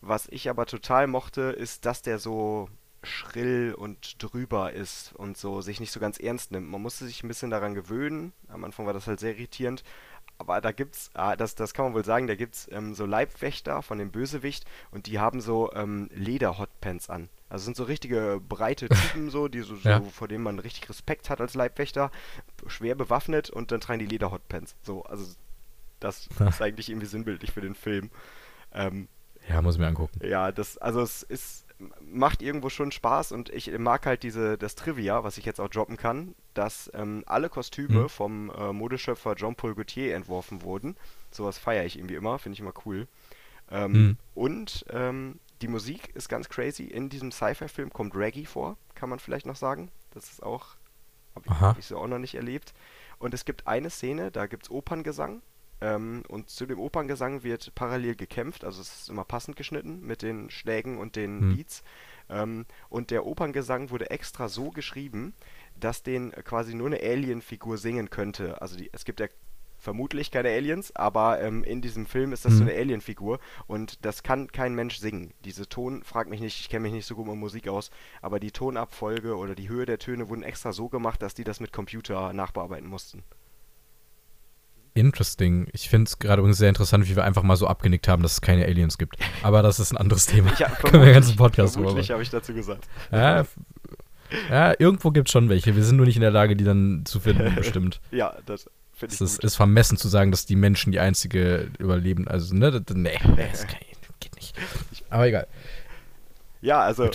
Was 0.00 0.26
ich 0.28 0.50
aber 0.50 0.66
total 0.66 1.06
mochte, 1.06 1.42
ist, 1.42 1.86
dass 1.86 2.02
der 2.02 2.18
so 2.18 2.68
schrill 3.04 3.74
und 3.76 4.22
drüber 4.22 4.72
ist 4.72 5.12
und 5.14 5.36
so 5.36 5.60
sich 5.60 5.80
nicht 5.80 5.92
so 5.92 6.00
ganz 6.00 6.18
ernst 6.18 6.52
nimmt. 6.52 6.68
Man 6.68 6.82
musste 6.82 7.04
sich 7.04 7.22
ein 7.22 7.28
bisschen 7.28 7.50
daran 7.50 7.74
gewöhnen. 7.74 8.32
Am 8.48 8.64
Anfang 8.64 8.86
war 8.86 8.92
das 8.92 9.06
halt 9.06 9.20
sehr 9.20 9.36
irritierend. 9.36 9.82
Aber 10.38 10.60
da 10.60 10.72
gibt's, 10.72 11.10
ah, 11.14 11.36
das, 11.36 11.54
das 11.54 11.72
kann 11.72 11.86
man 11.86 11.94
wohl 11.94 12.04
sagen, 12.04 12.26
da 12.26 12.34
gibt's 12.34 12.68
ähm, 12.72 12.94
so 12.94 13.06
Leibwächter 13.06 13.82
von 13.82 13.98
dem 13.98 14.10
Bösewicht 14.10 14.64
und 14.90 15.06
die 15.06 15.18
haben 15.20 15.40
so 15.40 15.72
ähm, 15.72 16.10
Leder-Hotpants 16.12 17.10
an. 17.10 17.28
Also 17.52 17.66
sind 17.66 17.76
so 17.76 17.84
richtige 17.84 18.40
breite 18.48 18.88
Typen 18.92 19.30
so, 19.30 19.48
die 19.48 19.60
so, 19.60 19.76
so 19.76 19.88
Ja. 19.88 20.00
vor 20.02 20.28
denen 20.28 20.42
man 20.42 20.58
richtig 20.58 20.88
Respekt 20.88 21.28
hat 21.30 21.40
als 21.40 21.54
Leibwächter, 21.54 22.10
schwer 22.66 22.94
bewaffnet 22.94 23.50
und 23.50 23.70
dann 23.72 23.80
tragen 23.80 23.98
die 23.98 24.06
Leder-Hotpants. 24.06 24.74
So, 24.82 25.02
also 25.04 25.26
das 26.00 26.28
ist 26.48 26.62
eigentlich 26.62 26.88
irgendwie 26.88 27.06
sinnbildlich 27.06 27.52
für 27.52 27.60
den 27.60 27.74
Film. 27.74 28.10
Ähm, 28.72 29.08
Ja, 29.48 29.60
muss 29.62 29.74
ich 29.74 29.80
mir 29.80 29.88
angucken. 29.88 30.20
ja, 30.22 30.52
das, 30.52 30.78
also 30.78 31.02
es 31.02 31.22
ist, 31.24 31.66
macht 32.00 32.42
irgendwo 32.42 32.70
schon 32.70 32.92
Spaß 32.92 33.32
und 33.32 33.48
ich 33.50 33.76
mag 33.78 34.06
halt 34.06 34.22
diese, 34.22 34.56
das 34.56 34.74
Trivia, 34.74 35.24
was 35.24 35.36
ich 35.38 35.44
jetzt 35.44 35.60
auch 35.60 35.68
droppen 35.68 35.96
kann, 35.96 36.34
dass 36.54 36.90
ähm, 36.94 37.22
alle 37.26 37.48
Kostüme 37.50 38.04
Mhm. 38.04 38.08
vom 38.08 38.50
äh, 38.50 38.72
Modeschöpfer 38.72 39.34
Jean-Paul 39.36 39.74
Gaultier 39.74 40.14
entworfen 40.14 40.62
wurden. 40.62 40.96
Sowas 41.30 41.58
feiere 41.58 41.84
ich 41.84 41.98
irgendwie 41.98 42.14
immer, 42.14 42.38
finde 42.38 42.54
ich 42.54 42.60
immer 42.60 42.74
cool. 42.86 43.08
Ähm, 43.70 43.92
Mhm. 43.92 44.16
Und 44.34 44.84
ähm, 44.90 45.38
die 45.62 45.68
Musik 45.68 46.10
ist 46.14 46.28
ganz 46.28 46.48
crazy. 46.48 46.84
In 46.84 47.08
diesem 47.08 47.30
Sci-Fi-Film 47.30 47.92
kommt 47.92 48.16
Reggae 48.16 48.44
vor, 48.44 48.76
kann 48.94 49.08
man 49.08 49.20
vielleicht 49.20 49.46
noch 49.46 49.56
sagen. 49.56 49.90
Das 50.10 50.30
ist 50.30 50.42
auch 50.42 50.76
Habe 51.34 51.46
ich, 51.46 51.60
hab 51.60 51.78
ich 51.78 51.86
so 51.86 51.98
auch 51.98 52.08
noch 52.08 52.18
nicht 52.18 52.34
erlebt. 52.34 52.74
Und 53.18 53.32
es 53.32 53.44
gibt 53.44 53.66
eine 53.68 53.88
Szene, 53.88 54.30
da 54.30 54.46
gibt 54.46 54.64
es 54.64 54.70
Operngesang. 54.70 55.40
Ähm, 55.80 56.24
und 56.28 56.50
zu 56.50 56.66
dem 56.66 56.78
Operngesang 56.78 57.44
wird 57.44 57.74
parallel 57.74 58.14
gekämpft, 58.14 58.64
also 58.64 58.80
es 58.80 59.02
ist 59.02 59.08
immer 59.08 59.24
passend 59.24 59.56
geschnitten 59.56 60.00
mit 60.06 60.22
den 60.22 60.50
Schlägen 60.50 60.98
und 60.98 61.16
den 61.16 61.40
hm. 61.40 61.56
Beats. 61.56 61.82
Ähm, 62.28 62.66
und 62.88 63.10
der 63.10 63.26
Operngesang 63.26 63.90
wurde 63.90 64.10
extra 64.10 64.48
so 64.48 64.70
geschrieben, 64.70 65.34
dass 65.74 66.02
den 66.02 66.32
quasi 66.44 66.74
nur 66.74 66.88
eine 66.88 67.00
Alien-Figur 67.00 67.78
singen 67.78 68.10
könnte. 68.10 68.60
Also 68.60 68.76
die, 68.76 68.90
es 68.92 69.04
gibt 69.04 69.20
ja 69.20 69.26
vermutlich 69.82 70.30
keine 70.30 70.48
Aliens, 70.48 70.94
aber 70.94 71.40
ähm, 71.40 71.64
in 71.64 71.82
diesem 71.82 72.06
Film 72.06 72.32
ist 72.32 72.44
das 72.44 72.54
mhm. 72.54 72.58
so 72.58 72.62
eine 72.64 72.74
Alien-Figur 72.74 73.40
und 73.66 74.04
das 74.04 74.22
kann 74.22 74.46
kein 74.50 74.74
Mensch 74.74 74.98
singen. 74.98 75.34
Diese 75.44 75.68
Ton, 75.68 76.02
frag 76.04 76.30
mich 76.30 76.40
nicht, 76.40 76.60
ich 76.60 76.68
kenne 76.68 76.84
mich 76.84 76.92
nicht 76.92 77.06
so 77.06 77.16
gut 77.16 77.26
mit 77.26 77.36
Musik 77.36 77.68
aus, 77.68 77.90
aber 78.20 78.38
die 78.40 78.52
Tonabfolge 78.52 79.36
oder 79.36 79.54
die 79.54 79.68
Höhe 79.68 79.84
der 79.84 79.98
Töne 79.98 80.28
wurden 80.28 80.42
extra 80.42 80.72
so 80.72 80.88
gemacht, 80.88 81.20
dass 81.20 81.34
die 81.34 81.44
das 81.44 81.60
mit 81.60 81.72
Computer 81.72 82.32
nachbearbeiten 82.32 82.88
mussten. 82.88 83.24
Interesting. 84.94 85.68
Ich 85.72 85.88
finde 85.88 86.08
es 86.08 86.18
gerade 86.18 86.40
übrigens 86.40 86.58
sehr 86.58 86.68
interessant, 86.68 87.08
wie 87.08 87.16
wir 87.16 87.24
einfach 87.24 87.42
mal 87.42 87.56
so 87.56 87.66
abgenickt 87.66 88.08
haben, 88.08 88.22
dass 88.22 88.32
es 88.34 88.40
keine 88.40 88.66
Aliens 88.66 88.98
gibt. 88.98 89.16
Aber 89.42 89.62
das 89.62 89.80
ist 89.80 89.92
ein 89.92 89.96
anderes 89.96 90.26
Thema. 90.26 90.52
Ja, 90.58 90.68
Können 90.82 91.02
wir 91.02 91.06
den 91.06 91.14
ganzen 91.14 91.36
Podcast 91.36 91.74
vermutlich 91.74 92.10
habe 92.10 92.22
ich 92.22 92.30
dazu 92.30 92.52
gesagt. 92.52 92.86
Ja, 93.10 93.46
ja 94.50 94.74
irgendwo 94.78 95.10
gibt 95.10 95.28
es 95.28 95.32
schon 95.32 95.48
welche. 95.48 95.74
Wir 95.76 95.82
sind 95.82 95.96
nur 95.96 96.06
nicht 96.06 96.16
in 96.16 96.22
der 96.22 96.30
Lage, 96.30 96.56
die 96.56 96.64
dann 96.64 97.04
zu 97.06 97.20
finden, 97.20 97.54
bestimmt. 97.56 98.00
ja, 98.10 98.36
das 98.44 98.70
Finde 99.02 99.16
ich 99.16 99.20
es 99.20 99.32
ist, 99.32 99.42
ist, 99.44 99.56
vermessen 99.56 99.96
zu 99.96 100.06
sagen, 100.06 100.30
dass 100.30 100.46
die 100.46 100.54
Menschen 100.54 100.92
die 100.92 101.00
einzige 101.00 101.72
überleben. 101.80 102.28
Also, 102.28 102.54
ne, 102.54 102.70
das, 102.70 102.96
nee, 102.96 103.18
das 103.36 103.66
kann, 103.66 103.80
geht 104.20 104.36
nicht. 104.36 104.56
Aber 105.10 105.26
egal. 105.26 105.48
Ja, 106.60 106.80
also 106.82 107.10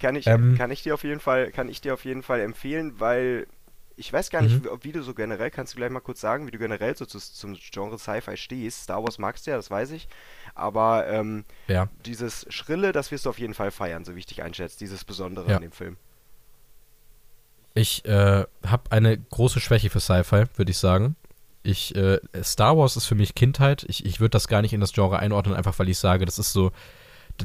kann 0.00 0.16
ich, 0.16 0.26
ähm, 0.26 0.56
kann 0.58 0.72
ich 0.72 0.82
dir 0.82 0.94
auf 0.94 1.04
jeden 1.04 1.20
Fall, 1.20 1.52
kann 1.52 1.68
ich 1.68 1.80
dir 1.80 1.94
auf 1.94 2.04
jeden 2.04 2.24
Fall 2.24 2.40
empfehlen, 2.40 2.98
weil 2.98 3.46
ich 3.94 4.12
weiß 4.12 4.30
gar 4.30 4.42
nicht, 4.42 4.64
mhm. 4.64 4.68
wie, 4.80 4.88
wie, 4.88 4.92
du 4.92 5.02
so 5.04 5.14
generell, 5.14 5.52
kannst 5.52 5.74
du 5.74 5.76
gleich 5.76 5.90
mal 5.90 6.00
kurz 6.00 6.20
sagen, 6.20 6.48
wie 6.48 6.50
du 6.50 6.58
generell 6.58 6.96
so 6.96 7.06
zu, 7.06 7.18
zum 7.20 7.54
Genre 7.54 7.98
Sci-Fi 7.98 8.36
stehst. 8.36 8.82
Star 8.82 9.04
Wars 9.04 9.18
magst 9.18 9.46
du 9.46 9.52
ja, 9.52 9.56
das 9.56 9.70
weiß 9.70 9.92
ich. 9.92 10.08
Aber 10.56 11.06
ähm, 11.06 11.44
ja. 11.68 11.88
dieses 12.04 12.46
Schrille, 12.48 12.90
das 12.90 13.12
wirst 13.12 13.26
du 13.26 13.30
auf 13.30 13.38
jeden 13.38 13.54
Fall 13.54 13.70
feiern, 13.70 14.04
so 14.04 14.16
wie 14.16 14.18
ich 14.18 14.26
dich 14.26 14.42
einschätze, 14.42 14.76
dieses 14.78 15.04
Besondere 15.04 15.48
ja. 15.50 15.56
an 15.56 15.62
dem 15.62 15.72
Film. 15.72 15.96
Ich 17.74 18.04
äh, 18.06 18.44
habe 18.66 18.90
eine 18.90 19.16
große 19.16 19.60
Schwäche 19.60 19.88
für 19.88 20.00
Sci-Fi, 20.00 20.46
würde 20.56 20.70
ich 20.70 20.78
sagen. 20.78 21.14
Ich, 21.62 21.94
äh, 21.96 22.20
Star 22.42 22.76
Wars 22.76 22.96
ist 22.96 23.06
für 23.06 23.14
mich 23.14 23.34
Kindheit. 23.34 23.84
Ich, 23.88 24.04
ich 24.06 24.20
würde 24.20 24.30
das 24.30 24.48
gar 24.48 24.62
nicht 24.62 24.72
in 24.72 24.80
das 24.80 24.92
Genre 24.92 25.18
einordnen, 25.18 25.54
einfach 25.54 25.78
weil 25.78 25.88
ich 25.88 25.98
sage, 25.98 26.24
das 26.24 26.38
ist 26.38 26.52
so, 26.52 26.72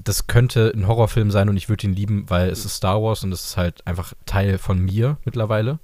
das 0.04 0.28
könnte 0.28 0.72
ein 0.76 0.88
Horrorfilm 0.88 1.32
sein 1.32 1.50
und 1.50 1.58
ich 1.58 1.70
würde 1.70 1.88
ihn 1.88 1.94
lieben, 1.94 2.30
weil 2.30 2.50
es 2.50 2.66
ist 2.66 2.76
Star 2.76 3.02
Wars 3.02 3.24
und 3.24 3.32
es 3.32 3.46
ist 3.46 3.58
halt 3.58 3.86
einfach 3.86 4.14
Teil 4.26 4.58
von 4.58 4.80
mir 4.80 5.18
mittlerweile. 5.26 5.80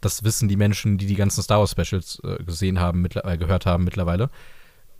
Das 0.00 0.24
wissen 0.24 0.48
die 0.48 0.56
Menschen, 0.56 0.98
die 0.98 1.06
die 1.06 1.14
ganzen 1.14 1.42
Star 1.42 1.60
Wars 1.60 1.70
Specials 1.70 2.20
äh, 2.24 2.42
gesehen 2.42 2.80
haben, 2.80 3.04
äh, 3.06 3.38
gehört 3.38 3.66
haben 3.66 3.84
mittlerweile. 3.84 4.30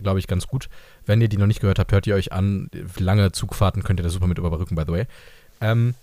Glaube 0.01 0.19
ich 0.19 0.27
ganz 0.27 0.47
gut. 0.47 0.69
Wenn 1.07 1.21
ihr 1.21 1.29
die 1.29 1.37
noch 1.37 1.47
nicht 1.47 1.61
gehört 1.61 1.79
habt, 1.79 1.93
hört 1.93 2.07
ihr 2.07 2.15
euch 2.15 2.33
an. 2.33 2.71
Lange 2.99 3.33
Zugfahrten 3.33 3.83
könnt 3.83 4.01
ihr 4.01 4.05
da 4.05 4.11
super 4.11 4.27
mit 4.27 4.39
überbrücken, 4.39 4.75
by 4.75 4.83
the 4.87 4.93
way. 4.93 5.07
Ähm, 5.61 5.95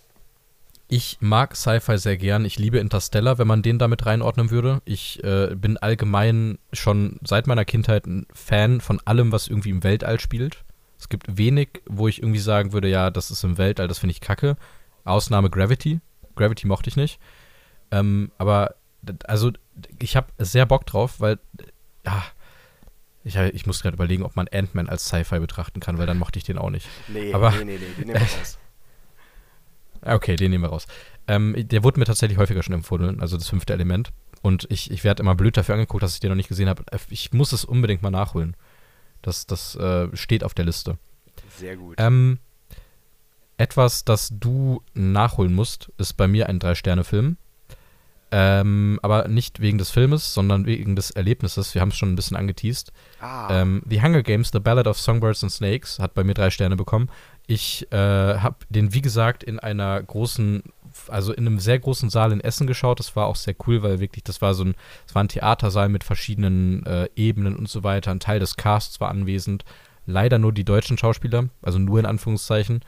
ich 0.91 1.17
mag 1.21 1.55
Sci-Fi 1.55 1.99
sehr 1.99 2.17
gern. 2.17 2.45
Ich 2.45 2.57
liebe 2.57 2.79
Interstellar, 2.79 3.37
wenn 3.37 3.47
man 3.47 3.61
den 3.61 3.77
damit 3.77 4.07
reinordnen 4.07 4.49
würde. 4.49 4.81
Ich 4.85 5.23
äh, 5.23 5.55
bin 5.55 5.77
allgemein 5.77 6.57
schon 6.73 7.19
seit 7.23 7.45
meiner 7.45 7.63
Kindheit 7.63 8.07
ein 8.07 8.25
Fan 8.33 8.81
von 8.81 8.99
allem, 9.05 9.31
was 9.31 9.47
irgendwie 9.47 9.69
im 9.69 9.83
Weltall 9.83 10.19
spielt. 10.19 10.65
Es 10.97 11.07
gibt 11.07 11.37
wenig, 11.37 11.83
wo 11.87 12.07
ich 12.07 12.23
irgendwie 12.23 12.39
sagen 12.39 12.73
würde, 12.73 12.89
ja, 12.89 13.11
das 13.11 13.29
ist 13.29 13.43
im 13.43 13.59
Weltall, 13.59 13.87
das 13.87 13.99
finde 13.99 14.13
ich 14.13 14.19
kacke. 14.19 14.57
Ausnahme 15.05 15.51
Gravity. 15.51 16.01
Gravity 16.35 16.65
mochte 16.65 16.89
ich 16.89 16.95
nicht. 16.95 17.19
Ähm, 17.91 18.31
aber, 18.39 18.73
also, 19.25 19.51
ich 19.99 20.15
habe 20.15 20.27
sehr 20.39 20.65
Bock 20.65 20.87
drauf, 20.87 21.19
weil, 21.19 21.37
ja, 22.03 22.23
ich, 23.23 23.35
ich 23.35 23.65
muss 23.67 23.83
gerade 23.83 23.95
überlegen, 23.95 24.23
ob 24.23 24.35
man 24.35 24.47
Ant-Man 24.51 24.89
als 24.89 25.05
Sci-Fi 25.05 25.39
betrachten 25.39 25.81
kann, 25.81 25.99
weil 25.99 26.07
dann 26.07 26.17
mochte 26.17 26.39
ich 26.39 26.45
den 26.45 26.57
auch 26.57 26.71
nicht. 26.71 26.87
Nee, 27.07 27.31
aber, 27.33 27.51
nee, 27.51 27.63
nee, 27.63 27.77
nee, 27.77 27.85
den 27.97 28.07
nehmen 28.07 28.19
wir 28.19 28.37
raus. 28.39 28.58
Ah, 30.01 30.15
okay, 30.15 30.35
den 30.35 30.51
nehmen 30.51 30.63
wir 30.63 30.69
raus. 30.69 30.87
Ähm, 31.27 31.55
der 31.57 31.83
wurde 31.83 31.99
mir 31.99 32.05
tatsächlich 32.05 32.37
häufiger 32.37 32.63
schon 32.63 32.73
empfohlen, 32.73 33.19
also 33.21 33.37
das 33.37 33.49
fünfte 33.49 33.73
Element. 33.73 34.11
Und 34.41 34.67
ich, 34.69 34.89
ich 34.91 35.03
werde 35.03 35.21
immer 35.21 35.35
blöd 35.35 35.57
dafür 35.57 35.75
angeguckt, 35.75 36.03
dass 36.03 36.13
ich 36.13 36.19
den 36.19 36.29
noch 36.29 36.35
nicht 36.35 36.49
gesehen 36.49 36.69
habe. 36.69 36.83
Äh, 36.91 36.99
ich 37.09 37.33
muss 37.33 37.51
es 37.51 37.65
unbedingt 37.65 38.01
mal 38.01 38.11
nachholen. 38.11 38.55
Das, 39.21 39.45
das 39.45 39.75
äh, 39.75 40.07
steht 40.15 40.43
auf 40.43 40.53
der 40.53 40.65
Liste. 40.65 40.97
Sehr 41.57 41.75
gut. 41.75 41.95
Ähm, 41.97 42.39
etwas, 43.57 44.05
das 44.05 44.29
du 44.31 44.81
nachholen 44.93 45.53
musst, 45.53 45.91
ist 45.97 46.13
bei 46.13 46.27
mir 46.27 46.47
ein 46.47 46.59
Drei-Sterne-Film. 46.59 47.37
Ähm, 48.31 48.99
aber 49.01 49.27
nicht 49.27 49.59
wegen 49.59 49.79
des 49.79 49.89
Filmes, 49.89 50.33
sondern 50.33 50.65
wegen 50.65 50.95
des 50.95 51.11
Erlebnisses. 51.11 51.73
Wir 51.73 51.81
haben 51.81 51.89
es 51.89 51.97
schon 51.97 52.13
ein 52.13 52.15
bisschen 52.15 52.37
angeteased. 52.37 52.93
Ah. 53.19 53.61
Ähm, 53.61 53.81
The 53.89 54.01
Hunger 54.01 54.21
Games, 54.21 54.51
The 54.53 54.59
Ballad 54.59 54.87
of 54.87 54.99
Songbirds 54.99 55.43
and 55.43 55.51
Snakes, 55.51 55.99
hat 55.99 56.13
bei 56.13 56.23
mir 56.23 56.35
drei 56.35 56.51
Sterne 56.51 56.75
bekommen. 56.75 57.09
Ich 57.49 57.91
äh, 57.91 57.97
habe 57.97 58.57
den, 58.69 58.93
wie 58.93 59.01
gesagt, 59.01 59.43
in 59.43 59.57
einer 59.57 60.03
großen, 60.03 60.61
also 61.07 61.33
in 61.33 61.47
einem 61.47 61.57
sehr 61.57 61.79
großen 61.79 62.11
Saal 62.11 62.31
in 62.31 62.41
Essen 62.41 62.67
geschaut. 62.67 62.99
Das 62.99 63.15
war 63.15 63.25
auch 63.25 63.35
sehr 63.35 63.55
cool, 63.65 63.81
weil 63.81 63.99
wirklich, 63.99 64.23
das 64.23 64.39
war 64.39 64.53
so 64.53 64.65
ein, 64.65 64.75
das 65.07 65.15
war 65.15 65.23
ein 65.23 65.29
Theatersaal 65.29 65.89
mit 65.89 66.03
verschiedenen 66.03 66.85
äh, 66.85 67.09
Ebenen 67.15 67.55
und 67.55 67.67
so 67.67 67.83
weiter. 67.83 68.11
Ein 68.11 68.19
Teil 68.19 68.39
des 68.39 68.55
Casts 68.55 69.01
war 69.01 69.09
anwesend. 69.09 69.65
Leider 70.05 70.37
nur 70.37 70.53
die 70.53 70.63
deutschen 70.63 70.99
Schauspieler, 70.99 71.49
also 71.63 71.79
nur 71.79 71.97
in 71.97 72.05
Anführungszeichen. 72.05 72.81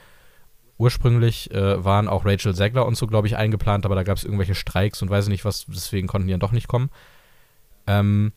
Ursprünglich 0.78 1.50
äh, 1.50 1.84
waren 1.84 2.08
auch 2.08 2.24
Rachel 2.24 2.54
Zegler 2.54 2.86
und 2.86 2.96
so, 2.96 3.08
glaube 3.08 3.26
ich, 3.26 3.38
eingeplant, 3.38 3.88
aber 3.88 3.96
da 3.96 4.04
gab 4.04 4.18
es 4.18 4.24
irgendwelche 4.24 4.54
Streiks 4.54 5.02
und 5.02 5.10
weiß 5.10 5.28
nicht 5.30 5.44
was, 5.44 5.66
deswegen 5.70 6.06
konnten 6.06 6.28
die 6.28 6.34
dann 6.34 6.40
doch 6.40 6.52
nicht 6.52 6.68
kommen. 6.68 6.92
Ähm, 7.88 8.32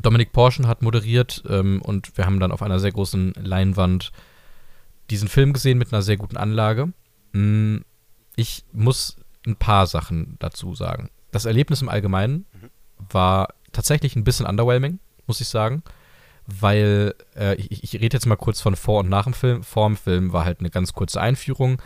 Dominik 0.00 0.30
Porschen 0.30 0.68
hat 0.68 0.82
moderiert 0.82 1.42
ähm, 1.48 1.82
und 1.82 2.16
wir 2.16 2.24
haben 2.24 2.38
dann 2.38 2.52
auf 2.52 2.62
einer 2.62 2.78
sehr 2.78 2.92
großen 2.92 3.32
Leinwand 3.36 4.12
diesen 5.10 5.28
Film 5.28 5.52
gesehen 5.52 5.78
mit 5.78 5.92
einer 5.92 6.02
sehr 6.02 6.16
guten 6.16 6.36
Anlage. 6.36 6.92
Mm, 7.32 7.78
ich 8.36 8.64
muss 8.72 9.16
ein 9.46 9.56
paar 9.56 9.86
Sachen 9.86 10.36
dazu 10.38 10.74
sagen. 10.74 11.10
Das 11.30 11.44
Erlebnis 11.44 11.82
im 11.82 11.88
Allgemeinen 11.88 12.46
mhm. 12.52 12.70
war 13.10 13.54
tatsächlich 13.72 14.16
ein 14.16 14.24
bisschen 14.24 14.46
underwhelming, 14.46 14.98
muss 15.26 15.40
ich 15.40 15.48
sagen. 15.48 15.82
Weil, 16.46 17.14
äh, 17.36 17.54
ich, 17.56 17.84
ich 17.84 18.00
rede 18.00 18.16
jetzt 18.16 18.26
mal 18.26 18.36
kurz 18.36 18.60
von 18.60 18.74
vor 18.74 19.00
und 19.00 19.08
nach 19.08 19.24
dem 19.24 19.34
Film. 19.34 19.62
Vor 19.62 19.86
dem 19.86 19.96
Film 19.96 20.32
war 20.32 20.44
halt 20.44 20.60
eine 20.60 20.70
ganz 20.70 20.92
kurze 20.92 21.20
Einführung. 21.20 21.80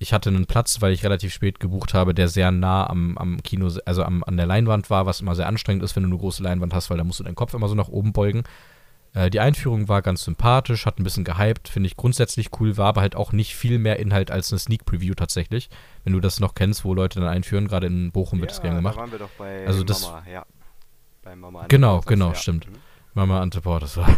Ich 0.00 0.12
hatte 0.12 0.30
einen 0.30 0.46
Platz, 0.46 0.80
weil 0.80 0.92
ich 0.92 1.04
relativ 1.04 1.32
spät 1.32 1.60
gebucht 1.60 1.94
habe, 1.94 2.14
der 2.14 2.28
sehr 2.28 2.50
nah 2.50 2.88
am, 2.88 3.18
am 3.18 3.42
Kino, 3.42 3.70
also 3.84 4.02
am, 4.04 4.24
an 4.24 4.36
der 4.36 4.46
Leinwand 4.46 4.90
war, 4.90 5.06
was 5.06 5.20
immer 5.20 5.34
sehr 5.34 5.46
anstrengend 5.46 5.82
ist, 5.82 5.96
wenn 5.96 6.04
du 6.04 6.08
eine 6.08 6.18
große 6.18 6.42
Leinwand 6.42 6.74
hast, 6.74 6.90
weil 6.90 6.98
da 6.98 7.04
musst 7.04 7.20
du 7.20 7.24
deinen 7.24 7.34
Kopf 7.34 7.54
immer 7.54 7.68
so 7.68 7.74
nach 7.74 7.88
oben 7.88 8.12
beugen. 8.12 8.44
Äh, 9.14 9.30
die 9.30 9.40
Einführung 9.40 9.88
war 9.88 10.02
ganz 10.02 10.24
sympathisch, 10.24 10.86
hat 10.86 10.98
ein 10.98 11.04
bisschen 11.04 11.24
gehypt, 11.24 11.68
finde 11.68 11.86
ich 11.86 11.96
grundsätzlich 11.96 12.50
cool, 12.60 12.76
war 12.76 12.88
aber 12.88 13.00
halt 13.00 13.16
auch 13.16 13.32
nicht 13.32 13.54
viel 13.54 13.78
mehr 13.78 13.98
Inhalt 13.98 14.30
als 14.30 14.52
eine 14.52 14.58
Sneak 14.58 14.84
Preview 14.84 15.14
tatsächlich. 15.14 15.68
Wenn 16.04 16.12
du 16.12 16.20
das 16.20 16.40
noch 16.40 16.54
kennst, 16.54 16.84
wo 16.84 16.94
Leute 16.94 17.20
dann 17.20 17.28
einführen, 17.28 17.68
gerade 17.68 17.86
in 17.86 18.12
Bochum 18.12 18.40
wird 18.40 18.50
das 18.50 18.62
gerne 18.62 18.76
gemacht. 18.76 18.96
Da 18.96 19.00
waren 19.00 19.12
wir 19.12 19.18
doch 19.18 19.30
bei 19.38 19.66
also 19.66 19.84
das, 19.84 20.02
Mama, 20.02 20.22
ja. 20.30 20.46
Bei 21.22 21.36
Mama 21.36 21.66
Genau, 21.68 22.00
genau, 22.00 22.28
ja. 22.28 22.34
stimmt. 22.34 22.68
Mhm. 22.68 22.76
Mama 23.14 23.40
Anteport, 23.40 23.82
das 23.82 23.96
war 23.96 24.08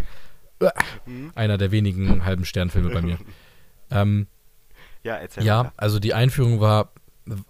mhm. 1.07 1.33
einer 1.35 1.57
der 1.59 1.71
wenigen 1.71 2.25
halben 2.25 2.45
Sternfilme 2.45 2.91
bei 2.91 3.03
mir. 3.03 3.19
ähm, 3.91 4.27
ja, 5.03 5.17
erzähl 5.17 5.45
Ja, 5.45 5.65
mal. 5.65 5.73
also 5.77 5.99
die 5.99 6.13
Einführung 6.13 6.61
war 6.61 6.93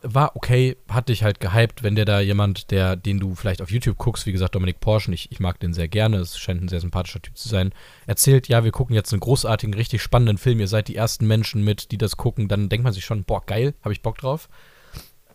war 0.02 0.36
okay, 0.36 0.76
hat 0.88 1.08
dich 1.08 1.22
halt 1.22 1.40
gehypt, 1.40 1.82
wenn 1.82 1.94
der 1.94 2.04
da 2.04 2.20
jemand, 2.20 2.70
der, 2.70 2.96
den 2.96 3.18
du 3.18 3.34
vielleicht 3.34 3.62
auf 3.62 3.70
YouTube 3.70 3.98
guckst, 3.98 4.26
wie 4.26 4.32
gesagt, 4.32 4.54
Dominik 4.54 4.80
Porschen, 4.80 5.14
ich, 5.14 5.32
ich 5.32 5.40
mag 5.40 5.58
den 5.60 5.72
sehr 5.72 5.88
gerne, 5.88 6.18
es 6.18 6.38
scheint 6.38 6.62
ein 6.62 6.68
sehr 6.68 6.80
sympathischer 6.80 7.22
Typ 7.22 7.36
zu 7.36 7.48
sein, 7.48 7.72
erzählt, 8.06 8.48
ja, 8.48 8.64
wir 8.64 8.72
gucken 8.72 8.94
jetzt 8.94 9.12
einen 9.12 9.20
großartigen, 9.20 9.74
richtig 9.74 10.02
spannenden 10.02 10.38
Film, 10.38 10.60
ihr 10.60 10.68
seid 10.68 10.88
die 10.88 10.96
ersten 10.96 11.26
Menschen 11.26 11.64
mit, 11.64 11.92
die 11.92 11.98
das 11.98 12.16
gucken, 12.16 12.48
dann 12.48 12.68
denkt 12.68 12.84
man 12.84 12.92
sich 12.92 13.04
schon, 13.04 13.24
boah, 13.24 13.44
geil, 13.44 13.74
habe 13.82 13.92
ich 13.92 14.02
Bock 14.02 14.18
drauf. 14.18 14.48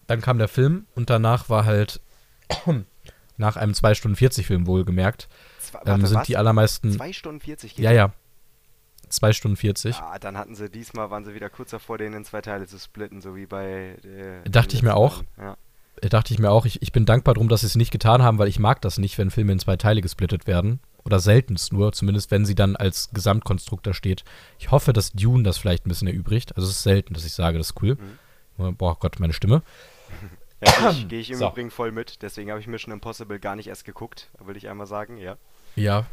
Dann 0.07 0.21
kam 0.21 0.37
der 0.37 0.47
Film 0.47 0.85
und 0.95 1.09
danach 1.09 1.49
war 1.49 1.65
halt, 1.65 2.01
nach 3.37 3.55
einem 3.55 3.73
2 3.73 3.95
Stunden 3.95 4.15
40 4.15 4.45
Film 4.45 4.67
wohlgemerkt, 4.67 5.27
Zwei, 5.59 5.79
warte, 5.79 5.91
ähm, 5.91 6.05
sind 6.05 6.17
was? 6.17 6.27
die 6.27 6.37
allermeisten. 6.37 6.91
2 6.91 7.13
Stunden 7.13 7.39
40 7.39 7.75
geht 7.75 7.83
Ja, 7.83 7.91
ja. 7.91 8.13
2 9.16 9.34
Stunden 9.34 9.57
40. 9.57 9.95
Ah, 9.97 10.20
dann 10.20 10.38
hatten 10.38 10.55
sie 10.55 10.70
diesmal, 10.70 11.09
waren 11.09 11.26
sie 11.26 11.34
wieder 11.34 11.49
kurz 11.49 11.72
davor, 11.72 11.97
den 11.97 12.13
in 12.13 12.26
zwei 12.26 12.41
Teile 12.41 12.68
zu 12.68 12.78
splitten, 12.78 13.22
so 13.22 13.36
wie 13.36 13.45
bei. 13.45 13.97
Äh, 14.03 14.49
Dachte 14.49 14.76
ich 14.76 14.84
mir 14.84 14.95
auch. 14.95 15.24
Ja. 15.38 15.57
Dachte 16.01 16.34
ich 16.34 16.39
mir 16.39 16.51
auch. 16.51 16.66
Ich, 16.66 16.82
ich 16.82 16.91
bin 16.91 17.05
dankbar 17.05 17.36
darum, 17.36 17.47
dass 17.47 17.61
sie 17.61 17.68
es 17.68 17.76
nicht 17.76 17.91
getan 17.91 18.22
haben, 18.22 18.38
weil 18.38 18.47
ich 18.47 18.59
mag 18.59 18.82
das 18.82 18.97
nicht, 18.97 19.18
wenn 19.18 19.32
Filme 19.32 19.53
in 19.53 19.59
zwei 19.59 19.78
Teile 19.78 20.01
gesplittet 20.01 20.47
werden. 20.47 20.80
Oder 21.05 21.20
seltenst 21.20 21.72
nur, 21.72 21.93
zumindest 21.93 22.32
wenn 22.32 22.45
sie 22.45 22.55
dann 22.55 22.76
als 22.76 23.11
Gesamtkonstrukt 23.13 23.86
da 23.86 23.93
steht. 23.93 24.24
Ich 24.57 24.72
hoffe, 24.72 24.91
dass 24.91 25.13
Dune 25.13 25.43
das 25.43 25.57
vielleicht 25.57 25.86
ein 25.86 25.89
bisschen 25.89 26.07
erübrigt. 26.07 26.55
Also 26.55 26.68
es 26.68 26.78
ist 26.78 26.84
selten, 26.84 27.13
dass 27.13 27.26
ich 27.26 27.34
sage, 27.34 27.59
das 27.59 27.72
ist 27.72 27.82
cool. 27.82 27.97
Mhm. 28.57 28.76
Boah 28.76 28.97
Gott, 28.99 29.20
meine 29.20 29.34
Stimme. 29.34 29.61
Ja, 30.66 30.72
gehe 30.72 30.89
ich, 30.89 31.07
geh 31.09 31.20
ich 31.20 31.32
im 31.32 31.38
so. 31.38 31.47
Übrigen 31.49 31.70
voll 31.70 31.91
mit. 31.91 32.22
Deswegen 32.22 32.49
habe 32.49 32.61
ich 32.61 32.66
Mission 32.66 32.93
Impossible 32.93 33.39
gar 33.39 33.57
nicht 33.57 33.68
erst 33.68 33.84
geguckt, 33.84 34.30
will 34.39 34.55
ich 34.55 34.70
einmal 34.70 34.88
sagen, 34.88 35.18
ja. 35.18 35.36
Ja, 35.76 36.05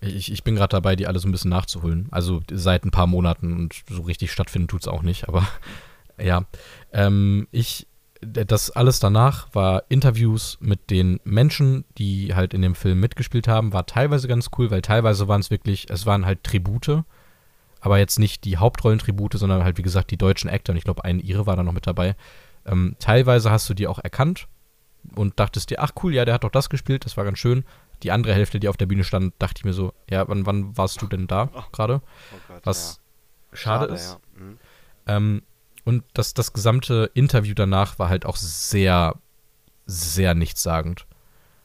ich, 0.00 0.32
ich 0.32 0.44
bin 0.44 0.56
gerade 0.56 0.70
dabei, 0.70 0.96
die 0.96 1.06
alle 1.06 1.18
so 1.18 1.28
ein 1.28 1.32
bisschen 1.32 1.50
nachzuholen. 1.50 2.08
Also 2.10 2.40
seit 2.50 2.84
ein 2.84 2.90
paar 2.90 3.06
Monaten 3.06 3.52
und 3.52 3.82
so 3.88 4.02
richtig 4.02 4.32
stattfinden 4.32 4.68
tut 4.68 4.82
es 4.82 4.88
auch 4.88 5.02
nicht, 5.02 5.28
aber 5.28 5.46
ja. 6.18 6.44
Ähm, 6.92 7.48
ich 7.50 7.86
das 8.20 8.70
alles 8.70 8.98
danach 8.98 9.48
war 9.54 9.84
Interviews 9.88 10.58
mit 10.60 10.90
den 10.90 11.20
Menschen, 11.24 11.84
die 11.98 12.34
halt 12.34 12.52
in 12.52 12.62
dem 12.62 12.74
Film 12.74 13.00
mitgespielt 13.00 13.46
haben, 13.46 13.72
war 13.72 13.86
teilweise 13.86 14.26
ganz 14.26 14.50
cool, 14.58 14.70
weil 14.70 14.82
teilweise 14.82 15.28
waren 15.28 15.40
es 15.40 15.50
wirklich, 15.50 15.88
es 15.88 16.04
waren 16.04 16.26
halt 16.26 16.42
Tribute, 16.42 17.04
aber 17.80 17.98
jetzt 17.98 18.18
nicht 18.18 18.44
die 18.44 18.56
Hauptrollentribute, 18.56 19.34
sondern 19.34 19.62
halt 19.62 19.78
wie 19.78 19.82
gesagt 19.82 20.10
die 20.10 20.16
deutschen 20.16 20.50
Actor 20.50 20.72
und 20.72 20.78
ich 20.78 20.84
glaube 20.84 21.04
ein 21.04 21.20
Ihre 21.20 21.46
war 21.46 21.54
da 21.54 21.62
noch 21.62 21.72
mit 21.72 21.86
dabei. 21.86 22.16
Ähm, 22.66 22.96
teilweise 22.98 23.50
hast 23.50 23.70
du 23.70 23.74
die 23.74 23.86
auch 23.86 24.00
erkannt 24.00 24.48
und 25.14 25.38
dachtest 25.38 25.70
dir, 25.70 25.80
ach 25.80 25.92
cool, 26.02 26.12
ja, 26.12 26.24
der 26.24 26.34
hat 26.34 26.44
doch 26.44 26.50
das 26.50 26.70
gespielt, 26.70 27.04
das 27.04 27.16
war 27.16 27.24
ganz 27.24 27.38
schön. 27.38 27.64
Die 28.02 28.12
andere 28.12 28.34
Hälfte, 28.34 28.60
die 28.60 28.68
auf 28.68 28.76
der 28.76 28.86
Bühne 28.86 29.04
stand, 29.04 29.34
dachte 29.38 29.58
ich 29.58 29.64
mir 29.64 29.72
so, 29.72 29.92
ja, 30.08 30.28
wann, 30.28 30.46
wann 30.46 30.76
warst 30.76 31.02
du 31.02 31.06
denn 31.06 31.26
da 31.26 31.50
gerade? 31.72 32.00
Oh 32.50 32.54
Was 32.64 33.00
ja. 33.52 33.56
schade, 33.56 33.84
schade, 33.86 33.94
ist. 33.94 34.18
Ja. 34.36 34.42
Mhm. 34.44 34.58
Ähm, 35.06 35.42
und 35.84 36.04
das, 36.12 36.34
das 36.34 36.52
gesamte 36.52 37.10
Interview 37.14 37.54
danach 37.54 37.98
war 37.98 38.08
halt 38.08 38.26
auch 38.26 38.36
sehr, 38.36 39.14
sehr 39.86 40.34
nichtssagend. 40.34 41.06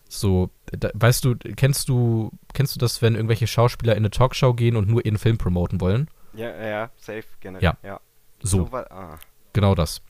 So, 0.07 0.49
da, 0.65 0.91
weißt 0.93 1.25
du, 1.25 1.35
kennst 1.35 1.89
du, 1.89 2.31
kennst 2.53 2.75
du 2.75 2.79
das, 2.79 3.01
wenn 3.01 3.15
irgendwelche 3.15 3.47
Schauspieler 3.47 3.93
in 3.93 3.99
eine 3.99 4.11
Talkshow 4.11 4.53
gehen 4.53 4.75
und 4.75 4.87
nur 4.87 5.05
ihren 5.05 5.17
Film 5.17 5.37
promoten 5.37 5.81
wollen? 5.81 6.07
Ja, 6.33 6.55
ja, 6.55 6.89
safe, 6.97 7.25
generell. 7.39 7.63
Ja. 7.63 7.77
ja. 7.83 7.99
So. 8.41 8.67
so 8.71 8.77
ah. 8.77 9.17
Genau 9.53 9.75
das. 9.75 10.01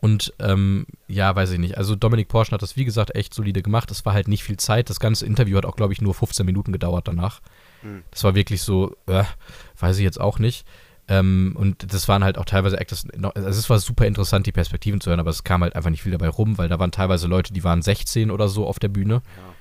Und 0.00 0.32
ähm, 0.38 0.86
ja, 1.08 1.34
weiß 1.34 1.50
ich 1.50 1.58
nicht. 1.58 1.76
Also 1.76 1.96
Dominik 1.96 2.28
Porschen 2.28 2.54
hat 2.54 2.62
das, 2.62 2.76
wie 2.76 2.84
gesagt, 2.84 3.14
echt 3.16 3.34
solide 3.34 3.62
gemacht. 3.62 3.90
Es 3.90 4.04
war 4.04 4.12
halt 4.12 4.28
nicht 4.28 4.44
viel 4.44 4.56
Zeit. 4.56 4.90
Das 4.90 5.00
ganze 5.00 5.26
Interview 5.26 5.56
hat 5.56 5.66
auch, 5.66 5.76
glaube 5.76 5.92
ich, 5.92 6.00
nur 6.00 6.14
15 6.14 6.46
Minuten 6.46 6.72
gedauert 6.72 7.08
danach. 7.08 7.40
Hm. 7.82 8.04
Das 8.10 8.22
war 8.22 8.34
wirklich 8.34 8.62
so, 8.62 8.96
äh, 9.06 9.24
weiß 9.78 9.98
ich 9.98 10.04
jetzt 10.04 10.20
auch 10.20 10.38
nicht. 10.38 10.64
Ähm, 11.08 11.54
und 11.56 11.92
das 11.92 12.06
waren 12.06 12.22
halt 12.22 12.38
auch 12.38 12.44
teilweise 12.44 12.78
Actors, 12.78 13.06
also 13.34 13.48
es 13.48 13.70
war 13.70 13.78
super 13.78 14.06
interessant, 14.06 14.46
die 14.46 14.52
Perspektiven 14.52 15.00
zu 15.00 15.08
hören, 15.08 15.20
aber 15.20 15.30
es 15.30 15.42
kam 15.42 15.62
halt 15.62 15.74
einfach 15.74 15.88
nicht 15.88 16.02
viel 16.02 16.12
dabei 16.12 16.28
rum, 16.28 16.58
weil 16.58 16.68
da 16.68 16.78
waren 16.78 16.92
teilweise 16.92 17.26
Leute, 17.26 17.54
die 17.54 17.64
waren 17.64 17.80
16 17.80 18.30
oder 18.30 18.46
so 18.48 18.66
auf 18.66 18.78
der 18.78 18.88
Bühne. 18.88 19.14
Ja. 19.14 19.54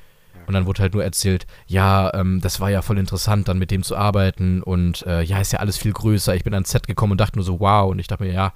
Und 0.46 0.54
dann 0.54 0.66
wurde 0.66 0.82
halt 0.82 0.94
nur 0.94 1.04
erzählt, 1.04 1.46
ja, 1.68 2.14
ähm, 2.14 2.40
das 2.42 2.60
war 2.62 2.70
ja 2.70 2.82
voll 2.82 2.98
interessant, 2.98 3.48
dann 3.50 3.60
mit 3.60 3.70
dem 3.70 3.84
zu 3.84 3.98
arbeiten 3.98 4.64
und 4.64 5.06
äh, 5.06 5.22
ja, 5.22 5.40
ist 5.40 5.52
ja 5.52 5.60
alles 5.60 5.78
viel 5.78 5.92
größer. 5.92 6.36
Ich 6.36 6.46
bin 6.46 6.54
ans 6.54 6.72
Set 6.72 6.88
gekommen 6.88 7.12
und 7.12 7.20
dachte 7.20 7.38
nur 7.38 7.44
so, 7.44 7.60
wow. 7.60 7.92
Und 7.92 8.00
ich 8.00 8.08
dachte 8.08 8.24
mir, 8.24 8.32
ja, 8.32 8.54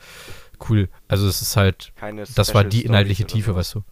cool. 0.70 0.90
Also 1.08 1.28
es 1.28 1.42
ist 1.42 1.58
halt, 1.58 1.94
Keine 1.96 2.24
das 2.24 2.54
war 2.54 2.64
die 2.64 2.86
inhaltliche 2.86 3.26
Tiefe, 3.26 3.52
so. 3.52 3.56
weißt 3.56 3.76
du. 3.76 3.84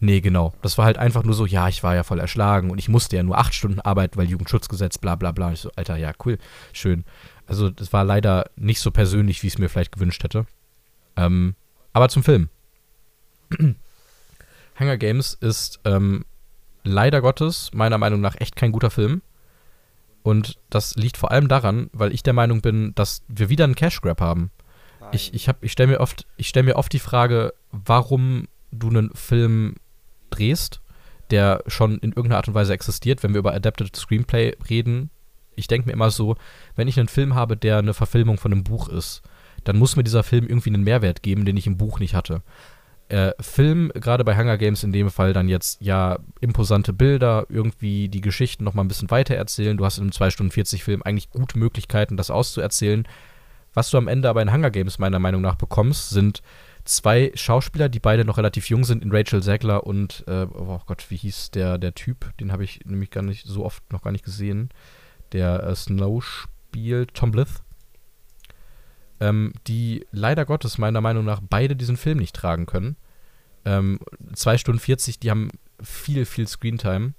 Nee, 0.00 0.20
genau. 0.20 0.54
Das 0.62 0.78
war 0.78 0.84
halt 0.84 0.96
einfach 0.96 1.24
nur 1.24 1.34
so, 1.34 1.44
ja, 1.44 1.68
ich 1.68 1.82
war 1.82 1.94
ja 1.94 2.04
voll 2.04 2.20
erschlagen 2.20 2.70
und 2.70 2.78
ich 2.78 2.88
musste 2.88 3.16
ja 3.16 3.22
nur 3.22 3.36
acht 3.36 3.52
Stunden 3.52 3.80
arbeiten, 3.80 4.16
weil 4.16 4.28
Jugendschutzgesetz, 4.28 4.98
bla 4.98 5.16
bla 5.16 5.32
bla. 5.32 5.48
Und 5.48 5.54
ich 5.54 5.60
so, 5.60 5.70
Alter, 5.74 5.96
ja, 5.96 6.12
cool, 6.24 6.38
schön. 6.72 7.04
Also 7.46 7.70
das 7.70 7.92
war 7.92 8.04
leider 8.04 8.50
nicht 8.56 8.80
so 8.80 8.90
persönlich, 8.90 9.42
wie 9.42 9.48
ich 9.48 9.54
es 9.54 9.58
mir 9.58 9.68
vielleicht 9.68 9.92
gewünscht 9.92 10.22
hätte. 10.22 10.46
Ähm, 11.16 11.56
aber 11.92 12.08
zum 12.08 12.22
Film. 12.22 12.48
Hunger 14.78 14.98
Games 14.98 15.34
ist 15.34 15.80
ähm, 15.84 16.24
leider 16.84 17.20
Gottes 17.20 17.70
meiner 17.72 17.98
Meinung 17.98 18.20
nach 18.20 18.36
echt 18.38 18.54
kein 18.54 18.70
guter 18.70 18.90
Film. 18.90 19.22
Und 20.22 20.58
das 20.70 20.94
liegt 20.94 21.16
vor 21.16 21.32
allem 21.32 21.48
daran, 21.48 21.90
weil 21.92 22.12
ich 22.12 22.22
der 22.22 22.34
Meinung 22.34 22.60
bin, 22.60 22.94
dass 22.94 23.22
wir 23.28 23.48
wieder 23.48 23.64
einen 23.64 23.74
Cash 23.74 24.00
Grab 24.00 24.20
haben. 24.20 24.50
Ich, 25.12 25.32
ich, 25.34 25.50
ich 25.60 25.72
stelle 25.72 25.92
mir, 25.92 26.00
oft, 26.00 26.26
stell 26.40 26.62
mir 26.62 26.76
oft 26.76 26.92
die 26.92 26.98
Frage, 26.98 27.54
warum 27.70 28.48
du 28.70 28.88
einen 28.88 29.10
Film 29.14 29.76
drehst, 30.30 30.80
der 31.30 31.62
schon 31.66 31.98
in 31.98 32.10
irgendeiner 32.10 32.36
Art 32.36 32.48
und 32.48 32.54
Weise 32.54 32.72
existiert, 32.72 33.22
wenn 33.22 33.32
wir 33.32 33.38
über 33.38 33.54
Adapted 33.54 33.94
Screenplay 33.94 34.56
reden. 34.68 35.10
Ich 35.56 35.66
denke 35.66 35.86
mir 35.86 35.92
immer 35.92 36.10
so, 36.10 36.36
wenn 36.76 36.88
ich 36.88 36.98
einen 36.98 37.08
Film 37.08 37.34
habe, 37.34 37.56
der 37.56 37.78
eine 37.78 37.94
Verfilmung 37.94 38.38
von 38.38 38.52
einem 38.52 38.64
Buch 38.64 38.88
ist, 38.88 39.22
dann 39.64 39.78
muss 39.78 39.96
mir 39.96 40.04
dieser 40.04 40.22
Film 40.22 40.46
irgendwie 40.46 40.70
einen 40.70 40.84
Mehrwert 40.84 41.22
geben, 41.22 41.44
den 41.44 41.56
ich 41.56 41.66
im 41.66 41.76
Buch 41.76 42.00
nicht 42.00 42.14
hatte. 42.14 42.42
Äh, 43.08 43.32
Film, 43.40 43.90
gerade 43.94 44.22
bei 44.22 44.36
Hunger 44.36 44.58
Games 44.58 44.84
in 44.84 44.92
dem 44.92 45.10
Fall 45.10 45.32
dann 45.32 45.48
jetzt 45.48 45.80
ja 45.80 46.18
imposante 46.40 46.92
Bilder, 46.92 47.46
irgendwie 47.48 48.08
die 48.08 48.20
Geschichten 48.20 48.64
nochmal 48.64 48.84
ein 48.84 48.88
bisschen 48.88 49.10
weiter 49.10 49.34
erzählen. 49.34 49.76
Du 49.76 49.84
hast 49.84 49.96
in 49.96 50.04
einem 50.04 50.12
2 50.12 50.30
Stunden 50.30 50.52
40 50.52 50.84
Film 50.84 51.02
eigentlich 51.02 51.30
gute 51.30 51.58
Möglichkeiten, 51.58 52.18
das 52.18 52.30
auszuerzählen. 52.30 53.08
Was 53.78 53.90
du 53.90 53.96
am 53.96 54.08
Ende 54.08 54.28
aber 54.28 54.42
in 54.42 54.52
Hunger 54.52 54.72
Games 54.72 54.98
meiner 54.98 55.20
Meinung 55.20 55.40
nach 55.40 55.54
bekommst, 55.54 56.10
sind 56.10 56.42
zwei 56.82 57.30
Schauspieler, 57.36 57.88
die 57.88 58.00
beide 58.00 58.24
noch 58.24 58.36
relativ 58.36 58.70
jung 58.70 58.82
sind, 58.82 59.04
in 59.04 59.12
Rachel 59.12 59.40
Zegler 59.40 59.86
und, 59.86 60.24
äh, 60.26 60.48
oh 60.52 60.80
Gott, 60.84 61.08
wie 61.10 61.16
hieß 61.16 61.52
der, 61.52 61.78
der 61.78 61.94
Typ? 61.94 62.36
Den 62.38 62.50
habe 62.50 62.64
ich 62.64 62.80
nämlich 62.86 63.10
gar 63.10 63.22
nicht 63.22 63.46
so 63.46 63.64
oft 63.64 63.92
noch 63.92 64.02
gar 64.02 64.10
nicht 64.10 64.24
gesehen. 64.24 64.70
Der 65.30 65.62
äh, 65.62 65.76
Snow 65.76 66.20
spielt, 66.24 67.14
Tom 67.14 67.30
Blith. 67.30 67.62
Ähm, 69.20 69.52
die 69.68 70.04
leider 70.10 70.44
Gottes 70.44 70.78
meiner 70.78 71.00
Meinung 71.00 71.24
nach 71.24 71.40
beide 71.40 71.76
diesen 71.76 71.96
Film 71.96 72.18
nicht 72.18 72.34
tragen 72.34 72.66
können. 72.66 72.96
Ähm, 73.64 74.00
2 74.34 74.58
Stunden 74.58 74.80
40, 74.80 75.20
die 75.20 75.30
haben 75.30 75.50
viel, 75.80 76.24
viel 76.24 76.48
Screentime. 76.48 77.14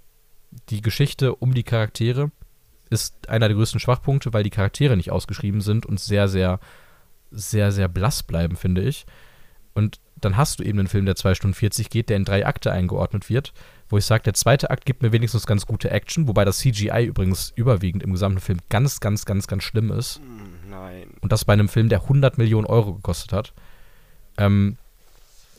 Die 0.68 0.82
Geschichte 0.82 1.36
um 1.36 1.54
die 1.54 1.64
Charaktere 1.64 2.32
ist 2.90 3.30
einer 3.30 3.48
der 3.48 3.56
größten 3.56 3.80
Schwachpunkte, 3.80 4.34
weil 4.34 4.44
die 4.44 4.50
Charaktere 4.50 4.98
nicht 4.98 5.12
ausgeschrieben 5.12 5.62
sind 5.62 5.86
und 5.86 6.00
sehr, 6.00 6.28
sehr, 6.28 6.60
sehr, 7.32 7.72
sehr 7.72 7.88
blass 7.88 8.24
bleiben, 8.24 8.56
finde 8.56 8.82
ich. 8.82 9.06
Und 9.74 10.00
dann 10.22 10.38
hast 10.38 10.60
du 10.60 10.64
eben 10.64 10.80
einen 10.80 10.88
Film, 10.88 11.06
der 11.06 11.16
2 11.16 11.36
Stunden 11.36 11.54
40 11.54 11.90
geht, 11.90 12.10
der 12.10 12.18
in 12.18 12.26
drei 12.26 12.46
Akte 12.46 12.72
eingeordnet 12.72 13.30
wird, 13.30 13.54
wo 13.88 13.98
ich 13.98 14.06
sage, 14.06 14.24
der 14.24 14.34
zweite 14.34 14.70
Akt 14.70 14.86
gibt 14.86 15.02
mir 15.02 15.12
wenigstens 15.12 15.46
ganz 15.46 15.66
gute 15.66 15.90
Action, 15.92 16.28
wobei 16.28 16.46
das 16.46 16.60
CGI 16.60 17.06
übrigens 17.06 17.54
überwiegend 17.56 18.04
im 18.04 18.12
gesamten 18.12 18.42
Film 18.42 18.60
ganz, 18.70 19.00
ganz, 19.00 19.26
ganz, 19.26 19.48
ganz 19.48 19.64
schlimm 19.64 19.92
ist. 19.92 20.18
Hm, 20.18 20.70
nein. 20.70 21.08
Und 21.22 21.32
das 21.32 21.46
bei 21.46 21.54
einem 21.54 21.70
Film, 21.70 21.90
der 21.90 22.02
100 22.02 22.38
Millionen 22.38 22.68
Euro 22.68 22.94
gekostet 22.96 23.34
hat. 23.34 23.54
Ähm, 24.38 24.78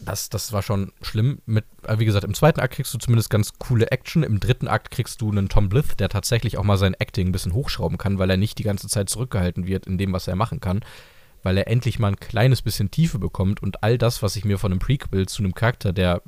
das, 0.00 0.28
das 0.28 0.52
war 0.52 0.62
schon 0.62 0.92
schlimm. 1.02 1.40
Mit, 1.46 1.64
äh, 1.86 1.98
wie 1.98 2.04
gesagt, 2.04 2.24
im 2.24 2.34
zweiten 2.34 2.60
Akt 2.60 2.74
kriegst 2.74 2.92
du 2.94 2.98
zumindest 2.98 3.30
ganz 3.30 3.52
coole 3.58 3.90
Action. 3.90 4.22
Im 4.22 4.40
dritten 4.40 4.68
Akt 4.68 4.90
kriegst 4.90 5.20
du 5.20 5.30
einen 5.30 5.48
Tom 5.48 5.68
Blith, 5.68 5.96
der 5.98 6.08
tatsächlich 6.08 6.58
auch 6.58 6.64
mal 6.64 6.78
sein 6.78 6.94
Acting 6.94 7.28
ein 7.28 7.32
bisschen 7.32 7.54
hochschrauben 7.54 7.98
kann, 7.98 8.18
weil 8.18 8.30
er 8.30 8.36
nicht 8.36 8.58
die 8.58 8.64
ganze 8.64 8.88
Zeit 8.88 9.08
zurückgehalten 9.08 9.66
wird 9.66 9.86
in 9.86 9.98
dem, 9.98 10.12
was 10.12 10.28
er 10.28 10.36
machen 10.36 10.60
kann. 10.60 10.80
Weil 11.42 11.56
er 11.56 11.68
endlich 11.68 11.98
mal 11.98 12.08
ein 12.08 12.20
kleines 12.20 12.62
bisschen 12.62 12.90
Tiefe 12.90 13.18
bekommt 13.18 13.62
und 13.62 13.82
all 13.82 13.98
das, 13.98 14.22
was 14.22 14.36
ich 14.36 14.44
mir 14.44 14.58
von 14.58 14.72
einem 14.72 14.80
Prequel 14.80 15.26
zu 15.26 15.42
einem 15.42 15.54
Charakter, 15.54 15.92
der 15.92 16.22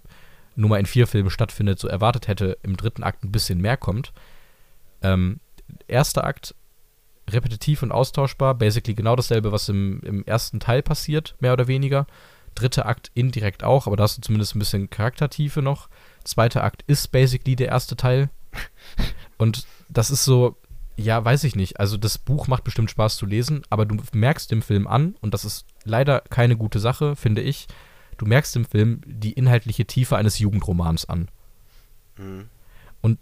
nur 0.54 0.70
mal 0.70 0.80
in 0.80 0.86
vier 0.86 1.06
Filmen 1.06 1.30
stattfindet, 1.30 1.78
so 1.78 1.88
erwartet 1.88 2.28
hätte, 2.28 2.58
im 2.62 2.76
dritten 2.76 3.02
Akt 3.02 3.24
ein 3.24 3.32
bisschen 3.32 3.60
mehr 3.60 3.76
kommt. 3.76 4.12
Ähm, 5.02 5.40
erster 5.88 6.24
Akt 6.24 6.54
repetitiv 7.30 7.82
und 7.82 7.92
austauschbar, 7.92 8.54
basically 8.54 8.94
genau 8.94 9.16
dasselbe, 9.16 9.52
was 9.52 9.68
im, 9.68 10.00
im 10.02 10.24
ersten 10.24 10.60
Teil 10.60 10.82
passiert, 10.82 11.36
mehr 11.40 11.52
oder 11.52 11.68
weniger. 11.68 12.06
Dritter 12.55 12.86
Akt 12.86 13.11
indirekt 13.14 13.64
auch, 13.64 13.86
aber 13.86 13.96
da 13.96 14.05
hast 14.05 14.18
du 14.18 14.22
zumindest 14.22 14.55
ein 14.55 14.59
bisschen 14.59 14.90
Charaktertiefe 14.90 15.62
noch. 15.62 15.88
Zweiter 16.24 16.64
Akt 16.64 16.82
ist 16.86 17.12
basically 17.12 17.57
der 17.57 17.68
erste 17.68 17.96
Teil. 17.96 18.30
Und 19.38 19.66
das 19.88 20.11
ist 20.11 20.24
so, 20.24 20.57
ja, 20.96 21.24
weiß 21.24 21.44
ich 21.44 21.57
nicht. 21.57 21.80
Also 21.80 21.96
das 21.96 22.18
Buch 22.18 22.48
macht 22.48 22.64
bestimmt 22.64 22.90
Spaß 22.90 23.16
zu 23.16 23.26
lesen, 23.26 23.62
aber 23.70 23.86
du 23.86 23.96
merkst 24.12 24.50
dem 24.50 24.62
Film 24.62 24.86
an, 24.86 25.16
und 25.20 25.34
das 25.34 25.44
ist 25.44 25.66
leider 25.84 26.20
keine 26.20 26.57
gute 26.57 26.78
Sache, 26.78 27.16
finde 27.16 27.42
ich, 27.42 27.66
du 28.18 28.26
merkst 28.26 28.55
dem 28.55 28.64
Film 28.64 29.00
die 29.07 29.32
inhaltliche 29.32 29.86
Tiefe 29.86 30.16
eines 30.16 30.38
Jugendromans 30.38 31.09
an. 31.09 31.28
Mhm. 32.18 32.48
Und 33.00 33.18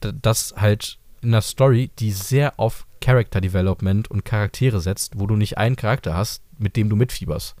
das 0.00 0.54
halt 0.56 0.98
in 1.20 1.30
einer 1.30 1.42
Story, 1.42 1.90
die 1.98 2.12
sehr 2.12 2.58
auf 2.58 2.86
Character 3.00 3.40
Development 3.40 4.08
und 4.10 4.24
Charaktere 4.24 4.80
setzt, 4.80 5.18
wo 5.18 5.26
du 5.26 5.36
nicht 5.36 5.58
einen 5.58 5.76
Charakter 5.76 6.14
hast, 6.14 6.42
mit 6.58 6.76
dem 6.76 6.88
du 6.88 6.96
mitfieberst. 6.96 7.56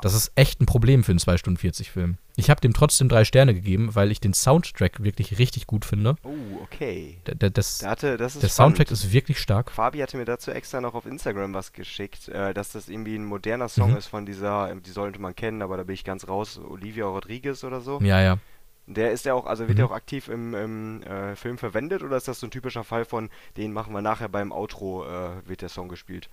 Das 0.00 0.14
ist 0.14 0.32
echt 0.34 0.60
ein 0.60 0.66
Problem 0.66 1.04
für 1.04 1.12
einen 1.12 1.18
2 1.18 1.36
Stunden 1.36 1.58
40 1.58 1.90
Film. 1.90 2.16
Ich 2.36 2.48
habe 2.50 2.60
dem 2.60 2.72
trotzdem 2.72 3.08
drei 3.08 3.24
Sterne 3.24 3.54
gegeben, 3.54 3.94
weil 3.94 4.10
ich 4.10 4.20
den 4.20 4.32
Soundtrack 4.32 5.02
wirklich 5.02 5.38
richtig 5.38 5.66
gut 5.66 5.84
finde. 5.84 6.16
Oh, 6.24 6.62
okay. 6.62 7.18
Der, 7.26 7.34
der, 7.34 7.50
das, 7.50 7.78
der, 7.78 7.90
hatte, 7.90 8.16
das 8.16 8.38
der 8.38 8.48
Soundtrack 8.48 8.90
ist 8.90 9.12
wirklich 9.12 9.38
stark. 9.38 9.70
Fabi 9.70 9.98
hatte 9.98 10.16
mir 10.16 10.24
dazu 10.24 10.50
extra 10.50 10.80
noch 10.80 10.94
auf 10.94 11.06
Instagram 11.06 11.52
was 11.52 11.72
geschickt, 11.72 12.28
äh, 12.28 12.54
dass 12.54 12.72
das 12.72 12.88
irgendwie 12.88 13.16
ein 13.16 13.24
moderner 13.24 13.68
Song 13.68 13.90
mhm. 13.90 13.98
ist 13.98 14.06
von 14.06 14.24
dieser, 14.24 14.74
die 14.74 14.90
sollte 14.90 15.20
man 15.20 15.36
kennen, 15.36 15.62
aber 15.62 15.76
da 15.76 15.82
bin 15.82 15.94
ich 15.94 16.04
ganz 16.04 16.26
raus, 16.26 16.58
Olivia 16.58 17.04
Rodriguez 17.04 17.64
oder 17.64 17.80
so. 17.80 18.00
Ja, 18.00 18.20
ja. 18.20 18.38
Der 18.86 19.12
ist 19.12 19.24
ja 19.26 19.34
auch, 19.34 19.46
also 19.46 19.68
wird 19.68 19.76
mhm. 19.76 19.76
der 19.76 19.86
auch 19.86 19.92
aktiv 19.92 20.28
im, 20.28 20.54
im 20.54 21.02
äh, 21.02 21.36
Film 21.36 21.58
verwendet 21.58 22.02
oder 22.02 22.16
ist 22.16 22.28
das 22.28 22.40
so 22.40 22.46
ein 22.46 22.50
typischer 22.50 22.82
Fall 22.82 23.04
von, 23.04 23.30
den 23.56 23.72
machen 23.72 23.92
wir 23.92 24.02
nachher 24.02 24.28
beim 24.28 24.52
Outro, 24.52 25.04
äh, 25.04 25.46
wird 25.46 25.62
der 25.62 25.68
Song 25.68 25.88
gespielt? 25.88 26.28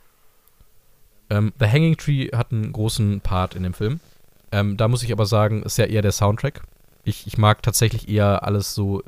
Ähm, 1.30 1.54
The 1.60 1.68
Hanging 1.68 1.98
Tree 1.98 2.30
hat 2.30 2.52
einen 2.52 2.72
großen 2.72 3.22
Part 3.22 3.56
in 3.56 3.64
dem 3.64 3.74
Film. 3.74 4.00
Ähm, 4.52 4.78
da 4.78 4.88
muss 4.88 5.04
ich 5.04 5.12
aber 5.12 5.26
sagen, 5.26 5.64
ist 5.64 5.78
ja 5.78 5.86
eher 5.86 6.02
der 6.02 6.12
Soundtrack. 6.12 6.62
Ich, 7.04 7.28
ich 7.28 7.38
mag 7.38 7.62
tatsächlich 7.62 8.10
eher 8.10 8.44
alles 8.44 8.74
so. 8.74 9.04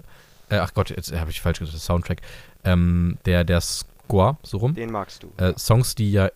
Äh, 0.50 0.58
ach 0.58 0.74
Gott, 0.74 0.90
jetzt 0.90 1.12
habe 1.14 1.32
ich 1.32 1.42
falsch 1.42 1.60
gesagt, 1.60 1.74
der 1.76 1.82
Soundtrack. 1.82 2.22
Ähm, 2.64 3.18
der, 3.26 3.44
der 3.44 3.62
Score, 3.62 4.38
so 4.44 4.58
rum. 4.58 4.76
Den 4.76 4.92
magst 4.92 5.24
du. 5.24 5.32
Äh, 5.38 5.54
Songs, 5.58 5.96
die 5.96 6.12
ja. 6.12 6.30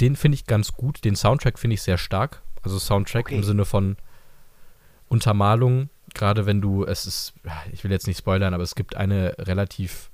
Den 0.00 0.16
finde 0.16 0.36
ich 0.36 0.46
ganz 0.46 0.72
gut. 0.72 1.04
Den 1.04 1.16
Soundtrack 1.16 1.58
finde 1.58 1.74
ich 1.74 1.82
sehr 1.82 1.98
stark. 1.98 2.42
Also 2.62 2.78
Soundtrack 2.78 3.26
okay. 3.26 3.36
im 3.36 3.44
Sinne 3.44 3.64
von 3.64 3.96
Untermalung. 5.08 5.90
Gerade 6.14 6.46
wenn 6.46 6.60
du, 6.60 6.84
es 6.84 7.06
ist, 7.06 7.34
ich 7.72 7.84
will 7.84 7.90
jetzt 7.90 8.06
nicht 8.06 8.18
spoilern, 8.18 8.54
aber 8.54 8.62
es 8.62 8.74
gibt 8.74 8.96
eine 8.96 9.34
relativ 9.38 10.10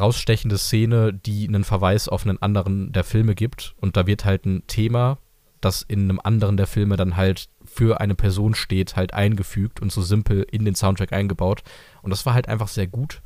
rausstechende 0.00 0.58
Szene, 0.58 1.12
die 1.12 1.46
einen 1.46 1.64
Verweis 1.64 2.08
auf 2.08 2.24
einen 2.26 2.40
anderen 2.40 2.92
der 2.92 3.04
Filme 3.04 3.34
gibt. 3.34 3.74
Und 3.80 3.96
da 3.96 4.06
wird 4.06 4.24
halt 4.24 4.46
ein 4.46 4.66
Thema 4.66 5.18
das 5.60 5.82
in 5.82 6.04
einem 6.04 6.20
anderen 6.22 6.56
der 6.56 6.66
Filme 6.66 6.96
dann 6.96 7.16
halt 7.16 7.48
für 7.64 8.00
eine 8.00 8.14
Person 8.14 8.54
steht, 8.54 8.96
halt 8.96 9.14
eingefügt 9.14 9.80
und 9.80 9.92
so 9.92 10.02
simpel 10.02 10.46
in 10.50 10.64
den 10.64 10.74
Soundtrack 10.74 11.12
eingebaut. 11.12 11.62
Und 12.02 12.10
das 12.10 12.26
war 12.26 12.34
halt 12.34 12.48
einfach 12.48 12.68
sehr 12.68 12.86
gut. 12.86 13.22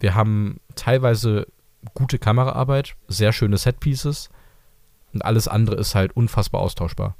Wir 0.00 0.14
haben 0.14 0.60
teilweise 0.74 1.46
gute 1.94 2.18
Kameraarbeit, 2.18 2.96
sehr 3.08 3.32
schöne 3.32 3.56
Setpieces 3.56 4.30
und 5.12 5.24
alles 5.24 5.48
andere 5.48 5.76
ist 5.76 5.94
halt 5.94 6.14
unfassbar 6.16 6.60
austauschbar. 6.60 7.16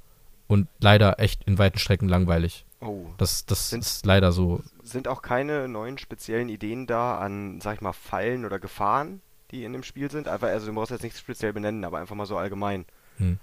Und 0.51 0.67
leider 0.81 1.21
echt 1.21 1.45
in 1.45 1.59
weiten 1.59 1.79
Strecken 1.79 2.09
langweilig. 2.09 2.65
Oh. 2.81 3.07
Das, 3.19 3.47
das 3.47 3.71
Sind- 3.71 3.85
ist 3.85 4.05
leider 4.05 4.33
so. 4.33 4.61
Sind 4.83 5.07
auch 5.07 5.23
keine 5.23 5.69
neuen 5.69 5.97
speziellen 5.97 6.49
Ideen 6.49 6.89
da 6.89 7.19
an, 7.19 7.61
sag 7.61 7.77
ich 7.77 7.81
mal, 7.81 7.93
Fallen 7.93 8.45
oder 8.45 8.59
Gefahren, 8.59 9.21
die 9.53 9.63
in 9.63 9.73
dem 9.73 9.85
Spiel 9.85 10.11
sind? 10.11 10.27
Einfach, 10.27 10.49
also 10.49 10.67
du 10.67 10.75
brauchst 10.75 10.91
jetzt 10.91 11.05
nichts 11.05 11.21
speziell 11.21 11.53
benennen, 11.53 11.85
aber 11.85 11.99
einfach 11.99 12.17
mal 12.17 12.27
so 12.27 12.37
allgemein. 12.37 12.85
Hm. 13.19 13.39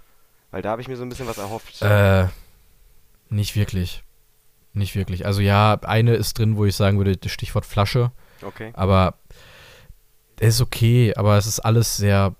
Weil 0.52 0.62
da 0.62 0.72
habe 0.72 0.82
ich 0.82 0.90
mir 0.90 0.98
so 0.98 1.04
ein 1.04 1.08
bisschen 1.10 1.28
was 1.28 1.38
erhofft. 1.38 1.82
Äh, 1.82 2.28
nicht 3.30 3.56
wirklich. 3.56 4.04
Nicht 4.74 4.96
wirklich. 4.98 5.26
Also 5.26 5.40
ja, 5.40 5.80
eine 5.84 6.16
ist 6.16 6.38
drin, 6.38 6.58
wo 6.58 6.66
ich 6.66 6.76
sagen 6.76 6.98
würde, 6.98 7.16
das 7.16 7.32
Stichwort 7.32 7.66
Flasche. 7.66 8.12
Okay. 8.42 8.72
Aber 8.74 9.14
er 10.42 10.50
ist 10.50 10.60
okay, 10.60 11.14
aber 11.16 11.38
es 11.38 11.48
ist 11.48 11.62
alles 11.62 11.96
sehr, 11.96 12.36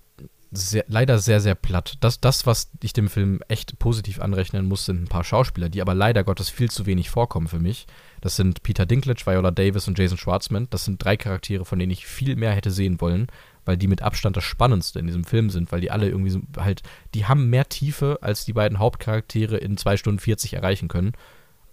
sehr, 0.50 0.84
leider 0.88 1.18
sehr, 1.18 1.40
sehr 1.40 1.54
platt. 1.54 1.96
Das, 2.00 2.20
das, 2.20 2.46
was 2.46 2.70
ich 2.82 2.92
dem 2.92 3.08
Film 3.08 3.40
echt 3.48 3.78
positiv 3.78 4.20
anrechnen 4.20 4.66
muss, 4.66 4.86
sind 4.86 5.02
ein 5.02 5.08
paar 5.08 5.24
Schauspieler, 5.24 5.68
die 5.68 5.82
aber 5.82 5.94
leider 5.94 6.24
Gottes 6.24 6.48
viel 6.48 6.70
zu 6.70 6.86
wenig 6.86 7.10
vorkommen 7.10 7.48
für 7.48 7.58
mich. 7.58 7.86
Das 8.20 8.36
sind 8.36 8.62
Peter 8.62 8.86
Dinklage, 8.86 9.26
Viola 9.26 9.50
Davis 9.50 9.88
und 9.88 9.98
Jason 9.98 10.16
Schwartzman. 10.16 10.68
Das 10.70 10.84
sind 10.84 11.02
drei 11.04 11.16
Charaktere, 11.16 11.64
von 11.64 11.78
denen 11.78 11.92
ich 11.92 12.06
viel 12.06 12.36
mehr 12.36 12.52
hätte 12.52 12.70
sehen 12.70 13.00
wollen, 13.00 13.26
weil 13.66 13.76
die 13.76 13.88
mit 13.88 14.00
Abstand 14.00 14.36
das 14.36 14.44
Spannendste 14.44 14.98
in 14.98 15.06
diesem 15.06 15.24
Film 15.24 15.50
sind, 15.50 15.70
weil 15.70 15.82
die 15.82 15.90
alle 15.90 16.08
irgendwie 16.08 16.30
so 16.30 16.40
halt, 16.56 16.82
die 17.14 17.26
haben 17.26 17.50
mehr 17.50 17.68
Tiefe, 17.68 18.18
als 18.22 18.46
die 18.46 18.54
beiden 18.54 18.78
Hauptcharaktere 18.78 19.58
in 19.58 19.76
2 19.76 19.98
Stunden 19.98 20.18
40 20.18 20.54
erreichen 20.54 20.88
können. 20.88 21.12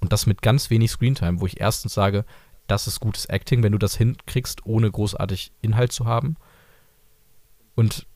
Und 0.02 0.12
das 0.12 0.26
mit 0.26 0.42
ganz 0.42 0.70
wenig 0.70 0.92
Screentime, 0.92 1.40
wo 1.40 1.46
ich 1.46 1.62
erstens 1.62 1.94
sage, 1.94 2.26
das 2.68 2.88
ist 2.88 3.00
gutes 3.00 3.26
Acting, 3.28 3.64
wenn 3.64 3.72
du 3.72 3.78
das 3.78 3.96
hinkriegst, 3.96 4.66
ohne 4.66 4.92
großartig 4.92 5.54
Inhalt 5.62 5.94
zu 5.94 6.06
haben. 6.06 6.36
Und 7.76 8.08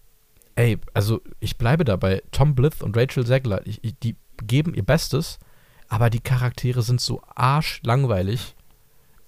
ey, 0.60 0.78
also 0.94 1.22
ich 1.40 1.58
bleibe 1.58 1.86
dabei. 1.86 2.22
Tom 2.32 2.54
Blyth 2.54 2.84
und 2.84 2.98
Rachel 2.98 3.26
Zegler, 3.26 3.66
ich, 3.66 3.82
ich, 3.82 3.98
die 4.00 4.18
geben 4.44 4.74
ihr 4.74 4.84
Bestes, 4.84 5.40
aber 5.88 6.10
die 6.10 6.20
Charaktere 6.20 6.82
sind 6.82 7.00
so 7.00 7.22
arschlangweilig. 7.34 8.56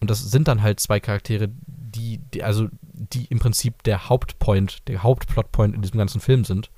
Und 0.02 0.10
das 0.10 0.30
sind 0.30 0.50
dann 0.50 0.62
halt 0.62 0.82
zwei 0.82 1.00
Charaktere, 1.00 1.50
die, 1.68 2.18
die, 2.34 2.44
also 2.44 2.68
die 2.82 3.26
im 3.26 3.40
Prinzip 3.40 3.82
der 3.84 4.10
Hauptpoint, 4.10 4.88
der 4.90 5.04
Hauptplotpoint 5.04 5.74
in 5.74 5.82
diesem 5.82 5.98
ganzen 5.98 6.20
Film 6.20 6.44
sind. 6.44 6.70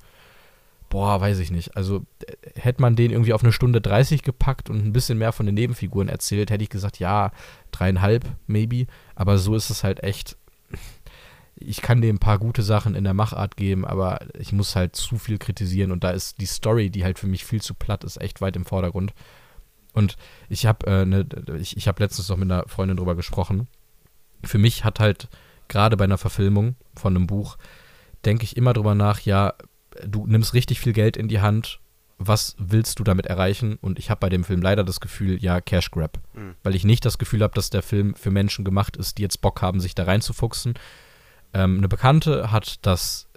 Boah, 0.88 1.20
weiß 1.20 1.40
ich 1.40 1.50
nicht. 1.50 1.76
Also 1.76 2.04
äh, 2.24 2.34
hätte 2.54 2.80
man 2.80 2.94
den 2.94 3.10
irgendwie 3.10 3.32
auf 3.32 3.42
eine 3.42 3.52
Stunde 3.52 3.80
30 3.80 4.22
gepackt 4.22 4.70
und 4.70 4.84
ein 4.84 4.92
bisschen 4.92 5.18
mehr 5.18 5.32
von 5.32 5.46
den 5.46 5.56
Nebenfiguren 5.56 6.08
erzählt, 6.08 6.52
hätte 6.52 6.62
ich 6.62 6.70
gesagt, 6.70 7.00
ja, 7.00 7.32
dreieinhalb, 7.72 8.24
maybe. 8.46 8.86
Aber 9.16 9.38
so 9.38 9.56
ist 9.56 9.70
es 9.70 9.82
halt 9.82 10.04
echt. 10.04 10.36
Ich 11.56 11.82
kann 11.82 12.00
dem 12.00 12.16
ein 12.16 12.20
paar 12.20 12.38
gute 12.38 12.62
Sachen 12.62 12.94
in 12.94 13.04
der 13.04 13.14
Machart 13.14 13.56
geben, 13.56 13.84
aber 13.84 14.20
ich 14.38 14.52
muss 14.52 14.74
halt 14.74 14.96
zu 14.96 15.18
viel 15.18 15.38
kritisieren 15.38 15.92
und 15.92 16.02
da 16.02 16.10
ist 16.10 16.40
die 16.40 16.46
Story, 16.46 16.90
die 16.90 17.04
halt 17.04 17.18
für 17.18 17.26
mich 17.26 17.44
viel 17.44 17.62
zu 17.62 17.74
platt 17.74 18.04
ist, 18.04 18.20
echt 18.20 18.40
weit 18.40 18.56
im 18.56 18.64
Vordergrund. 18.64 19.14
Und 19.92 20.16
ich 20.48 20.66
habe 20.66 20.86
äh, 20.86 21.04
ne, 21.04 21.26
ich, 21.60 21.76
ich 21.76 21.86
hab 21.86 22.00
letztens 22.00 22.28
noch 22.28 22.36
mit 22.36 22.50
einer 22.50 22.64
Freundin 22.66 22.96
drüber 22.96 23.14
gesprochen. 23.14 23.68
Für 24.42 24.58
mich 24.58 24.84
hat 24.84 24.98
halt 24.98 25.28
gerade 25.68 25.96
bei 25.96 26.04
einer 26.04 26.18
Verfilmung 26.18 26.74
von 26.96 27.16
einem 27.16 27.26
Buch, 27.26 27.56
denke 28.24 28.44
ich 28.44 28.56
immer 28.56 28.72
drüber 28.72 28.94
nach, 28.94 29.20
ja, 29.20 29.54
du 30.04 30.26
nimmst 30.26 30.54
richtig 30.54 30.80
viel 30.80 30.92
Geld 30.92 31.16
in 31.16 31.28
die 31.28 31.40
Hand, 31.40 31.78
was 32.18 32.56
willst 32.58 32.98
du 32.98 33.04
damit 33.04 33.26
erreichen? 33.26 33.76
Und 33.80 33.98
ich 33.98 34.10
habe 34.10 34.20
bei 34.20 34.28
dem 34.28 34.44
Film 34.44 34.62
leider 34.62 34.84
das 34.84 35.00
Gefühl, 35.00 35.42
ja, 35.42 35.60
Cash 35.60 35.90
Grab. 35.90 36.18
Mhm. 36.34 36.54
Weil 36.62 36.74
ich 36.74 36.84
nicht 36.84 37.04
das 37.04 37.18
Gefühl 37.18 37.42
habe, 37.42 37.54
dass 37.54 37.70
der 37.70 37.82
Film 37.82 38.14
für 38.14 38.30
Menschen 38.30 38.64
gemacht 38.64 38.96
ist, 38.96 39.18
die 39.18 39.22
jetzt 39.22 39.40
Bock 39.40 39.62
haben, 39.62 39.80
sich 39.80 39.94
da 39.94 40.04
reinzufuchsen. 40.04 40.74
Ähm, 41.54 41.78
eine 41.78 41.88
Bekannte 41.88 42.50
hat 42.50 42.84
das, 42.84 43.28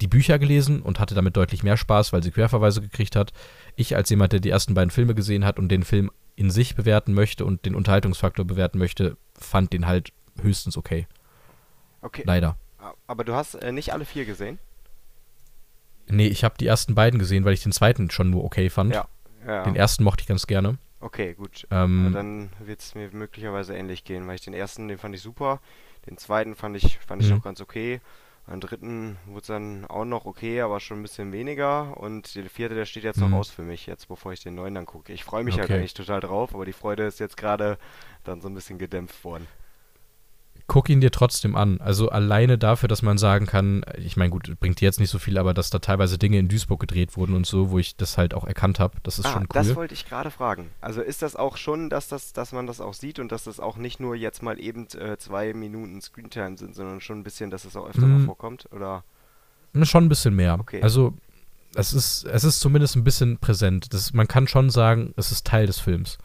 die 0.00 0.06
Bücher 0.06 0.38
gelesen 0.38 0.82
und 0.82 1.00
hatte 1.00 1.14
damit 1.14 1.36
deutlich 1.36 1.62
mehr 1.62 1.76
Spaß, 1.76 2.12
weil 2.12 2.22
sie 2.22 2.30
Querverweise 2.30 2.80
gekriegt 2.80 3.16
hat. 3.16 3.32
Ich 3.74 3.96
als 3.96 4.10
jemand, 4.10 4.32
der 4.32 4.40
die 4.40 4.50
ersten 4.50 4.74
beiden 4.74 4.90
Filme 4.90 5.14
gesehen 5.14 5.44
hat 5.44 5.58
und 5.58 5.68
den 5.68 5.82
Film 5.82 6.10
in 6.36 6.50
sich 6.50 6.76
bewerten 6.76 7.14
möchte 7.14 7.44
und 7.44 7.64
den 7.64 7.74
Unterhaltungsfaktor 7.74 8.44
bewerten 8.44 8.78
möchte, 8.78 9.16
fand 9.38 9.72
den 9.72 9.86
halt 9.86 10.12
höchstens 10.40 10.76
okay. 10.76 11.06
Okay. 12.02 12.22
Leider. 12.26 12.56
Aber 13.06 13.24
du 13.24 13.34
hast 13.34 13.54
äh, 13.54 13.72
nicht 13.72 13.92
alle 13.92 14.04
vier 14.04 14.26
gesehen? 14.26 14.58
Nee, 16.08 16.28
ich 16.28 16.44
habe 16.44 16.56
die 16.58 16.66
ersten 16.66 16.94
beiden 16.94 17.18
gesehen, 17.18 17.44
weil 17.44 17.54
ich 17.54 17.62
den 17.62 17.72
zweiten 17.72 18.10
schon 18.10 18.30
nur 18.30 18.44
okay 18.44 18.70
fand. 18.70 18.94
Ja. 18.94 19.08
Ja. 19.46 19.64
Den 19.64 19.76
ersten 19.76 20.04
mochte 20.04 20.22
ich 20.22 20.26
ganz 20.26 20.46
gerne. 20.46 20.78
Okay, 21.00 21.34
gut. 21.34 21.66
Ähm, 21.70 22.10
dann 22.12 22.50
wird 22.58 22.80
es 22.80 22.94
mir 22.94 23.10
möglicherweise 23.12 23.74
ähnlich 23.76 24.04
gehen, 24.04 24.26
weil 24.26 24.36
ich 24.36 24.40
den 24.40 24.54
ersten, 24.54 24.88
den 24.88 24.98
fand 24.98 25.14
ich 25.14 25.20
super. 25.20 25.60
Den 26.06 26.18
zweiten 26.18 26.54
fand 26.54 26.76
ich, 26.76 26.98
fand 26.98 27.22
ich 27.22 27.30
Mhm. 27.30 27.38
auch 27.38 27.42
ganz 27.42 27.60
okay. 27.60 28.00
Beim 28.46 28.60
dritten 28.60 29.16
wurde 29.26 29.40
es 29.40 29.46
dann 29.48 29.84
auch 29.86 30.04
noch 30.04 30.24
okay, 30.24 30.60
aber 30.60 30.78
schon 30.78 31.00
ein 31.00 31.02
bisschen 31.02 31.32
weniger. 31.32 31.96
Und 31.96 32.34
der 32.36 32.48
vierte, 32.48 32.76
der 32.76 32.84
steht 32.84 33.02
jetzt 33.02 33.20
Mhm. 33.20 33.30
noch 33.30 33.38
aus 33.38 33.50
für 33.50 33.62
mich, 33.62 33.86
jetzt 33.86 34.06
bevor 34.08 34.32
ich 34.32 34.40
den 34.40 34.54
neuen 34.54 34.74
dann 34.74 34.86
gucke. 34.86 35.12
Ich 35.12 35.24
freue 35.24 35.42
mich 35.42 35.58
halt 35.58 35.70
Okay. 35.70 35.78
eigentlich 35.78 35.94
total 35.94 36.20
drauf, 36.20 36.54
aber 36.54 36.64
die 36.64 36.72
Freude 36.72 37.04
ist 37.06 37.18
jetzt 37.18 37.36
gerade 37.36 37.76
dann 38.24 38.40
so 38.40 38.48
ein 38.48 38.54
bisschen 38.54 38.78
gedämpft 38.78 39.24
worden. 39.24 39.48
Guck 40.68 40.88
ihn 40.88 41.00
dir 41.00 41.10
trotzdem 41.10 41.54
an. 41.54 41.80
Also 41.80 42.08
alleine 42.08 42.58
dafür, 42.58 42.88
dass 42.88 43.02
man 43.02 43.18
sagen 43.18 43.46
kann, 43.46 43.84
ich 43.98 44.16
meine, 44.16 44.30
gut, 44.30 44.58
bringt 44.58 44.80
jetzt 44.80 44.98
nicht 44.98 45.10
so 45.10 45.18
viel, 45.18 45.38
aber 45.38 45.54
dass 45.54 45.70
da 45.70 45.78
teilweise 45.78 46.18
Dinge 46.18 46.38
in 46.38 46.48
Duisburg 46.48 46.80
gedreht 46.80 47.16
wurden 47.16 47.34
und 47.34 47.46
so, 47.46 47.70
wo 47.70 47.78
ich 47.78 47.96
das 47.96 48.18
halt 48.18 48.34
auch 48.34 48.44
erkannt 48.44 48.80
habe, 48.80 48.96
das 49.04 49.18
ist 49.18 49.26
ah, 49.26 49.32
schon 49.32 49.42
cool. 49.42 49.48
das 49.52 49.76
wollte 49.76 49.94
ich 49.94 50.08
gerade 50.08 50.30
fragen. 50.30 50.70
Also 50.80 51.02
ist 51.02 51.22
das 51.22 51.36
auch 51.36 51.56
schon, 51.56 51.88
dass 51.88 52.08
das, 52.08 52.32
dass 52.32 52.52
man 52.52 52.66
das 52.66 52.80
auch 52.80 52.94
sieht 52.94 53.18
und 53.18 53.30
dass 53.30 53.44
das 53.44 53.60
auch 53.60 53.76
nicht 53.76 54.00
nur 54.00 54.16
jetzt 54.16 54.42
mal 54.42 54.58
eben 54.60 54.88
äh, 54.98 55.16
zwei 55.18 55.54
Minuten 55.54 56.00
Screentime 56.00 56.56
sind, 56.58 56.74
sondern 56.74 57.00
schon 57.00 57.20
ein 57.20 57.24
bisschen, 57.24 57.50
dass 57.50 57.64
es 57.64 57.76
auch 57.76 57.86
öfter 57.88 58.06
mal 58.06 58.18
Mm. 58.20 58.26
vorkommt? 58.26 58.66
Oder? 58.72 59.04
Ne, 59.72 59.86
Schon 59.86 60.06
ein 60.06 60.08
bisschen 60.08 60.34
mehr. 60.34 60.58
Okay. 60.58 60.82
Also 60.82 61.14
es 61.74 61.92
ist, 61.92 62.24
es 62.24 62.42
ist 62.42 62.60
zumindest 62.60 62.96
ein 62.96 63.04
bisschen 63.04 63.38
präsent. 63.38 63.92
Das, 63.92 64.12
man 64.14 64.26
kann 64.26 64.48
schon 64.48 64.70
sagen, 64.70 65.12
es 65.16 65.30
ist 65.30 65.46
Teil 65.46 65.66
des 65.66 65.78
Films. 65.78 66.18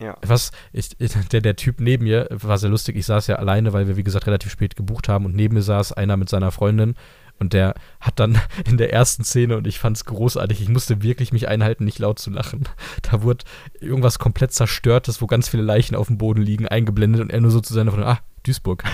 Ja. 0.00 0.16
Was, 0.22 0.52
ich, 0.72 0.90
der, 0.96 1.40
der 1.40 1.56
Typ 1.56 1.80
neben 1.80 2.04
mir, 2.04 2.28
war 2.30 2.58
sehr 2.58 2.70
lustig, 2.70 2.96
ich 2.96 3.06
saß 3.06 3.26
ja 3.26 3.36
alleine, 3.36 3.72
weil 3.72 3.88
wir, 3.88 3.96
wie 3.96 4.04
gesagt, 4.04 4.26
relativ 4.26 4.52
spät 4.52 4.76
gebucht 4.76 5.08
haben 5.08 5.24
und 5.24 5.34
neben 5.34 5.54
mir 5.54 5.62
saß 5.62 5.92
einer 5.92 6.16
mit 6.16 6.28
seiner 6.28 6.52
Freundin 6.52 6.94
und 7.38 7.52
der 7.52 7.74
hat 8.00 8.18
dann 8.20 8.40
in 8.66 8.76
der 8.76 8.92
ersten 8.92 9.24
Szene, 9.24 9.56
und 9.56 9.66
ich 9.66 9.78
fand 9.78 9.96
es 9.96 10.04
großartig, 10.04 10.60
ich 10.60 10.68
musste 10.68 11.02
wirklich 11.02 11.32
mich 11.32 11.48
einhalten, 11.48 11.84
nicht 11.84 11.98
laut 11.98 12.18
zu 12.18 12.30
lachen. 12.30 12.68
Da 13.02 13.22
wurde 13.22 13.44
irgendwas 13.80 14.18
komplett 14.18 14.52
Zerstörtes, 14.52 15.22
wo 15.22 15.26
ganz 15.26 15.48
viele 15.48 15.62
Leichen 15.62 15.94
auf 15.94 16.08
dem 16.08 16.18
Boden 16.18 16.42
liegen, 16.42 16.68
eingeblendet 16.68 17.20
und 17.20 17.30
er 17.30 17.40
nur 17.40 17.50
so 17.50 17.60
zu 17.60 17.74
seiner 17.74 17.90
Freundin, 17.90 18.10
ah, 18.10 18.20
Duisburg. 18.42 18.84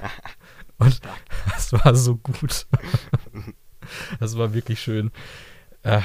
und 0.78 1.00
das 1.52 1.72
war 1.72 1.94
so 1.94 2.16
gut. 2.16 2.66
das 4.20 4.38
war 4.38 4.54
wirklich 4.54 4.80
schön. 4.80 5.10
Äh, 5.82 6.00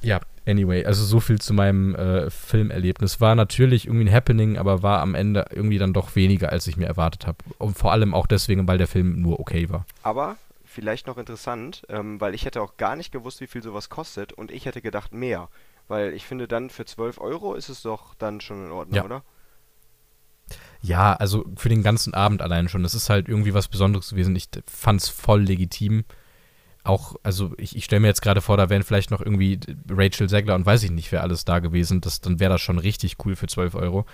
ja, 0.00 0.20
anyway, 0.46 0.84
also 0.84 1.04
so 1.04 1.20
viel 1.20 1.40
zu 1.40 1.52
meinem 1.54 1.94
äh, 1.94 2.30
Filmerlebnis. 2.30 3.20
War 3.20 3.34
natürlich 3.34 3.86
irgendwie 3.86 4.06
ein 4.06 4.12
Happening, 4.14 4.56
aber 4.58 4.82
war 4.82 5.00
am 5.00 5.14
Ende 5.14 5.46
irgendwie 5.50 5.78
dann 5.78 5.92
doch 5.92 6.16
weniger, 6.16 6.50
als 6.50 6.66
ich 6.66 6.76
mir 6.76 6.86
erwartet 6.86 7.26
habe. 7.26 7.38
Und 7.58 7.76
vor 7.76 7.92
allem 7.92 8.14
auch 8.14 8.26
deswegen, 8.26 8.66
weil 8.68 8.78
der 8.78 8.86
Film 8.86 9.20
nur 9.20 9.40
okay 9.40 9.68
war. 9.68 9.84
Aber 10.02 10.36
vielleicht 10.64 11.06
noch 11.06 11.18
interessant, 11.18 11.82
ähm, 11.88 12.20
weil 12.20 12.34
ich 12.34 12.44
hätte 12.44 12.62
auch 12.62 12.76
gar 12.76 12.96
nicht 12.96 13.12
gewusst, 13.12 13.40
wie 13.40 13.46
viel 13.46 13.62
sowas 13.62 13.88
kostet 13.88 14.32
und 14.32 14.50
ich 14.50 14.66
hätte 14.66 14.80
gedacht 14.82 15.12
mehr. 15.12 15.48
Weil 15.88 16.12
ich 16.14 16.24
finde 16.26 16.48
dann 16.48 16.68
für 16.70 16.84
12 16.84 17.20
Euro 17.20 17.54
ist 17.54 17.68
es 17.68 17.82
doch 17.82 18.14
dann 18.14 18.40
schon 18.40 18.66
in 18.66 18.72
Ordnung, 18.72 18.96
Ja. 18.96 19.04
oder? 19.04 19.22
Ja, 20.82 21.14
also 21.14 21.44
für 21.56 21.68
den 21.68 21.82
ganzen 21.82 22.14
Abend 22.14 22.42
allein 22.42 22.68
schon. 22.68 22.82
Das 22.82 22.94
ist 22.94 23.10
halt 23.10 23.28
irgendwie 23.28 23.54
was 23.54 23.68
Besonderes 23.68 24.10
gewesen. 24.10 24.36
Ich 24.36 24.48
fand's 24.66 25.08
voll 25.08 25.42
legitim. 25.42 26.04
Auch, 26.86 27.16
also 27.22 27.52
ich, 27.58 27.74
ich 27.76 27.84
stelle 27.84 28.00
mir 28.00 28.06
jetzt 28.06 28.22
gerade 28.22 28.40
vor, 28.40 28.56
da 28.56 28.70
wären 28.70 28.82
vielleicht 28.82 29.10
noch 29.10 29.20
irgendwie 29.20 29.58
Rachel 29.90 30.28
Zegler 30.28 30.54
und 30.54 30.64
weiß 30.66 30.82
ich 30.84 30.90
nicht, 30.90 31.10
wer 31.10 31.22
alles 31.22 31.44
da 31.44 31.58
gewesen. 31.58 32.00
Das, 32.00 32.20
dann 32.20 32.38
wäre 32.38 32.52
das 32.52 32.60
schon 32.60 32.78
richtig 32.78 33.16
cool 33.24 33.34
für 33.36 33.46
12 33.46 33.74
Euro. 33.74 34.06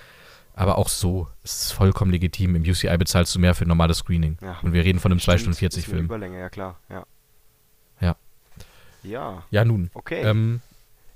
Aber 0.54 0.78
auch 0.78 0.88
so, 0.88 1.28
es 1.42 1.62
ist 1.64 1.72
vollkommen 1.72 2.10
legitim. 2.10 2.54
Im 2.56 2.62
UCI 2.62 2.96
bezahlst 2.96 3.34
du 3.34 3.38
mehr 3.38 3.54
für 3.54 3.64
normales 3.66 3.98
Screening. 3.98 4.38
Ja. 4.42 4.58
Und 4.62 4.72
wir 4.72 4.84
reden 4.84 5.00
von 5.00 5.10
einem 5.12 5.20
2 5.20 5.32
Stimmt, 5.32 5.40
Stunden 5.40 5.58
40 5.58 5.78
ist 5.78 5.88
eine 5.88 5.94
Film. 5.94 6.04
Überlänge, 6.06 6.38
ja 6.38 6.48
klar, 6.50 6.78
ja. 6.90 7.04
Ja. 8.00 8.16
Ja, 9.02 9.42
Ja, 9.50 9.64
nun. 9.64 9.90
okay. 9.94 10.22
Ähm, 10.22 10.60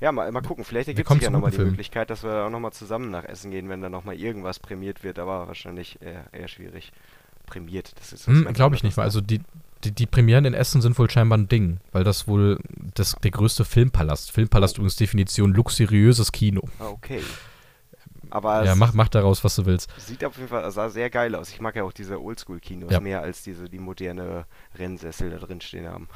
ja, 0.00 0.12
mal, 0.12 0.30
mal 0.30 0.42
gucken, 0.42 0.64
vielleicht 0.64 0.88
ergibt 0.88 1.08
sich 1.08 1.22
ja 1.22 1.30
nochmal 1.30 1.50
die 1.50 1.56
Film. 1.56 1.68
Möglichkeit, 1.70 2.10
dass 2.10 2.22
wir 2.22 2.44
auch 2.46 2.50
nochmal 2.50 2.72
zusammen 2.72 3.10
nach 3.10 3.24
Essen 3.24 3.50
gehen, 3.50 3.68
wenn 3.70 3.80
da 3.80 3.88
nochmal 3.88 4.16
irgendwas 4.16 4.58
prämiert 4.58 5.04
wird, 5.04 5.18
aber 5.18 5.48
wahrscheinlich 5.48 6.00
eher, 6.02 6.24
eher 6.32 6.48
schwierig. 6.48 6.92
Prämiert, 7.46 7.92
das 7.98 8.12
ist 8.12 8.26
Hm, 8.26 8.52
Glaube 8.52 8.74
ich 8.76 8.82
nicht, 8.82 8.96
weil 8.96 9.04
ne? 9.04 9.06
also 9.06 9.20
die, 9.20 9.40
die, 9.84 9.92
die 9.92 10.06
Premieren 10.06 10.44
in 10.44 10.54
Essen 10.54 10.80
sind 10.82 10.98
wohl 10.98 11.10
scheinbar 11.10 11.38
ein 11.38 11.48
Ding, 11.48 11.78
weil 11.92 12.04
das 12.04 12.26
wohl 12.28 12.58
das, 12.94 13.14
der 13.22 13.30
größte 13.30 13.64
Filmpalast. 13.64 14.30
Filmpalast 14.32 14.76
übrigens 14.76 14.96
Definition 14.96 15.52
luxuriöses 15.52 16.32
Kino. 16.32 16.62
Ah, 16.78 16.88
okay. 16.88 17.22
Aber 18.30 18.64
Ja, 18.64 18.74
mach, 18.74 18.92
mach 18.92 19.08
daraus, 19.08 19.44
was 19.44 19.54
du 19.56 19.66
willst. 19.66 19.88
sieht 19.98 20.24
auf 20.24 20.36
jeden 20.36 20.48
Fall, 20.48 20.68
sah 20.72 20.88
sehr 20.88 21.10
geil 21.10 21.34
aus. 21.34 21.50
Ich 21.50 21.60
mag 21.60 21.76
ja 21.76 21.84
auch 21.84 21.92
diese 21.92 22.20
Oldschool-Kinos 22.20 22.90
Ja. 22.90 23.00
mehr 23.00 23.20
als 23.22 23.42
diese, 23.42 23.68
die 23.68 23.78
moderne 23.78 24.46
Rennsessel 24.76 25.30
da 25.30 25.36
drin 25.38 25.60
stehen 25.60 25.86
haben. 25.86 26.08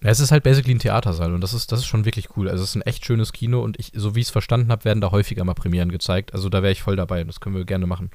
Ja, 0.00 0.10
es 0.10 0.20
ist 0.20 0.30
halt 0.30 0.44
basically 0.44 0.74
ein 0.74 0.78
Theatersaal 0.78 1.34
und 1.34 1.40
das 1.40 1.52
ist, 1.54 1.72
das 1.72 1.80
ist 1.80 1.86
schon 1.86 2.04
wirklich 2.04 2.36
cool. 2.36 2.48
Also 2.48 2.62
es 2.62 2.70
ist 2.70 2.76
ein 2.76 2.82
echt 2.82 3.04
schönes 3.04 3.32
Kino 3.32 3.60
und 3.60 3.80
ich, 3.80 3.90
so 3.96 4.14
wie 4.14 4.20
ich 4.20 4.26
es 4.26 4.30
verstanden 4.30 4.70
habe, 4.70 4.84
werden 4.84 5.00
da 5.00 5.10
häufiger 5.10 5.42
mal 5.44 5.54
Premieren 5.54 5.90
gezeigt. 5.90 6.32
Also 6.34 6.48
da 6.48 6.62
wäre 6.62 6.70
ich 6.70 6.82
voll 6.82 6.94
dabei 6.94 7.22
und 7.22 7.26
das 7.26 7.40
können 7.40 7.56
wir 7.56 7.64
gerne 7.64 7.86
machen. 7.88 8.12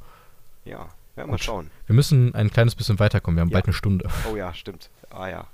Ja, 0.64 0.88
ja 1.16 1.28
mal 1.28 1.38
schauen. 1.38 1.70
Wir 1.86 1.96
müssen 1.96 2.34
ein 2.36 2.50
kleines 2.52 2.76
bisschen 2.76 3.00
weiterkommen, 3.00 3.38
wir 3.38 3.42
haben 3.42 3.50
Ja. 3.50 3.56
bald 3.56 3.66
eine 3.66 3.74
Stunde. 3.74 4.10
Oh 4.32 4.36
ja, 4.36 4.54
stimmt. 4.54 4.90
Ah 5.10 5.28
ja. 5.28 5.48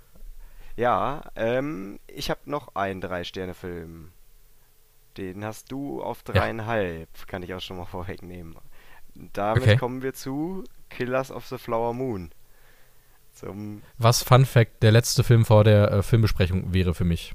Ja, 0.75 1.23
ähm, 1.35 1.99
ich 2.07 2.29
habe 2.29 2.39
noch 2.45 2.75
einen 2.75 3.01
Drei-Sterne-Film. 3.01 4.11
Den 5.17 5.43
hast 5.43 5.71
du 5.71 6.01
auf 6.01 6.23
dreieinhalb, 6.23 7.09
kann 7.27 7.43
ich 7.43 7.53
auch 7.53 7.59
schon 7.59 7.77
mal 7.77 7.85
vorwegnehmen. 7.97 8.55
Damit 9.33 9.63
Okay. 9.63 9.75
kommen 9.77 10.01
wir 10.01 10.13
zu 10.13 10.63
Killers 10.89 11.31
of 11.31 11.45
the 11.47 11.57
Flower 11.57 11.93
Moon. 11.93 12.31
Zum 13.33 13.81
Was, 13.97 14.23
Fun 14.23 14.45
Fact, 14.45 14.81
der 14.83 14.91
letzte 14.91 15.23
Film 15.23 15.45
vor 15.45 15.63
der 15.63 15.91
äh, 15.91 16.03
Filmbesprechung 16.03 16.73
wäre 16.73 16.93
für 16.93 17.03
mich. 17.05 17.33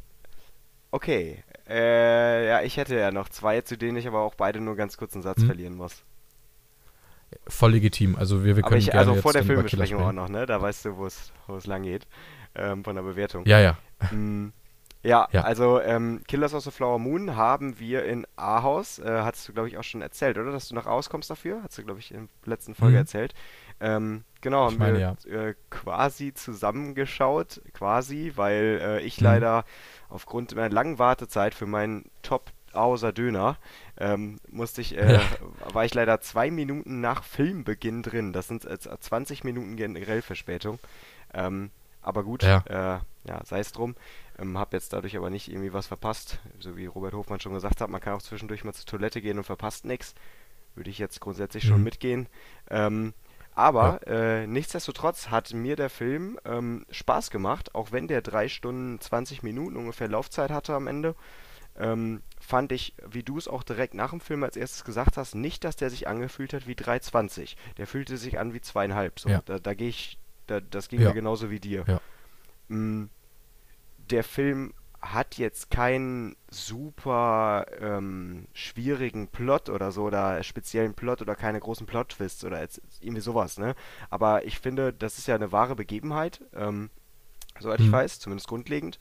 Okay, 0.91 1.43
äh, 1.69 2.47
ja, 2.49 2.63
ich 2.63 2.77
hätte 2.77 2.97
ja 2.99 3.11
noch 3.11 3.29
zwei, 3.29 3.61
zu 3.63 3.77
denen 3.77 3.97
ich 3.97 4.07
aber 4.07 4.21
auch 4.21 4.35
beide 4.35 4.61
nur 4.61 4.77
ganz 4.77 4.97
kurz 4.97 5.15
einen 5.15 5.23
Satz 5.23 5.39
Hm. 5.41 5.47
verlieren 5.47 5.75
muss. 5.75 6.03
Voll 7.49 7.73
legitim. 7.73 8.17
Also 8.17 8.45
wir, 8.45 8.57
wir 8.57 8.63
können 8.63 8.79
ich, 8.79 8.87
gerne 8.91 8.99
also 9.11 9.15
vor 9.21 9.33
der 9.33 9.45
Filmbesprechung 9.45 10.01
auch 10.03 10.13
noch, 10.13 10.29
ne? 10.29 10.47
Da 10.47 10.61
weißt 10.63 10.85
du, 10.87 10.97
wo 10.97 11.07
es 11.07 11.67
lang 11.67 11.83
geht, 11.83 12.07
ähm, 12.55 12.85
von 12.85 12.95
der 12.97 13.03
Bewertung. 13.03 13.45
Ja, 13.47 13.59
ja. 13.61 13.77
Mm, 14.13 14.53
Ja, 15.03 15.29
Ja. 15.33 15.43
also 15.43 15.81
ähm, 15.83 16.23
Killers 16.27 16.55
of 16.55 16.65
the 16.65 16.71
Flower 16.71 16.99
Moon 16.99 17.37
haben 17.37 17.79
wir 17.79 18.05
in 18.07 18.27
Ahaus, 18.37 18.99
äh, 18.99 19.21
hattest 19.23 19.47
du 19.49 19.53
glaube 19.53 19.69
ich 19.69 19.77
auch 19.77 19.85
schon 19.85 20.01
erzählt, 20.01 20.39
oder? 20.39 20.51
Dass 20.53 20.69
du 20.69 20.75
nach 20.75 20.87
Ahaus 20.87 21.11
kommst 21.11 21.29
dafür? 21.29 21.61
Hast 21.63 21.77
du 21.77 21.83
glaube 21.85 22.01
ich 22.01 22.11
in 22.15 22.29
der 22.47 22.51
letzten 22.51 22.75
Folge 22.75 22.93
Mhm. 22.95 22.99
erzählt. 23.01 23.35
Ähm, 23.81 24.25
genau, 24.41 24.67
Ich 24.69 24.73
haben 24.73 24.79
meine, 24.79 25.17
wir 25.27 25.49
äh, 25.49 25.55
quasi 25.69 26.33
zusammengeschaut, 26.33 27.61
quasi, 27.75 28.33
weil 28.37 28.81
äh, 28.83 29.01
ich 29.03 29.21
Mhm. 29.21 29.25
leider 29.25 29.65
aufgrund 30.09 30.55
meiner 30.55 30.71
langen 30.73 30.99
Wartezeit 30.99 31.55
für 31.55 31.67
meinen 31.67 32.11
Top 32.23 32.51
Auser 32.73 33.13
Döner 33.13 33.57
ähm, 33.99 34.39
musste 34.51 34.81
ich, 34.81 34.97
äh, 34.97 35.15
Ja. 35.15 35.31
war 35.73 35.85
ich 35.85 35.95
leider 35.95 36.21
zwei 36.21 36.51
Minuten 36.51 37.01
nach 37.01 37.25
Filmbeginn 37.25 38.03
drin. 38.03 38.33
Das 38.33 38.49
sind 38.49 38.65
äh, 38.65 38.79
20 38.79 39.45
Minuten 39.45 39.77
generell 39.77 40.23
Verspätung. 40.23 40.79
Ähm, 41.33 41.71
aber 42.03 42.23
gut, 42.25 42.43
Ja. 42.43 42.63
äh, 42.67 43.01
ja, 43.29 43.41
sei 43.45 43.61
es 43.61 43.73
drum. 43.73 43.95
Ähm, 44.39 44.59
hab 44.59 44.73
jetzt 44.73 44.93
dadurch 44.93 45.17
aber 45.17 45.31
nicht 45.31 45.49
irgendwie 45.51 45.73
was 45.73 45.87
verpasst. 45.87 46.41
So 46.61 46.77
wie 46.77 46.87
Robert 46.87 47.15
Hofmann 47.15 47.41
schon 47.41 47.55
gesagt 47.55 47.81
hat, 47.81 47.89
man 47.91 48.01
kann 48.01 48.15
auch 48.15 48.23
zwischendurch 48.23 48.65
mal 48.65 48.73
zur 48.75 48.87
Toilette 48.87 49.23
gehen 49.23 49.39
und 49.39 49.45
verpasst 49.45 49.85
nichts. 49.85 50.15
Würde 50.75 50.91
ich 50.91 50.99
jetzt 50.99 51.21
grundsätzlich 51.21 51.65
schon 51.65 51.79
Mhm. 51.79 51.85
mitgehen. 51.85 52.29
Ähm, 52.71 53.15
aber 53.55 54.01
äh, 54.09 54.47
nichtsdestotrotz 54.49 55.31
hat 55.31 55.55
mir 55.55 55.77
der 55.77 55.89
Film 55.89 56.39
ähm, 56.45 56.85
Spaß 56.91 57.31
gemacht, 57.31 57.75
auch 57.77 57.93
wenn 57.93 58.09
der 58.09 58.21
3 58.21 58.49
Stunden 58.49 59.01
20 59.01 59.45
Minuten 59.45 59.77
ungefähr 59.77 60.09
Laufzeit 60.09 60.51
hatte 60.51 60.75
am 60.75 60.89
Ende. 60.89 61.15
Ähm, 61.77 62.23
fand 62.41 62.71
ich, 62.73 62.95
wie 63.11 63.23
du 63.25 63.37
es 63.37 63.49
auch 63.49 63.63
direkt 63.65 63.95
nach 63.95 64.11
dem 64.11 64.21
Film 64.21 64.45
als 64.45 64.57
erstes 64.57 64.85
gesagt 64.85 65.17
hast, 65.17 65.35
nicht, 65.35 65.65
dass 65.65 65.77
der 65.77 65.91
sich 65.91 66.07
angefühlt 66.07 66.53
hat 66.53 66.67
wie 66.69 66.75
3,20. 66.75 67.57
Der 67.79 67.87
fühlte 67.87 68.17
sich 68.17 68.39
an 68.39 68.55
wie 68.55 68.61
zweieinhalb. 68.61 69.19
So, 69.19 69.29
Ja. 69.29 69.43
da, 69.45 69.59
da 69.59 69.75
gehe 69.75 69.89
ich, 69.89 70.19
da, 70.47 70.61
das 70.61 70.89
ging 70.89 71.01
Ja. 71.01 71.09
mir 71.09 71.15
genauso 71.15 71.51
wie 71.51 71.59
dir. 71.61 71.85
Ja. 71.89 72.01
Mm, 72.69 73.07
der 74.11 74.25
Film 74.25 74.73
hat 75.01 75.37
jetzt 75.37 75.71
keinen 75.71 76.35
super 76.51 77.67
ähm, 77.79 78.47
schwierigen 78.55 79.29
Plot 79.29 79.69
oder 79.69 79.93
so 79.93 80.05
oder 80.05 80.43
speziellen 80.43 80.95
Plot 80.95 81.21
oder 81.21 81.35
keine 81.35 81.61
großen 81.61 81.87
Plot-Twists 81.87 82.45
oder 82.45 82.61
jetzt 82.61 82.81
irgendwie 83.01 83.21
sowas, 83.21 83.59
ne? 83.59 83.75
Aber 84.09 84.47
ich 84.47 84.59
finde, 84.61 84.93
das 84.95 85.19
ist 85.19 85.27
ja 85.27 85.35
eine 85.35 85.53
wahre 85.53 85.77
Begebenheit, 85.77 86.41
ähm, 86.55 86.89
soweit 87.61 87.81
ich 87.81 87.89
Mhm. 87.89 87.93
weiß, 87.93 88.19
zumindest 88.21 88.49
grundlegend. 88.49 88.99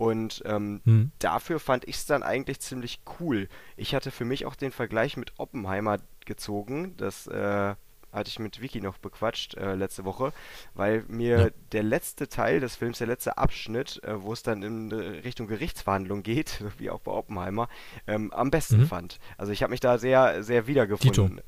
Und 0.00 0.42
ähm, 0.46 0.80
Hm. 0.84 1.12
dafür 1.18 1.60
fand 1.60 1.86
ich 1.86 1.96
es 1.96 2.06
dann 2.06 2.22
eigentlich 2.22 2.60
ziemlich 2.60 3.00
cool. 3.20 3.48
Ich 3.76 3.94
hatte 3.94 4.10
für 4.10 4.24
mich 4.24 4.46
auch 4.46 4.54
den 4.56 4.72
Vergleich 4.72 5.18
mit 5.18 5.34
Oppenheimer 5.38 5.98
gezogen. 6.24 6.94
Das 6.96 7.26
äh, 7.26 7.74
hatte 8.10 8.28
ich 8.28 8.38
mit 8.38 8.62
Vicky 8.62 8.80
noch 8.80 8.96
bequatscht 8.96 9.54
äh, 9.58 9.74
letzte 9.74 10.06
Woche, 10.06 10.32
weil 10.72 11.04
mir 11.08 11.38
Ja. 11.38 11.50
der 11.72 11.82
letzte 11.82 12.28
Teil 12.28 12.60
des 12.60 12.76
Films, 12.76 12.96
der 12.96 13.08
letzte 13.08 13.36
Abschnitt, 13.36 14.02
äh, 14.02 14.22
wo 14.22 14.32
es 14.32 14.42
dann 14.42 14.62
in 14.62 14.90
äh, 14.90 14.94
Richtung 15.20 15.46
Gerichtsverhandlung 15.48 16.22
geht, 16.22 16.64
wie 16.78 16.88
auch 16.88 17.00
bei 17.00 17.12
Oppenheimer, 17.12 17.68
ähm, 18.06 18.32
am 18.32 18.50
besten 18.50 18.80
Mhm. 18.80 18.86
fand. 18.86 19.18
Also 19.36 19.52
ich 19.52 19.62
habe 19.62 19.70
mich 19.70 19.80
da 19.80 19.98
sehr, 19.98 20.42
sehr 20.42 20.66
wiedergefunden. 20.66 21.42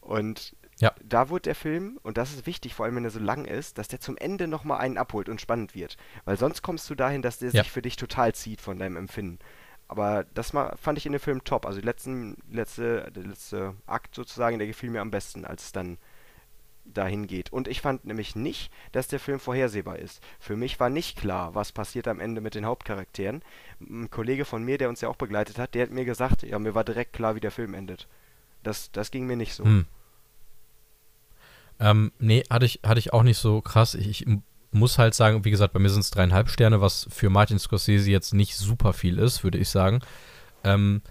Und 0.00 0.56
Ja. 0.82 0.92
da 1.02 1.28
wurde 1.28 1.42
der 1.42 1.54
Film, 1.54 1.98
und 2.02 2.16
das 2.16 2.32
ist 2.32 2.46
wichtig, 2.46 2.74
vor 2.74 2.84
allem 2.86 2.96
wenn 2.96 3.04
er 3.04 3.10
so 3.10 3.18
lang 3.20 3.44
ist, 3.44 3.78
dass 3.78 3.88
der 3.88 4.00
zum 4.00 4.16
Ende 4.16 4.48
nochmal 4.48 4.78
einen 4.80 4.98
abholt 4.98 5.28
und 5.28 5.40
spannend 5.40 5.74
wird. 5.74 5.96
Weil 6.24 6.36
sonst 6.36 6.62
kommst 6.62 6.88
du 6.90 6.94
dahin, 6.94 7.22
dass 7.22 7.38
der 7.38 7.50
Ja. 7.50 7.62
sich 7.62 7.70
für 7.72 7.82
dich 7.82 7.96
total 7.96 8.34
zieht 8.34 8.60
von 8.60 8.78
deinem 8.78 8.96
Empfinden. 8.96 9.38
Aber 9.88 10.24
das 10.34 10.52
ma- 10.52 10.74
fand 10.76 10.98
ich 10.98 11.06
in 11.06 11.12
dem 11.12 11.20
Film 11.20 11.44
top. 11.44 11.66
Also 11.66 11.80
die 11.80 11.86
letzten, 11.86 12.36
letzte, 12.50 13.10
der 13.14 13.24
letzte 13.24 13.74
Akt 13.86 14.14
sozusagen, 14.14 14.58
der 14.58 14.66
gefiel 14.66 14.90
mir 14.90 15.02
am 15.02 15.10
besten, 15.10 15.44
als 15.44 15.64
es 15.66 15.72
dann 15.72 15.98
dahin 16.84 17.26
geht. 17.28 17.52
Und 17.52 17.68
ich 17.68 17.80
fand 17.80 18.04
nämlich 18.04 18.34
nicht, 18.34 18.72
dass 18.90 19.06
der 19.06 19.20
Film 19.20 19.38
vorhersehbar 19.38 19.98
ist. 20.00 20.20
Für 20.40 20.56
mich 20.56 20.80
war 20.80 20.88
nicht 20.88 21.16
klar, 21.18 21.54
was 21.54 21.70
passiert 21.72 22.08
am 22.08 22.18
Ende 22.20 22.40
mit 22.40 22.54
den 22.56 22.66
Hauptcharakteren. 22.66 23.42
Ein 23.80 24.10
Kollege 24.10 24.44
von 24.44 24.64
mir, 24.64 24.78
der 24.78 24.88
uns 24.88 25.00
ja 25.00 25.08
auch 25.08 25.16
begleitet 25.16 25.58
hat, 25.58 25.74
der 25.74 25.82
hat 25.84 25.90
mir 25.92 26.04
gesagt, 26.04 26.42
ja, 26.42 26.58
mir 26.58 26.74
war 26.74 26.82
direkt 26.84 27.12
klar, 27.12 27.36
wie 27.36 27.40
der 27.40 27.52
Film 27.52 27.74
endet. 27.74 28.08
Das, 28.64 28.90
das 28.92 29.10
ging 29.12 29.26
mir 29.26 29.36
nicht 29.36 29.54
so. 29.54 29.64
Hm. 29.64 29.86
Ähm, 31.80 32.12
nee, 32.18 32.42
hatte 32.50 32.66
ich, 32.66 32.80
hatte 32.84 32.98
ich 33.00 33.12
auch 33.12 33.22
nicht 33.22 33.38
so 33.38 33.60
krass. 33.60 33.94
Ich, 33.94 34.08
ich 34.08 34.26
muss 34.70 34.98
halt 34.98 35.14
sagen, 35.14 35.44
wie 35.44 35.50
gesagt, 35.50 35.72
bei 35.72 35.80
mir 35.80 35.90
sind 35.90 36.00
es 36.00 36.10
dreieinhalb 36.10 36.48
Sterne, 36.48 36.80
was 36.80 37.06
für 37.10 37.28
Martin 37.30 37.58
Scorsese 37.58 38.10
jetzt 38.10 38.32
nicht 38.34 38.56
super 38.56 38.92
viel 38.92 39.18
ist, 39.18 39.44
würde 39.44 39.58
ich 39.58 39.68
sagen. 39.68 40.00
Ähm, 40.64 41.02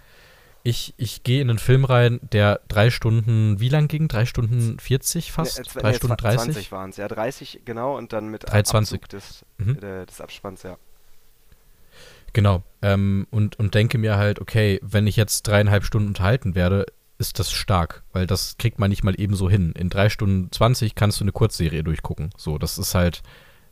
ich 0.64 0.94
ich 0.96 1.24
gehe 1.24 1.42
in 1.42 1.50
einen 1.50 1.58
Film 1.58 1.84
rein, 1.84 2.20
der 2.32 2.60
drei 2.68 2.90
Stunden, 2.90 3.58
wie 3.60 3.68
lang 3.68 3.88
ging? 3.88 4.06
Drei 4.08 4.26
Stunden 4.26 4.78
40 4.78 5.32
fast? 5.32 5.58
Ne, 5.58 5.64
äh, 5.64 5.80
drei 5.82 5.90
nee, 5.90 5.96
Stunden 5.96 6.14
zwa- 6.16 6.34
20 6.34 6.54
30? 6.54 6.72
waren 6.72 6.90
es, 6.90 6.96
ja, 6.96 7.08
30 7.08 7.60
genau 7.64 7.96
und 7.98 8.12
dann 8.12 8.28
mit 8.28 8.48
3,20. 8.48 8.76
Abzug 8.94 9.08
des, 9.08 9.44
Mhm. 9.58 9.78
äh, 9.82 10.06
des 10.06 10.20
Abspanns, 10.20 10.62
ja. 10.62 10.76
Genau. 12.32 12.62
Ähm, 12.80 13.26
und, 13.30 13.58
und 13.58 13.74
denke 13.74 13.98
mir 13.98 14.16
halt, 14.16 14.40
okay, 14.40 14.80
wenn 14.82 15.06
ich 15.06 15.16
jetzt 15.16 15.42
dreieinhalb 15.46 15.84
Stunden 15.84 16.08
unterhalten 16.08 16.54
werde, 16.54 16.86
ist 17.22 17.38
das 17.38 17.52
stark, 17.52 18.02
weil 18.12 18.26
das 18.26 18.56
kriegt 18.58 18.80
man 18.80 18.90
nicht 18.90 19.04
mal 19.04 19.18
eben 19.18 19.36
so 19.36 19.48
hin. 19.48 19.72
In 19.72 19.88
drei 19.88 20.08
Stunden 20.08 20.50
20 20.50 20.96
kannst 20.96 21.20
du 21.20 21.24
eine 21.24 21.32
Kurzserie 21.32 21.84
durchgucken. 21.84 22.30
So, 22.36 22.58
das 22.58 22.78
ist 22.78 22.96
halt, 22.96 23.22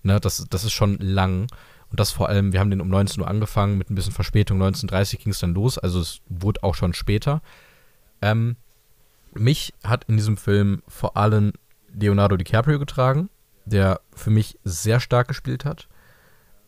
ne, 0.05 0.20
das, 0.20 0.46
das 0.48 0.62
ist 0.64 0.72
schon 0.72 0.98
lang. 0.98 1.48
Und 1.90 1.98
das 1.98 2.12
vor 2.12 2.28
allem, 2.28 2.53
wir 2.53 2.61
haben 2.61 2.70
den 2.70 2.80
um 2.80 2.88
19 2.88 3.20
Uhr 3.20 3.28
angefangen, 3.28 3.76
mit 3.76 3.90
ein 3.90 3.96
bisschen 3.96 4.12
Verspätung, 4.12 4.62
19.30 4.62 5.18
ging 5.18 5.32
es 5.32 5.40
dann 5.40 5.55
los, 5.55 5.76
also 5.76 6.01
es 6.01 6.20
wurde 6.28 6.62
auch 6.62 6.76
schon 6.76 6.92
später. 6.92 7.42
Ähm, 8.22 8.55
mich 9.34 9.74
hat 9.82 10.05
in 10.05 10.16
diesem 10.16 10.36
Film 10.36 10.82
vor 10.86 11.16
allem 11.16 11.53
Leonardo 11.92 12.36
DiCaprio 12.36 12.78
getragen, 12.78 13.28
der 13.64 14.01
für 14.14 14.30
mich 14.30 14.59
sehr 14.62 15.01
stark 15.01 15.26
gespielt 15.26 15.64
hat. 15.64 15.88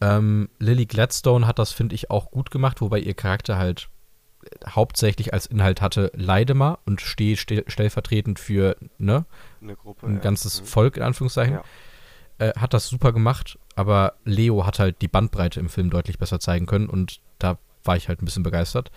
Ähm, 0.01 0.49
Lily 0.59 0.87
Gladstone 0.87 1.47
hat 1.47 1.61
das, 1.61 1.71
finde 1.71 1.95
ich, 1.95 2.11
auch 2.11 2.33
gut 2.33 2.51
gemacht, 2.51 2.81
wobei 2.81 2.99
ihr 2.99 3.15
Charakter 3.15 3.57
halt 3.57 3.89
hauptsächlich 4.69 5.33
als 5.33 5.47
Inhalt 5.47 5.81
hatte, 5.81 6.11
leide 6.15 6.55
mal 6.55 6.79
und 6.85 7.01
stehe 7.01 7.37
stell, 7.37 7.65
stellvertretend 7.67 8.39
für 8.39 8.77
ne, 8.99 9.25
Gruppe. 9.83 10.07
ein 10.07 10.15
ja. 10.15 10.21
ganzes 10.21 10.61
Mhm. 10.61 10.67
Volk, 10.67 10.97
in 10.97 11.03
Anführungszeichen. 11.03 11.55
Ja. 11.55 11.63
Äh, 12.39 12.53
hat 12.59 12.75
das 12.75 12.89
super 12.89 13.13
gemacht, 13.13 13.59
aber 13.77 14.15
Leo 14.25 14.67
hat 14.67 14.79
halt 14.79 15.03
die 15.03 15.09
Bandbreite 15.09 15.61
im 15.61 15.69
Film 15.69 15.91
deutlich 15.91 16.19
besser 16.19 16.41
zeigen 16.41 16.67
können 16.67 16.89
und 16.89 17.21
da 17.39 17.59
war 17.85 17.97
ich 17.97 18.09
halt 18.09 18.23
ein 18.23 18.25
bisschen 18.25 18.43
begeistert. 18.43 18.91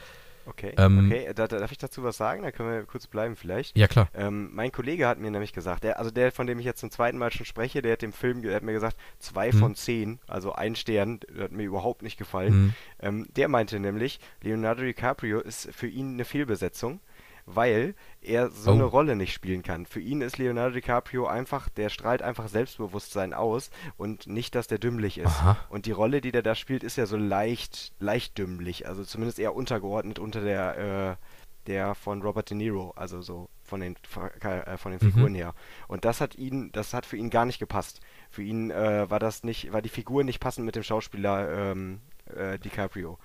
Okay, 0.47 0.73
Ähm, 0.77 1.07
okay. 1.07 1.31
Da, 1.33 1.47
da, 1.47 1.59
darf 1.59 1.71
ich 1.71 1.77
dazu 1.77 2.03
was 2.03 2.17
sagen? 2.17 2.43
Da 2.43 2.51
können 2.51 2.69
wir 2.69 2.83
kurz 2.83 3.07
bleiben 3.07 3.35
vielleicht. 3.35 3.75
Ja, 3.77 3.87
klar. 3.87 4.07
Ähm, 4.13 4.49
mein 4.53 4.71
Kollege 4.71 5.07
hat 5.07 5.17
mir 5.19 5.31
nämlich 5.31 5.53
gesagt, 5.53 5.83
der, 5.83 5.97
also 5.99 6.11
der, 6.11 6.31
von 6.31 6.45
dem 6.45 6.59
ich 6.59 6.65
jetzt 6.65 6.79
zum 6.81 6.91
zweiten 6.91 7.17
Mal 7.17 7.31
schon 7.31 7.45
spreche, 7.45 7.81
der 7.81 7.93
hat 7.93 8.01
dem 8.01 8.13
Film, 8.13 8.41
der 8.41 8.55
hat 8.55 8.63
mir 8.63 8.73
gesagt, 8.73 8.97
zwei 9.19 9.51
Mhm. 9.51 9.57
von 9.57 9.75
zehn, 9.75 10.19
also 10.27 10.53
ein 10.53 10.75
Stern, 10.75 11.19
hat 11.39 11.51
mir 11.51 11.63
überhaupt 11.63 12.01
nicht 12.03 12.17
gefallen. 12.17 12.53
Mhm. 12.53 12.73
Ähm, 12.99 13.27
der 13.35 13.47
meinte 13.47 13.79
nämlich, 13.79 14.19
Leonardo 14.41 14.83
DiCaprio 14.83 15.39
ist 15.39 15.69
für 15.73 15.87
ihn 15.87 16.13
eine 16.13 16.25
Fehlbesetzung, 16.25 16.99
weil 17.45 17.93
er 18.21 18.49
so 18.49 18.71
Oh. 18.71 18.73
eine 18.73 18.83
Rolle 18.83 19.15
nicht 19.15 19.33
spielen 19.33 19.61
kann. 19.63 19.85
Für 19.85 19.99
ihn 19.99 20.21
ist 20.21 20.37
Leonardo 20.37 20.73
DiCaprio 20.73 21.27
einfach, 21.27 21.69
der 21.69 21.89
strahlt 21.89 22.21
einfach 22.21 22.47
Selbstbewusstsein 22.47 23.33
aus 23.33 23.69
und 23.97 24.27
nicht, 24.27 24.55
dass 24.55 24.67
der 24.67 24.79
dümmlich 24.79 25.17
ist. 25.19 25.27
Aha. 25.27 25.57
Und 25.69 25.85
die 25.85 25.91
Rolle, 25.91 26.21
die 26.21 26.31
der 26.31 26.41
da 26.41 26.55
spielt, 26.55 26.83
ist 26.83 26.97
ja 26.97 27.05
so 27.05 27.17
leicht, 27.17 27.93
leicht 27.99 28.37
dümmlich, 28.37 28.87
also 28.87 29.03
zumindest 29.03 29.39
eher 29.39 29.55
untergeordnet 29.55 30.17
unter 30.19 30.41
der, 30.41 31.17
äh, 31.19 31.25
der 31.67 31.95
von 31.95 32.21
Robert 32.21 32.49
De 32.49 32.57
Niro, 32.57 32.91
also 32.95 33.21
so 33.21 33.49
von 33.63 33.79
den, 33.81 33.95
äh, 34.41 34.77
von 34.77 34.91
den 34.91 35.01
Mhm. 35.01 35.11
Figuren 35.11 35.35
her. 35.35 35.53
Und 35.87 36.05
das 36.05 36.21
hat 36.21 36.35
ihn, 36.35 36.71
das 36.71 36.93
hat 36.93 37.05
für 37.07 37.17
ihn 37.17 37.29
gar 37.31 37.45
nicht 37.45 37.57
gepasst. 37.59 38.01
Für 38.29 38.43
ihn 38.43 38.69
äh, 38.71 39.09
war 39.09 39.19
das 39.19 39.43
nicht, 39.43 39.73
war 39.73 39.81
die 39.81 39.89
Figur 39.89 40.23
nicht 40.23 40.39
passend 40.39 40.65
mit 40.65 40.75
dem 40.75 40.83
Schauspieler 40.83 41.71
ähm, 41.71 42.01
äh, 42.35 42.59
DiCaprio. 42.59 43.17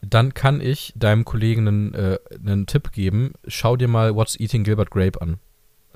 Dann 0.00 0.34
kann 0.34 0.60
ich 0.60 0.92
deinem 0.96 1.24
Kollegen 1.24 1.66
einen, 1.66 1.94
äh, 1.94 2.18
einen 2.44 2.66
Tipp 2.66 2.92
geben. 2.92 3.32
Schau 3.46 3.76
dir 3.76 3.88
mal 3.88 4.14
What's 4.14 4.38
Eating 4.38 4.64
Gilbert 4.64 4.90
Grape 4.90 5.20
an. 5.20 5.38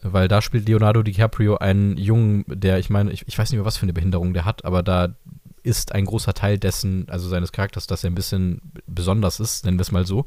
Weil 0.03 0.26
da 0.26 0.42
spielt 0.42 0.68
Leonardo 0.68 1.03
DiCaprio 1.03 1.59
einen 1.59 1.96
Jungen, 1.96 2.44
der, 2.48 2.78
ich 2.78 2.90
meine, 2.90 3.12
ich, 3.12 3.26
ich 3.28 3.38
weiß 3.38 3.50
nicht 3.50 3.59
mehr, 3.59 3.64
was 3.64 3.76
für 3.76 3.84
eine 3.84 3.92
Behinderung 3.92 4.34
der 4.34 4.44
hat, 4.44 4.64
aber 4.64 4.82
da 4.82 5.14
ist 5.62 5.92
ein 5.92 6.07
großer 6.07 6.34
Teil 6.34 6.59
dessen, 6.59 7.09
also 7.09 7.28
seines 7.28 7.53
Charakters, 7.53 7.86
dass 7.86 8.03
er 8.03 8.11
ein 8.11 8.16
bisschen 8.16 8.61
besonders 8.86 9.38
ist, 9.38 9.64
nennen 9.64 9.78
wir 9.78 9.82
es 9.82 9.92
mal 9.92 10.05
so. 10.05 10.26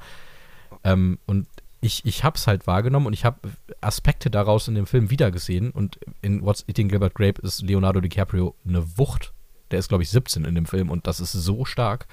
Ähm, 0.85 1.19
und 1.25 1.47
ich, 1.81 2.05
ich 2.05 2.23
habe 2.23 2.37
es 2.37 2.47
halt 2.47 2.67
wahrgenommen 2.67 3.07
und 3.07 3.13
ich 3.13 3.25
habe 3.25 3.49
Aspekte 3.81 4.29
daraus 4.29 4.67
in 4.67 4.75
dem 4.75 4.87
Film 4.87 5.09
wiedergesehen. 5.09 5.71
Und 5.71 5.99
in 6.21 6.41
What's 6.41 6.63
Eating 6.67 6.87
Gilbert 6.87 7.15
Grape 7.15 7.41
ist 7.41 7.61
Leonardo 7.61 8.01
DiCaprio 8.01 8.55
eine 8.65 8.97
Wucht. 8.97 9.33
Der 9.71 9.79
ist, 9.79 9.89
glaube 9.89 10.03
ich, 10.03 10.09
17 10.09 10.45
in 10.45 10.55
dem 10.55 10.65
Film 10.65 10.89
und 10.89 11.05
das 11.05 11.19
ist 11.19 11.33
so 11.33 11.65
stark. 11.65 12.07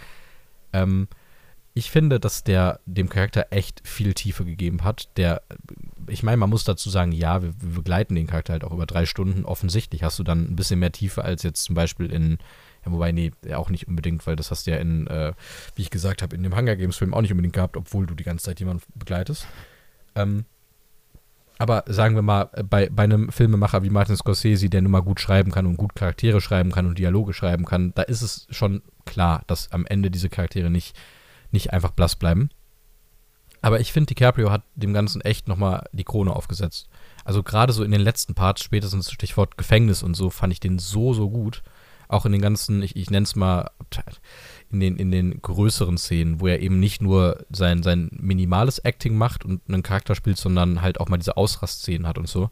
Ähm, 0.73 1.09
ich 1.75 1.91
finde, 1.91 2.21
dass 2.21 2.45
der 2.45 2.81
dem 2.85 3.09
Charakter 3.09 3.47
echt 3.51 3.81
viel 3.87 4.13
Tiefe 4.13 4.45
gegeben 4.45 4.85
hat. 4.85 5.09
Der, 5.17 5.43
ich 6.07 6.23
meine, 6.23 6.37
man 6.37 6.51
muss 6.51 6.65
dazu 6.65 6.91
sagen, 6.91 7.13
ja, 7.13 7.43
wir, 7.43 7.55
wir, 7.61 7.77
begleiten 7.77 8.15
den 8.15 8.27
Charakter 8.27 8.53
halt 8.53 8.65
auch 8.65 8.73
über 8.73 8.85
drei 8.85 9.07
Stunden. 9.07 9.45
Offensichtlich 9.45 10.03
hast 10.03 10.19
du 10.19 10.23
dann 10.23 10.51
ein 10.51 10.57
bisschen 10.57 10.81
mehr 10.81 10.93
Tiefe 10.93 11.25
als 11.25 11.43
jetzt 11.43 11.65
zum 11.65 11.75
Beispiel 11.75 12.13
in, 12.13 12.39
ja, 12.85 12.93
wobei, 12.93 13.13
nee, 13.13 13.33
auch 13.55 13.71
nicht 13.71 13.89
unbedingt, 13.89 14.27
weil 14.27 14.37
das 14.37 14.51
hast 14.51 14.67
du 14.67 14.73
ja 14.73 14.77
in, 14.77 15.07
äh, 15.07 15.33
wie 15.75 15.83
ich 15.83 15.91
gesagt 15.91 16.21
habe, 16.21 16.37
in 16.37 16.43
dem 16.43 16.55
Hunger 16.55 16.77
Games 16.77 16.99
Film 16.99 17.15
auch 17.15 17.23
nicht 17.23 17.33
unbedingt 17.33 17.55
gehabt, 17.55 17.77
obwohl 17.77 18.07
du 18.07 18.15
die 18.15 18.25
ganze 18.25 18.45
Zeit 18.45 18.61
jemanden 18.61 18.83
begleitest. 18.95 19.47
Ähm, 20.15 20.45
aber 21.59 21.85
sagen 21.87 22.17
wir 22.17 22.23
mal, 22.23 22.51
bei, 22.69 22.91
bei 22.91 23.05
einem 23.05 23.31
Filmemacher 23.31 23.83
wie 23.83 23.91
Martin 23.91 24.17
Scorsese, 24.17 24.69
der 24.69 24.83
nun 24.83 24.91
mal 24.91 25.01
gut 25.01 25.21
schreiben 25.21 25.53
kann 25.53 25.65
und 25.65 25.77
gut 25.77 25.95
Charaktere 25.95 26.41
schreiben 26.41 26.73
kann 26.73 26.87
und 26.87 26.99
Dialoge 26.99 27.33
schreiben 27.33 27.65
kann, 27.65 27.95
da 27.95 28.03
ist 28.03 28.21
es 28.21 28.47
schon 28.51 28.83
klar, 29.07 29.43
dass 29.47 29.73
am 29.73 29.87
Ende 29.87 30.11
diese 30.11 30.29
Charaktere 30.29 30.71
nicht 30.71 30.99
nicht 31.53 31.73
einfach 31.73 31.91
blass 31.91 32.17
bleiben. 32.17 32.51
Aber 33.61 33.79
ich 33.79 33.93
finde, 33.93 34.09
DiCaprio 34.09 34.51
hat 34.51 34.65
dem 34.75 34.93
Ganzen 34.93 35.21
echt 35.21 35.47
nochmal 35.47 35.89
die 35.93 36.05
Krone 36.05 36.35
aufgesetzt. 36.35 36.89
Also 37.25 37.45
gerade 37.45 37.73
so 37.73 37.85
in 37.85 37.93
den 37.93 38.01
letzten 38.01 38.35
Parts, 38.35 38.63
spätestens 38.63 39.11
Stichwort 39.13 39.57
Gefängnis 39.57 40.03
und 40.03 40.15
so, 40.15 40.31
fand 40.31 40.53
ich 40.53 40.61
den 40.61 40.81
so, 40.81 41.15
so 41.15 41.31
gut. 41.31 41.63
Auch 42.09 42.27
in 42.27 42.33
den 42.33 42.43
ganzen, 42.43 42.83
ich, 42.83 42.97
ich 42.97 43.09
nenne 43.11 43.25
es 43.25 43.37
mal, 43.37 43.71
in 44.71 44.81
den, 44.81 44.97
in 44.97 45.11
den 45.13 45.41
größeren 45.41 45.97
Szenen, 45.97 46.41
wo 46.41 46.49
er 46.49 46.61
eben 46.61 46.81
nicht 46.81 47.01
nur 47.01 47.47
sein, 47.51 47.83
sein 47.85 48.11
minimales 48.13 48.81
Acting 48.81 49.17
macht 49.17 49.45
und 49.45 49.63
einen 49.69 49.85
Charakter 49.85 50.17
spielt, 50.17 50.39
sondern 50.39 50.83
halt 50.83 50.99
auch 50.99 51.09
mal 51.09 51.19
diese 51.19 51.37
Ausrastszenen 51.37 52.07
hat 52.07 52.19
und 52.19 52.29
so, 52.29 52.51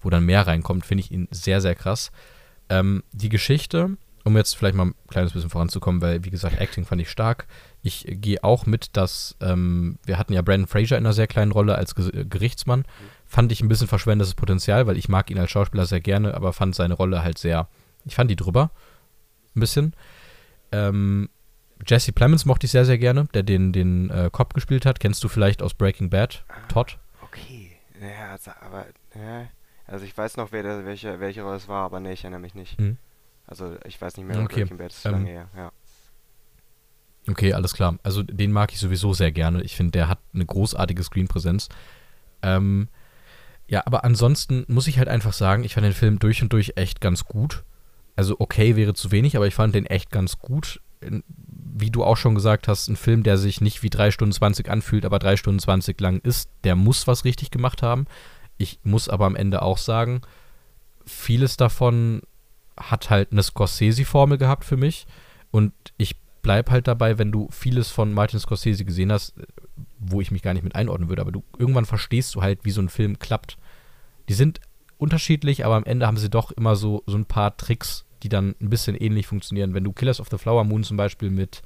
wo 0.00 0.10
dann 0.10 0.26
mehr 0.26 0.46
reinkommt, 0.46 0.84
finde 0.84 1.02
ich 1.02 1.10
ihn 1.10 1.26
sehr, 1.30 1.60
sehr 1.60 1.74
krass. 1.74 2.12
Ähm, 2.68 3.02
die 3.12 3.30
Geschichte, 3.30 3.96
um 4.24 4.36
jetzt 4.36 4.56
vielleicht 4.56 4.76
mal 4.76 4.86
ein 4.86 4.94
kleines 5.08 5.32
bisschen 5.32 5.50
voranzukommen, 5.50 6.02
weil, 6.02 6.24
wie 6.24 6.30
gesagt, 6.30 6.60
Acting 6.60 6.84
fand 6.84 7.00
ich 7.00 7.10
stark. 7.10 7.46
Ich 7.82 8.04
gehe 8.06 8.44
auch 8.44 8.66
mit, 8.66 8.96
dass 8.96 9.36
ähm, 9.40 9.98
wir 10.04 10.18
hatten 10.18 10.32
ja 10.32 10.42
Brandon 10.42 10.66
Fraser 10.66 10.98
in 10.98 11.06
einer 11.06 11.14
sehr 11.14 11.26
kleinen 11.26 11.52
Rolle 11.52 11.76
als 11.76 11.94
Ge 11.94 12.26
Gerichtsmann. 12.28 12.84
Fand 13.26 13.52
ich 13.52 13.62
ein 13.62 13.68
bisschen 13.68 13.88
verschwendetes 13.88 14.34
Potenzial, 14.34 14.86
weil 14.86 14.98
ich 14.98 15.08
mag 15.08 15.30
ihn 15.30 15.38
als 15.38 15.50
Schauspieler 15.50 15.86
sehr 15.86 16.00
gerne, 16.00 16.34
aber 16.34 16.52
fand 16.52 16.74
seine 16.74 16.94
Rolle 16.94 17.22
halt 17.22 17.38
sehr, 17.38 17.68
ich 18.04 18.14
fand 18.14 18.30
die 18.30 18.36
drüber. 18.36 18.70
Ein 19.56 19.60
bisschen. 19.60 19.94
Ähm, 20.72 21.28
Jesse 21.86 22.12
Plemons 22.12 22.44
mochte 22.44 22.66
ich 22.66 22.72
sehr, 22.72 22.84
sehr 22.84 22.98
gerne, 22.98 23.26
der 23.32 23.42
den, 23.42 23.72
den 23.72 24.10
äh, 24.10 24.28
Cop 24.30 24.54
gespielt 24.54 24.84
hat. 24.84 25.00
Kennst 25.00 25.24
du 25.24 25.28
vielleicht 25.28 25.62
aus 25.62 25.74
Breaking 25.74 26.10
Bad? 26.10 26.44
Ah, 26.48 26.66
Todd? 26.68 26.98
Okay. 27.22 27.72
Ja, 28.00 28.32
also, 28.32 28.50
aber, 28.60 28.86
ja. 29.14 29.46
Also 29.86 30.04
ich 30.04 30.16
weiß 30.16 30.36
noch, 30.36 30.52
wer 30.52 30.62
der, 30.62 30.84
welche, 30.84 31.18
welche 31.20 31.42
Rolle 31.42 31.56
es 31.56 31.68
war, 31.68 31.84
aber 31.84 32.00
nee, 32.00 32.12
ich 32.12 32.22
erinnere 32.24 32.40
mich 32.40 32.54
nicht. 32.54 32.78
Mhm. 32.78 32.96
Also 33.46 33.76
ich 33.84 34.00
weiß 34.00 34.16
nicht 34.16 34.26
mehr, 34.26 34.38
okay. 34.40 34.60
Breaking 34.60 34.78
Bad 34.78 34.92
ist 34.92 35.04
ähm, 35.04 35.12
lange 35.12 35.30
her, 35.30 35.48
ja. 35.56 35.72
Okay, 37.28 37.52
alles 37.52 37.74
klar. 37.74 37.98
Also 38.02 38.22
den 38.22 38.52
mag 38.52 38.72
ich 38.72 38.78
sowieso 38.80 39.12
sehr 39.12 39.32
gerne. 39.32 39.62
Ich 39.62 39.76
finde, 39.76 39.92
der 39.92 40.08
hat 40.08 40.18
eine 40.34 40.46
großartige 40.46 41.02
Screenpräsenz. 41.02 41.68
Ähm, 42.42 42.88
ja, 43.68 43.82
aber 43.86 44.04
ansonsten 44.04 44.64
muss 44.68 44.88
ich 44.88 44.98
halt 44.98 45.08
einfach 45.08 45.32
sagen, 45.32 45.64
ich 45.64 45.74
fand 45.74 45.86
den 45.86 45.92
Film 45.92 46.18
durch 46.18 46.42
und 46.42 46.52
durch 46.52 46.72
echt 46.76 47.00
ganz 47.00 47.24
gut. 47.24 47.62
Also 48.16 48.36
okay 48.38 48.76
wäre 48.76 48.94
zu 48.94 49.12
wenig, 49.12 49.36
aber 49.36 49.46
ich 49.46 49.54
fand 49.54 49.74
den 49.74 49.86
echt 49.86 50.10
ganz 50.10 50.38
gut. 50.38 50.80
Wie 51.00 51.90
du 51.90 52.02
auch 52.04 52.16
schon 52.16 52.34
gesagt 52.34 52.68
hast, 52.68 52.88
ein 52.88 52.96
Film, 52.96 53.22
der 53.22 53.38
sich 53.38 53.60
nicht 53.60 53.82
wie 53.82 53.90
3 53.90 54.10
Stunden 54.10 54.32
20 54.32 54.68
anfühlt, 54.68 55.04
aber 55.04 55.18
3 55.18 55.36
Stunden 55.36 55.60
20 55.60 56.00
lang 56.00 56.18
ist, 56.18 56.50
der 56.64 56.74
muss 56.74 57.06
was 57.06 57.24
richtig 57.24 57.50
gemacht 57.50 57.82
haben. 57.82 58.06
Ich 58.58 58.80
muss 58.82 59.08
aber 59.08 59.26
am 59.26 59.36
Ende 59.36 59.62
auch 59.62 59.78
sagen, 59.78 60.20
vieles 61.06 61.56
davon 61.56 62.22
hat 62.76 63.08
halt 63.08 63.32
eine 63.32 63.42
Scorsese-Formel 63.42 64.36
gehabt 64.36 64.64
für 64.64 64.76
mich. 64.76 65.06
Und 65.50 65.72
ich 65.96 66.16
bleib 66.42 66.70
halt 66.70 66.88
dabei, 66.88 67.18
wenn 67.18 67.32
du 67.32 67.48
vieles 67.50 67.90
von 67.90 68.12
Martin 68.12 68.40
Scorsese 68.40 68.84
gesehen 68.84 69.12
hast, 69.12 69.34
wo 69.98 70.20
ich 70.20 70.30
mich 70.30 70.42
gar 70.42 70.54
nicht 70.54 70.62
mit 70.62 70.74
einordnen 70.74 71.08
würde, 71.08 71.22
aber 71.22 71.32
du 71.32 71.44
irgendwann 71.58 71.84
verstehst 71.84 72.34
du 72.34 72.42
halt, 72.42 72.64
wie 72.64 72.70
so 72.70 72.80
ein 72.80 72.88
Film 72.88 73.18
klappt. 73.18 73.58
Die 74.28 74.34
sind 74.34 74.60
unterschiedlich, 74.96 75.64
aber 75.64 75.76
am 75.76 75.84
Ende 75.84 76.06
haben 76.06 76.16
sie 76.16 76.30
doch 76.30 76.50
immer 76.52 76.76
so, 76.76 77.02
so 77.06 77.16
ein 77.16 77.26
paar 77.26 77.56
Tricks, 77.56 78.04
die 78.22 78.28
dann 78.28 78.54
ein 78.60 78.70
bisschen 78.70 78.96
ähnlich 78.96 79.26
funktionieren. 79.26 79.74
Wenn 79.74 79.84
du 79.84 79.92
Killers 79.92 80.20
of 80.20 80.28
the 80.30 80.38
Flower 80.38 80.64
Moon 80.64 80.84
zum 80.84 80.96
Beispiel 80.96 81.30
mit, 81.30 81.62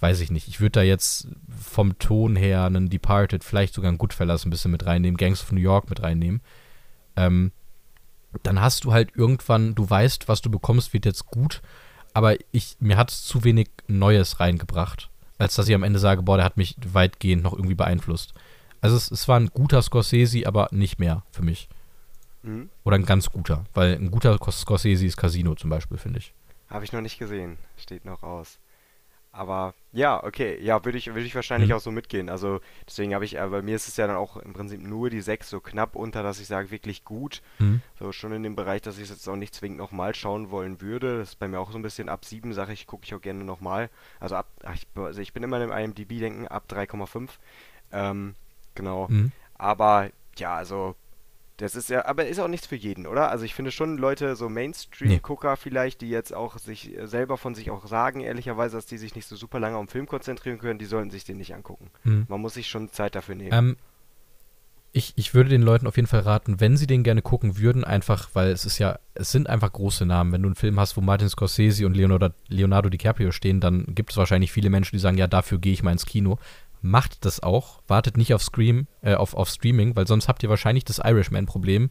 weiß 0.00 0.20
ich 0.20 0.30
nicht, 0.30 0.48
ich 0.48 0.60
würde 0.60 0.80
da 0.80 0.82
jetzt 0.82 1.28
vom 1.48 1.98
Ton 1.98 2.36
her 2.36 2.64
einen 2.64 2.90
Departed, 2.90 3.44
vielleicht 3.44 3.74
sogar 3.74 3.88
einen 3.88 3.98
Goodfellas 3.98 4.44
ein 4.44 4.50
bisschen 4.50 4.70
mit 4.70 4.86
reinnehmen, 4.86 5.16
Gangs 5.16 5.42
of 5.42 5.52
New 5.52 5.60
York 5.60 5.88
mit 5.88 6.02
reinnehmen, 6.02 6.40
ähm, 7.16 7.52
dann 8.42 8.60
hast 8.60 8.84
du 8.84 8.92
halt 8.92 9.10
irgendwann, 9.14 9.74
du 9.74 9.88
weißt, 9.88 10.28
was 10.28 10.40
du 10.40 10.50
bekommst, 10.50 10.92
wird 10.92 11.06
jetzt 11.06 11.26
gut, 11.26 11.62
aber 12.14 12.36
ich, 12.52 12.76
mir 12.80 12.96
hat 12.96 13.10
es 13.10 13.24
zu 13.24 13.44
wenig 13.44 13.68
Neues 13.88 14.40
reingebracht, 14.40 15.10
als 15.36 15.56
dass 15.56 15.68
ich 15.68 15.74
am 15.74 15.82
Ende 15.82 15.98
sage, 15.98 16.22
boah, 16.22 16.36
der 16.36 16.46
hat 16.46 16.56
mich 16.56 16.76
weitgehend 16.86 17.42
noch 17.42 17.52
irgendwie 17.52 17.74
beeinflusst. 17.74 18.32
Also 18.80 18.96
es, 18.96 19.10
es 19.10 19.28
war 19.28 19.38
ein 19.38 19.48
guter 19.48 19.82
Scorsese, 19.82 20.46
aber 20.46 20.68
nicht 20.70 20.98
mehr 20.98 21.24
für 21.32 21.42
mich. 21.42 21.68
Mhm. 22.42 22.70
Oder 22.84 22.96
ein 22.96 23.04
ganz 23.04 23.30
guter, 23.30 23.64
weil 23.74 23.94
ein 23.94 24.10
guter 24.10 24.38
Scorsese 24.50 25.04
ist 25.04 25.16
Casino 25.16 25.54
zum 25.54 25.70
Beispiel, 25.70 25.98
finde 25.98 26.20
ich. 26.20 26.32
Habe 26.70 26.84
ich 26.84 26.92
noch 26.92 27.00
nicht 27.00 27.18
gesehen, 27.18 27.58
steht 27.76 28.04
noch 28.04 28.22
aus. 28.22 28.58
Aber 29.36 29.74
ja, 29.90 30.22
okay, 30.22 30.60
ja, 30.62 30.84
würde 30.84 30.96
ich, 30.96 31.12
würd 31.12 31.26
ich 31.26 31.34
wahrscheinlich 31.34 31.70
mhm. 31.70 31.76
auch 31.76 31.80
so 31.80 31.90
mitgehen. 31.90 32.28
Also 32.28 32.60
deswegen 32.86 33.14
habe 33.14 33.24
ich, 33.24 33.36
äh, 33.36 33.46
bei 33.48 33.62
mir 33.62 33.74
ist 33.74 33.88
es 33.88 33.96
ja 33.96 34.06
dann 34.06 34.14
auch 34.14 34.36
im 34.36 34.52
Prinzip 34.52 34.80
nur 34.80 35.10
die 35.10 35.20
6 35.20 35.50
so 35.50 35.60
knapp 35.60 35.96
unter, 35.96 36.22
dass 36.22 36.38
ich 36.38 36.46
sage, 36.46 36.70
wirklich 36.70 37.04
gut. 37.04 37.42
Mhm. 37.58 37.82
So 37.98 38.12
schon 38.12 38.32
in 38.32 38.44
dem 38.44 38.54
Bereich, 38.54 38.80
dass 38.82 38.96
ich 38.96 39.04
es 39.04 39.10
jetzt 39.10 39.28
auch 39.28 39.34
nicht 39.34 39.52
zwingend 39.52 39.78
nochmal 39.78 40.14
schauen 40.14 40.52
wollen 40.52 40.80
würde. 40.80 41.18
Das 41.18 41.30
ist 41.30 41.38
bei 41.40 41.48
mir 41.48 41.58
auch 41.58 41.72
so 41.72 41.78
ein 41.78 41.82
bisschen 41.82 42.08
ab 42.08 42.24
7, 42.24 42.52
sage 42.52 42.72
ich, 42.72 42.86
gucke 42.86 43.04
ich 43.04 43.14
auch 43.14 43.20
gerne 43.20 43.42
nochmal. 43.42 43.90
Also 44.20 44.36
ab, 44.36 44.46
ach, 44.62 44.74
ich, 44.74 44.86
also 44.94 45.20
ich 45.20 45.32
bin 45.32 45.42
immer 45.42 45.60
im 45.60 45.72
IMDB-Denken 45.72 46.46
ab 46.46 46.66
3,5. 46.70 47.30
Ähm, 47.90 48.36
genau. 48.76 49.08
Mhm. 49.08 49.32
Aber 49.58 50.10
ja, 50.38 50.54
also 50.54 50.94
das 51.56 51.76
ist 51.76 51.88
ja, 51.88 52.04
aber 52.06 52.26
ist 52.26 52.40
auch 52.40 52.48
nichts 52.48 52.66
für 52.66 52.76
jeden, 52.76 53.06
oder? 53.06 53.30
Also 53.30 53.44
ich 53.44 53.54
finde 53.54 53.70
schon 53.70 53.96
Leute, 53.96 54.34
so 54.34 54.48
Mainstream-Gucker 54.48 55.52
nee. 55.52 55.56
vielleicht, 55.56 56.00
die 56.00 56.08
jetzt 56.08 56.34
auch 56.34 56.58
sich 56.58 56.96
äh, 56.96 57.06
selber 57.06 57.38
von 57.38 57.54
sich 57.54 57.70
auch 57.70 57.86
sagen, 57.86 58.20
ehrlicherweise, 58.20 58.76
dass 58.76 58.86
die 58.86 58.98
sich 58.98 59.14
nicht 59.14 59.28
so 59.28 59.36
super 59.36 59.60
lange 59.60 59.76
auf 59.76 59.84
den 59.84 59.90
Film 59.90 60.06
konzentrieren 60.06 60.58
können, 60.58 60.78
die 60.78 60.84
sollten 60.84 61.10
sich 61.10 61.24
den 61.24 61.36
nicht 61.36 61.54
angucken. 61.54 61.90
Hm. 62.02 62.26
Man 62.28 62.40
muss 62.40 62.54
sich 62.54 62.68
schon 62.68 62.90
Zeit 62.90 63.14
dafür 63.14 63.36
nehmen. 63.36 63.52
Ähm, 63.52 63.76
ich, 64.96 65.12
ich 65.16 65.34
würde 65.34 65.50
den 65.50 65.62
Leuten 65.62 65.88
auf 65.88 65.96
jeden 65.96 66.06
Fall 66.06 66.20
raten, 66.20 66.60
wenn 66.60 66.76
sie 66.76 66.86
den 66.86 67.02
gerne 67.02 67.20
gucken 67.20 67.58
würden, 67.58 67.82
einfach, 67.82 68.30
weil 68.32 68.50
es 68.50 68.64
ist 68.64 68.78
ja, 68.78 68.98
es 69.14 69.32
sind 69.32 69.48
einfach 69.48 69.72
große 69.72 70.06
Namen. 70.06 70.32
Wenn 70.32 70.42
du 70.42 70.48
einen 70.48 70.54
Film 70.54 70.78
hast, 70.78 70.96
wo 70.96 71.00
Martin 71.00 71.28
Scorsese 71.28 71.84
und 71.84 71.96
Leonardo, 71.96 72.28
Leonardo 72.48 72.88
DiCaprio 72.88 73.32
stehen, 73.32 73.60
dann 73.60 73.86
gibt 73.94 74.12
es 74.12 74.16
wahrscheinlich 74.16 74.52
viele 74.52 74.70
Menschen, 74.70 74.94
die 74.94 75.00
sagen, 75.00 75.18
ja, 75.18 75.26
dafür 75.26 75.58
gehe 75.58 75.72
ich 75.72 75.82
mal 75.82 75.90
ins 75.90 76.06
Kino 76.06 76.38
macht 76.84 77.24
das 77.24 77.42
auch, 77.42 77.80
wartet 77.88 78.18
nicht 78.18 78.34
auf 78.34 78.42
Scream, 78.42 78.86
äh, 79.00 79.14
auf, 79.14 79.34
auf 79.34 79.48
Streaming, 79.48 79.96
weil 79.96 80.06
sonst 80.06 80.28
habt 80.28 80.42
ihr 80.42 80.50
wahrscheinlich 80.50 80.84
das 80.84 80.98
Irishman-Problem 80.98 81.88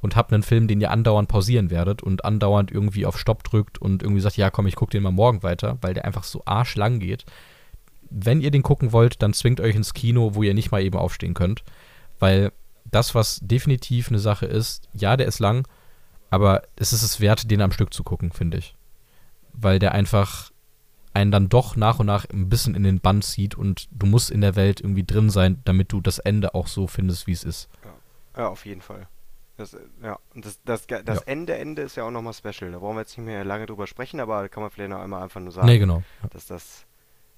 und 0.00 0.16
habt 0.16 0.32
einen 0.32 0.42
Film, 0.42 0.68
den 0.68 0.80
ihr 0.80 0.90
andauernd 0.90 1.28
pausieren 1.28 1.70
werdet 1.70 2.02
und 2.02 2.24
andauernd 2.24 2.70
irgendwie 2.70 3.04
auf 3.04 3.18
Stopp 3.18 3.44
drückt 3.44 3.76
und 3.78 4.02
irgendwie 4.02 4.22
sagt, 4.22 4.38
ja 4.38 4.50
komm, 4.50 4.66
ich 4.66 4.74
guck 4.74 4.88
den 4.90 5.02
mal 5.02 5.12
morgen 5.12 5.42
weiter, 5.42 5.76
weil 5.82 5.92
der 5.92 6.06
einfach 6.06 6.24
so 6.24 6.42
arschlang 6.46 6.98
geht. 6.98 7.26
Wenn 8.08 8.40
ihr 8.40 8.50
den 8.50 8.62
gucken 8.62 8.92
wollt, 8.92 9.22
dann 9.22 9.34
zwingt 9.34 9.60
euch 9.60 9.76
ins 9.76 9.92
Kino, 9.92 10.34
wo 10.34 10.42
ihr 10.42 10.54
nicht 10.54 10.72
mal 10.72 10.82
eben 10.82 10.96
aufstehen 10.96 11.34
könnt, 11.34 11.62
weil 12.18 12.52
das, 12.90 13.14
was 13.14 13.38
definitiv 13.42 14.08
eine 14.08 14.18
Sache 14.18 14.46
ist, 14.46 14.88
ja, 14.94 15.18
der 15.18 15.26
ist 15.26 15.40
lang, 15.40 15.68
aber 16.30 16.62
es 16.76 16.94
ist 16.94 17.02
es 17.02 17.20
wert, 17.20 17.50
den 17.50 17.60
am 17.60 17.72
Stück 17.72 17.92
zu 17.92 18.02
gucken, 18.02 18.32
finde 18.32 18.56
ich. 18.56 18.74
Weil 19.52 19.78
der 19.78 19.92
einfach 19.92 20.51
einen 21.14 21.30
dann 21.30 21.48
doch 21.48 21.76
nach 21.76 21.98
und 21.98 22.06
nach 22.06 22.26
ein 22.30 22.48
bisschen 22.48 22.74
in 22.74 22.82
den 22.82 23.00
Bann 23.00 23.22
zieht 23.22 23.54
und 23.54 23.88
du 23.90 24.06
musst 24.06 24.30
in 24.30 24.40
der 24.40 24.56
Welt 24.56 24.80
irgendwie 24.80 25.04
drin 25.04 25.30
sein, 25.30 25.60
damit 25.64 25.92
du 25.92 26.00
das 26.00 26.18
Ende 26.18 26.54
auch 26.54 26.66
so 26.66 26.86
findest, 26.86 27.26
wie 27.26 27.32
es 27.32 27.44
ist. 27.44 27.68
Ja, 27.84 28.42
ja 28.42 28.48
auf 28.48 28.64
jeden 28.66 28.82
Fall. 28.82 29.08
Das, 29.56 29.76
ja, 30.02 30.18
und 30.34 30.46
das, 30.46 30.58
das, 30.64 30.86
das 30.86 31.18
ja. 31.18 31.22
Ende, 31.26 31.56
Ende 31.56 31.82
ist 31.82 31.96
ja 31.96 32.04
auch 32.04 32.10
nochmal 32.10 32.32
special. 32.32 32.72
Da 32.72 32.78
brauchen 32.78 32.96
wir 32.96 33.02
jetzt 33.02 33.16
nicht 33.16 33.26
mehr 33.26 33.44
lange 33.44 33.66
drüber 33.66 33.86
sprechen, 33.86 34.18
aber 34.18 34.42
da 34.42 34.48
kann 34.48 34.62
man 34.62 34.70
vielleicht 34.70 34.90
noch 34.90 35.00
einmal 35.00 35.22
einfach 35.22 35.40
nur 35.40 35.52
sagen. 35.52 35.66
Nee, 35.66 35.78
genau. 35.78 36.02
Dass 36.30 36.46
das. 36.46 36.86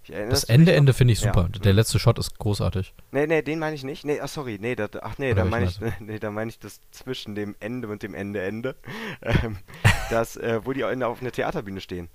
Das 0.06 0.44
Ende, 0.44 0.74
Ende 0.74 0.92
finde 0.92 1.12
ich 1.12 1.20
super. 1.20 1.48
Ja. 1.50 1.60
Der 1.60 1.72
letzte 1.72 1.98
Shot 1.98 2.18
ist 2.18 2.38
großartig. 2.38 2.92
Nee, 3.10 3.26
nee, 3.26 3.40
den 3.40 3.58
meine 3.58 3.74
ich 3.74 3.84
nicht. 3.84 4.04
Nee, 4.04 4.20
ach, 4.20 4.28
sorry. 4.28 4.58
Nee, 4.60 4.76
das, 4.76 4.90
ach 5.00 5.16
nee, 5.16 5.32
da 5.32 5.46
meine 5.46 5.64
ich, 5.64 5.80
nee, 6.00 6.18
da 6.18 6.30
meine 6.30 6.50
ich 6.50 6.58
das 6.58 6.80
zwischen 6.90 7.34
dem 7.34 7.56
Ende 7.58 7.88
und 7.88 8.02
dem 8.02 8.14
Ende, 8.14 8.42
Ende. 8.42 8.76
Ähm, 9.22 9.56
das, 10.10 10.36
äh, 10.36 10.60
wo 10.64 10.72
die 10.72 10.84
auf 10.84 10.90
einer 10.90 11.32
Theaterbühne 11.32 11.80
stehen. 11.80 12.10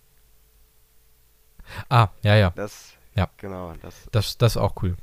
Ah, 1.89 2.09
ja, 2.23 2.35
ja. 2.35 2.51
Das, 2.51 2.93
ja. 3.15 3.29
genau. 3.37 3.73
Das, 3.81 3.95
das, 4.11 4.37
das 4.37 4.53
ist 4.53 4.57
auch 4.57 4.75
cool. 4.81 4.95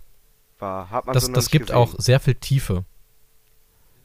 War, 0.58 0.90
hat 0.90 1.06
man 1.06 1.14
das 1.14 1.26
so 1.26 1.32
das 1.32 1.50
gibt 1.50 1.66
gesehen. 1.66 1.76
auch 1.76 1.94
sehr 1.98 2.20
viel 2.20 2.34
Tiefe. 2.34 2.84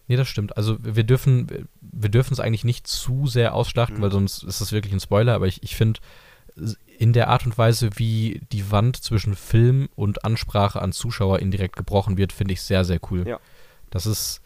Nee, 0.08 0.18
das 0.18 0.28
stimmt. 0.28 0.58
Also 0.58 0.78
wir 0.82 1.06
dürfen 1.06 1.70
wir 1.80 2.10
dürfen 2.10 2.34
es 2.34 2.40
eigentlich 2.40 2.66
nicht 2.66 2.88
zu 2.88 3.28
sehr 3.28 3.54
ausschlachten, 3.54 3.98
mhm. 3.98 4.02
weil 4.02 4.12
sonst 4.12 4.44
ist 4.44 4.60
das 4.60 4.72
wirklich 4.74 4.94
ein 4.94 5.00
Spoiler, 5.00 5.34
aber 5.34 5.48
ich, 5.48 5.64
ich 5.64 5.76
finde, 5.76 6.02
in 6.98 7.14
der 7.14 7.30
Art 7.30 7.46
und 7.46 7.58
Weise, 7.58 7.92
wie 7.96 8.42
die 8.52 8.72
Wand 8.72 8.98
zwischen 8.98 9.36
Film 9.36 9.90
und 9.96 10.26
Ansprache 10.26 10.82
an 10.82 10.92
Zuschauer 10.92 11.40
indirekt 11.40 11.76
gebrochen 11.76 12.18
wird, 12.18 12.34
finde 12.34 12.54
ich 12.54 12.62
sehr, 12.62 12.86
sehr 12.86 13.00
cool. 13.10 13.28
Ja. 13.28 13.40
Das 13.90 14.06
ist, 14.06 14.42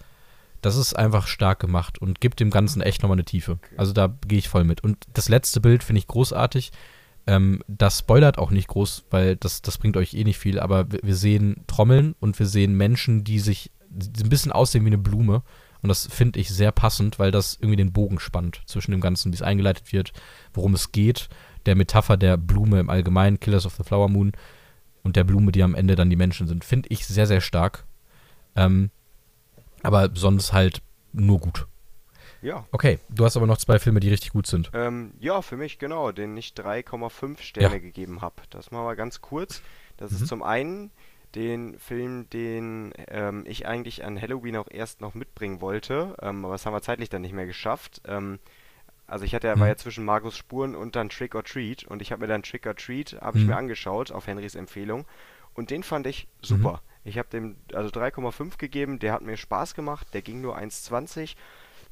das 0.61 0.75
ist 0.75 0.95
einfach 0.95 1.27
stark 1.27 1.59
gemacht 1.59 1.97
und 1.99 2.21
gibt 2.21 2.39
dem 2.39 2.51
Ganzen 2.51 2.81
echt 2.81 3.01
nochmal 3.01 3.15
eine 3.15 3.25
Tiefe. 3.25 3.59
Also 3.77 3.93
da 3.93 4.13
gehe 4.27 4.39
ich 4.39 4.49
voll 4.49 4.63
mit. 4.63 4.83
Und 4.83 4.97
das 5.13 5.29
letzte 5.29 5.61
Bild 5.61 5.83
finde 5.83 5.99
ich 5.99 6.07
großartig. 6.07 6.71
Ähm, 7.27 7.63
das 7.67 7.99
spoilert 7.99 8.37
auch 8.37 8.51
nicht 8.51 8.67
groß, 8.67 9.05
weil 9.09 9.35
das, 9.35 9.61
das 9.61 9.77
bringt 9.77 9.97
euch 9.97 10.13
eh 10.13 10.23
nicht 10.23 10.37
viel, 10.37 10.59
aber 10.59 10.91
wir, 10.91 10.99
wir 11.03 11.15
sehen 11.15 11.63
Trommeln 11.67 12.15
und 12.19 12.37
wir 12.37 12.45
sehen 12.45 12.75
Menschen, 12.75 13.23
die 13.23 13.39
sich 13.39 13.71
die 13.89 14.23
ein 14.23 14.29
bisschen 14.29 14.51
aussehen 14.51 14.83
wie 14.83 14.89
eine 14.89 14.97
Blume. 14.97 15.41
Und 15.81 15.89
das 15.89 16.07
finde 16.07 16.39
ich 16.39 16.49
sehr 16.49 16.71
passend, 16.71 17.19
weil 17.19 17.31
das 17.31 17.57
irgendwie 17.59 17.75
den 17.75 17.93
Bogen 17.93 18.19
spannt 18.19 18.61
zwischen 18.65 18.91
dem 18.91 19.01
Ganzen, 19.01 19.31
wie 19.31 19.35
es 19.35 19.41
eingeleitet 19.41 19.93
wird, 19.93 20.13
worum 20.53 20.73
es 20.73 20.91
geht, 20.91 21.29
der 21.65 21.75
Metapher 21.75 22.17
der 22.17 22.37
Blume 22.37 22.79
im 22.79 22.89
Allgemeinen, 22.89 23.39
Killers 23.39 23.65
of 23.65 23.75
the 23.75 23.83
Flower 23.83 24.09
Moon, 24.09 24.31
und 25.03 25.15
der 25.15 25.23
Blume, 25.23 25.51
die 25.51 25.61
am 25.61 25.75
Ende 25.75 25.95
dann 25.95 26.09
die 26.09 26.15
Menschen 26.15 26.47
sind. 26.47 26.65
Finde 26.65 26.89
ich 26.89 27.05
sehr, 27.05 27.27
sehr 27.27 27.41
stark. 27.41 27.85
Ähm, 28.55 28.89
aber 29.83 30.09
sonst 30.15 30.51
halt 30.51 30.81
nur 31.13 31.39
gut. 31.39 31.67
Ja. 32.45 32.63
Okay, 32.71 32.99
du 33.09 33.25
hast 33.25 33.35
aber 33.37 33.47
noch 33.47 33.57
zwei 33.57 33.79
Filme, 33.79 33.99
die 33.99 34.09
richtig 34.09 34.31
gut 34.31 34.45
sind. 34.45 34.69
Ähm, 34.73 35.13
ja, 35.19 35.41
für 35.41 35.57
mich 35.57 35.79
genau, 35.79 36.11
den 36.11 36.37
ich 36.37 36.53
3,5 36.55 37.41
Sterne 37.41 37.75
Ja. 37.75 37.79
gegeben 37.81 38.21
habe. 38.21 38.35
Das 38.51 38.69
machen 38.69 38.85
wir 38.85 38.95
ganz 38.95 39.19
kurz. 39.21 39.63
Das 39.97 40.11
Mhm. 40.11 40.17
ist 40.17 40.27
zum 40.27 40.43
einen 40.43 40.91
den 41.33 41.79
Film, 41.79 42.29
den 42.29 42.93
ähm, 43.07 43.43
ich 43.47 43.67
eigentlich 43.67 44.05
an 44.05 44.21
Halloween 44.21 44.57
auch 44.57 44.67
erst 44.69 45.01
noch 45.01 45.15
mitbringen 45.15 45.59
wollte, 45.59 46.15
ähm, 46.21 46.45
aber 46.45 46.53
das 46.53 46.65
haben 46.67 46.73
wir 46.73 46.81
zeitlich 46.83 47.09
dann 47.09 47.23
nicht 47.23 47.33
mehr 47.33 47.47
geschafft. 47.47 48.01
Ähm, 48.07 48.37
also 49.07 49.25
ich 49.25 49.33
hatte, 49.33 49.47
war 49.49 49.55
Mhm. 49.57 49.63
ja 49.65 49.75
zwischen 49.75 50.05
Markus 50.05 50.37
Spuren 50.37 50.75
und 50.75 50.95
dann 50.95 51.09
Trick 51.09 51.33
or 51.35 51.43
Treat 51.43 51.83
und 51.85 52.01
ich 52.03 52.11
habe 52.11 52.21
mir 52.21 52.27
dann 52.27 52.43
Trick 52.43 52.67
or 52.67 52.75
Treat, 52.75 53.17
habe 53.21 53.37
ich 53.39 53.43
Mhm. 53.43 53.49
mir 53.49 53.57
angeschaut 53.57 54.11
auf 54.11 54.27
Henrys 54.27 54.53
Empfehlung 54.55 55.05
und 55.55 55.71
den 55.71 55.81
fand 55.81 56.05
ich 56.05 56.27
super. 56.43 56.73
Mhm. 56.73 57.09
Ich 57.09 57.17
habe 57.17 57.27
dem 57.29 57.55
also 57.73 57.89
3,5 57.89 58.57
gegeben, 58.59 58.99
der 58.99 59.13
hat 59.13 59.21
mir 59.23 59.35
Spaß 59.35 59.73
gemacht, 59.73 60.07
der 60.13 60.21
ging 60.21 60.41
nur 60.41 60.55
1,20 60.57 61.35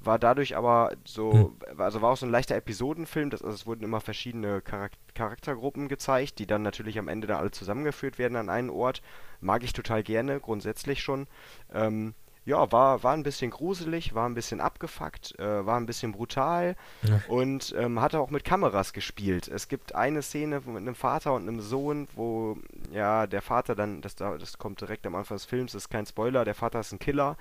war 0.06 0.20
dadurch 0.20 0.56
aber 0.58 0.92
so, 1.06 1.54
also 1.78 2.02
war 2.02 2.12
auch 2.12 2.18
so 2.18 2.26
ein 2.26 2.32
leichter 2.32 2.56
Episodenfilm, 2.56 3.30
das, 3.30 3.42
also 3.42 3.56
es 3.56 3.66
wurden 3.66 3.84
immer 3.84 4.02
verschiedene 4.02 4.62
Charak 4.62 4.92
Charaktergruppen 5.16 5.88
gezeigt, 5.90 6.40
die 6.40 6.48
dann 6.48 6.64
natürlich 6.64 6.98
am 7.00 7.08
Ende 7.08 7.28
dann 7.28 7.38
alle 7.38 7.52
zusammengeführt 7.52 8.18
werden 8.18 8.36
an 8.36 8.50
einen 8.50 8.70
Ort. 8.72 9.02
Mag 9.42 9.64
ich 9.64 9.74
total 9.74 10.02
gerne, 10.04 10.40
grundsätzlich 10.40 11.04
schon. 11.04 11.28
Ähm, 11.74 12.14
ja, 12.46 12.70
war, 12.74 13.04
war 13.04 13.14
ein 13.14 13.24
bisschen 13.24 13.52
gruselig, 13.52 14.16
war 14.16 14.28
ein 14.28 14.34
bisschen 14.34 14.60
abgefuckt, 14.60 15.40
äh, 15.40 15.66
war 15.66 15.78
ein 15.78 15.86
bisschen 15.86 16.12
brutal 16.12 16.76
Ja. 17.04 17.22
und 17.30 17.74
ähm, 17.78 18.02
hat 18.02 18.16
auch 18.16 18.32
mit 18.32 18.44
Kameras 18.44 18.92
gespielt. 18.92 19.48
Es 19.48 19.70
gibt 19.70 19.96
eine 19.96 20.22
Szene 20.22 20.60
mit 20.66 20.76
einem 20.78 20.96
Vater 20.96 21.34
und 21.36 21.48
einem 21.48 21.62
Sohn, 21.62 22.08
wo 22.16 22.58
ja 22.92 23.28
der 23.28 23.42
Vater 23.42 23.76
dann, 23.76 24.02
das, 24.02 24.16
da- 24.16 24.38
das 24.38 24.58
kommt 24.58 24.82
direkt 24.82 25.06
am 25.08 25.16
Anfang 25.16 25.38
des 25.38 25.46
Films, 25.46 25.74
ist 25.74 25.90
kein 25.90 26.06
Spoiler, 26.06 26.44
der 26.44 26.56
Vater 26.56 26.82
ist 26.82 26.92
ein 26.92 27.00
Killer 27.00 27.38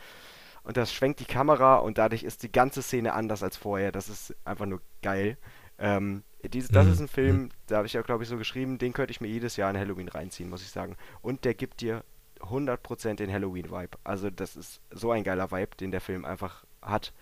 und 0.64 0.76
das 0.76 0.92
schwenkt 0.92 1.20
die 1.20 1.24
Kamera 1.24 1.76
und 1.76 1.98
dadurch 1.98 2.22
ist 2.22 2.42
die 2.42 2.52
ganze 2.52 2.82
Szene 2.82 3.12
anders 3.14 3.42
als 3.42 3.56
vorher. 3.56 3.92
Das 3.92 4.08
ist 4.08 4.34
einfach 4.44 4.66
nur 4.66 4.80
geil. 5.02 5.36
Ähm, 5.78 6.22
dies, 6.44 6.70
das 6.70 6.86
Mhm. 6.86 6.92
ist 6.92 7.00
ein 7.00 7.08
Film, 7.08 7.48
da 7.66 7.76
habe 7.78 7.86
ich 7.86 7.92
ja, 7.94 8.02
glaube 8.02 8.22
ich, 8.24 8.28
so 8.28 8.36
geschrieben, 8.36 8.78
den 8.78 8.92
könnte 8.92 9.10
ich 9.12 9.20
mir 9.20 9.28
jedes 9.28 9.56
Jahr 9.56 9.70
an 9.70 9.78
Halloween 9.78 10.08
reinziehen, 10.08 10.48
muss 10.50 10.62
ich 10.62 10.70
sagen. 10.70 10.96
Und 11.20 11.44
der 11.44 11.54
gibt 11.54 11.80
dir 11.80 12.04
100% 12.40 13.20
den 13.20 13.32
Halloween-Vibe. 13.32 13.98
Also 14.04 14.30
das 14.30 14.56
ist 14.56 14.80
so 14.90 15.10
ein 15.12 15.24
geiler 15.24 15.50
Vibe, 15.52 15.76
den 15.76 15.90
der 15.92 16.00
Film 16.00 16.24
einfach 16.24 16.64
hat. 16.80 17.12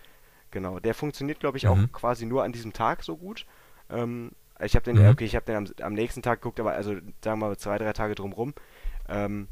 Genau, 0.51 0.79
der 0.79 0.93
funktioniert, 0.93 1.39
glaube 1.39 1.57
ich, 1.57 1.67
auch 1.67 1.77
Mhm. 1.77 1.91
quasi 1.91 2.25
nur 2.25 2.43
an 2.43 2.51
diesem 2.51 2.73
Tag 2.73 3.03
so 3.03 3.17
gut. 3.17 3.45
Ähm, 3.89 4.31
ich 4.59 4.75
habe 4.75 4.83
den, 4.83 4.97
Mhm. 4.97 5.09
okay, 5.09 5.25
ich 5.25 5.35
habe 5.35 5.45
den 5.45 5.55
am, 5.55 5.67
am 5.81 5.93
nächsten 5.93 6.21
Tag 6.21 6.41
geguckt, 6.41 6.59
aber 6.59 6.73
also 6.73 6.93
sagen 7.23 7.39
wir 7.39 7.47
mal 7.47 7.57
zwei, 7.57 7.77
drei 7.77 7.93
Tage 7.93 8.15
drumrum. 8.15 8.53
Ähm, 9.07 9.47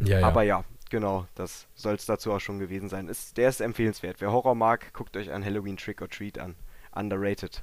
Ja, 0.00 0.20
ja. 0.20 0.26
aber 0.28 0.42
ja, 0.42 0.64
genau, 0.90 1.26
das 1.34 1.66
soll 1.74 1.94
es 1.94 2.06
dazu 2.06 2.32
auch 2.32 2.40
schon 2.40 2.58
gewesen 2.58 2.88
sein. 2.88 3.08
Ist, 3.08 3.36
der 3.36 3.48
ist 3.48 3.60
empfehlenswert. 3.60 4.20
Wer 4.20 4.32
Horror 4.32 4.54
mag, 4.54 4.92
guckt 4.92 5.16
euch 5.16 5.32
an 5.32 5.44
Halloween 5.44 5.76
Trick 5.76 6.02
or 6.02 6.08
Treat 6.08 6.38
an. 6.38 6.54
Underrated. 6.94 7.62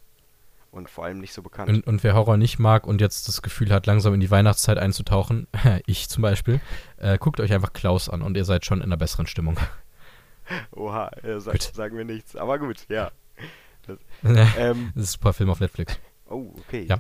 Und 0.72 0.90
vor 0.90 1.06
allem 1.06 1.20
nicht 1.20 1.34
so 1.34 1.42
bekannt. 1.42 1.70
Und, 1.70 1.88
und 1.88 2.04
wer 2.04 2.16
Horror 2.16 2.38
nicht 2.38 2.60
mag 2.60 2.86
und 2.86 3.00
jetzt 3.00 3.28
das 3.30 3.42
Gefühl 3.42 3.72
hat, 3.72 3.86
langsam 3.86 4.14
in 4.14 4.20
die 4.20 4.30
Weihnachtszeit 4.30 4.78
einzutauchen, 4.78 5.48
ich 5.86 6.10
zum 6.10 6.22
Beispiel, 6.22 6.60
äh, 6.98 7.18
guckt 7.18 7.40
euch 7.40 7.54
einfach 7.54 7.74
Klaus 7.74 8.10
an 8.10 8.22
und 8.22 8.36
ihr 8.36 8.46
seid 8.46 8.66
schon 8.66 8.80
in 8.80 8.86
einer 8.86 8.98
besseren 8.98 9.28
Stimmung. 9.28 9.58
Oha, 10.72 11.10
äh, 11.24 11.40
sag, 11.40 11.62
sagen 11.62 11.98
wir 11.98 12.06
nichts. 12.06 12.36
Aber 12.36 12.60
gut, 12.60 12.86
ja. 12.90 13.12
Das, 13.88 14.00
das 14.22 14.50
ähm, 14.58 14.92
ist 14.96 14.98
ein 14.98 15.04
super 15.04 15.34
Film 15.34 15.50
auf 15.50 15.60
Netflix. 15.60 15.98
oh, 16.30 16.54
okay. 16.60 16.86
Ja. 16.90 17.00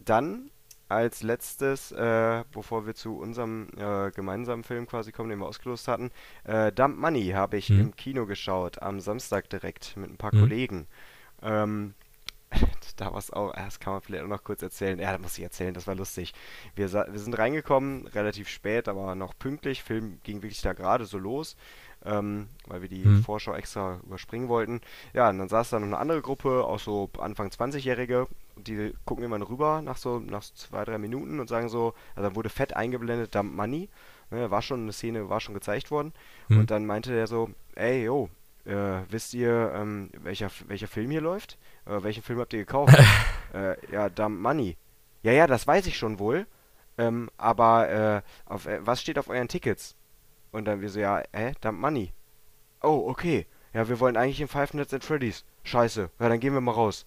Dann 0.00 0.50
als 0.88 1.22
letztes, 1.22 1.92
äh, 1.92 2.44
bevor 2.52 2.86
wir 2.86 2.94
zu 2.94 3.16
unserem 3.18 3.68
äh, 3.76 4.10
gemeinsamen 4.10 4.64
Film 4.64 4.86
quasi 4.86 5.12
kommen, 5.12 5.30
den 5.30 5.38
wir 5.38 5.46
ausgelost 5.46 5.88
hatten, 5.88 6.10
äh, 6.44 6.72
Dump 6.72 6.98
Money 6.98 7.28
habe 7.30 7.56
ich 7.56 7.70
Mhm. 7.70 7.80
im 7.80 7.96
Kino 7.96 8.26
geschaut, 8.26 8.82
am 8.82 9.00
Samstag 9.00 9.48
direkt 9.50 9.96
mit 9.96 10.10
ein 10.10 10.16
paar 10.16 10.34
Mhm. 10.34 10.40
Kollegen. 10.40 10.86
Ähm, 11.42 11.94
da 12.96 13.10
war 13.12 13.18
es 13.18 13.32
auch, 13.32 13.52
das 13.54 13.80
kann 13.80 13.94
man 13.94 14.02
vielleicht 14.02 14.24
auch 14.24 14.28
noch 14.28 14.44
kurz 14.44 14.62
erzählen. 14.62 14.98
Ja, 14.98 15.12
das 15.12 15.20
muss 15.20 15.38
ich 15.38 15.44
erzählen, 15.44 15.74
das 15.74 15.86
war 15.86 15.94
lustig. 15.94 16.34
Wir, 16.76 16.92
wir 16.92 17.18
sind 17.18 17.36
reingekommen, 17.38 18.06
relativ 18.08 18.48
spät, 18.48 18.88
aber 18.88 19.14
noch 19.14 19.38
pünktlich. 19.38 19.82
Film 19.82 20.20
ging 20.22 20.42
wirklich 20.42 20.62
da 20.62 20.72
gerade 20.72 21.04
so 21.06 21.18
los, 21.18 21.56
ähm, 22.04 22.48
weil 22.66 22.82
wir 22.82 22.88
die 22.88 23.04
Mhm. 23.04 23.22
Vorschau 23.22 23.54
extra 23.54 24.00
überspringen 24.04 24.48
wollten. 24.48 24.80
Ja, 25.14 25.30
und 25.30 25.38
dann 25.38 25.48
saß 25.48 25.70
da 25.70 25.78
noch 25.80 25.86
eine 25.86 25.98
andere 25.98 26.22
Gruppe, 26.22 26.64
auch 26.64 26.78
so 26.80 27.10
Anfang 27.18 27.50
20-Jährige, 27.50 28.28
die 28.56 28.94
gucken 29.04 29.24
immer 29.24 29.40
rüber 29.48 29.82
nach 29.82 29.96
so 29.96 30.18
nach 30.18 30.42
zwei, 30.42 30.84
drei 30.84 30.98
Minuten 30.98 31.40
und 31.40 31.48
sagen 31.48 31.68
so, 31.68 31.94
also 32.14 32.28
dann 32.28 32.36
wurde 32.36 32.48
fett 32.48 32.74
eingeblendet, 32.74 33.34
Dump 33.34 33.54
Money. 33.54 33.88
Ne, 34.30 34.50
war 34.50 34.62
schon 34.62 34.82
eine 34.82 34.92
Szene, 34.92 35.28
war 35.28 35.40
schon 35.40 35.54
gezeigt 35.54 35.90
worden. 35.90 36.12
Mhm. 36.48 36.60
Und 36.60 36.70
dann 36.70 36.86
meinte 36.86 37.12
der 37.12 37.26
so, 37.26 37.50
ey, 37.74 38.04
yo, 38.04 38.30
äh, 38.64 39.02
wisst 39.08 39.34
ihr, 39.34 39.72
ähm, 39.74 40.10
welcher, 40.22 40.50
welcher 40.66 40.88
Film 40.88 41.10
hier 41.10 41.20
läuft? 41.20 41.58
Äh, 41.86 42.02
welchen 42.02 42.22
Film 42.22 42.40
habt 42.40 42.52
ihr 42.52 42.60
gekauft? 42.60 42.96
äh, 43.54 43.76
ja, 43.92 44.08
Dump 44.08 44.40
Money. 44.40 44.76
Ja, 45.22 45.32
ja, 45.32 45.46
das 45.46 45.66
weiß 45.66 45.86
ich 45.86 45.98
schon 45.98 46.18
wohl. 46.18 46.46
Ähm, 46.96 47.30
aber 47.36 47.88
äh, 47.88 48.22
auf, 48.50 48.66
äh, 48.66 48.84
was 48.86 49.00
steht 49.00 49.18
auf 49.18 49.28
euren 49.28 49.48
Tickets? 49.48 49.96
Und 50.52 50.66
dann 50.66 50.80
wir 50.80 50.88
so, 50.88 51.00
ja, 51.00 51.22
hä, 51.32 51.52
Dump 51.60 51.78
Money. 51.80 52.12
Oh, 52.82 53.04
okay. 53.08 53.46
Ja, 53.72 53.88
wir 53.88 53.98
wollen 53.98 54.16
eigentlich 54.16 54.40
in 54.40 54.48
Five 54.48 54.74
Nights 54.74 54.94
at 54.94 55.04
Freddy's. 55.04 55.44
Scheiße. 55.64 56.10
Ja, 56.20 56.28
dann 56.28 56.40
gehen 56.40 56.54
wir 56.54 56.60
mal 56.60 56.72
raus. 56.72 57.06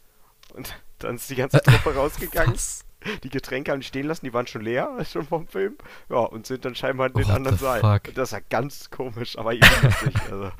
Und 0.53 0.75
dann 0.99 1.15
ist 1.15 1.29
die 1.29 1.35
ganze 1.35 1.61
Truppe 1.61 1.93
rausgegangen. 1.95 2.53
Was? 2.53 2.83
Die 3.23 3.29
Getränke 3.29 3.71
haben 3.71 3.79
die 3.79 3.85
stehen 3.85 4.07
lassen, 4.07 4.25
die 4.25 4.33
waren 4.33 4.47
schon 4.47 4.61
leer, 4.63 4.89
schon 5.11 5.25
vom 5.25 5.47
Film. 5.47 5.77
Ja, 6.09 6.17
und 6.17 6.45
sind 6.47 6.65
dann 6.65 6.75
scheinbar 6.75 7.07
in 7.07 7.13
den 7.13 7.25
What 7.27 7.35
anderen 7.35 7.57
Saal. 7.57 7.79
fuck? 7.81 8.13
Das 8.15 8.31
war 8.33 8.41
ganz 8.49 8.89
komisch, 8.89 9.37
aber 9.37 9.53
irgendwie 9.53 9.85
lustig. 9.85 10.15
Also, 10.31 10.51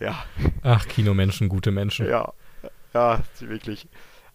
ja, 0.00 0.24
Ach, 0.62 0.88
Kinomenschen, 0.88 1.48
gute 1.48 1.70
Menschen. 1.70 2.08
ja, 2.08 2.32
ja, 2.94 3.20
wirklich. 3.40 3.86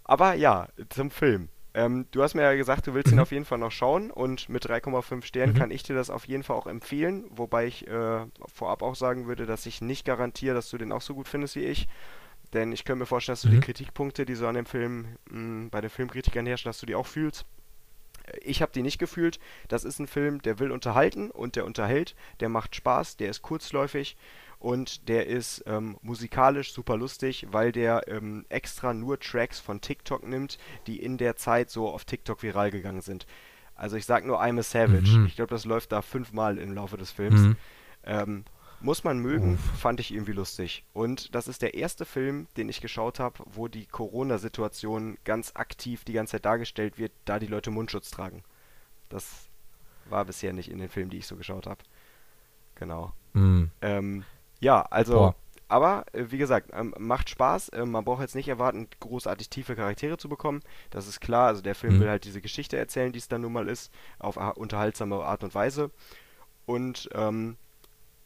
Aber 0.04 0.36
ja, 0.36 0.68
zum 0.90 1.10
Film. 1.10 1.50
Ähm, 1.74 2.06
du 2.12 2.22
hast 2.24 2.36
mir 2.36 2.44
ja 2.44 2.54
gesagt, 2.54 2.88
du 2.88 2.94
willst 2.94 3.12
ihn 3.12 3.16
Mhm. 3.18 3.22
auf 3.24 3.32
jeden 3.32 3.44
Fall 3.44 3.58
noch 3.58 3.72
schauen 3.72 4.10
und 4.12 4.48
mit 4.48 4.66
3,5 4.66 5.26
Sternen 5.26 5.54
Mhm. 5.54 5.58
kann 5.58 5.72
ich 5.72 5.84
dir 5.84 5.96
das 5.96 6.10
auf 6.10 6.26
jeden 6.26 6.44
Fall 6.44 6.56
auch 6.56 6.68
empfehlen, 6.68 7.26
wobei 7.32 7.66
ich 7.66 7.86
äh, 7.88 8.20
vorab 8.54 8.82
auch 8.82 8.96
sagen 8.96 9.28
würde, 9.28 9.46
dass 9.46 9.66
ich 9.66 9.82
nicht 9.82 10.06
garantiere, 10.06 10.56
dass 10.56 10.70
du 10.70 10.78
den 10.78 10.92
auch 10.94 11.02
so 11.02 11.16
gut 11.16 11.28
findest 11.28 11.56
wie 11.58 11.66
ich. 11.66 11.88
Denn 12.56 12.72
ich 12.72 12.84
könnte 12.86 13.02
mir 13.02 13.06
vorstellen, 13.06 13.34
dass 13.34 13.42
du 13.44 13.50
die 13.50 13.58
Mhm. 13.58 13.62
Kritikpunkte, 13.62 14.26
die 14.26 14.34
so 14.34 14.48
an 14.48 14.56
dem 14.56 14.66
Film 14.66 15.18
mh, 15.30 15.68
bei 15.70 15.82
den 15.82 15.90
Filmkritikern 15.92 16.48
herrschen, 16.48 16.70
dass 16.70 16.80
du 16.80 16.88
die 16.88 16.96
auch 16.96 17.06
fühlst. 17.06 17.46
Ich 18.42 18.64
habe 18.64 18.72
die 18.74 18.82
nicht 18.82 18.98
gefühlt. 18.98 19.40
Das 19.68 19.84
ist 19.84 20.00
ein 20.00 20.08
Film, 20.08 20.42
der 20.42 20.58
will 20.58 20.72
unterhalten 20.72 21.30
und 21.30 21.56
der 21.56 21.66
unterhält. 21.66 22.16
Der 22.40 22.50
macht 22.50 22.76
Spaß, 22.76 23.18
der 23.18 23.30
ist 23.30 23.44
kurzläufig 23.44 24.18
und 24.58 25.08
der 25.10 25.28
ist 25.28 25.64
ähm, 25.68 25.98
musikalisch 26.02 26.74
super 26.74 26.98
lustig, 26.98 27.46
weil 27.52 27.72
der 27.72 28.08
ähm, 28.08 28.46
extra 28.50 28.94
nur 28.96 29.20
Tracks 29.20 29.60
von 29.60 29.80
TikTok 29.80 30.26
nimmt, 30.28 30.58
die 30.88 31.00
in 31.04 31.18
der 31.18 31.36
Zeit 31.36 31.70
so 31.70 31.88
auf 31.90 32.06
TikTok 32.06 32.42
viral 32.42 32.72
gegangen 32.72 33.02
sind. 33.02 33.28
Also 33.76 33.96
ich 33.98 34.06
sag 34.06 34.26
nur 34.26 34.42
I'm 34.42 34.58
a 34.58 34.64
Savage. 34.64 35.18
Mhm. 35.20 35.26
Ich 35.28 35.36
glaube, 35.36 35.54
das 35.54 35.66
läuft 35.66 35.92
da 35.92 36.02
fünfmal 36.02 36.58
im 36.58 36.74
Laufe 36.74 36.98
des 36.98 37.12
Films. 37.12 37.42
Mhm. 37.42 37.58
Ähm, 38.06 38.44
muss 38.86 39.04
man 39.04 39.18
mögen, 39.20 39.58
fand 39.58 40.00
ich 40.00 40.14
irgendwie 40.14 40.32
lustig. 40.32 40.86
Und 40.94 41.34
das 41.34 41.48
ist 41.48 41.64
der 41.64 41.74
erste 41.74 42.06
Film, 42.06 42.48
den 42.56 42.70
ich 42.70 42.82
geschaut 42.82 43.20
habe, 43.20 43.44
wo 43.46 43.68
die 43.68 43.88
Corona-Situation 43.88 45.18
ganz 45.24 45.52
aktiv 45.56 46.04
die 46.06 46.14
ganze 46.14 46.34
Zeit 46.34 46.46
dargestellt 46.46 47.00
wird, 47.00 47.12
da 47.26 47.40
die 47.40 47.48
Leute 47.48 47.72
Mundschutz 47.72 48.12
tragen. 48.12 48.44
Das 49.10 49.50
war 50.08 50.24
bisher 50.26 50.54
nicht 50.54 50.70
in 50.70 50.78
den 50.78 50.90
Filmen, 50.90 51.10
die 51.10 51.18
ich 51.18 51.26
so 51.26 51.36
geschaut 51.36 51.66
habe. 51.66 51.84
Genau. 52.76 53.12
Mhm. 53.34 53.72
Ähm, 53.82 54.24
ja, 54.60 54.84
also, 54.84 55.14
Boah. 55.16 55.36
aber 55.68 56.06
äh, 56.14 56.26
wie 56.30 56.38
gesagt, 56.38 56.70
ähm, 56.72 56.94
macht 57.00 57.32
Spaß. 57.32 57.72
Ähm, 57.74 57.90
man 57.90 58.06
braucht 58.06 58.22
jetzt 58.22 58.36
nicht 58.36 58.50
erwarten, 58.50 58.88
großartig 59.00 59.50
tiefe 59.50 59.76
Charaktere 59.76 60.18
zu 60.18 60.30
bekommen. 60.30 60.62
Das 60.92 61.08
ist 61.08 61.22
klar. 61.22 61.48
Also 61.48 61.64
der 61.64 61.74
Film 61.74 61.96
Mhm. 61.96 62.02
will 62.02 62.10
halt 62.10 62.26
diese 62.26 62.40
Geschichte 62.42 62.78
erzählen, 62.78 63.12
die 63.12 63.20
es 63.20 63.28
dann 63.28 63.42
nun 63.42 63.54
mal 63.54 63.68
ist, 63.68 63.92
auf 64.20 64.38
unterhaltsame 64.58 65.24
Art 65.24 65.44
und 65.44 65.56
Weise. 65.56 65.90
Und 66.68 67.10
ähm, 67.14 67.58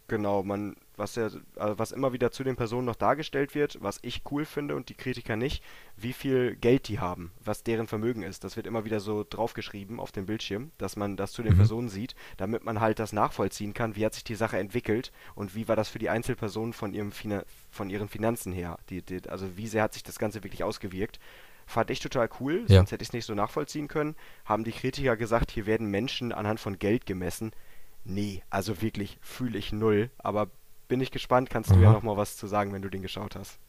Genau, 0.09 0.43
man, 0.43 0.75
was 0.97 1.15
ja, 1.15 1.29
also 1.55 1.79
was 1.79 1.91
immer 1.93 2.11
wieder 2.11 2.31
zu 2.31 2.43
den 2.43 2.55
Personen 2.57 2.85
noch 2.85 2.95
dargestellt 2.97 3.55
wird, 3.55 3.77
was 3.81 3.99
ich 4.01 4.23
cool 4.31 4.43
finde 4.43 4.75
und 4.75 4.89
die 4.89 4.95
Kritiker 4.95 5.37
nicht, 5.37 5.63
wie 5.95 6.11
viel 6.13 6.55
Geld 6.55 6.87
die 6.89 6.99
haben, 6.99 7.31
was 7.43 7.63
deren 7.63 7.87
Vermögen 7.87 8.23
ist. 8.23 8.43
Das 8.43 8.57
wird 8.57 8.67
immer 8.67 8.83
wieder 8.83 8.99
so 8.99 9.25
draufgeschrieben 9.29 9.99
auf 9.99 10.11
dem 10.11 10.25
Bildschirm, 10.25 10.71
dass 10.77 10.97
man 10.97 11.15
das 11.15 11.31
zu 11.31 11.43
den 11.43 11.53
Mhm. 11.53 11.57
Personen 11.57 11.89
sieht, 11.89 12.15
damit 12.37 12.65
man 12.65 12.81
halt 12.81 12.99
das 12.99 13.13
nachvollziehen 13.13 13.73
kann, 13.73 13.95
wie 13.95 14.05
hat 14.05 14.13
sich 14.13 14.23
die 14.25 14.35
Sache 14.35 14.57
entwickelt 14.57 15.11
und 15.35 15.55
wie 15.55 15.67
war 15.67 15.75
das 15.77 15.87
für 15.89 15.99
die 15.99 16.09
Einzelpersonen 16.09 16.73
von 16.73 16.93
ihrem 16.93 17.11
Fina 17.11 17.43
von 17.71 17.89
ihren 17.89 18.09
Finanzen 18.09 18.51
her. 18.51 18.77
Die, 18.89 19.01
die, 19.01 19.29
also 19.29 19.55
wie 19.55 19.67
sehr 19.67 19.83
hat 19.83 19.93
sich 19.93 20.03
das 20.03 20.19
Ganze 20.19 20.43
wirklich 20.43 20.63
ausgewirkt. 20.63 21.19
Fand 21.67 21.91
ich 21.91 21.99
total 21.99 22.27
cool, 22.39 22.65
Ja. 22.67 22.77
sonst 22.77 22.91
hätte 22.91 23.03
ich 23.03 23.09
es 23.09 23.13
nicht 23.13 23.25
so 23.25 23.35
nachvollziehen 23.35 23.87
können. 23.87 24.15
Haben 24.43 24.63
die 24.63 24.71
Kritiker 24.71 25.15
gesagt, 25.15 25.51
hier 25.51 25.67
werden 25.67 25.85
Menschen 25.85 26.31
anhand 26.31 26.59
von 26.59 26.79
Geld 26.79 27.05
gemessen. 27.05 27.51
Nee, 28.03 28.41
also 28.49 28.81
wirklich 28.81 29.17
fühle 29.21 29.57
ich 29.57 29.71
null. 29.71 30.09
Aber 30.17 30.47
bin 30.87 31.01
ich 31.01 31.11
gespannt, 31.11 31.49
kannst 31.49 31.71
du 31.71 31.75
ja 31.75 31.89
Aha. 31.89 31.93
noch 31.93 32.03
mal 32.03 32.17
was 32.17 32.37
zu 32.37 32.47
sagen, 32.47 32.73
wenn 32.73 32.81
du 32.81 32.89
den 32.89 33.01
geschaut 33.01 33.35
hast. 33.35 33.59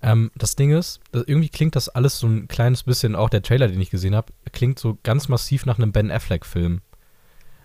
Ähm, 0.00 0.30
das 0.36 0.54
Ding 0.54 0.70
ist, 0.70 1.00
das, 1.10 1.24
irgendwie 1.26 1.48
klingt 1.48 1.74
das 1.74 1.88
alles 1.88 2.18
so 2.18 2.28
ein 2.28 2.46
kleines 2.46 2.84
bisschen, 2.84 3.16
auch 3.16 3.30
der 3.30 3.42
Trailer, 3.42 3.68
den 3.68 3.80
ich 3.80 3.90
gesehen 3.90 4.14
habe, 4.14 4.32
klingt 4.52 4.78
so 4.78 4.98
ganz 5.02 5.28
massiv 5.28 5.66
nach 5.66 5.78
einem 5.78 5.90
Ben 5.90 6.10
Affleck-Film. 6.10 6.82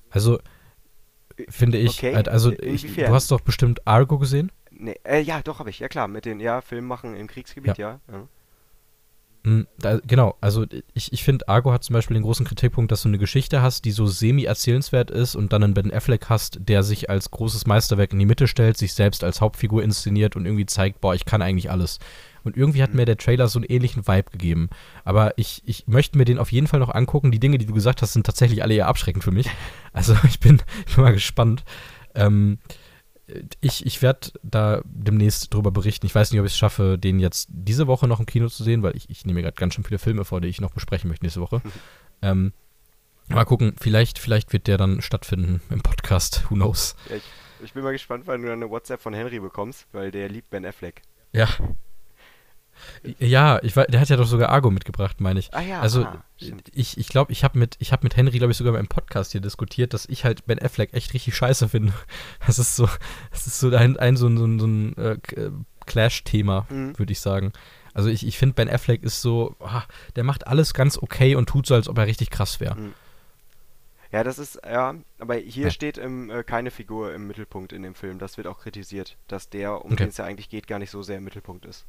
Also, 0.10 0.40
finde 1.50 1.78
ich, 1.78 1.98
Okay, 1.98 2.16
halt, 2.16 2.30
also, 2.30 2.52
ich, 2.52 2.96
du 2.96 3.14
hast 3.14 3.30
doch 3.30 3.42
bestimmt 3.42 3.86
Argo 3.88 4.18
gesehen? 4.18 4.52
Nee, 4.72 5.00
äh, 5.04 5.22
ja, 5.22 5.42
doch, 5.44 5.60
habe 5.60 5.70
ich. 5.70 5.80
Ja, 5.80 5.88
klar, 5.88 6.08
mit 6.08 6.26
den, 6.26 6.40
ja, 6.40 6.62
Film 6.62 6.86
machen 6.86 7.16
im 7.16 7.28
Kriegsgebiet, 7.28 7.78
ja. 7.78 8.00
ja. 8.12 8.18
Mm, 8.18 8.30
Da, 9.78 10.00
genau, 10.08 10.38
also 10.40 10.66
ich, 10.94 11.12
ich 11.12 11.24
finde, 11.26 11.50
Argo 11.50 11.74
hat 11.74 11.84
zum 11.84 11.94
Beispiel 11.96 12.14
den 12.14 12.24
großen 12.24 12.46
Kritikpunkt, 12.46 12.94
dass 12.94 13.02
du 13.02 13.10
eine 13.10 13.18
Geschichte 13.18 13.62
hast, 13.62 13.84
die 13.84 13.92
so 13.92 14.08
semi-erzählenswert 14.08 15.12
ist 15.12 15.36
und 15.36 15.52
dann 15.52 15.66
einen 15.66 15.74
Ben 15.74 15.94
Affleck 15.94 16.30
hast, 16.30 16.60
der 16.62 16.82
sich 16.82 17.10
als 17.10 17.30
großes 17.30 17.66
Meisterwerk 17.68 18.14
in 18.14 18.20
die 18.20 18.26
Mitte 18.26 18.48
stellt, 18.48 18.78
sich 18.78 18.94
selbst 18.94 19.22
als 19.22 19.42
Hauptfigur 19.42 19.84
inszeniert 19.84 20.38
und 20.38 20.46
irgendwie 20.46 20.66
zeigt, 20.66 21.02
boah, 21.02 21.14
ich 21.14 21.26
kann 21.26 21.42
eigentlich 21.42 21.70
alles. 21.70 22.00
Und 22.46 22.56
irgendwie 22.56 22.84
hat 22.84 22.92
Mhm. 22.92 22.98
mir 22.98 23.06
der 23.06 23.18
Trailer 23.18 23.50
so 23.50 23.60
einen 23.60 23.66
ähnlichen 23.66 24.08
Vibe 24.08 24.32
gegeben. 24.32 24.70
Aber 25.04 25.38
ich, 25.38 25.62
ich 25.66 25.88
möchte 25.88 26.18
mir 26.18 26.26
den 26.26 26.40
auf 26.40 26.52
jeden 26.54 26.68
Fall 26.68 26.80
noch 26.80 26.94
angucken. 26.94 27.32
Die 27.32 27.40
Dinge, 27.40 27.58
die 27.58 27.66
du 27.66 27.74
gesagt 27.74 28.02
hast, 28.02 28.14
sind 28.14 28.26
tatsächlich 28.26 28.64
alle 28.64 28.76
eher 28.76 28.88
abschreckend 28.88 29.24
für 29.24 29.32
mich. 29.32 29.50
Also 29.92 30.16
ich 30.28 30.40
bin, 30.40 30.62
ich 30.88 30.96
bin 30.96 31.04
mal 31.04 31.14
gespannt. 31.14 31.64
Ähm, 32.16 32.58
ich 33.62 33.86
ich 33.86 34.02
werde 34.02 34.32
da 34.44 34.82
demnächst 34.86 35.54
drüber 35.54 35.72
berichten. 35.72 36.06
Ich 36.06 36.16
weiß 36.16 36.32
nicht, 36.32 36.40
ob 36.40 36.46
ich 36.46 36.54
es 36.54 36.58
schaffe, 36.58 36.98
den 36.98 37.20
jetzt 37.20 37.48
diese 37.52 37.88
Woche 37.88 38.08
noch 38.08 38.20
im 38.20 38.26
Kino 38.26 38.50
zu 38.50 38.64
sehen, 38.64 38.84
weil 38.84 38.96
ich, 38.96 39.10
ich 39.10 39.26
nehme 39.26 39.38
mir 39.38 39.44
gerade 39.44 39.56
ganz 39.56 39.74
schön 39.74 39.84
viele 39.84 40.00
Filme 40.00 40.26
vor, 40.26 40.42
die 40.42 40.50
ich 40.50 40.62
noch 40.62 40.72
besprechen 40.72 41.10
möchte 41.10 41.26
nächste 41.26 41.42
Woche. 41.42 41.62
ähm, 42.22 42.54
mal 43.30 43.46
gucken, 43.46 43.76
vielleicht, 43.80 44.20
vielleicht 44.20 44.52
wird 44.52 44.68
der 44.68 44.78
dann 44.78 45.02
stattfinden 45.02 45.62
im 45.70 45.82
Podcast. 45.82 46.50
Who 46.50 46.56
knows? 46.56 46.96
ja 47.10 47.16
ich, 47.16 47.24
ich 47.64 47.74
bin 47.74 47.84
mal 47.84 47.94
gespannt, 47.94 48.24
wann 48.28 48.42
du 48.42 48.48
dann 48.48 48.62
eine 48.62 48.70
WhatsApp 48.70 49.02
von 49.02 49.14
Henry 49.14 49.40
bekommst, 49.40 49.88
weil 49.94 50.12
der 50.12 50.28
liebt 50.28 50.50
Ben 50.50 50.66
Affleck. 50.66 51.02
Ja. 51.32 51.48
Ja, 53.20 53.60
ich 53.64 53.76
weiß, 53.76 53.88
der 53.88 54.00
hat 54.00 54.10
ja 54.10 54.16
doch 54.18 54.26
sogar 54.28 54.50
Argo 54.50 54.70
mitgebracht, 54.72 55.22
meine 55.22 55.40
ich. 55.40 55.54
Ah 55.54 55.62
ja, 55.62 55.80
Also 55.82 56.06
ah, 56.06 56.24
ich 56.74 56.98
ich 56.98 57.08
glaube, 57.10 57.32
ich 57.32 57.44
habe 57.44 57.58
mit, 57.60 57.76
ich 57.80 57.92
hab 57.92 58.04
mit 58.04 58.16
Henry, 58.16 58.38
glaube 58.38 58.52
ich, 58.52 58.58
sogar 58.58 58.74
beim 58.74 58.88
Podcast 58.88 59.32
hier 59.34 59.42
diskutiert, 59.42 59.94
dass 59.94 60.06
ich 60.06 60.26
halt 60.26 60.46
Ben 60.46 60.60
Affleck 60.62 60.94
echt 60.94 61.14
richtig 61.14 61.36
scheiße 61.36 61.70
finde. 61.70 61.94
Das 62.48 62.60
ist 62.60 62.76
so, 62.76 62.88
das 63.32 63.48
ist 63.48 63.60
so 63.60 63.70
ein, 63.76 63.98
ein 63.98 64.18
so 64.18 64.28
ein, 64.28 64.38
so 64.38 64.46
ein, 64.46 64.60
so 64.60 64.66
ein 64.68 64.98
äh, 64.98 65.12
äh, 65.36 65.52
Clash-Thema, 65.86 66.66
Mhm. 66.70 66.98
würde 66.98 67.12
ich 67.12 67.20
sagen. 67.20 67.54
Also 67.94 68.10
ich, 68.10 68.26
ich 68.26 68.38
finde, 68.38 68.56
Ben 68.56 68.70
Affleck 68.70 69.04
ist 69.04 69.22
so, 69.22 69.56
ah, 69.60 69.84
der 70.16 70.24
macht 70.24 70.48
alles 70.48 70.74
ganz 70.74 70.98
okay 70.98 71.36
und 71.36 71.48
tut 71.50 71.68
so, 71.68 71.76
als 71.76 71.88
ob 71.88 71.98
er 71.98 72.08
richtig 72.08 72.30
krass 72.32 72.60
wäre. 72.60 72.76
Mhm. 72.76 72.94
Ja, 74.12 74.24
das 74.24 74.38
ist, 74.38 74.60
ja, 74.64 74.94
aber 75.18 75.36
hier 75.36 75.66
Ja. 75.66 75.72
steht 75.72 75.98
im, 75.98 76.30
äh, 76.30 76.44
keine 76.44 76.70
Figur 76.70 77.14
im 77.16 77.26
Mittelpunkt 77.28 77.74
in 77.74 77.82
dem 77.82 77.96
Film. 77.96 78.20
Das 78.20 78.38
wird 78.38 78.46
auch 78.46 78.60
kritisiert, 78.60 79.18
dass 79.28 79.50
der, 79.50 79.84
um 79.84 79.94
Okay. 79.94 80.04
den 80.04 80.10
es 80.10 80.18
ja 80.18 80.26
eigentlich 80.26 80.50
geht, 80.50 80.68
gar 80.68 80.78
nicht 80.78 80.92
so 80.92 81.02
sehr 81.02 81.18
im 81.18 81.24
Mittelpunkt 81.24 81.66
ist. 81.66 81.86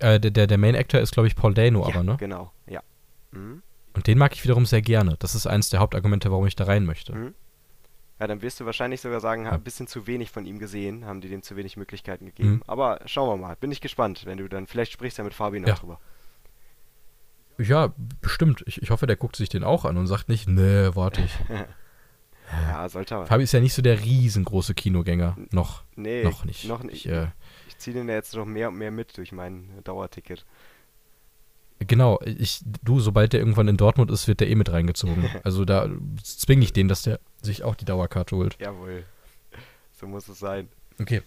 Äh, 0.00 0.20
der, 0.20 0.46
der, 0.46 0.58
Main 0.58 0.76
Actor 0.76 1.00
ist, 1.00 1.12
glaube 1.12 1.26
ich, 1.26 1.36
Paul 1.36 1.54
Dano, 1.54 1.82
ja, 1.82 1.94
aber, 1.94 2.02
ne? 2.02 2.16
genau, 2.18 2.52
ja. 2.66 2.80
Mhm. 3.32 3.62
Und 3.94 4.06
den 4.06 4.18
mag 4.18 4.32
ich 4.34 4.44
wiederum 4.44 4.66
sehr 4.66 4.82
gerne. 4.82 5.16
Das 5.18 5.34
ist 5.34 5.46
eins 5.46 5.70
der 5.70 5.80
Hauptargumente, 5.80 6.30
warum 6.30 6.46
ich 6.46 6.56
da 6.56 6.64
rein 6.64 6.84
möchte. 6.84 7.14
Mhm. 7.14 7.34
Ja, 8.20 8.26
dann 8.26 8.42
wirst 8.42 8.60
du 8.60 8.66
wahrscheinlich 8.66 9.00
sogar 9.00 9.20
sagen, 9.20 9.46
Ja. 9.46 9.52
ein 9.52 9.62
bisschen 9.62 9.86
zu 9.86 10.06
wenig 10.06 10.30
von 10.30 10.44
ihm 10.44 10.58
gesehen, 10.58 11.06
haben 11.06 11.20
die 11.20 11.28
dem 11.28 11.42
zu 11.42 11.56
wenig 11.56 11.76
Möglichkeiten 11.76 12.26
gegeben. 12.26 12.50
Mhm. 12.56 12.62
Aber 12.66 13.00
schauen 13.06 13.28
wir 13.30 13.36
mal, 13.46 13.56
bin 13.56 13.72
ich 13.72 13.80
gespannt, 13.80 14.26
wenn 14.26 14.38
du 14.38 14.48
dann, 14.48 14.66
vielleicht 14.66 14.92
sprichst 14.92 15.18
du 15.18 15.22
ja 15.22 15.24
mit 15.24 15.34
Fabi 15.34 15.58
noch 15.60 15.68
Ja. 15.68 15.74
drüber. 15.74 15.98
Ja, 17.58 17.92
bestimmt. 18.22 18.62
Ich, 18.66 18.80
ich 18.80 18.90
hoffe, 18.90 19.06
der 19.06 19.16
guckt 19.16 19.36
sich 19.36 19.48
den 19.48 19.64
auch 19.64 19.84
an 19.84 19.96
und 19.96 20.06
sagt 20.06 20.28
nicht, 20.28 20.48
nee, 20.48 20.90
warte 20.94 21.22
ich. 21.22 21.34
Ja, 22.50 22.88
sollte 22.88 23.16
aber. 23.16 23.26
Fabi 23.26 23.44
ist 23.44 23.52
ja 23.52 23.60
nicht 23.60 23.74
so 23.74 23.82
der 23.82 24.00
riesengroße 24.00 24.74
Kinogänger. 24.74 25.36
Noch. 25.50 25.84
Nee, 25.96 26.24
noch 26.24 26.44
nicht. 26.44 26.64
Noch 26.66 26.82
nicht. 26.82 27.06
Ich, 27.06 27.12
äh, 27.12 27.28
Ich 27.68 27.78
ziehe 27.78 27.94
den 27.94 28.08
ja 28.08 28.14
jetzt 28.14 28.34
noch 28.34 28.44
mehr 28.46 28.68
und 28.68 28.76
mehr 28.76 28.90
mit 28.90 29.16
durch 29.16 29.32
mein 29.32 29.68
Dauerticket. 29.84 30.44
genau, 31.86 32.20
ich, 32.24 32.60
du, 32.82 33.00
sobald 33.00 33.32
der 33.32 33.40
irgendwann 33.40 33.68
in 33.68 33.76
Dortmund 33.76 34.10
ist, 34.10 34.26
wird 34.28 34.40
der 34.40 34.48
eh 34.48 34.54
mit 34.54 34.70
reingezogen. 34.72 35.28
Also 35.44 35.64
da 35.64 35.88
zwinge 36.22 36.64
ich 36.64 36.72
den, 36.72 36.88
dass 36.88 37.02
der 37.02 37.20
sich 37.40 37.62
auch 37.62 37.74
die 37.74 37.84
Dauerkarte 37.84 38.36
holt. 38.36 38.56
Jawohl. 38.60 39.04
So 39.92 40.06
muss 40.06 40.28
es 40.28 40.38
sein. 40.38 40.68
Okay. 41.00 41.22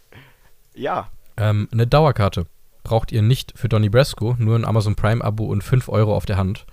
Ja, 0.76 1.10
Ähm, 1.38 1.68
eine 1.72 1.88
Dauerkarte 1.88 2.48
braucht 2.84 3.12
ihr 3.12 3.22
nicht 3.22 3.54
für 3.58 3.70
Donny 3.70 3.90
Brasco, 3.90 4.36
nur 4.38 4.56
ein 4.58 4.66
Amazon 4.66 4.96
Prime-Abo 4.96 5.46
und 5.46 5.64
5 5.64 5.88
Euro 5.90 6.16
auf 6.16 6.26
der 6.26 6.38
Hand. 6.38 6.66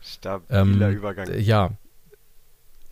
stabiler 0.00 0.60
Ähm, 0.60 0.96
Übergang. 0.96 1.28
Ja. 1.38 1.70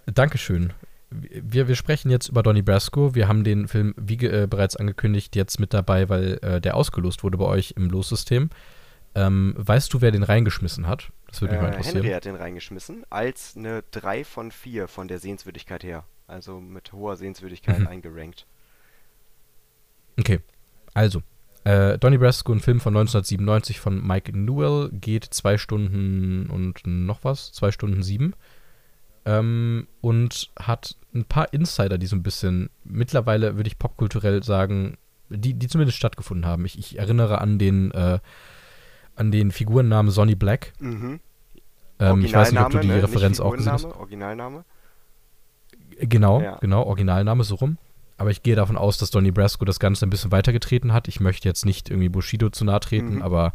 Dankeschön. 0.07 0.72
Wir, 1.11 1.66
wir 1.66 1.74
sprechen 1.74 2.11
jetzt 2.11 2.28
über 2.28 2.42
Donny 2.42 2.62
Brasco. 2.62 3.14
Wir 3.14 3.26
haben 3.26 3.42
den 3.42 3.66
Film, 3.68 3.94
wie 3.96 4.14
äh, 4.24 4.46
bereits 4.48 4.76
angekündigt, 4.76 5.34
jetzt 5.34 5.59
mit 5.59 5.74
dabei, 5.74 6.09
weil 6.09 6.38
äh, 6.42 6.61
der 6.61 6.76
ausgelost 6.76 7.24
wurde 7.24 7.36
bei 7.38 7.46
euch 7.46 7.74
im 7.76 7.90
Lossystem. 7.90 8.51
Ähm, 9.16 9.55
weißt 9.57 9.92
du, 9.92 10.01
wer 10.01 10.12
den 10.12 10.22
reingeschmissen 10.22 10.86
hat? 10.86 11.11
Das 11.28 11.40
würde 11.40 11.55
mich 11.55 11.62
mal 11.62 11.68
Äh, 11.68 11.76
interessieren. 11.76 12.03
Henry 12.03 12.14
hat 12.14 12.24
den 12.26 12.36
reingeschmissen, 12.36 13.05
als 13.11 13.57
eine 13.57 13.82
3 13.90 14.24
von 14.24 14.53
4 14.53 14.86
von 14.86 15.09
der 15.09 15.18
Sehenswürdigkeit 15.18 15.82
her. 15.82 16.05
Also 16.28 16.61
mit 16.61 16.92
hoher 16.92 17.16
Sehenswürdigkeit 17.16 17.80
Mhm. 17.80 17.86
eingerankt. 17.88 18.46
Okay, 20.18 20.40
also. 20.94 21.22
Äh, 21.64 21.98
Donny 21.98 22.16
Brasco, 22.18 22.53
ein 22.53 22.61
Film 22.61 22.80
von 22.80 22.94
1997 22.96 23.80
von 23.80 24.07
Mike 24.07 24.32
Newell, 24.36 24.88
geht 24.92 25.24
zwei 25.24 25.59
Stunden 25.59 26.46
und 26.48 26.86
noch 26.86 27.22
was, 27.24 27.53
zwei 27.53 27.70
Stunden 27.70 28.03
sieben. 28.03 28.32
Ähm, 29.24 29.86
und 30.00 30.50
hat 30.58 30.96
ein 31.14 31.24
paar 31.24 31.52
Insider, 31.52 31.98
die 31.98 32.06
so 32.06 32.16
ein 32.16 32.22
bisschen, 32.22 32.70
mittlerweile 32.84 33.56
würde 33.56 33.68
ich 33.68 33.78
popkulturell 33.78 34.42
sagen, 34.42 34.96
die, 35.28 35.54
die 35.54 35.68
zumindest 35.68 35.98
stattgefunden 35.98 36.46
haben. 36.46 36.64
Ich, 36.64 36.78
ich 36.78 36.98
erinnere 36.98 37.40
an 37.40 37.58
den, 37.58 37.90
äh, 37.92 38.18
an 39.16 39.30
den 39.30 39.50
Figurennamen 39.50 40.10
Sonny 40.10 40.34
Black. 40.34 40.72
Mhm. 40.80 41.20
Ähm, 41.98 42.24
ich 42.24 42.32
weiß 42.32 42.52
nicht, 42.52 42.60
ob 42.62 42.70
du 42.70 42.78
die 42.78 42.88
ne? 42.88 43.02
Referenz 43.02 43.40
auch 43.40 43.54
gesehen 43.54 43.72
hast. 43.72 43.84
Originalname. 43.84 44.64
Genau, 45.98 46.40
Ja. 46.40 46.56
genau, 46.60 46.84
Originalname 46.84 47.44
so 47.44 47.56
rum. 47.56 47.76
Aber 48.16 48.30
ich 48.30 48.42
gehe 48.42 48.56
davon 48.56 48.76
aus, 48.76 48.98
dass 48.98 49.10
Donny 49.10 49.30
Brasco 49.30 49.64
das 49.64 49.80
Ganze 49.80 50.06
ein 50.06 50.10
bisschen 50.10 50.30
weitergetreten 50.32 50.92
hat. 50.92 51.08
Ich 51.08 51.20
möchte 51.20 51.48
jetzt 51.48 51.64
nicht 51.64 51.90
irgendwie 51.90 52.08
Bushido 52.08 52.50
zu 52.50 52.64
nahe 52.64 52.80
treten, 52.80 53.16
Mhm. 53.16 53.22
aber 53.22 53.52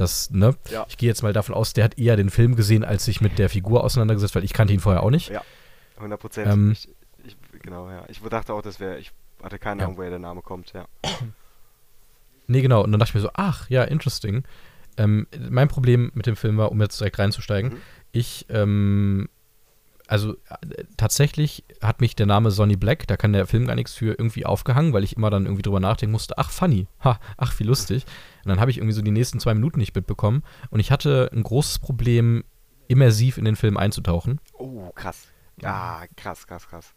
das, 0.00 0.30
ne? 0.30 0.54
Ja. 0.70 0.86
Ich 0.88 0.96
gehe 0.96 1.08
jetzt 1.08 1.22
mal 1.22 1.32
davon 1.32 1.54
aus, 1.54 1.72
der 1.72 1.84
hat 1.84 1.98
eher 1.98 2.16
den 2.16 2.30
Film 2.30 2.56
gesehen, 2.56 2.84
als 2.84 3.04
sich 3.04 3.20
mit 3.20 3.38
der 3.38 3.48
Figur 3.48 3.84
auseinandergesetzt, 3.84 4.34
weil 4.34 4.44
ich 4.44 4.52
kannte 4.52 4.72
ihn 4.72 4.80
vorher 4.80 5.02
auch 5.02 5.10
nicht. 5.10 5.28
Ja. 5.30 5.42
100 5.96 6.18
Prozent. 6.20 6.50
Ähm, 6.52 6.72
ich, 6.72 6.88
ich, 7.24 7.36
genau, 7.62 7.90
ja. 7.90 8.04
Ich 8.08 8.20
dachte 8.20 8.54
auch, 8.54 8.62
das 8.62 8.80
wäre, 8.80 8.98
ich 8.98 9.12
hatte 9.42 9.58
keine 9.58 9.80
Ja. 9.82 9.86
Ahnung, 9.86 9.98
woher 9.98 10.10
der 10.10 10.18
Name 10.18 10.42
kommt, 10.42 10.72
ja. 10.72 10.86
Nee, 12.46 12.62
genau. 12.62 12.82
Und 12.82 12.90
dann 12.92 12.98
dachte 12.98 13.10
ich 13.10 13.14
mir 13.14 13.20
so, 13.20 13.30
ach, 13.34 13.68
ja, 13.70 13.84
interesting. 13.84 14.44
Ähm, 14.96 15.26
mein 15.48 15.68
Problem 15.68 16.10
mit 16.14 16.26
dem 16.26 16.36
Film 16.36 16.56
war, 16.58 16.72
um 16.72 16.80
jetzt 16.80 16.98
direkt 17.00 17.18
reinzusteigen, 17.18 17.72
Mhm. 17.74 17.76
ich, 18.12 18.46
ähm, 18.48 19.28
also 20.10 20.34
äh, 20.34 20.84
tatsächlich 20.96 21.64
hat 21.80 22.00
mich 22.00 22.16
der 22.16 22.26
Name 22.26 22.50
Sonny 22.50 22.76
Black, 22.76 23.06
da 23.06 23.16
kann 23.16 23.32
der 23.32 23.46
Film 23.46 23.66
gar 23.66 23.76
nichts 23.76 23.94
für, 23.94 24.08
irgendwie 24.08 24.44
aufgehangen, 24.44 24.92
weil 24.92 25.04
ich 25.04 25.16
immer 25.16 25.30
dann 25.30 25.44
irgendwie 25.44 25.62
drüber 25.62 25.80
nachdenken 25.80 26.12
musste, 26.12 26.36
ach, 26.36 26.50
funny, 26.50 26.88
ha, 27.04 27.20
ach, 27.36 27.58
wie 27.60 27.64
lustig. 27.64 28.04
Und 28.44 28.48
dann 28.48 28.60
habe 28.60 28.70
ich 28.70 28.78
irgendwie 28.78 28.94
so 28.94 29.02
die 29.02 29.12
nächsten 29.12 29.38
zwei 29.38 29.54
Minuten 29.54 29.78
nicht 29.78 29.94
mitbekommen 29.94 30.42
und 30.70 30.80
ich 30.80 30.90
hatte 30.90 31.30
ein 31.32 31.44
großes 31.44 31.78
Problem, 31.78 32.42
immersiv 32.88 33.38
in 33.38 33.44
den 33.44 33.54
Film 33.54 33.76
einzutauchen. 33.76 34.40
Oh, 34.54 34.90
krass. 34.96 35.28
Ja, 35.62 36.02
krass, 36.16 36.46
krass, 36.46 36.66
krass. 36.66 36.92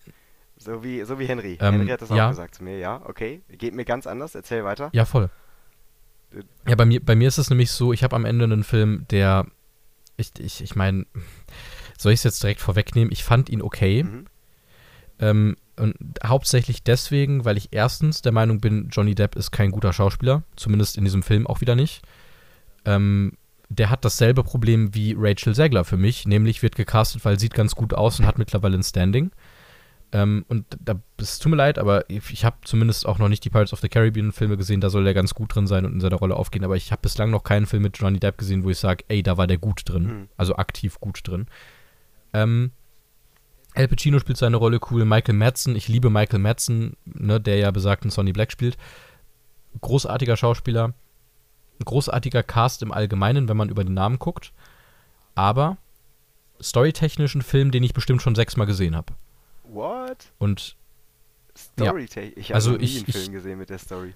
So 0.57 0.83
wie, 0.83 1.03
so 1.03 1.19
wie 1.19 1.25
Henry. 1.25 1.59
Ähm, 1.61 1.75
Henry 1.75 1.87
hat 1.89 2.01
das 2.01 2.09
ja. 2.09 2.25
auch 2.25 2.29
gesagt 2.31 2.55
zu 2.55 2.63
mir, 2.63 2.79
ja, 2.79 2.99
okay. 3.05 3.43
Geht 3.47 3.75
mir 3.75 3.85
ganz 3.85 4.07
anders, 4.07 4.33
erzähl 4.33 4.63
weiter. 4.63 4.89
Ja, 4.93 5.05
voll. 5.05 5.29
Ja, 6.67 6.75
bei 6.75 6.85
mir, 6.85 7.03
bei 7.05 7.15
mir 7.15 7.27
ist 7.27 7.37
es 7.37 7.51
nämlich 7.51 7.69
so, 7.69 7.93
ich 7.93 8.03
habe 8.03 8.15
am 8.15 8.25
Ende 8.25 8.45
einen 8.45 8.63
Film, 8.63 9.05
der, 9.11 9.45
ich, 10.17 10.31
ich, 10.39 10.63
ich 10.63 10.75
meine, 10.75 11.05
soll 12.03 12.13
ich 12.13 12.19
es 12.19 12.23
jetzt 12.23 12.43
direkt 12.43 12.61
vorwegnehmen? 12.61 13.11
Ich 13.11 13.23
fand 13.23 13.49
ihn 13.49 13.61
okay. 13.61 14.03
Mhm. 14.03 14.25
Ähm, 15.19 15.55
und 15.75 15.95
hauptsächlich 16.23 16.83
deswegen, 16.83 17.45
weil 17.45 17.57
ich 17.57 17.69
erstens 17.71 18.21
der 18.21 18.31
Meinung 18.31 18.59
bin, 18.59 18.89
Johnny 18.91 19.15
Depp 19.15 19.35
ist 19.35 19.51
kein 19.51 19.71
guter 19.71 19.91
Schauspieler, 19.91 20.43
zumindest 20.55 20.97
in 20.97 21.03
diesem 21.03 21.23
Film 21.23 21.47
auch 21.47 21.61
wieder 21.61 21.75
nicht. 21.75 22.03
Ähm, 22.85 23.33
der 23.69 23.89
hat 23.89 24.05
dasselbe 24.05 24.43
Problem 24.43 24.93
wie 24.93 25.15
Rachel 25.17 25.55
Zegler 25.55 25.83
für 25.83 25.97
mich, 25.97 26.27
nämlich 26.27 26.61
wird 26.61 26.75
gecastet, 26.75 27.25
weil 27.25 27.39
sieht 27.39 27.55
ganz 27.55 27.73
gut 27.73 27.93
aus 27.93 28.19
und 28.19 28.27
hat 28.27 28.37
mittlerweile 28.37 28.77
ein 28.77 28.83
Standing. 28.83 29.31
Ähm, 30.11 30.45
und 30.47 30.65
da, 30.79 30.99
es 31.17 31.39
tut 31.39 31.49
mir 31.49 31.55
leid, 31.55 31.79
aber 31.79 32.07
ich 32.07 32.45
habe 32.45 32.57
zumindest 32.63 33.07
auch 33.07 33.17
noch 33.17 33.29
nicht 33.29 33.43
die 33.43 33.49
Pirates 33.49 33.73
of 33.73 33.79
the 33.79 33.89
Caribbean 33.89 34.31
Filme 34.31 34.57
gesehen, 34.57 34.79
da 34.79 34.91
soll 34.91 35.07
er 35.07 35.15
ganz 35.15 35.33
gut 35.33 35.55
drin 35.55 35.65
sein 35.65 35.85
und 35.85 35.93
in 35.93 36.01
seiner 36.01 36.17
Rolle 36.17 36.35
aufgehen, 36.35 36.63
aber 36.63 36.75
ich 36.75 36.91
habe 36.91 37.01
bislang 37.01 37.31
noch 37.31 37.43
keinen 37.43 37.65
Film 37.65 37.81
mit 37.81 37.97
Johnny 37.97 38.19
Depp 38.19 38.37
gesehen, 38.37 38.63
wo 38.63 38.69
ich 38.69 38.77
sage, 38.77 39.03
ey, 39.07 39.23
da 39.23 39.37
war 39.37 39.47
der 39.47 39.57
gut 39.57 39.81
drin, 39.85 40.03
mhm. 40.03 40.29
also 40.37 40.55
aktiv 40.55 40.99
gut 40.99 41.21
drin. 41.23 41.47
Ähm, 42.33 42.71
Al 43.75 43.87
Pacino 43.87 44.19
spielt 44.19 44.37
seine 44.37 44.57
Rolle 44.57 44.79
cool, 44.91 45.05
Michael 45.05 45.35
Madsen, 45.35 45.75
ich 45.75 45.87
liebe 45.87 46.09
Michael 46.09 46.39
Madsen, 46.39 46.95
ne, 47.05 47.39
der 47.39 47.57
ja 47.57 47.71
besagten 47.71 48.11
Sonny 48.11 48.31
Black 48.31 48.51
spielt. 48.51 48.77
Großartiger 49.81 50.37
Schauspieler, 50.37 50.93
großartiger 51.83 52.43
Cast 52.43 52.83
im 52.83 52.91
Allgemeinen, 52.91 53.49
wenn 53.49 53.57
man 53.57 53.69
über 53.69 53.83
den 53.83 53.95
Namen 53.95 54.19
guckt, 54.19 54.53
aber 55.33 55.77
storytechnischen 56.61 57.41
Film, 57.41 57.71
den 57.71 57.83
ich 57.83 57.93
bestimmt 57.93 58.21
schon 58.21 58.35
sechsmal 58.35 58.67
gesehen 58.67 58.95
habe. 58.95 59.13
What? 59.63 60.31
Und 60.37 60.75
Story 61.57 62.07
ja. 62.15 62.21
Ich 62.35 62.49
habe 62.49 62.55
also 62.55 62.71
nie 62.71 62.97
einen 62.97 63.05
Film 63.05 63.31
gesehen 63.31 63.59
mit 63.59 63.69
der 63.69 63.79
Story. 63.79 64.13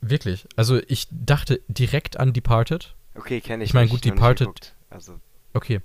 Wirklich? 0.00 0.46
Also 0.56 0.80
ich 0.88 1.08
dachte 1.10 1.60
direkt 1.68 2.18
an 2.18 2.32
Departed. 2.32 2.94
Okay, 3.14 3.40
kenne 3.40 3.64
ich. 3.64 3.70
Ich 3.70 3.74
meine, 3.74 3.88
gut, 3.88 4.04
Departed. 4.04 4.74
Also. 4.90 5.18
Okay. 5.54 5.80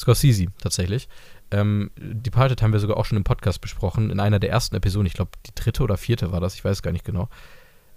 Scorsese, 0.00 0.46
tatsächlich. 0.60 1.08
Ähm, 1.50 1.90
Departed 1.96 2.62
haben 2.62 2.72
wir 2.72 2.80
sogar 2.80 2.96
auch 2.96 3.04
schon 3.04 3.18
im 3.18 3.24
Podcast 3.24 3.60
besprochen, 3.60 4.10
in 4.10 4.20
einer 4.20 4.38
der 4.38 4.50
ersten 4.50 4.76
Episoden, 4.76 5.06
ich 5.06 5.14
glaube, 5.14 5.32
die 5.46 5.54
dritte 5.54 5.82
oder 5.82 5.96
vierte 5.96 6.32
war 6.32 6.40
das, 6.40 6.54
ich 6.54 6.64
weiß 6.64 6.82
gar 6.82 6.92
nicht 6.92 7.04
genau. 7.04 7.28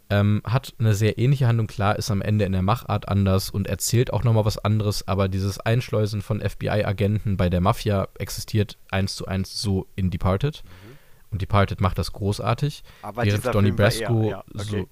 Ähm, 0.10 0.42
hat 0.44 0.74
eine 0.80 0.94
sehr 0.94 1.18
ähnliche 1.18 1.48
Handlung, 1.48 1.68
klar, 1.68 1.96
ist 1.96 2.12
am 2.12 2.22
Ende 2.22 2.46
in 2.46 2.52
der 2.52 2.62
Machart 2.62 3.08
anders 3.08 3.50
und 3.50 3.68
erzählt 3.68 4.12
auch 4.12 4.24
nochmal 4.24 4.46
was 4.46 4.58
anderes, 4.58 5.08
aber 5.08 5.30
dieses 5.30 5.60
Einschleusen 5.60 6.22
von 6.22 6.42
FBI-Agenten 6.42 7.38
bei 7.38 7.50
der 7.50 7.62
Mafia 7.62 8.08
existiert 8.20 8.78
eins 8.92 9.16
zu 9.16 9.28
eins 9.28 9.62
so 9.62 9.88
in 9.96 10.12
Departed. 10.12 10.64
Mhm. 10.64 10.98
Und 11.32 11.42
Departed 11.42 11.82
macht 11.82 11.98
das 11.98 12.12
großartig. 12.12 12.84
Aber 13.02 13.24
während 13.24 13.46
Donnie 13.46 13.72
Brasco 13.72 14.24
eher, 14.24 14.30
ja, 14.30 14.44
okay. 14.54 14.64
so. 14.64 14.88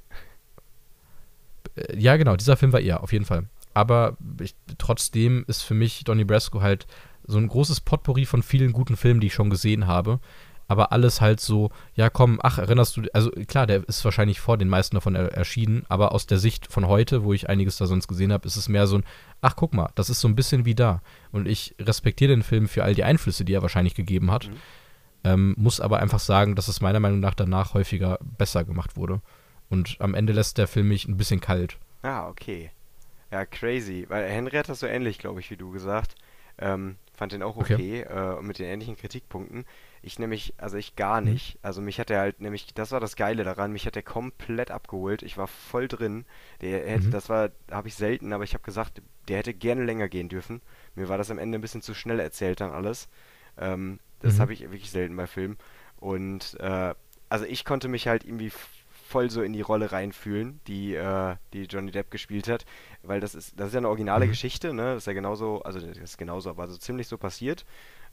Äh, 1.76 2.00
ja, 2.00 2.18
genau, 2.18 2.36
dieser 2.36 2.58
Film 2.58 2.74
war 2.74 2.80
eher, 2.80 3.04
auf 3.04 3.14
jeden 3.14 3.26
Fall. 3.26 3.48
Aber 3.74 4.18
ich, 4.40 4.56
trotzdem 4.78 5.46
ist 5.48 5.62
für 5.62 5.74
mich 5.74 6.04
Donnie 6.04 6.26
Brasco 6.26 6.62
halt 6.62 6.88
so 7.26 7.38
ein 7.38 7.48
großes 7.48 7.82
Potpourri 7.82 8.26
von 8.26 8.44
vielen 8.44 8.74
guten 8.74 8.98
Filmen, 8.98 9.20
die 9.20 9.28
ich 9.28 9.34
schon 9.34 9.50
gesehen 9.50 9.88
habe 9.88 10.20
aber 10.72 10.94
alles 10.94 11.20
halt 11.20 11.42
so, 11.42 11.70
ja 11.96 12.10
komm, 12.10 12.40
ach, 12.42 12.58
erinnerst 12.58 12.96
du, 12.96 13.02
also 13.12 13.30
klar, 13.32 13.68
der 13.68 13.86
ist 13.90 14.06
wahrscheinlich 14.06 14.40
vor 14.40 14.58
den 14.58 14.70
meisten 14.70 14.96
davon 14.96 15.16
er 15.16 15.34
erschienen, 15.34 15.84
aber 15.90 16.14
aus 16.14 16.28
der 16.28 16.38
Sicht 16.38 16.72
von 16.72 16.88
heute, 16.88 17.26
wo 17.26 17.34
ich 17.34 17.50
einiges 17.50 17.76
da 17.76 17.88
sonst 17.88 18.08
gesehen 18.08 18.32
habe, 18.32 18.48
ist 18.48 18.56
es 18.56 18.70
mehr 18.70 18.88
so 18.88 19.00
ein, 19.00 19.04
ach 19.42 19.58
guck 19.58 19.74
mal, 19.74 19.90
das 19.96 20.10
ist 20.10 20.22
so 20.22 20.30
ein 20.30 20.36
bisschen 20.36 20.64
wie 20.64 20.74
da. 20.74 21.02
Und 21.34 21.46
ich 21.46 21.76
respektiere 21.78 22.32
den 22.32 22.42
Film 22.42 22.70
für 22.70 22.86
all 22.86 22.96
die 22.96 23.04
Einflüsse, 23.04 23.44
die 23.44 23.54
er 23.54 23.62
wahrscheinlich 23.62 23.96
gegeben 23.96 24.32
hat, 24.32 24.48
mhm. 24.48 24.54
ähm, 25.26 25.56
muss 25.58 25.82
aber 25.82 26.00
einfach 26.00 26.20
sagen, 26.20 26.56
dass 26.56 26.70
es 26.70 26.80
meiner 26.80 27.02
Meinung 27.02 27.20
nach 27.20 27.36
danach 27.36 27.74
häufiger 27.74 28.18
besser 28.38 28.64
gemacht 28.64 28.96
wurde. 28.96 29.20
Und 29.70 29.98
am 30.00 30.14
Ende 30.14 30.32
lässt 30.32 30.58
der 30.58 30.70
Film 30.70 30.88
mich 30.88 31.06
ein 31.06 31.18
bisschen 31.18 31.42
kalt. 31.42 31.80
Ah, 32.02 32.30
okay. 32.30 32.72
Ja, 33.32 33.46
crazy. 33.46 34.06
Weil 34.10 34.30
Henry 34.30 34.58
hat 34.58 34.70
das 34.70 34.82
so 34.82 34.88
ähnlich, 34.88 35.18
glaube 35.18 35.40
ich, 35.40 35.50
wie 35.50 35.58
du 35.58 35.72
gesagt. 35.72 36.16
Ähm, 36.58 36.98
fand 37.14 37.32
den 37.32 37.44
auch 37.44 37.56
okay, 37.58 37.74
okay. 37.74 38.02
Äh, 38.02 38.42
mit 38.42 38.60
den 38.60 38.68
ähnlichen 38.68 38.98
Kritikpunkten. 38.98 39.66
Ich 40.02 40.20
nämlich, 40.20 40.54
also 40.58 40.78
ich 40.78 40.96
gar 40.96 41.22
mhm. 41.22 41.34
nicht. 41.34 41.58
Also 41.62 41.82
mich 41.82 42.00
hat 42.00 42.10
er 42.10 42.20
halt 42.20 42.42
nämlich, 42.42 42.74
das 42.74 42.92
war 42.92 43.00
das 43.00 43.16
Geile 43.16 43.44
daran, 43.44 43.72
mich 43.72 43.86
hat 43.86 43.96
er 43.96 44.04
komplett 44.04 44.70
abgeholt. 44.70 45.24
Ich 45.24 45.38
war 45.38 45.48
voll 45.48 45.88
drin. 45.88 46.26
Der 46.62 46.88
hätte, 46.88 47.08
mhm. 47.08 47.12
das 47.12 47.30
war, 47.30 47.52
habe 47.72 47.88
ich 47.88 47.96
selten, 47.96 48.34
aber 48.34 48.44
ich 48.44 48.54
habe 48.54 48.64
gesagt, 48.64 49.02
der 49.28 49.38
hätte 49.38 49.54
gerne 49.54 49.84
länger 49.86 50.10
gehen 50.10 50.30
dürfen. 50.30 50.62
Mir 50.96 51.10
war 51.10 51.18
das 51.18 51.32
am 51.32 51.40
Ende 51.40 51.58
ein 51.58 51.62
bisschen 51.62 51.82
zu 51.82 51.94
schnell 51.94 52.20
erzählt 52.20 52.60
dann 52.60 52.72
alles. 52.72 53.08
Ähm, 53.58 54.00
das 54.20 54.36
mhm. 54.36 54.40
habe 54.42 54.54
ich 54.54 54.62
wirklich 54.62 54.92
selten 54.92 55.16
bei 55.16 55.28
Filmen. 55.28 55.58
Und 56.00 56.60
äh, 56.60 56.94
also 57.30 57.46
ich 57.46 57.64
konnte 57.64 57.88
mich 57.88 58.08
halt 58.08 58.26
irgendwie 58.26 58.52
voll 59.12 59.30
so 59.30 59.42
in 59.44 59.54
die 59.54 59.62
Rolle 59.62 59.92
reinfühlen, 59.92 60.62
die, 60.68 60.96
äh, 60.96 61.36
die 61.54 61.64
Johnny 61.64 61.92
Depp 61.92 62.10
gespielt 62.10 62.48
hat, 62.48 62.66
weil 63.04 63.20
das 63.20 63.36
ist, 63.36 63.60
das 63.60 63.68
ist 63.68 63.74
ja 63.74 63.80
eine 63.80 63.90
originale 63.90 64.26
mhm. 64.26 64.30
Geschichte, 64.30 64.74
ne? 64.74 64.94
Das 64.94 65.04
ist 65.04 65.08
ja 65.08 65.14
genauso, 65.14 65.62
also 65.64 65.80
das 65.80 65.98
ist 65.98 66.18
genauso, 66.18 66.50
aber 66.50 66.68
so 66.68 66.78
ziemlich 66.78 67.08
so 67.08 67.18
passiert. 67.18 67.66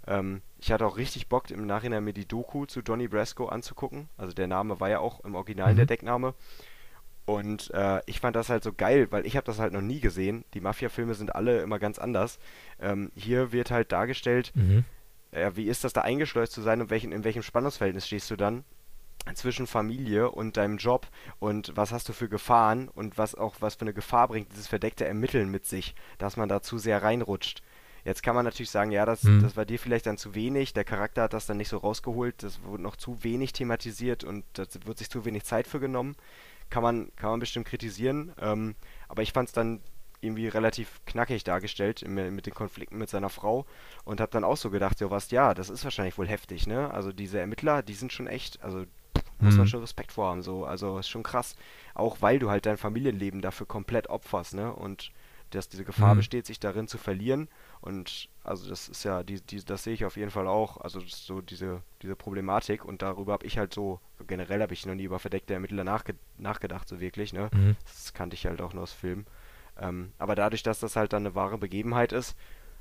Ähm, 0.06 0.42
ich 0.58 0.72
hatte 0.72 0.84
auch 0.84 0.96
richtig 0.96 1.28
Bock, 1.28 1.50
im 1.50 1.66
Nachhinein 1.66 2.04
mir 2.04 2.12
die 2.12 2.26
Doku 2.26 2.66
zu 2.66 2.82
Donny 2.82 3.08
Brasco 3.08 3.46
anzugucken. 3.46 4.08
Also 4.16 4.32
der 4.34 4.48
Name 4.48 4.80
war 4.80 4.90
ja 4.90 4.98
auch 4.98 5.24
im 5.24 5.34
Original 5.34 5.72
mhm. 5.72 5.76
der 5.76 5.86
Deckname. 5.86 6.34
Und 7.24 7.70
äh, 7.74 8.00
ich 8.06 8.20
fand 8.20 8.34
das 8.36 8.48
halt 8.48 8.64
so 8.64 8.72
geil, 8.72 9.08
weil 9.10 9.26
ich 9.26 9.36
habe 9.36 9.44
das 9.44 9.58
halt 9.58 9.72
noch 9.72 9.82
nie 9.82 10.00
gesehen. 10.00 10.44
Die 10.54 10.60
Mafia-Filme 10.60 11.14
sind 11.14 11.34
alle 11.34 11.60
immer 11.60 11.78
ganz 11.78 11.98
anders. 11.98 12.38
Ähm, 12.80 13.12
hier 13.14 13.52
wird 13.52 13.70
halt 13.70 13.92
dargestellt, 13.92 14.50
mhm. 14.54 14.84
äh, 15.30 15.52
wie 15.54 15.68
ist 15.68 15.84
das 15.84 15.92
da 15.92 16.00
eingeschleust 16.00 16.52
zu 16.52 16.62
sein 16.62 16.80
und 16.80 16.90
welchen, 16.90 17.12
in 17.12 17.24
welchem 17.24 17.42
Spannungsverhältnis 17.42 18.06
stehst 18.06 18.30
du 18.30 18.36
dann 18.36 18.64
zwischen 19.34 19.66
Familie 19.66 20.30
und 20.30 20.56
deinem 20.56 20.78
Job 20.78 21.06
und 21.38 21.72
was 21.76 21.92
hast 21.92 22.08
du 22.08 22.12
für 22.12 22.28
Gefahren 22.28 22.88
und 22.88 23.18
was 23.18 23.34
auch 23.34 23.56
was 23.60 23.74
für 23.74 23.82
eine 23.82 23.94
Gefahr 23.94 24.28
bringt 24.28 24.52
dieses 24.52 24.68
verdeckte 24.68 25.06
Ermitteln 25.06 25.50
mit 25.50 25.66
sich, 25.66 25.94
dass 26.18 26.36
man 26.36 26.48
da 26.48 26.62
zu 26.62 26.78
sehr 26.78 27.02
reinrutscht. 27.02 27.62
Jetzt 28.04 28.22
kann 28.22 28.34
man 28.34 28.44
natürlich 28.44 28.70
sagen, 28.70 28.90
ja, 28.90 29.04
das, 29.04 29.24
mhm. 29.24 29.42
das 29.42 29.56
war 29.56 29.66
dir 29.66 29.78
vielleicht 29.78 30.06
dann 30.06 30.16
zu 30.16 30.34
wenig, 30.34 30.72
der 30.72 30.84
Charakter 30.84 31.24
hat 31.24 31.32
das 31.32 31.46
dann 31.46 31.56
nicht 31.56 31.68
so 31.68 31.78
rausgeholt, 31.78 32.42
das 32.42 32.62
wurde 32.62 32.82
noch 32.82 32.96
zu 32.96 33.22
wenig 33.22 33.52
thematisiert 33.52 34.24
und 34.24 34.44
da 34.54 34.64
wird 34.84 34.98
sich 34.98 35.10
zu 35.10 35.24
wenig 35.24 35.44
Zeit 35.44 35.66
für 35.66 35.80
genommen. 35.80 36.16
Kann 36.70 36.82
man, 36.82 37.10
kann 37.16 37.30
man 37.30 37.40
bestimmt 37.40 37.66
kritisieren, 37.66 38.32
ähm, 38.40 38.74
aber 39.08 39.22
ich 39.22 39.32
fand 39.32 39.48
es 39.48 39.52
dann 39.54 39.80
irgendwie 40.20 40.48
relativ 40.48 41.00
knackig 41.06 41.44
dargestellt 41.44 42.06
mit 42.06 42.46
den 42.46 42.54
Konflikten 42.54 42.98
mit 42.98 43.08
seiner 43.08 43.28
Frau 43.28 43.66
und 44.04 44.20
habe 44.20 44.32
dann 44.32 44.44
auch 44.44 44.56
so 44.56 44.70
gedacht, 44.70 45.00
ja, 45.00 45.10
was, 45.10 45.30
ja, 45.30 45.54
das 45.54 45.70
ist 45.70 45.84
wahrscheinlich 45.84 46.18
wohl 46.18 46.26
heftig, 46.26 46.66
ne? 46.66 46.90
Also 46.92 47.12
diese 47.12 47.38
Ermittler, 47.38 47.82
die 47.82 47.94
sind 47.94 48.12
schon 48.12 48.26
echt, 48.26 48.62
also 48.62 48.84
muss 49.40 49.56
man 49.56 49.66
mhm. 49.66 49.68
schon 49.68 49.80
Respekt 49.80 50.12
vor 50.12 50.30
haben, 50.30 50.42
so, 50.42 50.64
also 50.64 50.98
ist 50.98 51.08
schon 51.08 51.22
krass, 51.22 51.56
auch 51.94 52.18
weil 52.20 52.38
du 52.38 52.50
halt 52.50 52.66
dein 52.66 52.76
Familienleben 52.76 53.40
dafür 53.40 53.66
komplett 53.66 54.08
opferst, 54.08 54.54
ne? 54.54 54.72
Und 54.72 55.12
dass 55.50 55.68
diese 55.68 55.84
Gefahr 55.84 56.14
mhm. 56.14 56.18
besteht, 56.18 56.46
sich 56.46 56.60
darin 56.60 56.88
zu 56.88 56.98
verlieren. 56.98 57.48
Und 57.80 58.28
also 58.44 58.68
das 58.68 58.88
ist 58.88 59.04
ja, 59.04 59.22
die, 59.22 59.40
die, 59.40 59.64
das 59.64 59.84
sehe 59.84 59.94
ich 59.94 60.04
auf 60.04 60.16
jeden 60.16 60.30
Fall 60.30 60.46
auch, 60.46 60.78
also 60.78 61.00
so 61.00 61.40
diese, 61.40 61.82
diese 62.02 62.16
Problematik 62.16 62.84
und 62.84 63.02
darüber 63.02 63.32
habe 63.32 63.46
ich 63.46 63.58
halt 63.58 63.72
so, 63.72 64.00
generell 64.26 64.60
habe 64.60 64.74
ich 64.74 64.84
noch 64.84 64.94
nie 64.94 65.04
über 65.04 65.18
verdeckte 65.18 65.54
Ermittler 65.54 65.84
nachge 65.84 66.14
nachgedacht, 66.36 66.88
so 66.88 67.00
wirklich, 67.00 67.32
ne? 67.32 67.50
Mhm. 67.52 67.76
Das 67.84 68.12
kannte 68.12 68.34
ich 68.34 68.46
halt 68.46 68.60
auch 68.60 68.74
nur 68.74 68.82
aus 68.82 68.92
Filmen. 68.92 69.26
Ähm, 69.80 70.12
aber 70.18 70.34
dadurch, 70.34 70.62
dass 70.62 70.80
das 70.80 70.96
halt 70.96 71.12
dann 71.12 71.24
eine 71.24 71.34
wahre 71.34 71.58
Begebenheit 71.58 72.12
ist, 72.12 72.36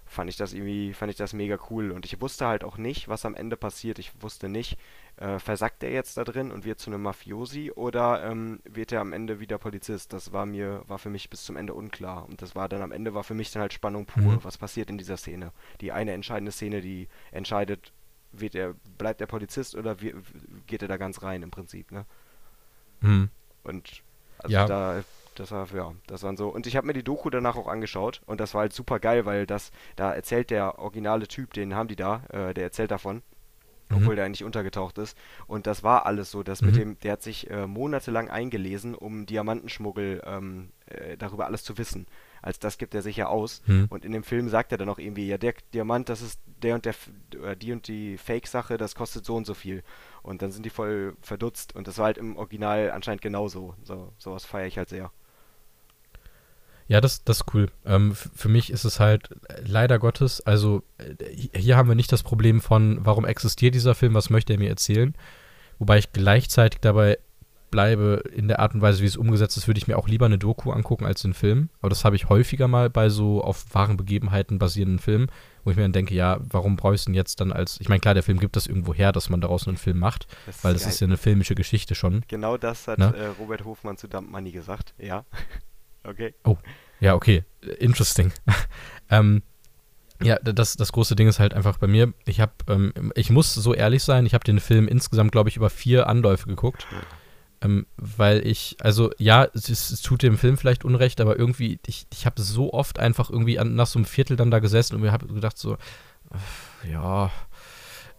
fand 0.08 0.30
ich 0.30 0.38
das 0.38 0.54
irgendwie, 0.54 0.94
fand 0.94 1.12
ich 1.12 1.18
das 1.18 1.34
mega 1.34 1.58
cool. 1.70 1.92
Und 1.92 2.06
ich 2.06 2.20
wusste 2.22 2.48
halt 2.48 2.64
auch 2.64 2.78
nicht, 2.78 3.08
was 3.08 3.26
am 3.26 3.36
Ende 3.36 3.58
passiert. 3.58 4.00
Ich 4.00 4.12
wusste 4.22 4.50
nicht, 4.50 4.78
äh, 5.18 5.40
versackt 5.40 5.84
er 5.84 5.92
jetzt 5.92 6.18
da 6.18 6.24
drin 6.24 6.52
und 6.52 6.66
wird 6.66 6.80
zu 6.80 6.90
einem 6.90 7.02
Mafiosi 7.02 7.72
oder 7.72 8.24
ähm, 8.24 8.60
wird 8.64 8.92
er 8.92 9.02
am 9.02 9.14
Ende 9.14 9.40
wieder 9.40 9.58
Polizist? 9.58 10.14
Das 10.14 10.32
war 10.32 10.46
mir, 10.46 10.84
war 10.88 10.98
für 10.98 11.10
mich 11.10 11.30
bis 11.30 11.44
zum 11.44 11.58
Ende 11.58 11.74
unklar. 11.74 12.28
Und 12.28 12.42
das 12.42 12.56
war 12.56 12.70
dann 12.70 12.82
am 12.82 12.92
Ende 12.92 13.14
war 13.14 13.24
für 13.24 13.34
mich 13.34 13.52
dann 13.52 13.62
halt 13.62 13.74
Spannung 13.74 14.06
pur. 14.06 14.22
Mhm. 14.22 14.44
Was 14.44 14.58
passiert 14.58 14.90
in 14.90 14.98
dieser 14.98 15.18
Szene? 15.18 15.52
Die 15.82 15.92
eine 15.92 16.14
entscheidende 16.14 16.52
Szene, 16.52 16.82
die 16.82 17.08
entscheidet, 17.32 17.92
wird 18.32 18.56
er, 18.56 18.76
bleibt 18.98 19.22
er 19.22 19.28
Polizist 19.28 19.76
oder 19.76 20.02
wie, 20.02 20.14
geht 20.68 20.82
er 20.82 20.88
da 20.88 20.98
ganz 20.98 21.22
rein 21.24 21.44
im 21.44 21.52
Prinzip, 21.52 21.92
ne? 21.92 22.06
Mhm. 23.02 23.30
Und 23.64 24.02
also 24.40 24.54
ja. 24.54 24.66
da 24.66 25.04
das 25.40 25.52
war, 25.52 25.68
ja, 25.74 25.94
das 26.08 26.24
waren 26.24 26.38
so. 26.38 26.50
Und 26.50 26.68
ich 26.68 26.76
habe 26.76 26.88
mir 26.88 26.94
die 26.94 27.04
Doku 27.04 27.30
danach 27.30 27.56
auch 27.56 27.68
angeschaut 27.68 28.22
und 28.26 28.40
das 28.40 28.54
war 28.54 28.62
halt 28.62 28.74
super 28.74 29.00
geil, 29.00 29.26
weil 29.26 29.46
das, 29.46 29.72
da 29.96 30.14
erzählt 30.14 30.50
der 30.50 30.80
originale 30.80 31.28
Typ, 31.28 31.54
den 31.54 31.76
haben 31.76 31.88
die 31.88 31.96
da, 31.96 32.24
äh, 32.30 32.54
der 32.54 32.64
erzählt 32.64 32.92
davon, 32.92 33.22
mhm. 33.90 33.98
obwohl 33.98 34.16
der 34.16 34.26
eigentlich 34.26 34.44
untergetaucht 34.44 34.98
ist. 34.98 35.18
Und 35.48 35.68
das 35.68 35.84
war 35.84 36.06
alles 36.06 36.32
so, 36.32 36.44
dass 36.44 36.62
mhm. 36.62 36.68
mit 36.68 36.78
dem, 36.78 37.00
der 37.00 37.14
hat 37.14 37.22
sich 37.22 37.50
äh, 37.50 37.68
monatelang 37.68 38.30
eingelesen, 38.30 38.96
um 38.96 39.26
Diamantenschmuggel 39.26 40.22
ähm, 40.26 40.70
äh, 40.88 41.18
darüber 41.18 41.46
alles 41.46 41.64
zu 41.64 41.78
wissen. 41.78 42.08
Als 42.42 42.60
das 42.60 42.78
gibt 42.78 42.96
er 42.96 43.02
sich 43.02 43.18
ja 43.18 43.28
aus. 43.28 43.62
Mhm. 43.66 43.88
Und 43.90 44.06
in 44.06 44.12
dem 44.12 44.24
Film 44.24 44.50
sagt 44.50 44.72
er 44.72 44.78
dann 44.78 44.90
auch 44.90 45.00
irgendwie, 45.00 45.28
ja, 45.28 45.38
der 45.38 45.54
Diamant, 45.74 46.10
das 46.10 46.22
ist 46.22 46.40
der 46.62 46.76
und 46.76 46.86
der, 46.86 46.96
äh, 47.44 47.56
die 47.56 47.72
und 47.72 47.88
die 47.88 48.18
Fake-Sache, 48.18 48.78
das 48.78 48.96
kostet 48.96 49.26
so 49.26 49.36
und 49.36 49.46
so 49.46 49.54
viel. 49.54 49.84
Und 50.24 50.42
dann 50.42 50.52
sind 50.52 50.66
die 50.66 50.70
voll 50.70 51.16
verdutzt. 51.22 51.76
Und 51.76 51.88
das 51.88 51.98
war 51.98 52.06
halt 52.06 52.18
im 52.18 52.38
Original 52.38 52.92
anscheinend 52.92 53.22
genauso. 53.22 53.76
So, 53.84 54.14
sowas 54.18 54.46
feiere 54.46 54.68
ich 54.68 54.78
halt 54.78 54.90
sehr. 54.90 55.12
Ja, 56.88 57.02
das, 57.02 57.24
das 57.24 57.42
ist 57.42 57.54
cool. 57.54 57.68
Ähm, 57.86 58.14
für 58.16 58.50
mich 58.50 58.72
ist 58.72 58.86
es 58.86 59.00
halt 59.00 59.30
äh, 59.50 59.62
leider 59.66 60.00
Gottes, 60.00 60.46
also 60.46 60.84
äh, 60.98 61.58
hier 61.58 61.76
haben 61.76 61.90
wir 61.90 61.96
nicht 61.96 62.12
das 62.12 62.24
Problem 62.24 62.62
von, 62.62 63.00
warum 63.06 63.26
existiert 63.26 63.76
dieser 63.76 63.96
Film, 63.96 64.14
was 64.14 64.30
möchte 64.30 64.54
er 64.54 64.60
mir 64.60 64.70
erzählen. 64.70 65.14
Wobei 65.80 65.98
ich 65.98 66.12
gleichzeitig 66.12 66.80
dabei 66.80 67.18
bleibe, 67.70 68.24
in 68.34 68.48
der 68.48 68.60
Art 68.60 68.74
und 68.74 68.82
Weise, 68.82 69.02
wie 69.02 69.08
es 69.08 69.18
umgesetzt 69.18 69.58
ist, 69.58 69.68
würde 69.68 69.78
ich 69.78 69.88
mir 69.88 69.98
auch 69.98 70.08
lieber 70.08 70.26
eine 70.26 70.38
Doku 70.38 70.72
angucken 70.72 71.06
als 71.06 71.22
den 71.22 71.34
Film. 71.34 71.70
Aber 71.80 71.90
das 71.90 72.06
habe 72.06 72.16
ich 72.16 72.30
häufiger 72.30 72.68
mal 72.68 72.90
bei 72.90 73.10
so 73.10 73.44
auf 73.44 73.66
wahren 73.74 73.98
Begebenheiten 73.98 74.60
basierenden 74.60 75.00
Filmen, 75.00 75.28
wo 75.64 75.72
ich 75.72 75.78
mir 75.78 75.84
dann 75.84 75.92
denke, 75.92 76.16
ja, 76.16 76.40
warum 76.40 76.78
brauchst 76.78 77.06
du 77.06 77.10
denn 77.10 77.16
jetzt 77.16 77.42
dann 77.42 77.52
als, 77.52 77.80
ich 77.82 77.90
meine, 77.90 78.00
klar, 78.00 78.14
der 78.14 78.24
Film 78.24 78.40
gibt 78.40 78.56
das 78.56 78.68
irgendwo 78.68 78.94
her, 78.94 79.12
dass 79.12 79.30
man 79.30 79.42
daraus 79.42 79.68
einen 79.68 79.78
Film 79.78 80.00
macht, 80.00 80.28
das 80.46 80.64
weil 80.64 80.74
das 80.74 80.84
geil. 80.84 80.92
ist 80.92 81.00
ja 81.02 81.08
eine 81.08 81.18
filmische 81.18 81.56
Geschichte 81.56 81.96
schon. 81.96 82.24
Genau 82.28 82.58
das 82.58 82.88
hat 82.88 83.00
ne? 83.00 83.14
äh, 83.16 83.28
Robert 83.40 83.66
Hofmann 83.66 83.98
zu 83.98 84.08
Dump 84.08 84.32
Money 84.32 84.52
gesagt, 84.52 84.94
ja. 84.98 85.26
Okay. 86.04 86.34
Oh, 86.44 86.58
ja, 87.00 87.16
okay. 87.16 87.44
Interesting. 87.80 88.32
ähm, 89.10 89.42
Ja, 90.22 90.38
das, 90.40 90.76
das 90.76 90.92
große 90.92 91.16
Ding 91.16 91.28
ist 91.28 91.40
halt 91.40 91.54
einfach 91.54 91.78
bei 91.78 91.88
mir, 91.88 92.14
ich 92.26 92.40
habe, 92.40 92.54
ähm, 92.70 93.12
ich 93.16 93.30
muss 93.30 93.54
so 93.54 93.74
ehrlich 93.74 94.04
sein, 94.04 94.26
ich 94.26 94.34
habe 94.34 94.44
den 94.44 94.60
Film 94.60 94.88
insgesamt, 94.88 95.32
glaube 95.32 95.50
ich, 95.50 95.58
über 95.58 95.70
vier 95.70 96.08
Anläufe 96.08 96.48
geguckt. 96.48 96.88
Ähm, 97.62 97.88
weil 97.98 98.46
ich, 98.46 98.78
also 98.82 99.12
ja, 99.18 99.48
es, 99.54 99.70
es, 99.70 100.02
tut 100.02 100.22
dem 100.22 100.38
Film 100.38 100.58
vielleicht 100.58 100.86
Unrecht, 100.86 101.22
aber 101.22 101.40
irgendwie, 101.40 101.80
ich, 101.88 102.06
ich 102.14 102.26
habe 102.28 102.40
so 102.40 102.72
oft 102.72 103.00
einfach 103.00 103.32
irgendwie 103.32 103.58
an, 103.58 103.74
nach 103.76 103.88
so 103.88 103.98
einem 103.98 104.06
Viertel 104.06 104.38
dann 104.38 104.52
da 104.52 104.60
gesessen 104.60 104.96
und 104.96 105.02
mir 105.02 105.12
habe 105.12 105.28
gedacht 105.28 105.58
so, 105.58 105.78
ja, 106.90 107.32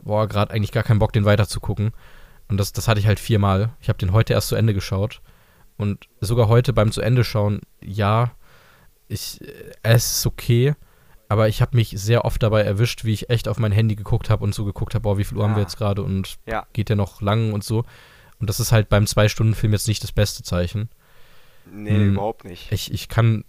boah, 0.01 0.27
gerade 0.27 0.53
eigentlich 0.53 0.73
gar 0.73 0.83
keinen 0.83 0.99
Bock, 0.99 1.13
den 1.13 1.25
weiterzugucken. 1.25 1.93
Und 2.49 2.59
das, 2.59 2.73
das 2.73 2.89
hatte 2.89 3.01
ich 3.01 3.07
halt 3.07 3.21
viermal. 3.21 3.71
Ich 3.81 3.89
habe 3.89 3.99
den 3.99 4.13
heute 4.13 4.33
erst 4.33 4.49
zu 4.49 4.57
Ende 4.57 4.75
geschaut. 4.75 5.21
Und 5.79 6.09
sogar 6.21 6.49
heute 6.49 6.73
beim 6.73 6.93
zu 6.93 7.01
Ende 7.01 7.25
schauen, 7.25 7.61
ja, 7.81 8.33
ich, 9.07 9.41
äh, 9.41 9.73
es 9.83 10.19
ist 10.19 10.27
okay 10.27 10.75
aber 11.29 11.49
ich 11.49 11.61
habe 11.61 11.77
mich 11.77 11.91
sehr 11.91 12.25
oft 12.25 12.43
dabei 12.43 12.63
erwischt, 12.63 13.05
wie 13.05 13.13
ich 13.13 13.29
echt 13.29 13.49
auf 13.49 13.59
mein 13.59 13.73
Handy 13.73 13.95
geguckt 13.97 14.31
habe 14.31 14.43
und 14.43 14.55
so 14.55 14.65
geguckt 14.65 14.95
habe, 14.95 15.03
boah, 15.03 15.19
wie 15.19 15.25
viel 15.25 15.37
Uhr 15.37 15.45
ja. 15.45 15.49
haben 15.51 15.57
wir 15.57 15.63
jetzt 15.63 15.77
gerade 15.77 16.03
und 16.03 16.39
ja. 16.47 16.67
geht 16.73 16.89
der 16.89 16.97
noch 16.97 17.21
lang 17.21 17.53
und 17.53 17.63
so. 17.63 17.85
Und 18.41 18.49
das 18.49 18.61
ist 18.61 18.73
halt 18.73 18.89
beim 18.89 19.07
Zwei-Stunden-Film 19.07 19.73
jetzt 19.73 19.89
nicht 19.89 20.03
das 20.03 20.13
beste 20.13 20.43
Zeichen. 20.43 20.89
Nee, 21.71 21.91
hm, 21.91 22.13
überhaupt 22.15 22.45
nicht. 22.45 22.73
Ich, 22.73 22.93
ich 22.93 23.09
kann, 23.09 23.45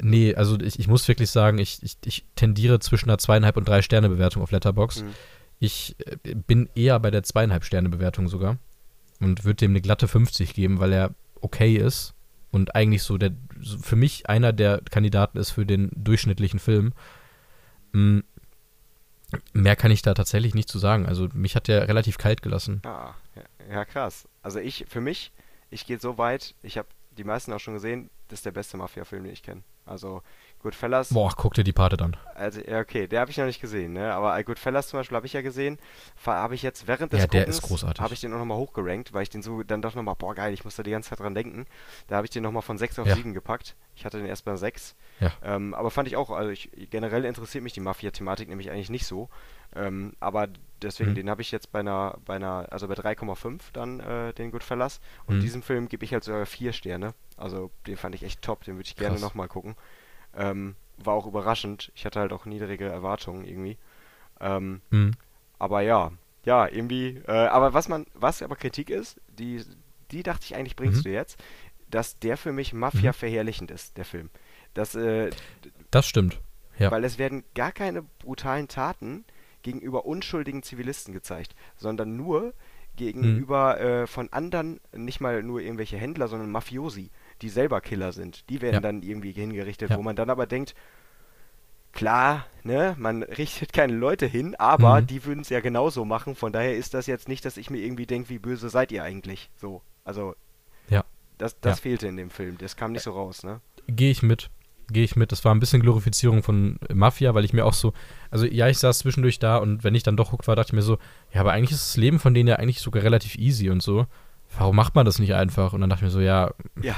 nee, 0.00 0.34
also 0.34 0.58
ich, 0.58 0.80
ich 0.80 0.88
muss 0.88 1.06
wirklich 1.06 1.30
sagen, 1.30 1.58
ich, 1.58 1.80
ich, 1.82 1.98
ich 2.04 2.24
tendiere 2.34 2.80
zwischen 2.80 3.10
einer 3.10 3.18
zweieinhalb 3.18 3.56
und 3.56 3.68
drei 3.68 3.80
Sterne 3.80 4.08
Bewertung 4.08 4.42
auf 4.42 4.50
Letterbox. 4.50 5.02
Mhm. 5.02 5.14
Ich 5.60 5.94
äh, 6.04 6.34
bin 6.34 6.68
eher 6.74 6.98
bei 6.98 7.12
der 7.12 7.22
zweieinhalb 7.22 7.64
Sterne 7.64 7.90
Bewertung 7.90 8.26
sogar 8.26 8.58
und 9.20 9.44
würde 9.44 9.56
dem 9.56 9.72
eine 9.72 9.80
glatte 9.80 10.08
50 10.08 10.52
geben, 10.52 10.80
weil 10.80 10.92
er 10.92 11.14
okay 11.42 11.76
ist 11.76 12.14
und 12.50 12.74
eigentlich 12.74 13.02
so 13.02 13.18
der 13.18 13.32
für 13.82 13.96
mich 13.96 14.28
einer 14.28 14.52
der 14.52 14.80
Kandidaten 14.90 15.38
ist 15.38 15.50
für 15.50 15.66
den 15.66 15.90
durchschnittlichen 15.94 16.60
Film. 16.60 16.92
Mm, 17.92 18.20
mehr 19.52 19.76
kann 19.76 19.90
ich 19.90 20.02
da 20.02 20.14
tatsächlich 20.14 20.54
nicht 20.54 20.68
zu 20.68 20.78
sagen. 20.78 21.06
Also 21.06 21.28
mich 21.34 21.56
hat 21.56 21.68
der 21.68 21.88
relativ 21.88 22.18
kalt 22.18 22.42
gelassen. 22.42 22.80
Ah, 22.84 23.14
ja, 23.34 23.74
ja 23.74 23.84
krass. 23.84 24.28
Also 24.42 24.58
ich, 24.58 24.86
für 24.88 25.00
mich, 25.00 25.32
ich 25.70 25.86
gehe 25.86 25.98
so 25.98 26.18
weit, 26.18 26.54
ich 26.62 26.78
habe 26.78 26.88
die 27.16 27.24
meisten 27.24 27.52
auch 27.52 27.58
schon 27.58 27.74
gesehen, 27.74 28.10
das 28.28 28.40
ist 28.40 28.46
der 28.46 28.52
beste 28.52 28.76
Mafia-Film, 28.76 29.24
den 29.24 29.32
ich 29.32 29.42
kenne. 29.42 29.62
Also 29.84 30.22
Goodfellas. 30.62 31.10
Boah, 31.10 31.32
guck 31.36 31.54
dir 31.54 31.64
die 31.64 31.72
Pate 31.72 31.96
dann. 31.96 32.16
Also, 32.34 32.60
ja, 32.60 32.80
okay, 32.80 33.06
der 33.06 33.20
habe 33.20 33.30
ich 33.30 33.36
noch 33.38 33.46
nicht 33.46 33.60
gesehen, 33.60 33.92
ne? 33.92 34.12
Aber 34.12 34.42
Goodfellas 34.42 34.88
zum 34.88 34.98
Beispiel 34.98 35.16
habe 35.16 35.26
ich 35.26 35.32
ja 35.32 35.42
gesehen. 35.42 35.78
Habe 36.26 36.54
ich 36.54 36.62
jetzt 36.62 36.86
während 36.86 37.12
des 37.12 37.20
Ja, 37.20 37.26
der 37.26 37.46
ist 37.46 37.62
großartig. 37.62 38.02
Habe 38.02 38.14
ich 38.14 38.20
den 38.20 38.32
auch 38.32 38.38
nochmal 38.38 38.58
hochgerankt, 38.58 39.12
weil 39.12 39.22
ich 39.22 39.30
den 39.30 39.42
so 39.42 39.62
dann 39.62 39.82
doch 39.82 39.94
nochmal, 39.94 40.16
boah, 40.16 40.34
geil, 40.34 40.52
ich 40.52 40.64
muss 40.64 40.76
da 40.76 40.82
die 40.82 40.90
ganze 40.90 41.10
Zeit 41.10 41.20
dran 41.20 41.34
denken. 41.34 41.66
Da 42.08 42.16
habe 42.16 42.26
ich 42.26 42.30
den 42.30 42.42
nochmal 42.42 42.62
von 42.62 42.78
6 42.78 42.98
auf 42.98 43.06
ja. 43.06 43.14
7 43.14 43.34
gepackt. 43.34 43.76
Ich 43.94 44.04
hatte 44.04 44.18
den 44.18 44.26
erst 44.26 44.44
bei 44.44 44.56
6. 44.56 44.94
Ja. 45.20 45.32
Ähm, 45.42 45.74
aber 45.74 45.90
fand 45.90 46.08
ich 46.08 46.16
auch, 46.16 46.30
also 46.30 46.50
ich, 46.50 46.70
generell 46.90 47.24
interessiert 47.24 47.64
mich 47.64 47.72
die 47.72 47.80
Mafia-Thematik 47.80 48.48
nämlich 48.48 48.70
eigentlich 48.70 48.90
nicht 48.90 49.06
so. 49.06 49.28
Ähm, 49.74 50.14
aber 50.20 50.48
deswegen, 50.82 51.10
mhm. 51.10 51.14
den 51.16 51.30
habe 51.30 51.42
ich 51.42 51.50
jetzt 51.50 51.72
bei 51.72 51.80
einer, 51.80 52.18
bei 52.24 52.36
einer, 52.36 52.66
also 52.70 52.88
bei 52.88 52.94
3,5 52.94 53.60
dann, 53.72 54.00
äh, 54.00 54.32
den 54.32 54.50
Goodfellas. 54.50 55.00
Und 55.26 55.36
mhm. 55.36 55.40
diesem 55.40 55.62
Film 55.62 55.88
gebe 55.88 56.04
ich 56.04 56.12
halt 56.12 56.24
sogar 56.24 56.46
4 56.46 56.72
Sterne. 56.72 57.14
Also 57.36 57.70
den 57.86 57.96
fand 57.96 58.14
ich 58.14 58.22
echt 58.22 58.42
top, 58.42 58.64
den 58.64 58.76
würde 58.76 58.86
ich 58.86 58.96
gerne 58.96 59.18
nochmal 59.20 59.48
gucken. 59.48 59.76
Ähm, 60.38 60.76
war 60.96 61.14
auch 61.14 61.26
überraschend. 61.26 61.92
Ich 61.94 62.04
hatte 62.06 62.20
halt 62.20 62.32
auch 62.32 62.46
niedrige 62.46 62.86
Erwartungen 62.86 63.44
irgendwie. 63.44 63.76
Ähm, 64.40 64.80
mhm. 64.90 65.12
Aber 65.58 65.82
ja, 65.82 66.12
ja, 66.44 66.66
irgendwie. 66.66 67.20
Äh, 67.26 67.32
aber 67.32 67.74
was 67.74 67.88
man, 67.88 68.06
was 68.14 68.42
aber 68.42 68.56
Kritik 68.56 68.90
ist, 68.90 69.20
die, 69.28 69.64
die 70.10 70.22
dachte 70.22 70.44
ich 70.44 70.56
eigentlich 70.56 70.76
bringst 70.76 70.98
mhm. 70.98 71.02
du 71.04 71.10
jetzt, 71.10 71.42
dass 71.90 72.18
der 72.18 72.36
für 72.36 72.52
mich 72.52 72.72
Mafia 72.72 73.10
mhm. 73.10 73.14
verherrlichend 73.14 73.70
ist, 73.70 73.96
der 73.96 74.04
Film. 74.04 74.30
Das, 74.74 74.94
äh, 74.94 75.30
das 75.90 76.06
stimmt. 76.06 76.40
Ja. 76.78 76.90
Weil 76.90 77.04
es 77.04 77.18
werden 77.18 77.44
gar 77.54 77.72
keine 77.72 78.02
brutalen 78.02 78.68
Taten 78.68 79.24
gegenüber 79.62 80.06
unschuldigen 80.06 80.62
Zivilisten 80.62 81.12
gezeigt, 81.12 81.56
sondern 81.76 82.16
nur 82.16 82.54
gegenüber 82.96 83.76
mhm. 83.76 83.86
äh, 83.86 84.06
von 84.06 84.32
anderen, 84.32 84.80
nicht 84.92 85.20
mal 85.20 85.42
nur 85.42 85.60
irgendwelche 85.60 85.96
Händler, 85.96 86.28
sondern 86.28 86.50
Mafiosi 86.50 87.10
die 87.42 87.48
selber 87.48 87.80
Killer 87.80 88.12
sind. 88.12 88.48
Die 88.50 88.60
werden 88.60 88.74
ja. 88.74 88.80
dann 88.80 89.02
irgendwie 89.02 89.32
hingerichtet, 89.32 89.90
ja. 89.90 89.96
wo 89.96 90.02
man 90.02 90.16
dann 90.16 90.30
aber 90.30 90.46
denkt, 90.46 90.74
klar, 91.92 92.46
ne, 92.62 92.94
man 92.98 93.22
richtet 93.38 93.72
keine 93.72 93.94
Leute 93.94 94.26
hin, 94.26 94.54
aber 94.56 95.00
mhm. 95.00 95.06
die 95.06 95.24
würden 95.24 95.40
es 95.40 95.48
ja 95.48 95.60
genauso 95.60 96.04
machen. 96.04 96.34
Von 96.34 96.52
daher 96.52 96.76
ist 96.76 96.94
das 96.94 97.06
jetzt 97.06 97.28
nicht, 97.28 97.44
dass 97.44 97.56
ich 97.56 97.70
mir 97.70 97.78
irgendwie 97.78 98.06
denke, 98.06 98.28
wie 98.30 98.38
böse 98.38 98.68
seid 98.68 98.92
ihr 98.92 99.02
eigentlich? 99.02 99.50
So, 99.56 99.82
also 100.04 100.34
ja. 100.88 101.04
das, 101.38 101.58
das 101.60 101.78
ja. 101.78 101.82
fehlte 101.82 102.08
in 102.08 102.16
dem 102.16 102.30
Film. 102.30 102.58
Das 102.58 102.76
kam 102.76 102.92
nicht 102.92 103.02
so 103.02 103.12
raus, 103.12 103.44
ne? 103.44 103.60
Gehe 103.86 104.10
ich 104.10 104.22
mit. 104.22 104.50
Gehe 104.90 105.04
ich 105.04 105.16
mit. 105.16 105.32
Das 105.32 105.44
war 105.44 105.54
ein 105.54 105.60
bisschen 105.60 105.82
Glorifizierung 105.82 106.42
von 106.42 106.78
Mafia, 106.92 107.34
weil 107.34 107.44
ich 107.44 107.52
mir 107.52 107.66
auch 107.66 107.74
so, 107.74 107.92
also 108.30 108.46
ja, 108.46 108.68
ich 108.68 108.78
saß 108.78 109.00
zwischendurch 109.00 109.38
da 109.38 109.58
und 109.58 109.84
wenn 109.84 109.94
ich 109.94 110.02
dann 110.02 110.16
doch 110.16 110.32
hooked 110.32 110.48
war, 110.48 110.56
dachte 110.56 110.70
ich 110.70 110.74
mir 110.74 110.82
so, 110.82 110.98
ja, 111.32 111.42
aber 111.42 111.52
eigentlich 111.52 111.72
ist 111.72 111.90
das 111.90 111.96
Leben 111.98 112.18
von 112.18 112.32
denen 112.32 112.48
ja 112.48 112.56
eigentlich 112.56 112.80
sogar 112.80 113.02
relativ 113.02 113.36
easy 113.36 113.68
und 113.68 113.82
so 113.82 114.06
warum 114.56 114.76
macht 114.76 114.94
man 114.94 115.04
das 115.04 115.18
nicht 115.18 115.34
einfach? 115.34 115.72
Und 115.72 115.80
dann 115.80 115.90
dachte 115.90 116.00
ich 116.00 116.06
mir 116.06 116.10
so, 116.10 116.20
ja, 116.20 116.52
ja. 116.80 116.94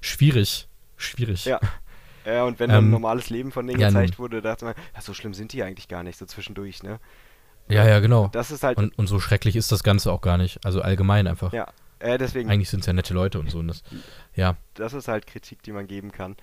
schwierig, 0.00 0.68
schwierig. 0.96 1.44
Ja. 1.44 1.60
Ja, 2.26 2.44
und 2.44 2.60
wenn 2.60 2.68
dann 2.68 2.84
ähm, 2.84 2.90
normales 2.90 3.30
Leben 3.30 3.50
von 3.50 3.66
denen 3.66 3.80
ja, 3.80 3.88
gezeigt 3.88 4.18
wurde, 4.18 4.42
dachte 4.42 4.66
man, 4.66 4.74
ja, 4.94 5.00
so 5.00 5.14
schlimm 5.14 5.32
sind 5.32 5.54
die 5.54 5.62
eigentlich 5.62 5.88
gar 5.88 6.02
nicht, 6.02 6.18
so 6.18 6.26
zwischendurch, 6.26 6.82
ne? 6.82 7.00
Ja, 7.68 7.86
ja, 7.86 8.00
genau. 8.00 8.28
Das 8.28 8.50
ist 8.50 8.62
halt. 8.62 8.76
Und, 8.78 8.96
und 8.98 9.06
so 9.06 9.20
schrecklich 9.20 9.56
ist 9.56 9.72
das 9.72 9.82
Ganze 9.82 10.12
auch 10.12 10.20
gar 10.20 10.36
nicht. 10.36 10.64
Also 10.64 10.82
allgemein 10.82 11.26
einfach. 11.26 11.52
Ja, 11.52 11.68
äh, 12.00 12.18
deswegen. 12.18 12.50
Eigentlich 12.50 12.68
sind 12.68 12.80
es 12.80 12.86
ja 12.86 12.92
nette 12.92 13.14
Leute 13.14 13.38
und 13.38 13.50
so. 13.50 13.58
Und 13.58 13.68
das, 13.68 13.82
ja. 14.34 14.56
Das 14.74 14.92
ist 14.92 15.08
halt 15.08 15.26
Kritik, 15.26 15.62
die 15.62 15.72
man 15.72 15.86
geben 15.86 16.12
kann. 16.12 16.36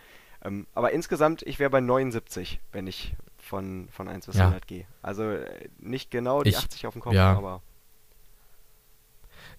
Ähm, 0.43 0.67
aber 0.73 0.91
insgesamt, 0.91 1.43
ich 1.43 1.59
wäre 1.59 1.69
bei 1.69 1.81
79, 1.81 2.59
wenn 2.71 2.87
ich 2.87 3.15
von, 3.37 3.89
von 3.91 4.07
1 4.07 4.25
bis 4.27 4.35
ja. 4.35 4.43
100 4.43 4.67
gehe. 4.67 4.85
Also 5.01 5.23
äh, 5.23 5.69
nicht 5.79 6.11
genau 6.11 6.43
die 6.43 6.51
ich, 6.51 6.57
80 6.57 6.87
auf 6.87 6.93
dem 6.93 7.01
Kopf, 7.01 7.13
ja. 7.13 7.35
aber. 7.35 7.61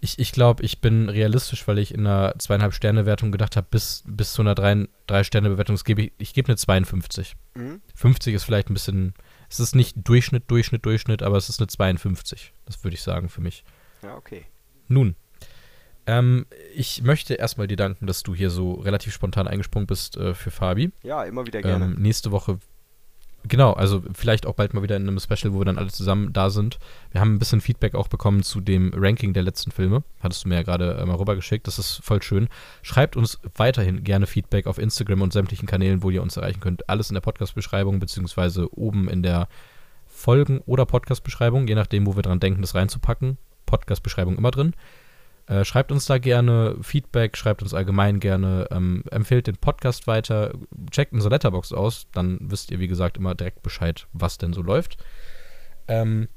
Ich, 0.01 0.19
ich 0.19 0.33
glaube, 0.33 0.62
ich 0.62 0.81
bin 0.81 1.09
realistisch, 1.09 1.66
weil 1.66 1.79
ich 1.79 1.93
in 1.93 2.07
einer 2.07 2.35
zweieinhalb 2.39 2.73
Sterne 2.73 3.07
Wertung 3.07 3.33
gedacht 3.33 3.57
habe, 3.57 3.66
bis, 3.70 4.05
bis 4.07 4.33
zu 4.33 4.43
einer 4.43 4.55
drei, 4.55 4.87
drei 5.07 5.25
Sterne 5.25 5.51
Bewertung 5.51 5.77
gebe 5.85 6.03
ich, 6.03 6.12
ich 6.19 6.35
gebe 6.35 6.49
eine 6.49 6.57
52. 6.57 7.35
Mhm. 7.55 7.81
50 7.95 8.35
ist 8.35 8.45
vielleicht 8.45 8.70
ein 8.70 8.75
bisschen, 8.75 9.15
es 9.49 9.61
ist 9.61 9.75
nicht 9.75 9.97
Durchschnitt, 10.09 10.51
Durchschnitt, 10.51 10.87
Durchschnitt, 10.87 11.23
aber 11.23 11.37
es 11.37 11.49
ist 11.49 11.61
eine 11.61 11.66
52. 11.66 12.53
Das 12.66 12.85
würde 12.85 12.95
ich 12.95 13.03
sagen 13.03 13.29
für 13.29 13.41
mich. 13.41 13.65
Ja, 14.03 14.16
okay. 14.16 14.45
Nun, 14.87 15.16
ähm, 16.09 16.47
ich 16.75 17.03
möchte 17.03 17.35
erstmal 17.35 17.66
dir 17.66 17.77
danken, 17.77 18.07
dass 18.07 18.23
du 18.23 18.35
hier 18.35 18.49
so 18.49 18.73
relativ 18.75 19.12
spontan 19.12 19.47
eingesprungen 19.47 19.87
bist 19.87 20.16
äh, 20.16 20.33
für 20.33 20.51
Fabi. 20.51 20.91
Ja, 21.03 21.23
immer 21.25 21.47
wieder 21.47 21.61
gerne. 21.61 21.85
Ähm, 21.85 21.97
nächste 22.01 22.31
Woche 22.31 22.59
Genau, 23.49 23.73
also 23.73 24.03
vielleicht 24.12 24.45
auch 24.47 24.55
bald 24.55 24.75
mal 24.75 24.83
wieder 24.83 24.97
in 24.97 25.09
einem 25.09 25.19
Special, 25.19 25.55
wo 25.55 25.61
wir 25.61 25.65
dann 25.65 25.79
alle 25.79 25.89
zusammen 25.89 26.33
da 26.35 26.51
sind. 26.51 26.79
Wir 27.12 27.20
haben 27.23 27.35
ein 27.35 27.39
bisschen 27.39 27.62
Feedback 27.62 27.95
auch 27.95 28.09
bekommen 28.09 28.43
zu 28.43 28.61
dem 28.61 28.93
Ranking 28.95 29.33
der 29.33 29.43
letzten 29.43 29.70
Filme. 29.70 30.03
Hattest 30.20 30.45
du 30.45 30.49
mir 30.49 30.57
ja 30.57 30.62
gerade 30.62 30.99
äh, 30.99 31.07
mal 31.07 31.16
rübergeschickt. 31.16 31.66
Das 31.66 31.79
ist 31.79 32.01
voll 32.05 32.23
schön. 32.23 32.49
Schreibt 32.83 33.16
uns 33.16 33.39
weiterhin 33.57 34.05
gerne 34.05 34.27
Feedback 34.27 34.66
auf 34.66 34.79
Instagram 34.79 35.23
und 35.23 35.33
sämtlichen 35.33 35.66
Kanälen, 35.66 36.03
wo 36.03 36.11
ihr 36.11 36.23
uns 36.23 36.37
erreichen 36.37 36.61
könnt. 36.61 36.89
Alles 36.91 37.09
in 37.09 37.15
der 37.15 37.23
Podcast-Beschreibung, 37.23 38.01
beziehungsweise 38.01 38.69
oben 38.77 39.09
in 39.09 39.23
der 39.23 39.49
Folgen- 40.07 40.61
oder 40.66 40.85
Podcast-Beschreibung, 40.85 41.69
je 41.69 41.75
nachdem, 41.75 42.07
wo 42.07 42.16
wir 42.16 42.23
dran 42.23 42.41
denken, 42.41 42.61
das 42.61 42.75
reinzupacken. 42.75 43.39
Podcast-Beschreibung 43.65 44.37
immer 44.37 44.51
drin. 44.51 44.75
Äh, 45.49 45.65
schreibt 45.65 45.91
uns 45.91 46.05
da 46.05 46.19
gerne 46.19 46.77
Feedback, 46.83 47.37
schreibt 47.37 47.62
uns 47.62 47.73
allgemein 47.73 48.20
gerne, 48.20 48.69
ähm, 48.70 49.03
empfehlt 49.11 49.47
den 49.47 49.57
Podcast 49.57 50.07
weiter, 50.07 50.53
checkt 50.91 51.15
unsere 51.15 51.35
Letterbox 51.35 51.73
aus, 51.73 52.07
dann 52.12 52.39
wisst 52.43 52.70
ihr, 52.70 52.81
wie 52.81 52.89
gesagt, 52.89 53.16
immer 53.16 53.35
direkt 53.35 53.62
Bescheid, 53.62 54.07
was 54.12 54.37
denn 54.37 54.53
so 54.53 54.61
läuft. 54.61 54.99
Ähm, 55.89 56.29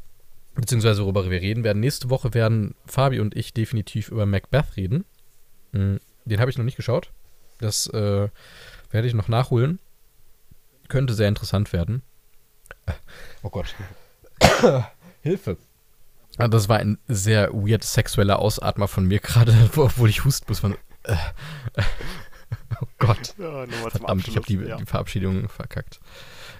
beziehungsweise 0.55 1.03
worüber 1.03 1.29
wir 1.29 1.41
reden 1.41 1.65
werden. 1.65 1.81
Nächste 1.81 2.09
Woche 2.09 2.33
werden 2.33 2.73
Fabi 2.85 3.19
und 3.19 3.35
ich 3.35 3.53
definitiv 3.53 4.09
über 4.09 4.25
Macbeth 4.25 4.77
reden. 4.77 5.03
Mhm, 5.73 5.99
den 6.23 6.39
habe 6.39 6.49
ich 6.49 6.57
noch 6.57 6.65
nicht 6.65 6.77
geschaut. 6.77 7.11
Das 7.59 7.87
äh, 7.87 8.29
werde 8.91 9.07
ich 9.07 9.13
noch 9.13 9.27
nachholen. 9.27 9.79
Könnte 10.87 11.13
sehr 11.13 11.27
interessant 11.27 11.73
werden. 11.73 12.01
Oh 13.43 13.49
Gott. 13.49 13.75
Hilfe. 15.21 15.57
Ah, 16.37 16.47
das 16.47 16.69
war 16.69 16.77
ein 16.77 16.97
sehr 17.07 17.53
weird 17.53 17.83
sexueller 17.83 18.39
Ausatmer 18.39 18.87
von 18.87 19.05
mir 19.05 19.19
gerade, 19.21 19.53
obwohl 19.75 20.09
ich 20.09 20.23
husten 20.23 20.45
muss. 20.47 20.63
Man, 20.63 20.75
äh, 21.03 21.15
oh 22.81 22.87
Gott. 22.99 23.35
Ja, 23.37 23.65
Verdammt, 23.89 24.27
ich 24.27 24.35
habe 24.35 24.45
die, 24.45 24.55
ja. 24.55 24.77
die, 24.77 24.85
Verabschiedung 24.85 25.49
verkackt. 25.49 25.99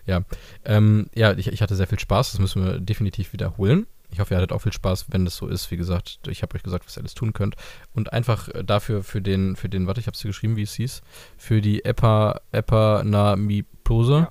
Ja, 0.05 0.23
ähm, 0.65 1.09
ja 1.13 1.33
ich, 1.33 1.47
ich, 1.47 1.61
hatte 1.61 1.75
sehr 1.75 1.87
viel 1.87 1.99
Spaß. 1.99 2.31
Das 2.31 2.39
müssen 2.39 2.63
wir 2.63 2.79
definitiv 2.79 3.33
wiederholen. 3.33 3.87
Ich 4.11 4.19
hoffe, 4.19 4.33
ihr 4.33 4.37
hattet 4.37 4.51
auch 4.51 4.61
viel 4.61 4.73
Spaß, 4.73 5.05
wenn 5.09 5.23
das 5.23 5.37
so 5.37 5.47
ist. 5.47 5.71
Wie 5.71 5.77
gesagt, 5.77 6.19
ich 6.27 6.41
habe 6.41 6.55
euch 6.55 6.63
gesagt, 6.63 6.85
was 6.85 6.97
ihr 6.97 7.01
alles 7.01 7.13
tun 7.13 7.31
könnt. 7.31 7.55
Und 7.93 8.11
einfach 8.11 8.49
dafür, 8.65 9.03
für 9.03 9.21
den, 9.21 9.55
für 9.55 9.69
den, 9.69 9.87
warte, 9.87 10.01
ich 10.01 10.07
habe 10.07 10.15
es 10.15 10.21
geschrieben, 10.21 10.57
wie 10.57 10.63
es 10.63 10.73
hieß, 10.73 11.01
für 11.37 11.61
die 11.61 11.85
Epa, 11.85 12.41
Epanamipose, 12.51 14.27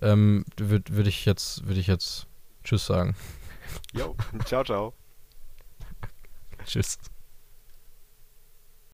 ja. 0.00 0.12
ähm, 0.12 0.44
würde 0.56 0.96
würd 0.96 1.06
ich 1.06 1.24
jetzt, 1.24 1.66
würde 1.68 1.78
ich 1.78 1.86
jetzt 1.86 2.26
Tschüss 2.64 2.86
sagen. 2.86 3.14
Jo, 3.92 4.16
ciao, 4.44 4.64
ciao. 4.64 4.94
Tschüss. 6.64 6.98